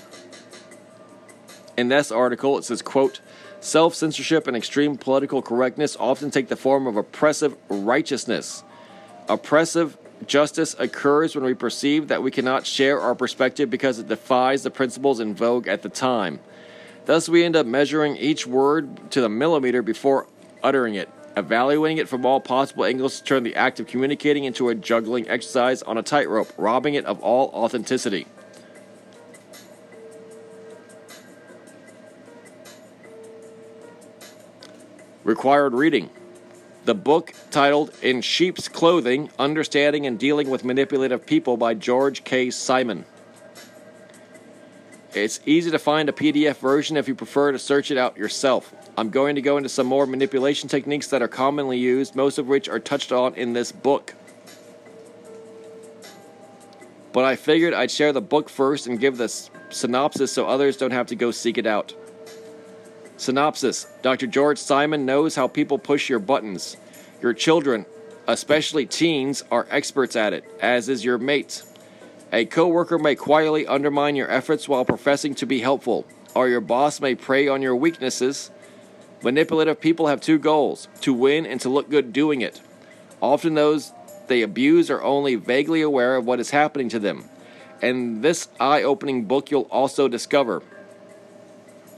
In 1.79 1.89
this 1.89 2.13
article, 2.13 2.59
it 2.59 2.65
says, 2.65 2.83
quote, 2.83 3.23
Self 3.61 3.95
censorship 3.95 4.47
and 4.47 4.55
extreme 4.55 4.99
political 4.99 5.41
correctness 5.41 5.97
often 5.99 6.31
take 6.31 6.49
the 6.49 6.57
form 6.57 6.87
of 6.87 6.99
oppressive 6.99 7.57
righteousness. 7.71 8.63
Oppressive 9.27 9.97
Justice 10.27 10.75
occurs 10.79 11.35
when 11.35 11.45
we 11.45 11.55
perceive 11.55 12.09
that 12.09 12.23
we 12.23 12.31
cannot 12.31 12.67
share 12.67 13.01
our 13.01 13.15
perspective 13.15 13.71
because 13.71 13.99
it 13.99 14.09
defies 14.09 14.63
the 14.63 14.71
principles 14.71 15.21
in 15.21 15.35
vogue 15.35 15.69
at 15.69 15.83
the 15.83 15.89
time. 15.89 16.41
Thus, 17.07 17.29
we 17.29 17.45
end 17.45 17.57
up 17.57 17.67
measuring 17.67 18.17
each 18.17 18.47
word 18.47 19.11
to 19.13 19.21
the 19.21 19.29
millimeter 19.29 19.81
before 19.81 20.27
uttering 20.63 20.95
it, 20.95 21.09
evaluating 21.37 21.99
it 21.99 22.09
from 22.09 22.27
all 22.27 22.41
possible 22.41 22.85
angles 22.85 23.19
to 23.19 23.25
turn 23.25 23.45
the 23.45 23.57
act 23.57 23.81
of 23.81 23.87
communicating 23.87 24.45
into 24.45 24.69
a 24.69 24.75
juggling 24.75 25.29
exercise 25.29 25.83
on 25.83 25.97
a 25.97 26.03
tightrope, 26.03 26.53
robbing 26.59 26.95
it 26.95 27.07
of 27.07 27.21
all 27.21 27.49
authenticity. 27.55 28.27
Required 35.25 35.75
reading. 35.75 36.11
The 36.89 36.95
book 36.95 37.35
titled 37.51 37.93
In 38.01 38.23
Sheep's 38.23 38.67
Clothing 38.67 39.29
Understanding 39.39 40.07
and 40.07 40.19
Dealing 40.19 40.49
with 40.49 40.65
Manipulative 40.65 41.27
People 41.27 41.59
by 41.59 41.75
George 41.75 42.25
K. 42.25 42.49
Simon. 42.51 43.05
It's 45.13 45.39
easy 45.45 45.71
to 45.71 45.79
find 45.79 46.09
a 46.09 46.13
PDF 46.13 46.57
version 46.57 46.97
if 46.97 47.07
you 47.07 47.15
prefer 47.15 47.53
to 47.53 47.59
search 47.59 47.91
it 47.91 47.99
out 47.99 48.17
yourself. 48.17 48.75
I'm 48.97 49.11
going 49.11 49.35
to 49.35 49.43
go 49.43 49.59
into 49.59 49.69
some 49.69 49.87
more 49.87 50.07
manipulation 50.07 50.71
techniques 50.71 51.09
that 51.09 51.21
are 51.21 51.29
commonly 51.29 51.77
used, 51.77 52.17
most 52.17 52.39
of 52.39 52.49
which 52.49 52.71
are 52.71 52.81
touched 52.81 53.13
on 53.13 53.35
in 53.35 53.53
this 53.53 53.71
book. 53.71 54.15
But 57.13 57.27
I 57.27 57.37
figured 57.37 57.75
I'd 57.75 57.91
share 57.91 58.15
the 58.15 58.23
book 58.23 58.49
first 58.49 58.87
and 58.87 58.99
give 58.99 59.19
the 59.19 59.29
synopsis 59.69 60.33
so 60.33 60.47
others 60.47 60.79
don't 60.79 60.93
have 60.93 61.09
to 61.09 61.17
go 61.17 61.33
seek 61.33 61.59
it 61.59 61.67
out. 61.67 61.93
Synopsis 63.19 63.89
Dr. 64.01 64.29
George 64.29 64.59
Simon 64.59 65.05
knows 65.05 65.35
how 65.35 65.49
people 65.49 65.77
push 65.77 66.09
your 66.09 66.21
buttons. 66.21 66.77
Your 67.21 67.35
children, 67.35 67.85
especially 68.29 68.87
teens, 68.87 69.43
are 69.51 69.67
experts 69.71 70.15
at 70.15 70.33
it, 70.33 70.45
as 70.61 70.89
is 70.89 71.05
your 71.05 71.19
mate. 71.19 71.65
A 72.33 72.45
coworker 72.45 72.97
may 72.97 73.17
quietly 73.17 73.67
undermine 73.67 74.15
your 74.15 74.31
efforts 74.31 74.69
while 74.69 74.85
professing 74.85 75.35
to 75.35 75.47
be 75.47 75.61
helpful, 75.61 76.07
or 76.33 76.49
your 76.49 76.61
boss 76.61 77.01
may 77.01 77.17
prey 77.17 77.49
on 77.49 77.61
your 77.61 77.75
weaknesses. 77.75 78.53
Manipulative 79.21 79.81
people 79.81 80.07
have 80.07 80.21
two 80.21 80.39
goals 80.39 80.87
to 81.01 81.13
win 81.13 81.45
and 81.45 81.61
to 81.61 81.69
look 81.69 81.91
good 81.91 82.13
doing 82.13 82.41
it. 82.41 82.61
Often, 83.21 83.55
those 83.55 83.93
they 84.29 84.43
abuse 84.43 84.91
are 84.91 85.03
only 85.03 85.35
vaguely 85.35 85.83
aware 85.83 86.15
of 86.15 86.25
what 86.25 86.39
is 86.39 86.51
happening 86.51 86.89
to 86.91 87.01
them. 87.01 87.25
In 87.83 88.21
this 88.21 88.49
eye 88.61 88.85
opening 88.85 89.25
book, 89.25 89.51
you'll 89.51 89.63
also 89.63 90.07
discover 90.07 90.63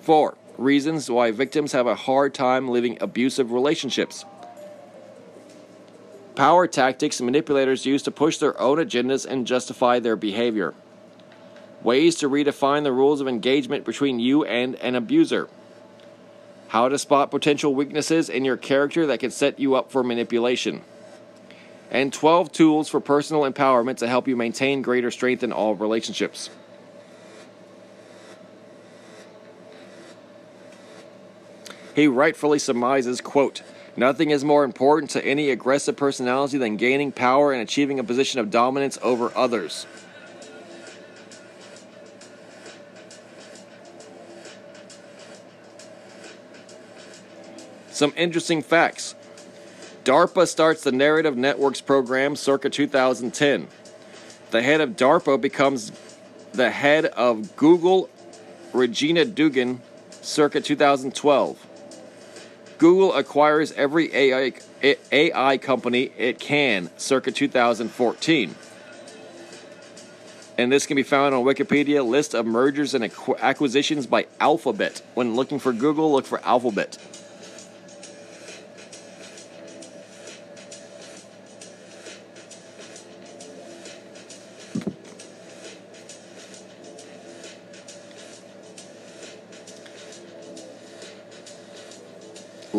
4 0.01 0.36
reasons 0.61 1.11
why 1.11 1.31
victims 1.31 1.73
have 1.73 1.87
a 1.87 1.95
hard 1.95 2.35
time 2.35 2.69
living 2.69 2.99
abusive 3.01 3.51
relationships. 3.51 4.24
Power 6.37 6.66
tactics 6.66 7.20
manipulators 7.20 7.87
use 7.87 8.03
to 8.03 8.11
push 8.11 8.39
their 8.39 8.59
own 8.61 8.78
agendas 8.78 9.27
and 9.27 9.47
justify 9.47 9.99
their 9.99 10.16
behavior. 10.16 10.74
Ways 11.82 12.16
to 12.16 12.28
redefine 12.28 12.85
the 12.85 12.93
rules 12.93 13.20
of 13.20 13.28
engagement 13.28 13.85
between 13.85 14.20
you 14.20 14.45
and 14.45 14.74
an 14.77 14.95
abuser. 14.95 15.49
How 16.69 16.89
to 16.89 16.99
spot 16.99 17.31
potential 17.31 17.74
weaknesses 17.74 18.28
in 18.28 18.45
your 18.45 18.57
character 18.57 19.07
that 19.07 19.20
can 19.20 19.31
set 19.31 19.59
you 19.59 19.74
up 19.74 19.91
for 19.91 20.05
manipulation. 20.05 20.82
And 21.91 22.12
12 22.12 22.53
tools 22.53 22.89
for 22.89 23.01
personal 23.01 23.51
empowerment 23.51 23.97
to 23.97 24.09
help 24.09 24.28
you 24.28 24.37
maintain 24.37 24.82
greater 24.82 25.11
strength 25.11 25.43
in 25.43 25.53
all 25.53 25.74
relationships. 25.74 26.51
He 31.94 32.06
rightfully 32.06 32.58
surmises, 32.58 33.20
quote, 33.20 33.62
Nothing 33.96 34.30
is 34.30 34.44
more 34.44 34.64
important 34.64 35.10
to 35.10 35.24
any 35.24 35.50
aggressive 35.50 35.96
personality 35.96 36.56
than 36.58 36.76
gaining 36.76 37.12
power 37.12 37.52
and 37.52 37.60
achieving 37.60 37.98
a 37.98 38.04
position 38.04 38.38
of 38.40 38.50
dominance 38.50 38.98
over 39.02 39.32
others. 39.36 39.86
Some 47.90 48.14
interesting 48.16 48.62
facts. 48.62 49.14
DARPA 50.04 50.48
starts 50.48 50.82
the 50.82 50.92
Narrative 50.92 51.36
Networks 51.36 51.82
program 51.82 52.34
circa 52.34 52.70
2010. 52.70 53.68
The 54.50 54.62
head 54.62 54.80
of 54.80 54.90
DARPA 54.90 55.38
becomes 55.40 55.92
the 56.52 56.70
head 56.70 57.04
of 57.04 57.54
Google, 57.56 58.08
Regina 58.72 59.26
Dugan, 59.26 59.82
circa 60.22 60.60
2012. 60.60 61.66
Google 62.81 63.12
acquires 63.12 63.73
every 63.73 64.12
AI, 64.15 64.55
AI 65.12 65.59
company 65.59 66.11
it 66.16 66.40
can, 66.40 66.89
circa 66.97 67.31
2014. 67.31 68.55
And 70.57 70.73
this 70.73 70.86
can 70.86 70.97
be 70.97 71.02
found 71.02 71.35
on 71.35 71.44
Wikipedia 71.44 72.02
list 72.05 72.32
of 72.32 72.47
mergers 72.47 72.94
and 72.94 73.12
acquisitions 73.39 74.07
by 74.07 74.27
Alphabet. 74.40 75.02
When 75.12 75.35
looking 75.35 75.59
for 75.59 75.74
Google, 75.74 76.11
look 76.12 76.24
for 76.24 76.40
Alphabet. 76.40 76.97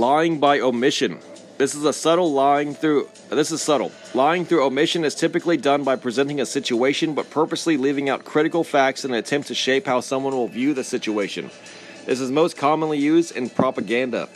Lying 0.02 0.40
by 0.40 0.62
omission. 0.62 1.20
This 1.60 1.76
is 1.76 1.86
a 1.86 1.94
subtle 1.94 2.34
lying 2.34 2.74
through. 2.74 3.08
This 3.30 3.52
is 3.52 3.62
subtle. 3.62 3.92
Lying 4.16 4.46
through 4.46 4.66
omission 4.66 5.06
is 5.06 5.14
typically 5.14 5.58
done 5.58 5.84
by 5.84 5.96
presenting 5.96 6.42
a 6.42 6.46
situation 6.48 7.14
but 7.14 7.30
purposely 7.30 7.78
leaving 7.78 8.10
out 8.10 8.26
critical 8.26 8.64
facts 8.64 9.06
in 9.06 9.12
an 9.12 9.18
attempt 9.18 9.50
to 9.50 9.54
shape 9.54 9.86
how 9.86 10.00
someone 10.00 10.34
will 10.34 10.48
view 10.48 10.74
the 10.74 10.84
situation. 10.84 11.52
This 12.08 12.20
is 12.20 12.32
most 12.32 12.58
commonly 12.58 12.98
used 12.98 13.36
in 13.36 13.52
propaganda. 13.52 14.28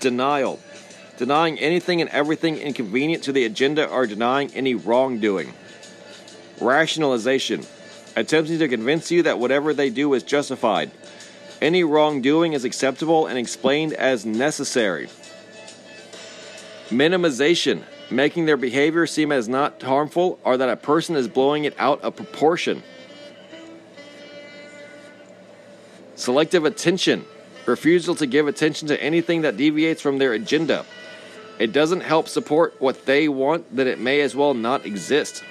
Denial. 0.00 0.60
Denying 1.16 1.58
anything 1.58 2.02
and 2.02 2.10
everything 2.10 2.58
inconvenient 2.58 3.22
to 3.22 3.32
the 3.32 3.46
agenda 3.46 3.88
or 3.88 4.06
denying 4.06 4.52
any 4.52 4.74
wrongdoing. 4.74 5.54
Rationalization. 6.60 7.64
Attempting 8.14 8.58
to 8.58 8.68
convince 8.68 9.10
you 9.10 9.22
that 9.22 9.38
whatever 9.38 9.72
they 9.72 9.88
do 9.88 10.12
is 10.12 10.22
justified. 10.24 10.90
Any 11.60 11.82
wrongdoing 11.82 12.52
is 12.52 12.64
acceptable 12.64 13.26
and 13.26 13.36
explained 13.36 13.92
as 13.92 14.24
necessary. 14.24 15.08
Minimization, 16.88 17.82
making 18.10 18.46
their 18.46 18.56
behavior 18.56 19.06
seem 19.06 19.32
as 19.32 19.48
not 19.48 19.82
harmful 19.82 20.38
or 20.44 20.56
that 20.56 20.68
a 20.68 20.76
person 20.76 21.16
is 21.16 21.28
blowing 21.28 21.64
it 21.64 21.74
out 21.78 22.00
of 22.02 22.16
proportion. 22.16 22.82
Selective 26.14 26.64
attention, 26.64 27.24
refusal 27.66 28.14
to 28.14 28.26
give 28.26 28.48
attention 28.48 28.88
to 28.88 29.02
anything 29.02 29.42
that 29.42 29.56
deviates 29.56 30.00
from 30.00 30.18
their 30.18 30.32
agenda. 30.32 30.86
It 31.58 31.72
doesn't 31.72 32.00
help 32.00 32.28
support 32.28 32.80
what 32.80 33.04
they 33.04 33.28
want, 33.28 33.74
then 33.74 33.88
it 33.88 33.98
may 33.98 34.20
as 34.20 34.34
well 34.34 34.54
not 34.54 34.86
exist. 34.86 35.42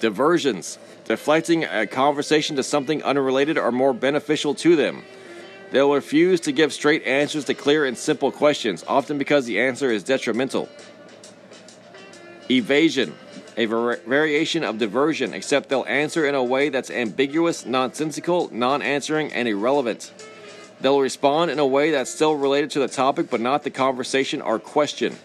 Diversions, 0.00 0.78
deflecting 1.10 1.64
a 1.64 1.82
uh, 1.82 1.86
conversation 1.86 2.54
to 2.54 2.62
something 2.62 3.02
unrelated 3.02 3.58
or 3.58 3.72
more 3.72 3.92
beneficial 3.92 4.54
to 4.54 4.76
them. 4.76 5.02
They'll 5.72 5.92
refuse 5.92 6.38
to 6.42 6.52
give 6.52 6.72
straight 6.72 7.04
answers 7.04 7.46
to 7.46 7.54
clear 7.54 7.84
and 7.84 7.98
simple 7.98 8.30
questions, 8.30 8.84
often 8.86 9.18
because 9.18 9.44
the 9.44 9.58
answer 9.58 9.90
is 9.90 10.04
detrimental. 10.04 10.68
Evasion, 12.48 13.12
a 13.56 13.66
var- 13.66 13.96
variation 14.06 14.62
of 14.62 14.78
diversion, 14.78 15.34
except 15.34 15.68
they'll 15.68 15.84
answer 15.88 16.24
in 16.26 16.36
a 16.36 16.44
way 16.44 16.68
that's 16.68 16.92
ambiguous, 16.92 17.66
nonsensical, 17.66 18.48
non 18.52 18.80
answering, 18.80 19.32
and 19.32 19.48
irrelevant. 19.48 20.12
They'll 20.80 21.00
respond 21.00 21.50
in 21.50 21.58
a 21.58 21.66
way 21.66 21.90
that's 21.90 22.14
still 22.14 22.36
related 22.36 22.70
to 22.70 22.78
the 22.78 22.86
topic 22.86 23.30
but 23.30 23.40
not 23.40 23.64
the 23.64 23.70
conversation 23.70 24.40
or 24.40 24.60
question. 24.60 25.16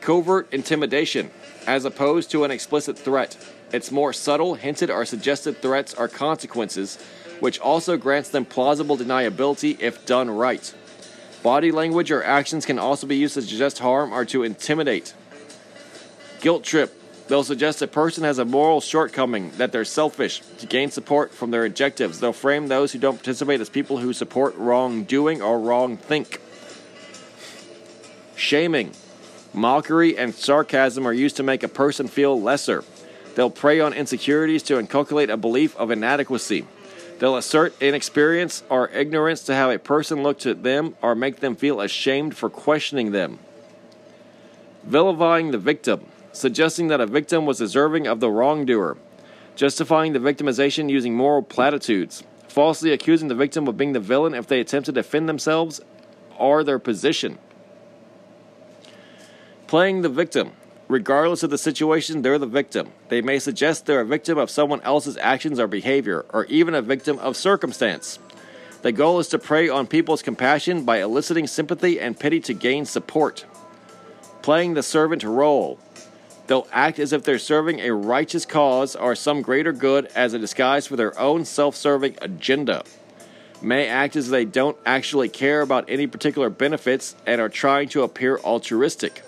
Covert 0.00 0.52
intimidation, 0.52 1.30
as 1.68 1.84
opposed 1.84 2.32
to 2.32 2.42
an 2.42 2.50
explicit 2.50 2.98
threat. 2.98 3.36
Its 3.72 3.90
more 3.90 4.12
subtle, 4.12 4.54
hinted, 4.54 4.90
or 4.90 5.04
suggested 5.04 5.62
threats 5.62 5.94
are 5.94 6.08
consequences, 6.08 6.98
which 7.40 7.58
also 7.58 7.96
grants 7.96 8.28
them 8.28 8.44
plausible 8.44 8.96
deniability 8.96 9.80
if 9.80 10.04
done 10.04 10.30
right. 10.30 10.74
Body 11.42 11.72
language 11.72 12.10
or 12.10 12.22
actions 12.22 12.66
can 12.66 12.78
also 12.78 13.06
be 13.06 13.16
used 13.16 13.34
to 13.34 13.42
suggest 13.42 13.80
harm 13.80 14.12
or 14.12 14.24
to 14.26 14.44
intimidate. 14.44 15.14
Guilt 16.40 16.62
trip. 16.62 16.98
They'll 17.28 17.44
suggest 17.44 17.80
a 17.82 17.86
person 17.86 18.24
has 18.24 18.38
a 18.38 18.44
moral 18.44 18.80
shortcoming, 18.80 19.52
that 19.52 19.72
they're 19.72 19.84
selfish. 19.84 20.40
To 20.58 20.66
gain 20.66 20.90
support 20.90 21.32
from 21.32 21.50
their 21.50 21.64
objectives, 21.64 22.20
they'll 22.20 22.32
frame 22.32 22.68
those 22.68 22.92
who 22.92 22.98
don't 22.98 23.16
participate 23.16 23.60
as 23.60 23.70
people 23.70 23.98
who 23.98 24.12
support 24.12 24.54
wrongdoing 24.56 25.40
or 25.40 25.58
wrong 25.58 25.96
think. 25.96 26.40
Shaming. 28.36 28.92
Mockery 29.54 30.18
and 30.18 30.34
sarcasm 30.34 31.06
are 31.06 31.12
used 31.12 31.36
to 31.36 31.42
make 31.42 31.62
a 31.62 31.68
person 31.68 32.08
feel 32.08 32.40
lesser. 32.40 32.84
They'll 33.34 33.50
prey 33.50 33.80
on 33.80 33.92
insecurities 33.92 34.62
to 34.64 34.78
inculcate 34.78 35.30
a 35.30 35.36
belief 35.36 35.76
of 35.76 35.90
inadequacy. 35.90 36.66
They'll 37.18 37.36
assert 37.36 37.80
inexperience 37.80 38.64
or 38.68 38.88
ignorance 38.88 39.42
to 39.44 39.54
have 39.54 39.70
a 39.70 39.78
person 39.78 40.22
look 40.22 40.38
to 40.40 40.54
them 40.54 40.96
or 41.00 41.14
make 41.14 41.40
them 41.40 41.54
feel 41.54 41.80
ashamed 41.80 42.36
for 42.36 42.50
questioning 42.50 43.12
them. 43.12 43.38
Vilifying 44.84 45.52
the 45.52 45.58
victim, 45.58 46.06
suggesting 46.32 46.88
that 46.88 47.00
a 47.00 47.06
victim 47.06 47.46
was 47.46 47.58
deserving 47.58 48.06
of 48.06 48.20
the 48.20 48.30
wrongdoer. 48.30 48.96
Justifying 49.54 50.12
the 50.12 50.18
victimization 50.18 50.90
using 50.90 51.14
moral 51.14 51.42
platitudes. 51.42 52.24
Falsely 52.48 52.92
accusing 52.92 53.28
the 53.28 53.34
victim 53.34 53.68
of 53.68 53.76
being 53.76 53.92
the 53.92 54.00
villain 54.00 54.34
if 54.34 54.46
they 54.46 54.60
attempt 54.60 54.86
to 54.86 54.92
defend 54.92 55.28
themselves 55.28 55.80
or 56.38 56.64
their 56.64 56.78
position. 56.78 57.38
Playing 59.68 60.02
the 60.02 60.08
victim, 60.08 60.52
Regardless 60.92 61.42
of 61.42 61.48
the 61.48 61.56
situation, 61.56 62.20
they're 62.20 62.38
the 62.38 62.44
victim. 62.44 62.92
They 63.08 63.22
may 63.22 63.38
suggest 63.38 63.86
they're 63.86 64.02
a 64.02 64.04
victim 64.04 64.36
of 64.36 64.50
someone 64.50 64.82
else's 64.82 65.16
actions 65.16 65.58
or 65.58 65.66
behavior, 65.66 66.26
or 66.34 66.44
even 66.44 66.74
a 66.74 66.82
victim 66.82 67.18
of 67.20 67.34
circumstance. 67.34 68.18
The 68.82 68.92
goal 68.92 69.18
is 69.18 69.28
to 69.28 69.38
prey 69.38 69.70
on 69.70 69.86
people's 69.86 70.20
compassion 70.20 70.84
by 70.84 71.00
eliciting 71.00 71.46
sympathy 71.46 71.98
and 71.98 72.20
pity 72.20 72.40
to 72.40 72.52
gain 72.52 72.84
support. 72.84 73.46
Playing 74.42 74.74
the 74.74 74.82
servant 74.82 75.24
role. 75.24 75.78
They'll 76.46 76.68
act 76.70 76.98
as 76.98 77.14
if 77.14 77.22
they're 77.22 77.38
serving 77.38 77.80
a 77.80 77.94
righteous 77.94 78.44
cause 78.44 78.94
or 78.94 79.14
some 79.14 79.40
greater 79.40 79.72
good 79.72 80.10
as 80.14 80.34
a 80.34 80.38
disguise 80.38 80.86
for 80.86 80.96
their 80.96 81.18
own 81.18 81.46
self 81.46 81.74
serving 81.74 82.18
agenda. 82.20 82.84
May 83.62 83.86
act 83.88 84.14
as 84.14 84.26
if 84.26 84.30
they 84.30 84.44
don't 84.44 84.76
actually 84.84 85.30
care 85.30 85.62
about 85.62 85.88
any 85.88 86.06
particular 86.06 86.50
benefits 86.50 87.16
and 87.24 87.40
are 87.40 87.48
trying 87.48 87.88
to 87.90 88.02
appear 88.02 88.36
altruistic. 88.40 89.22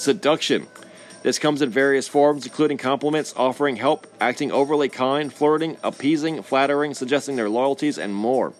Seduction. 0.00 0.66
This 1.22 1.38
comes 1.38 1.60
in 1.60 1.68
various 1.68 2.08
forms, 2.08 2.46
including 2.46 2.78
compliments, 2.78 3.34
offering 3.36 3.76
help, 3.76 4.06
acting 4.18 4.50
overly 4.50 4.88
kind, 4.88 5.30
flirting, 5.30 5.76
appeasing, 5.84 6.42
flattering, 6.42 6.94
suggesting 6.94 7.36
their 7.36 7.50
loyalties, 7.50 7.98
and 7.98 8.14
more. 8.14 8.54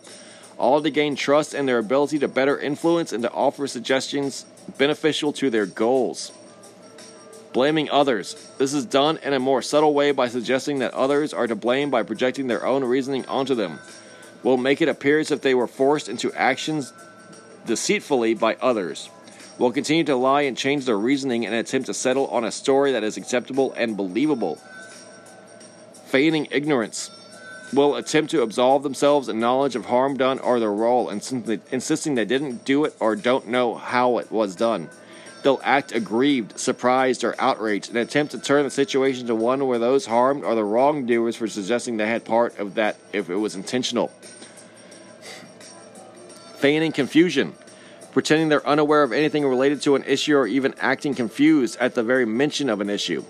All 0.58 0.82
to 0.82 0.90
gain 0.90 1.16
trust 1.16 1.54
and 1.54 1.66
their 1.66 1.78
ability 1.78 2.18
to 2.18 2.28
better 2.28 2.58
influence 2.58 3.10
and 3.14 3.22
to 3.22 3.32
offer 3.32 3.66
suggestions 3.66 4.44
beneficial 4.76 5.32
to 5.32 5.48
their 5.48 5.64
goals. 5.64 6.30
Blaming 7.54 7.88
others. 7.88 8.34
This 8.58 8.74
is 8.74 8.84
done 8.84 9.18
in 9.22 9.32
a 9.32 9.38
more 9.38 9.62
subtle 9.62 9.94
way 9.94 10.12
by 10.12 10.28
suggesting 10.28 10.80
that 10.80 10.92
others 10.92 11.32
are 11.32 11.46
to 11.46 11.56
blame 11.56 11.88
by 11.88 12.02
projecting 12.02 12.48
their 12.48 12.66
own 12.66 12.84
reasoning 12.84 13.24
onto 13.24 13.54
them. 13.54 13.78
Will 14.42 14.58
make 14.58 14.82
it 14.82 14.90
appear 14.90 15.18
as 15.18 15.30
if 15.30 15.40
they 15.40 15.54
were 15.54 15.66
forced 15.66 16.10
into 16.10 16.34
actions 16.34 16.92
deceitfully 17.64 18.34
by 18.34 18.56
others 18.56 19.08
will 19.58 19.72
continue 19.72 20.04
to 20.04 20.16
lie 20.16 20.42
and 20.42 20.56
change 20.56 20.86
their 20.86 20.98
reasoning 20.98 21.42
in 21.42 21.52
an 21.52 21.58
attempt 21.58 21.86
to 21.86 21.94
settle 21.94 22.26
on 22.28 22.44
a 22.44 22.50
story 22.50 22.92
that 22.92 23.04
is 23.04 23.16
acceptable 23.16 23.72
and 23.76 23.96
believable. 23.96 24.56
Feigning 26.06 26.48
ignorance 26.50 27.10
will 27.72 27.96
attempt 27.96 28.30
to 28.32 28.42
absolve 28.42 28.82
themselves 28.82 29.28
in 29.28 29.38
knowledge 29.38 29.76
of 29.76 29.86
harm 29.86 30.16
done 30.16 30.38
or 30.40 30.58
their 30.58 30.72
role, 30.72 31.08
and 31.08 31.20
insisting 31.70 32.14
they 32.14 32.24
didn't 32.24 32.64
do 32.64 32.84
it 32.84 32.96
or 32.98 33.14
don't 33.14 33.48
know 33.48 33.74
how 33.74 34.18
it 34.18 34.30
was 34.30 34.56
done. 34.56 34.88
They'll 35.42 35.60
act 35.62 35.92
aggrieved, 35.92 36.58
surprised, 36.58 37.24
or 37.24 37.34
outraged 37.38 37.90
in 37.90 37.96
an 37.96 38.02
attempt 38.02 38.32
to 38.32 38.38
turn 38.38 38.64
the 38.64 38.70
situation 38.70 39.26
to 39.26 39.34
one 39.34 39.66
where 39.66 39.78
those 39.78 40.06
harmed 40.06 40.44
are 40.44 40.54
the 40.54 40.64
wrongdoers 40.64 41.36
for 41.36 41.48
suggesting 41.48 41.96
they 41.96 42.06
had 42.06 42.24
part 42.24 42.58
of 42.58 42.74
that 42.74 42.96
if 43.12 43.30
it 43.30 43.36
was 43.36 43.54
intentional. 43.54 44.08
Feigning 46.56 46.92
confusion 46.92 47.54
pretending 48.12 48.48
they're 48.48 48.66
unaware 48.66 49.02
of 49.02 49.12
anything 49.12 49.46
related 49.46 49.82
to 49.82 49.94
an 49.94 50.04
issue 50.04 50.36
or 50.36 50.46
even 50.46 50.74
acting 50.80 51.14
confused 51.14 51.76
at 51.78 51.94
the 51.94 52.02
very 52.02 52.24
mention 52.24 52.68
of 52.68 52.80
an 52.80 52.90
issue. 52.90 53.24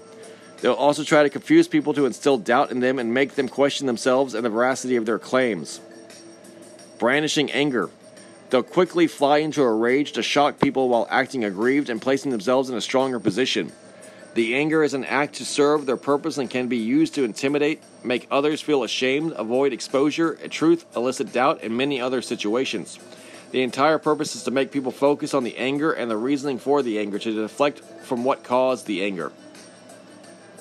They'll 0.61 0.73
also 0.74 1.05
try 1.05 1.23
to 1.23 1.31
confuse 1.31 1.69
people 1.69 1.94
to 1.94 2.07
instill 2.07 2.39
doubt 2.39 2.70
in 2.70 2.81
them 2.81 2.98
and 2.98 3.15
make 3.15 3.35
them 3.35 3.48
question 3.48 3.86
themselves 3.86 4.35
and 4.35 4.44
the 4.44 4.51
veracity 4.51 4.97
of 4.97 5.07
their 5.07 5.19
claims. 5.19 5.81
Brandishing 6.98 7.51
anger. 7.51 7.90
They'll 8.51 8.62
quickly 8.62 9.07
fly 9.07 9.39
into 9.39 9.62
a 9.62 9.73
rage 9.73 10.12
to 10.12 10.23
shock 10.23 10.61
people 10.61 10.89
while 10.89 11.07
acting 11.11 11.44
aggrieved 11.44 11.89
and 11.89 12.02
placing 12.02 12.31
themselves 12.31 12.69
in 12.69 12.77
a 12.77 12.81
stronger 12.81 13.20
position. 13.20 13.73
The 14.35 14.55
anger 14.55 14.85
is 14.85 14.94
an 14.94 15.05
act 15.05 15.36
to 15.36 15.44
serve 15.44 15.86
their 15.86 15.97
purpose 15.97 16.36
and 16.39 16.51
can 16.51 16.69
be 16.69 16.77
used 16.77 17.15
to 17.15 17.24
intimidate, 17.24 17.82
make 18.05 18.28
others 18.31 18.61
feel 18.61 18.82
ashamed, 18.82 19.32
avoid 19.36 19.73
exposure, 19.73 20.35
truth, 20.51 20.85
elicit 20.94 21.32
doubt, 21.32 21.61
and 21.62 21.77
many 21.77 22.01
other 22.01 22.23
situations. 22.23 22.98
The 23.51 23.62
entire 23.62 23.98
purpose 23.98 24.36
is 24.36 24.44
to 24.44 24.51
make 24.51 24.70
people 24.70 24.93
focus 24.93 25.35
on 25.35 25.43
the 25.43 25.56
anger 25.56 25.93
and 25.93 26.10
the 26.10 26.16
reasoning 26.16 26.59
for 26.59 26.82
the 26.82 27.01
anger 27.01 27.18
to 27.18 27.32
deflect 27.32 27.81
from 27.81 28.24
what 28.24 28.44
caused 28.44 28.86
the 28.86 29.02
anger. 29.02 29.32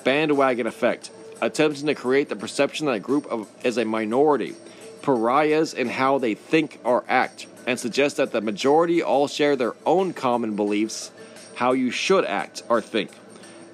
Bandwagon 0.02 0.66
effect, 0.66 1.10
attempting 1.40 1.86
to 1.86 1.94
create 1.94 2.28
the 2.28 2.36
perception 2.36 2.86
that 2.86 2.92
a 2.92 3.00
group 3.00 3.26
of, 3.26 3.48
is 3.62 3.78
a 3.78 3.84
minority, 3.84 4.54
pariahs 5.02 5.72
in 5.72 5.88
how 5.88 6.18
they 6.18 6.34
think 6.34 6.80
or 6.82 7.04
act, 7.08 7.46
and 7.66 7.78
suggest 7.78 8.16
that 8.16 8.32
the 8.32 8.40
majority 8.40 9.02
all 9.02 9.28
share 9.28 9.54
their 9.54 9.74
own 9.86 10.12
common 10.12 10.56
beliefs, 10.56 11.12
how 11.54 11.72
you 11.72 11.90
should 11.90 12.24
act 12.24 12.62
or 12.68 12.80
think. 12.80 13.10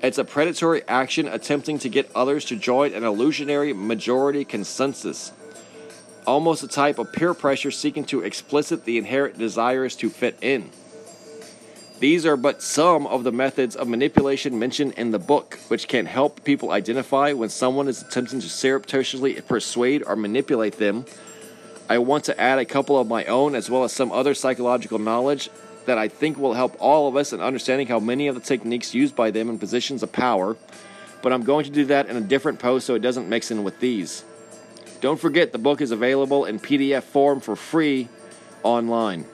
It's 0.02 0.18
a 0.18 0.24
predatory 0.24 0.82
action 0.86 1.26
attempting 1.26 1.78
to 1.78 1.88
get 1.88 2.10
others 2.14 2.44
to 2.46 2.56
join 2.56 2.92
an 2.92 3.02
illusionary 3.02 3.72
majority 3.72 4.44
consensus. 4.44 5.32
Almost 6.26 6.64
a 6.64 6.68
type 6.68 6.98
of 6.98 7.12
peer 7.12 7.34
pressure 7.34 7.70
seeking 7.70 8.04
to 8.06 8.22
explicit 8.22 8.84
the 8.84 8.98
inherent 8.98 9.38
desires 9.38 9.94
to 9.96 10.10
fit 10.10 10.36
in. 10.40 10.70
These 11.98 12.26
are 12.26 12.36
but 12.36 12.62
some 12.62 13.06
of 13.06 13.24
the 13.24 13.32
methods 13.32 13.74
of 13.74 13.88
manipulation 13.88 14.58
mentioned 14.58 14.94
in 14.94 15.12
the 15.12 15.18
book, 15.18 15.58
which 15.68 15.88
can 15.88 16.04
help 16.04 16.44
people 16.44 16.72
identify 16.72 17.32
when 17.32 17.48
someone 17.48 17.88
is 17.88 18.02
attempting 18.02 18.40
to 18.40 18.48
surreptitiously 18.48 19.40
persuade 19.42 20.02
or 20.06 20.14
manipulate 20.14 20.78
them. 20.78 21.06
I 21.88 21.98
want 21.98 22.24
to 22.24 22.38
add 22.38 22.58
a 22.58 22.66
couple 22.66 22.98
of 22.98 23.06
my 23.06 23.24
own 23.24 23.54
as 23.54 23.70
well 23.70 23.84
as 23.84 23.92
some 23.92 24.12
other 24.12 24.34
psychological 24.34 24.98
knowledge 24.98 25.48
that 25.86 25.96
I 25.96 26.08
think 26.08 26.36
will 26.36 26.54
help 26.54 26.76
all 26.80 27.08
of 27.08 27.16
us 27.16 27.32
in 27.32 27.40
understanding 27.40 27.86
how 27.86 28.00
many 28.00 28.26
of 28.26 28.34
the 28.34 28.40
techniques 28.40 28.92
used 28.92 29.14
by 29.16 29.30
them 29.30 29.48
in 29.48 29.58
positions 29.58 30.02
of 30.02 30.12
power, 30.12 30.56
but 31.22 31.32
I'm 31.32 31.44
going 31.44 31.64
to 31.64 31.70
do 31.70 31.86
that 31.86 32.08
in 32.08 32.16
a 32.16 32.20
different 32.20 32.58
post 32.58 32.86
so 32.86 32.94
it 32.94 33.02
doesn't 33.02 33.28
mix 33.28 33.50
in 33.50 33.64
with 33.64 33.80
these. 33.80 34.24
Don't 35.00 35.20
forget 35.20 35.52
the 35.52 35.58
book 35.58 35.80
is 35.80 35.90
available 35.90 36.46
in 36.46 36.58
PDF 36.58 37.02
form 37.02 37.40
for 37.40 37.54
free 37.54 38.08
online. 38.62 39.26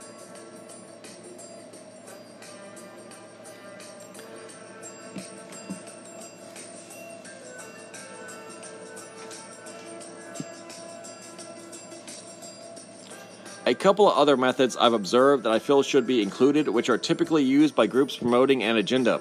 A 13.65 13.75
couple 13.75 14.11
of 14.11 14.19
other 14.19 14.37
methods 14.37 14.77
I've 14.77 14.93
observed 14.93 15.45
that 15.45 15.53
I 15.53 15.59
feel 15.61 15.83
should 15.83 16.07
be 16.07 16.21
included, 16.21 16.69
which 16.69 16.91
are 16.91 16.99
typically 16.99 17.45
used 17.45 17.75
by 17.75 17.87
groups 17.87 18.17
promoting 18.17 18.63
an 18.65 18.77
agenda. 18.77 19.21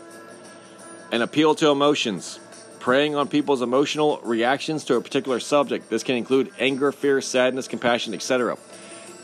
An 1.11 1.21
appeal 1.21 1.53
to 1.55 1.69
emotions, 1.69 2.39
preying 2.81 3.15
on 3.15 3.27
people's 3.27 3.61
emotional 3.61 4.19
reactions 4.23 4.83
to 4.85 4.95
a 4.95 5.01
particular 5.01 5.39
subject. 5.39 5.89
This 5.89 6.03
can 6.03 6.15
include 6.15 6.51
anger, 6.59 6.91
fear, 6.91 7.21
sadness, 7.21 7.67
compassion, 7.67 8.13
etc. 8.13 8.57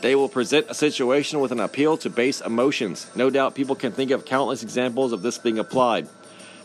They 0.00 0.14
will 0.14 0.28
present 0.28 0.66
a 0.70 0.74
situation 0.74 1.40
with 1.40 1.50
an 1.50 1.58
appeal 1.58 1.96
to 1.98 2.08
base 2.08 2.40
emotions. 2.40 3.10
No 3.16 3.30
doubt 3.30 3.56
people 3.56 3.74
can 3.74 3.90
think 3.90 4.12
of 4.12 4.24
countless 4.24 4.62
examples 4.62 5.12
of 5.12 5.22
this 5.22 5.38
being 5.38 5.58
applied. 5.58 6.08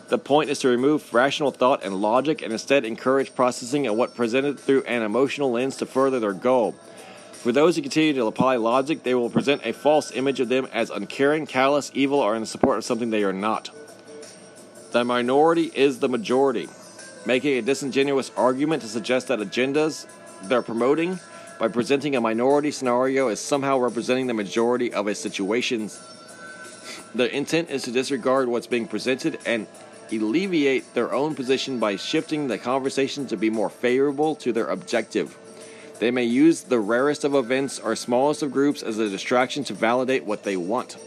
The 0.10 0.20
point 0.20 0.52
is 0.52 0.60
to 0.60 0.68
remove 0.68 1.12
rational 1.12 1.50
thought 1.50 1.84
and 1.84 2.00
logic 2.00 2.44
and 2.44 2.54
instead 2.54 2.86
encourage 2.86 3.34
processing 3.34 3.88
of 3.88 3.96
what 3.96 4.16
presented 4.16 4.60
through 4.60 4.84
an 4.84 5.02
emotional 5.02 5.52
lens 5.52 5.78
to 5.78 5.88
further 5.88 6.20
their 6.20 6.34
goal. 6.34 6.74
For 7.32 7.52
those 7.52 7.76
who 7.76 7.82
continue 7.82 8.14
to 8.14 8.28
apply 8.28 8.58
logic, 8.58 9.02
they 9.02 9.16
will 9.16 9.32
present 9.32 9.66
a 9.66 9.74
false 9.74 10.12
image 10.12 10.40
of 10.40 10.50
them 10.50 10.68
as 10.72 10.92
uncaring, 10.92 11.48
callous, 11.48 11.92
evil, 11.96 12.20
or 12.20 12.36
in 12.36 12.46
support 12.46 12.78
of 12.78 12.86
something 12.86 13.10
they 13.10 13.24
are 13.24 13.34
not. 13.34 13.72
The 14.92 15.04
minority 15.04 15.72
is 15.74 15.98
the 15.98 16.08
majority, 16.08 16.70
making 17.26 17.58
a 17.58 17.62
disingenuous 17.62 18.32
argument 18.36 18.82
to 18.82 18.88
suggest 18.88 19.28
that 19.28 19.40
agendas 19.40 20.06
they're 20.44 20.62
promoting 20.62 21.20
by 21.60 21.68
presenting 21.68 22.16
a 22.16 22.22
minority 22.22 22.72
scenario 22.72 23.30
as 23.30 23.40
somehow 23.40 23.78
representing 23.78 24.28
the 24.28 24.34
majority 24.34 24.94
of 24.94 25.08
a 25.08 25.16
situation. 25.16 25.90
Their 27.16 27.28
intent 27.28 27.70
is 27.70 27.84
to 27.84 27.92
disregard 27.92 28.48
what's 28.48 28.68
being 28.68 28.88
presented 28.88 29.40
and 29.46 29.68
alleviate 30.12 30.94
their 30.94 31.14
own 31.14 31.34
position 31.34 31.80
by 31.80 31.96
shifting 31.96 32.48
the 32.48 32.58
conversation 32.58 33.26
to 33.28 33.38
be 33.38 33.50
more 33.50 33.70
favorable 33.70 34.36
to 34.36 34.52
their 34.52 34.68
objective. 34.68 35.38
They 36.00 36.12
may 36.12 36.26
use 36.26 36.64
the 36.64 36.80
rarest 36.80 37.24
of 37.24 37.34
events 37.34 37.80
or 37.80 37.96
smallest 37.96 38.44
of 38.44 38.52
groups 38.52 38.84
as 38.84 39.00
a 39.00 39.10
distraction 39.10 39.64
to 39.66 39.74
validate 39.74 40.26
what 40.26 40.44
they 40.44 40.58
want. 40.58 40.98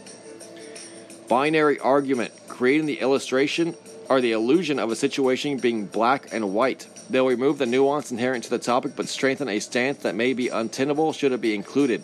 Binary 1.27 1.79
argument, 1.79 2.33
creating 2.47 2.87
the 2.87 2.99
illustration 2.99 3.75
or 4.09 4.21
the 4.21 4.31
illusion 4.31 4.79
of 4.79 4.91
a 4.91 4.95
situation 4.95 5.57
being 5.57 5.85
black 5.85 6.29
and 6.31 6.53
white. 6.53 6.87
They'll 7.09 7.27
remove 7.27 7.57
the 7.57 7.65
nuance 7.65 8.11
inherent 8.11 8.43
to 8.45 8.49
the 8.49 8.59
topic 8.59 8.93
but 8.95 9.07
strengthen 9.07 9.49
a 9.49 9.59
stance 9.59 9.99
that 9.99 10.15
may 10.15 10.33
be 10.33 10.49
untenable 10.49 11.13
should 11.13 11.31
it 11.31 11.41
be 11.41 11.55
included. 11.55 12.03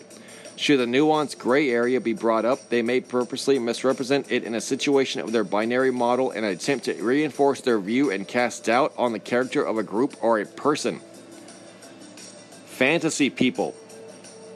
Should 0.56 0.78
the 0.78 0.86
nuanced 0.86 1.38
gray 1.38 1.70
area 1.70 2.00
be 2.00 2.12
brought 2.12 2.44
up, 2.44 2.68
they 2.68 2.82
may 2.82 3.00
purposely 3.00 3.58
misrepresent 3.58 4.30
it 4.30 4.44
in 4.44 4.54
a 4.54 4.60
situation 4.60 5.20
of 5.20 5.32
their 5.32 5.42
binary 5.42 5.90
model 5.90 6.30
in 6.30 6.44
an 6.44 6.50
attempt 6.50 6.84
to 6.84 6.94
reinforce 6.94 7.60
their 7.60 7.80
view 7.80 8.10
and 8.10 8.28
cast 8.28 8.64
doubt 8.64 8.92
on 8.96 9.12
the 9.12 9.18
character 9.18 9.64
of 9.64 9.78
a 9.78 9.82
group 9.82 10.16
or 10.22 10.38
a 10.38 10.46
person 10.46 11.00
fantasy 12.74 13.30
people, 13.30 13.72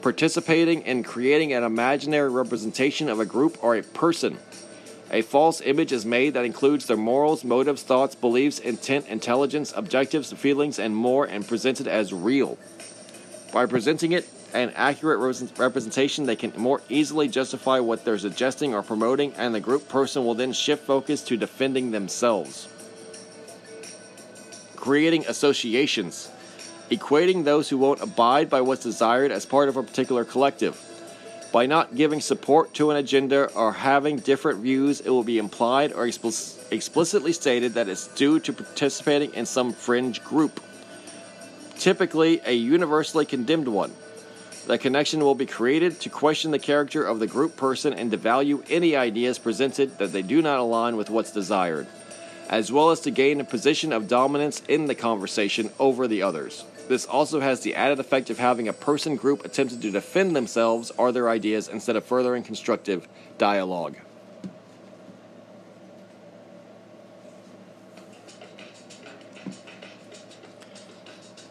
participating 0.01 0.81
in 0.81 1.03
creating 1.03 1.53
an 1.53 1.63
imaginary 1.63 2.29
representation 2.29 3.07
of 3.07 3.19
a 3.21 3.25
group 3.25 3.57
or 3.63 3.77
a 3.77 3.81
person. 3.81 4.37
A 5.11 5.21
false 5.23 5.61
image 5.61 5.91
is 5.91 6.05
made 6.05 6.35
that 6.35 6.45
includes 6.45 6.85
their 6.85 6.97
morals, 6.97 7.43
motives, 7.43 7.81
thoughts, 7.81 8.13
beliefs, 8.13 8.59
intent, 8.59 9.07
intelligence, 9.07 9.73
objectives, 9.75 10.31
feelings, 10.33 10.77
and 10.77 10.95
more, 10.95 11.25
and 11.25 11.47
presented 11.47 11.87
as 11.87 12.13
real. 12.13 12.57
By 13.51 13.65
presenting 13.65 14.11
it 14.11 14.29
an 14.53 14.71
accurate 14.75 15.19
representation, 15.57 16.25
they 16.25 16.35
can 16.35 16.53
more 16.55 16.81
easily 16.89 17.27
justify 17.27 17.79
what 17.79 18.05
they're 18.05 18.19
suggesting 18.19 18.73
or 18.73 18.83
promoting, 18.83 19.33
and 19.33 19.53
the 19.53 19.59
group 19.59 19.89
person 19.89 20.25
will 20.25 20.35
then 20.35 20.53
shift 20.53 20.85
focus 20.85 21.23
to 21.23 21.37
defending 21.37 21.89
themselves. 21.91 22.67
Creating 24.75 25.25
associations 25.27 26.29
equating 26.89 27.43
those 27.43 27.69
who 27.69 27.77
won't 27.77 28.01
abide 28.01 28.49
by 28.49 28.61
what's 28.61 28.83
desired 28.83 29.31
as 29.31 29.45
part 29.45 29.69
of 29.69 29.77
a 29.77 29.83
particular 29.83 30.25
collective. 30.25 30.88
By 31.51 31.65
not 31.65 31.95
giving 31.95 32.21
support 32.21 32.75
to 32.75 32.91
an 32.91 32.97
agenda 32.97 33.51
or 33.53 33.73
having 33.73 34.17
different 34.17 34.59
views, 34.59 35.01
it 35.01 35.09
will 35.09 35.23
be 35.23 35.39
implied 35.39 35.93
or 35.93 36.05
explicitly 36.05 37.33
stated 37.33 37.73
that 37.73 37.89
it's 37.89 38.07
due 38.09 38.39
to 38.41 38.53
participating 38.53 39.33
in 39.33 39.47
some 39.47 39.73
fringe 39.73 40.23
group, 40.23 40.59
typically 41.77 42.39
a 42.45 42.53
universally 42.53 43.25
condemned 43.25 43.67
one. 43.67 43.91
The 44.67 44.77
connection 44.77 45.21
will 45.21 45.33
be 45.33 45.47
created 45.47 45.99
to 46.01 46.09
question 46.11 46.51
the 46.51 46.59
character 46.59 47.03
of 47.03 47.19
the 47.19 47.25
group 47.25 47.57
person 47.57 47.93
and 47.93 48.11
devalue 48.11 48.63
any 48.69 48.95
ideas 48.95 49.39
presented 49.39 49.97
that 49.97 50.11
they 50.11 50.21
do 50.21 50.43
not 50.43 50.59
align 50.59 50.97
with 50.97 51.09
what's 51.09 51.31
desired, 51.31 51.87
as 52.47 52.71
well 52.71 52.91
as 52.91 52.99
to 52.99 53.09
gain 53.09 53.41
a 53.41 53.43
position 53.43 53.91
of 53.91 54.07
dominance 54.07 54.61
in 54.67 54.85
the 54.85 54.93
conversation 54.93 55.71
over 55.79 56.07
the 56.07 56.21
others. 56.21 56.63
This 56.89 57.05
also 57.05 57.39
has 57.39 57.61
the 57.61 57.75
added 57.75 57.99
effect 57.99 58.31
of 58.31 58.39
having 58.39 58.67
a 58.67 58.73
person 58.73 59.15
group 59.15 59.45
attempting 59.45 59.79
to 59.81 59.91
defend 59.91 60.35
themselves 60.35 60.91
or 60.97 61.11
their 61.11 61.29
ideas 61.29 61.67
instead 61.67 61.95
of 61.95 62.03
furthering 62.03 62.41
constructive 62.41 63.07
dialogue. 63.37 63.95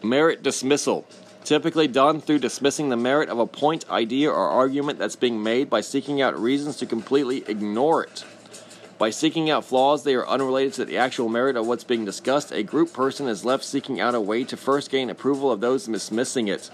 Merit 0.03 0.43
dismissal. 0.43 1.07
Typically 1.45 1.87
done 1.87 2.19
through 2.19 2.39
dismissing 2.39 2.89
the 2.89 2.97
merit 2.97 3.29
of 3.29 3.39
a 3.39 3.47
point, 3.47 3.89
idea, 3.89 4.29
or 4.29 4.49
argument 4.49 4.99
that's 4.99 5.15
being 5.15 5.41
made 5.41 5.69
by 5.69 5.79
seeking 5.79 6.21
out 6.21 6.37
reasons 6.37 6.75
to 6.75 6.85
completely 6.85 7.45
ignore 7.47 8.03
it. 8.03 8.25
By 8.99 9.11
seeking 9.11 9.49
out 9.49 9.63
flaws 9.63 10.03
they 10.03 10.13
are 10.15 10.27
unrelated 10.27 10.73
to 10.73 10.83
the 10.83 10.97
actual 10.97 11.29
merit 11.29 11.55
of 11.55 11.65
what's 11.65 11.85
being 11.85 12.03
discussed, 12.03 12.51
a 12.51 12.63
group 12.63 12.91
person 12.91 13.29
is 13.29 13.45
left 13.45 13.63
seeking 13.63 14.01
out 14.01 14.13
a 14.13 14.19
way 14.19 14.43
to 14.43 14.57
first 14.57 14.91
gain 14.91 15.09
approval 15.09 15.53
of 15.53 15.61
those 15.61 15.85
dismissing 15.85 16.49
it. 16.49 16.69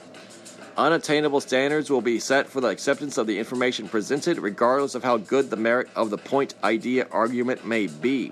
Unattainable 0.75 1.39
standards 1.39 1.91
will 1.91 2.01
be 2.01 2.19
set 2.19 2.49
for 2.49 2.61
the 2.61 2.69
acceptance 2.69 3.19
of 3.19 3.27
the 3.27 3.37
information 3.37 3.87
presented, 3.87 4.39
regardless 4.39 4.95
of 4.95 5.03
how 5.03 5.17
good 5.17 5.51
the 5.51 5.55
merit 5.55 5.87
of 5.95 6.09
the 6.09 6.17
point, 6.17 6.55
idea, 6.63 7.07
argument 7.11 7.63
may 7.63 7.85
be. 7.85 8.31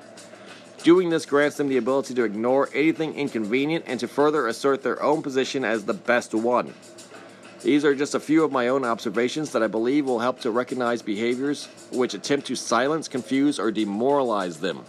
Doing 0.81 1.11
this 1.11 1.27
grants 1.27 1.57
them 1.57 1.69
the 1.69 1.77
ability 1.77 2.15
to 2.15 2.23
ignore 2.23 2.69
anything 2.73 3.13
inconvenient 3.13 3.85
and 3.87 3.99
to 3.99 4.07
further 4.07 4.47
assert 4.47 4.81
their 4.81 5.01
own 5.03 5.21
position 5.21 5.63
as 5.63 5.85
the 5.85 5.93
best 5.93 6.33
one. 6.33 6.73
These 7.63 7.85
are 7.85 7.95
just 7.95 8.13
a 8.13 8.19
few 8.19 8.43
of 8.43 8.51
my 8.51 8.67
own 8.67 8.83
observations 8.83 9.53
that 9.53 9.63
I 9.63 9.67
believe 9.67 10.05
will 10.05 10.19
help 10.19 10.41
to 10.41 10.51
recognize 10.51 11.01
behaviors 11.01 11.69
which 11.93 12.13
attempt 12.13 12.47
to 12.47 12.57
silence, 12.57 13.07
confuse, 13.07 13.57
or 13.57 13.71
demoralize 13.71 14.59
them. 14.59 14.83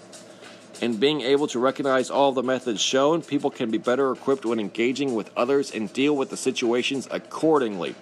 In 0.81 0.97
being 0.97 1.21
able 1.21 1.47
to 1.49 1.61
recognize 1.61 2.11
all 2.11 2.33
the 2.33 2.43
methods 2.43 2.81
shown, 2.81 3.23
people 3.23 3.53
can 3.53 3.71
be 3.71 3.79
better 3.79 4.11
equipped 4.11 4.45
when 4.45 4.59
engaging 4.59 5.15
with 5.15 5.31
others 5.37 5.71
and 5.71 5.93
deal 5.93 6.17
with 6.17 6.31
the 6.31 6.37
situations 6.37 7.07
accordingly. 7.13 7.95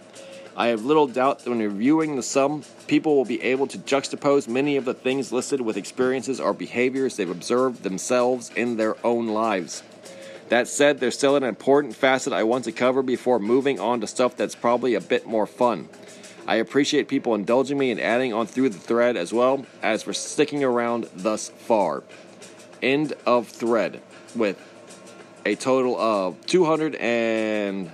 I 0.57 0.69
have 0.69 0.87
little 0.87 1.07
doubt 1.07 1.41
that 1.41 1.51
when 1.51 1.59
reviewing 1.59 2.17
the 2.17 2.23
sum, 2.23 2.65
people 2.87 3.15
will 3.15 3.27
be 3.27 3.43
able 3.43 3.67
to 3.67 3.79
juxtapose 3.79 4.49
many 4.49 4.79
of 4.79 4.87
the 4.87 4.95
things 4.95 5.33
listed 5.33 5.61
with 5.61 5.77
experiences 5.77 6.41
or 6.41 6.55
behaviors 6.55 7.17
they've 7.17 7.29
observed 7.29 7.83
themselves 7.83 8.51
in 8.57 8.79
their 8.79 8.97
own 9.05 9.29
lives. 9.29 9.83
That 10.53 10.69
said, 10.69 11.01
there's 11.01 11.17
still 11.17 11.35
an 11.37 11.45
important 11.45 11.97
facet 11.97 12.35
I 12.35 12.43
want 12.43 12.65
to 12.65 12.73
cover 12.73 13.03
before 13.03 13.39
moving 13.39 13.81
on 13.81 14.03
to 14.03 14.07
stuff 14.07 14.37
that's 14.37 14.55
probably 14.55 14.95
a 14.95 15.01
bit 15.01 15.27
more 15.27 15.47
fun. 15.47 15.89
I 16.47 16.57
appreciate 16.57 17.09
people 17.09 17.35
indulging 17.35 17.79
me 17.79 17.91
and 17.91 17.99
adding 17.99 18.35
on 18.35 18.47
through 18.47 18.69
the 18.69 18.79
thread 18.79 19.17
as 19.17 19.33
well 19.33 19.65
as 19.81 20.03
for 20.03 20.13
sticking 20.13 20.63
around 20.63 21.09
thus 21.17 21.49
far. 21.49 22.03
End 22.83 23.15
of 23.25 23.49
thread 23.49 24.03
with 24.37 24.61
a 25.47 25.55
total 25.55 25.99
of 25.99 26.45
200 26.45 26.97
and 26.97 27.91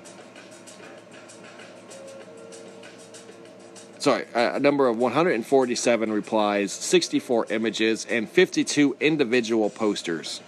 sorry, 4.00 4.26
a 4.34 4.58
number 4.58 4.88
of 4.88 4.98
147 4.98 6.12
replies, 6.12 6.72
64 6.72 7.46
images, 7.50 8.04
and 8.06 8.28
52 8.28 8.96
individual 8.98 9.70
posters. 9.70 10.40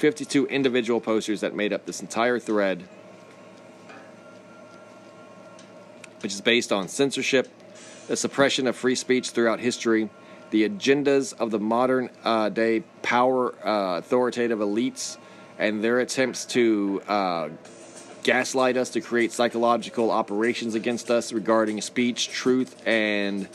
52 0.00 0.46
individual 0.46 0.98
posters 0.98 1.42
that 1.42 1.54
made 1.54 1.74
up 1.74 1.84
this 1.84 2.00
entire 2.00 2.38
thread, 2.38 2.88
which 6.22 6.32
is 6.32 6.40
based 6.40 6.72
on 6.72 6.88
censorship, 6.88 7.48
the 8.08 8.16
suppression 8.16 8.66
of 8.66 8.74
free 8.74 8.94
speech 8.94 9.30
throughout 9.30 9.60
history, 9.60 10.08
the 10.52 10.66
agendas 10.66 11.34
of 11.38 11.50
the 11.50 11.58
modern 11.58 12.08
uh, 12.24 12.48
day 12.48 12.80
power 13.02 13.54
uh, 13.62 13.98
authoritative 13.98 14.58
elites, 14.58 15.18
and 15.58 15.84
their 15.84 16.00
attempts 16.00 16.46
to 16.46 17.02
uh, 17.06 17.50
gaslight 18.22 18.78
us 18.78 18.88
to 18.88 19.02
create 19.02 19.32
psychological 19.32 20.10
operations 20.10 20.74
against 20.74 21.10
us 21.10 21.30
regarding 21.30 21.78
speech, 21.82 22.30
truth, 22.30 22.74
and 22.86 23.46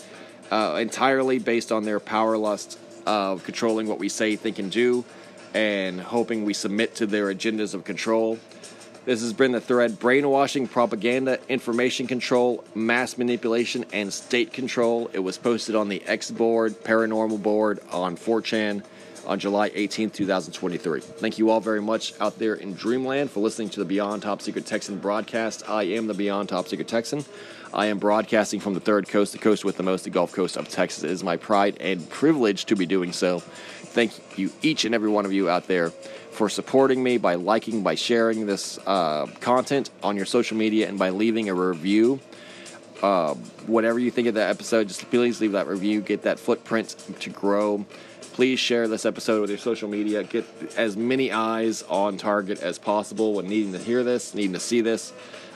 uh, 0.51 0.77
entirely 0.79 1.39
based 1.39 1.71
on 1.71 1.85
their 1.85 1.99
power 1.99 2.37
lust 2.37 2.77
of 3.07 3.43
controlling 3.43 3.87
what 3.87 3.97
we 3.97 4.09
say, 4.09 4.35
think, 4.35 4.59
and 4.59 4.71
do, 4.71 5.03
and 5.55 6.01
hoping 6.01 6.43
we 6.43 6.53
submit 6.53 6.95
to 6.95 7.07
their 7.07 7.33
agendas 7.33 7.73
of 7.73 7.85
control. 7.85 8.37
This 9.05 9.21
has 9.21 9.31
been 9.31 9.53
the 9.53 9.61
thread 9.61 9.99
Brainwashing, 9.99 10.67
Propaganda, 10.67 11.39
Information 11.47 12.07
Control, 12.07 12.63
Mass 12.75 13.17
Manipulation, 13.17 13.85
and 13.93 14.11
State 14.11 14.51
Control. 14.51 15.09
It 15.13 15.19
was 15.19 15.37
posted 15.37 15.75
on 15.75 15.87
the 15.87 16.03
X 16.05 16.29
board, 16.29 16.73
Paranormal 16.83 17.41
board, 17.41 17.79
on 17.91 18.17
4chan 18.17 18.83
on 19.25 19.39
July 19.39 19.71
18, 19.73 20.09
2023. 20.09 20.99
Thank 20.99 21.37
you 21.37 21.49
all 21.49 21.61
very 21.61 21.81
much 21.81 22.13
out 22.19 22.37
there 22.37 22.55
in 22.55 22.73
Dreamland 22.73 23.31
for 23.31 23.39
listening 23.39 23.69
to 23.69 23.79
the 23.79 23.85
Beyond 23.85 24.23
Top 24.23 24.41
Secret 24.41 24.65
Texan 24.65 24.99
broadcast. 24.99 25.69
I 25.69 25.83
am 25.83 26.07
the 26.07 26.13
Beyond 26.13 26.49
Top 26.49 26.67
Secret 26.67 26.87
Texan. 26.87 27.23
I 27.73 27.87
am 27.87 27.97
broadcasting 27.97 28.59
from 28.59 28.73
the 28.73 28.79
third 28.79 29.07
coast, 29.07 29.33
the 29.33 29.37
coast 29.37 29.65
with 29.65 29.77
the 29.77 29.83
most, 29.83 30.03
the 30.03 30.09
Gulf 30.09 30.31
Coast 30.31 30.57
of 30.57 30.69
Texas. 30.69 31.03
It 31.03 31.11
is 31.11 31.23
my 31.23 31.37
pride 31.37 31.77
and 31.79 32.09
privilege 32.09 32.65
to 32.65 32.75
be 32.75 32.85
doing 32.85 33.11
so. 33.11 33.43
Thank 33.95 34.37
you, 34.37 34.51
each 34.61 34.83
and 34.83 34.93
every 34.93 35.09
one 35.09 35.23
of 35.25 35.31
you 35.31 35.49
out 35.49 35.67
there, 35.67 35.91
for 36.31 36.49
supporting 36.49 37.01
me 37.01 37.17
by 37.17 37.35
liking, 37.35 37.81
by 37.81 37.95
sharing 37.95 38.45
this 38.45 38.77
uh, 38.85 39.25
content 39.39 39.89
on 40.03 40.17
your 40.17 40.25
social 40.25 40.57
media, 40.57 40.89
and 40.89 40.99
by 40.99 41.11
leaving 41.11 41.47
a 41.47 41.53
review. 41.53 42.19
Uh, 43.01 43.35
whatever 43.67 43.97
you 43.97 44.11
think 44.11 44.27
of 44.27 44.33
that 44.33 44.49
episode, 44.49 44.89
just 44.89 45.09
please 45.09 45.39
leave 45.39 45.53
that 45.53 45.67
review. 45.67 46.01
Get 46.01 46.23
that 46.23 46.39
footprint 46.39 46.97
to 47.21 47.29
grow 47.29 47.85
please 48.33 48.59
share 48.59 48.89
this 48.89 49.05
episode 49.05 49.39
with 49.39 49.49
your 49.49 49.57
social 49.57 49.87
media. 49.87 50.21
Get 50.21 50.43
as 50.75 50.97
many 50.97 51.31
eyes 51.31 51.83
on 51.83 52.17
target 52.17 52.61
as 52.61 52.77
possible 52.77 53.35
when 53.35 53.47
needing 53.47 53.71
to 53.71 53.79
hear 53.79 54.03
this, 54.03 54.33
needing 54.33 54.51
to 54.51 54.59
see 54.59 54.81
this 54.81 55.13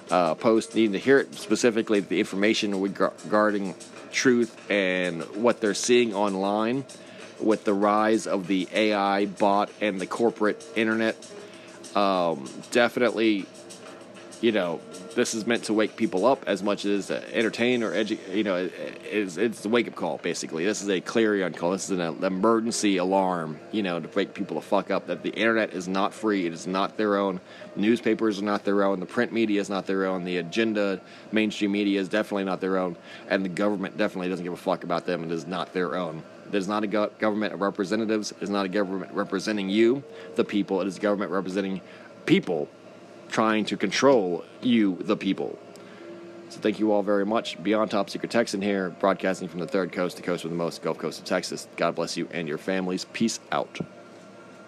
uh, 0.10 0.36
post, 0.36 0.76
needing 0.76 0.94
to 0.94 0.98
hear 0.98 1.20
it 1.20 1.36
specifically, 1.36 2.00
the 2.00 2.22
information 2.22 2.80
regarding 2.80 3.76
truth 4.14 4.56
and 4.72 5.24
what 5.36 5.60
they're 5.60 5.74
seeing 5.74 6.14
online 6.14 6.86
with 7.42 7.64
the 7.64 7.74
rise 7.74 8.28
of 8.28 8.48
the 8.48 8.68
AI 8.74 9.26
bot 9.26 9.70
and 9.82 10.00
the 10.00 10.08
corporate 10.08 10.64
internet. 10.76 11.16
Um, 11.96 12.50
definitely, 12.72 13.46
you 14.42 14.52
know, 14.52 14.80
this 15.16 15.34
is 15.34 15.46
meant 15.46 15.64
to 15.66 15.74
wake 15.74 15.96
people 15.96 16.26
up 16.26 16.44
as 16.48 16.64
much 16.64 16.86
as 16.86 17.12
uh, 17.12 17.24
entertain 17.34 17.84
or 17.84 17.94
educate. 17.94 18.36
You 18.36 18.44
know, 18.44 18.70
it's, 19.04 19.38
it's 19.38 19.66
a 19.66 19.70
wake 19.70 19.88
up 19.88 19.96
call 19.96 20.18
basically. 20.18 20.66
This 20.66 20.82
is 20.82 20.90
a 20.90 21.02
clarion 21.02 21.54
call. 21.54 21.72
This 21.72 21.90
is 21.90 22.00
an 22.00 22.24
emergency 22.24 22.98
alarm. 22.98 23.60
You 23.72 23.84
know, 23.84 24.00
to 24.00 24.08
wake 24.16 24.34
people 24.34 24.62
to 24.62 24.66
fuck 24.66 24.92
up 24.92 25.08
that 25.08 25.24
the 25.24 25.32
internet 25.32 25.74
is 25.74 25.88
not 25.88 26.14
free. 26.14 26.46
It 26.46 26.54
is 26.54 26.68
not 26.68 26.98
their 26.98 27.18
own. 27.18 27.42
Newspapers 27.76 28.40
are 28.40 28.46
not 28.46 28.64
their 28.64 28.84
own. 28.84 29.00
The 29.00 29.06
print 29.06 29.34
media 29.34 29.60
is 29.60 29.70
not 29.70 29.88
their 29.88 30.06
own. 30.06 30.24
The 30.24 30.38
agenda, 30.38 31.02
mainstream 31.32 31.72
media 31.72 32.00
is 32.00 32.08
definitely 32.08 32.46
not 32.46 32.62
their 32.62 32.78
own, 32.78 32.96
and 33.30 33.44
the 33.44 33.50
government 33.50 33.98
definitely 33.98 34.30
doesn't 34.30 34.44
give 34.44 34.54
a 34.54 34.58
fuck 34.58 34.84
about 34.84 35.06
them. 35.06 35.24
It 35.24 35.32
is 35.32 35.48
not 35.48 35.74
their 35.74 35.96
own. 35.96 36.24
Is 36.52 36.68
not 36.68 36.84
a 36.84 36.88
go- 36.88 37.12
government 37.20 37.54
of 37.54 37.62
representatives. 37.62 38.32
It 38.32 38.42
is 38.42 38.50
not 38.50 38.66
a 38.66 38.70
government 38.70 39.14
representing 39.14 39.70
you, 39.70 40.04
the 40.36 40.44
people. 40.44 40.82
It 40.82 40.88
is 40.88 40.98
a 40.98 41.00
government 41.00 41.32
representing 41.32 41.82
people 42.26 42.68
trying 43.30 43.66
to 43.66 43.78
control 43.78 44.44
you, 44.62 44.98
the 45.02 45.16
people. 45.16 45.58
So 46.50 46.60
thank 46.60 46.80
you 46.80 46.92
all 46.92 47.04
very 47.04 47.26
much. 47.26 47.62
Beyond 47.62 47.92
Top 47.92 48.10
Secret 48.10 48.32
Texan 48.32 48.62
here, 48.62 48.90
broadcasting 48.90 49.48
from 49.48 49.60
the 49.60 49.68
third 49.68 49.92
coast, 49.92 50.18
the 50.18 50.24
coast 50.24 50.44
with 50.44 50.52
the 50.52 50.58
most, 50.58 50.82
Gulf 50.82 50.98
Coast 50.98 51.20
of 51.20 51.26
Texas. 51.26 51.68
God 51.78 51.94
bless 51.94 52.18
you 52.18 52.28
and 52.32 52.48
your 52.48 52.58
families. 52.58 53.06
Peace 53.14 53.40
out. 53.52 53.80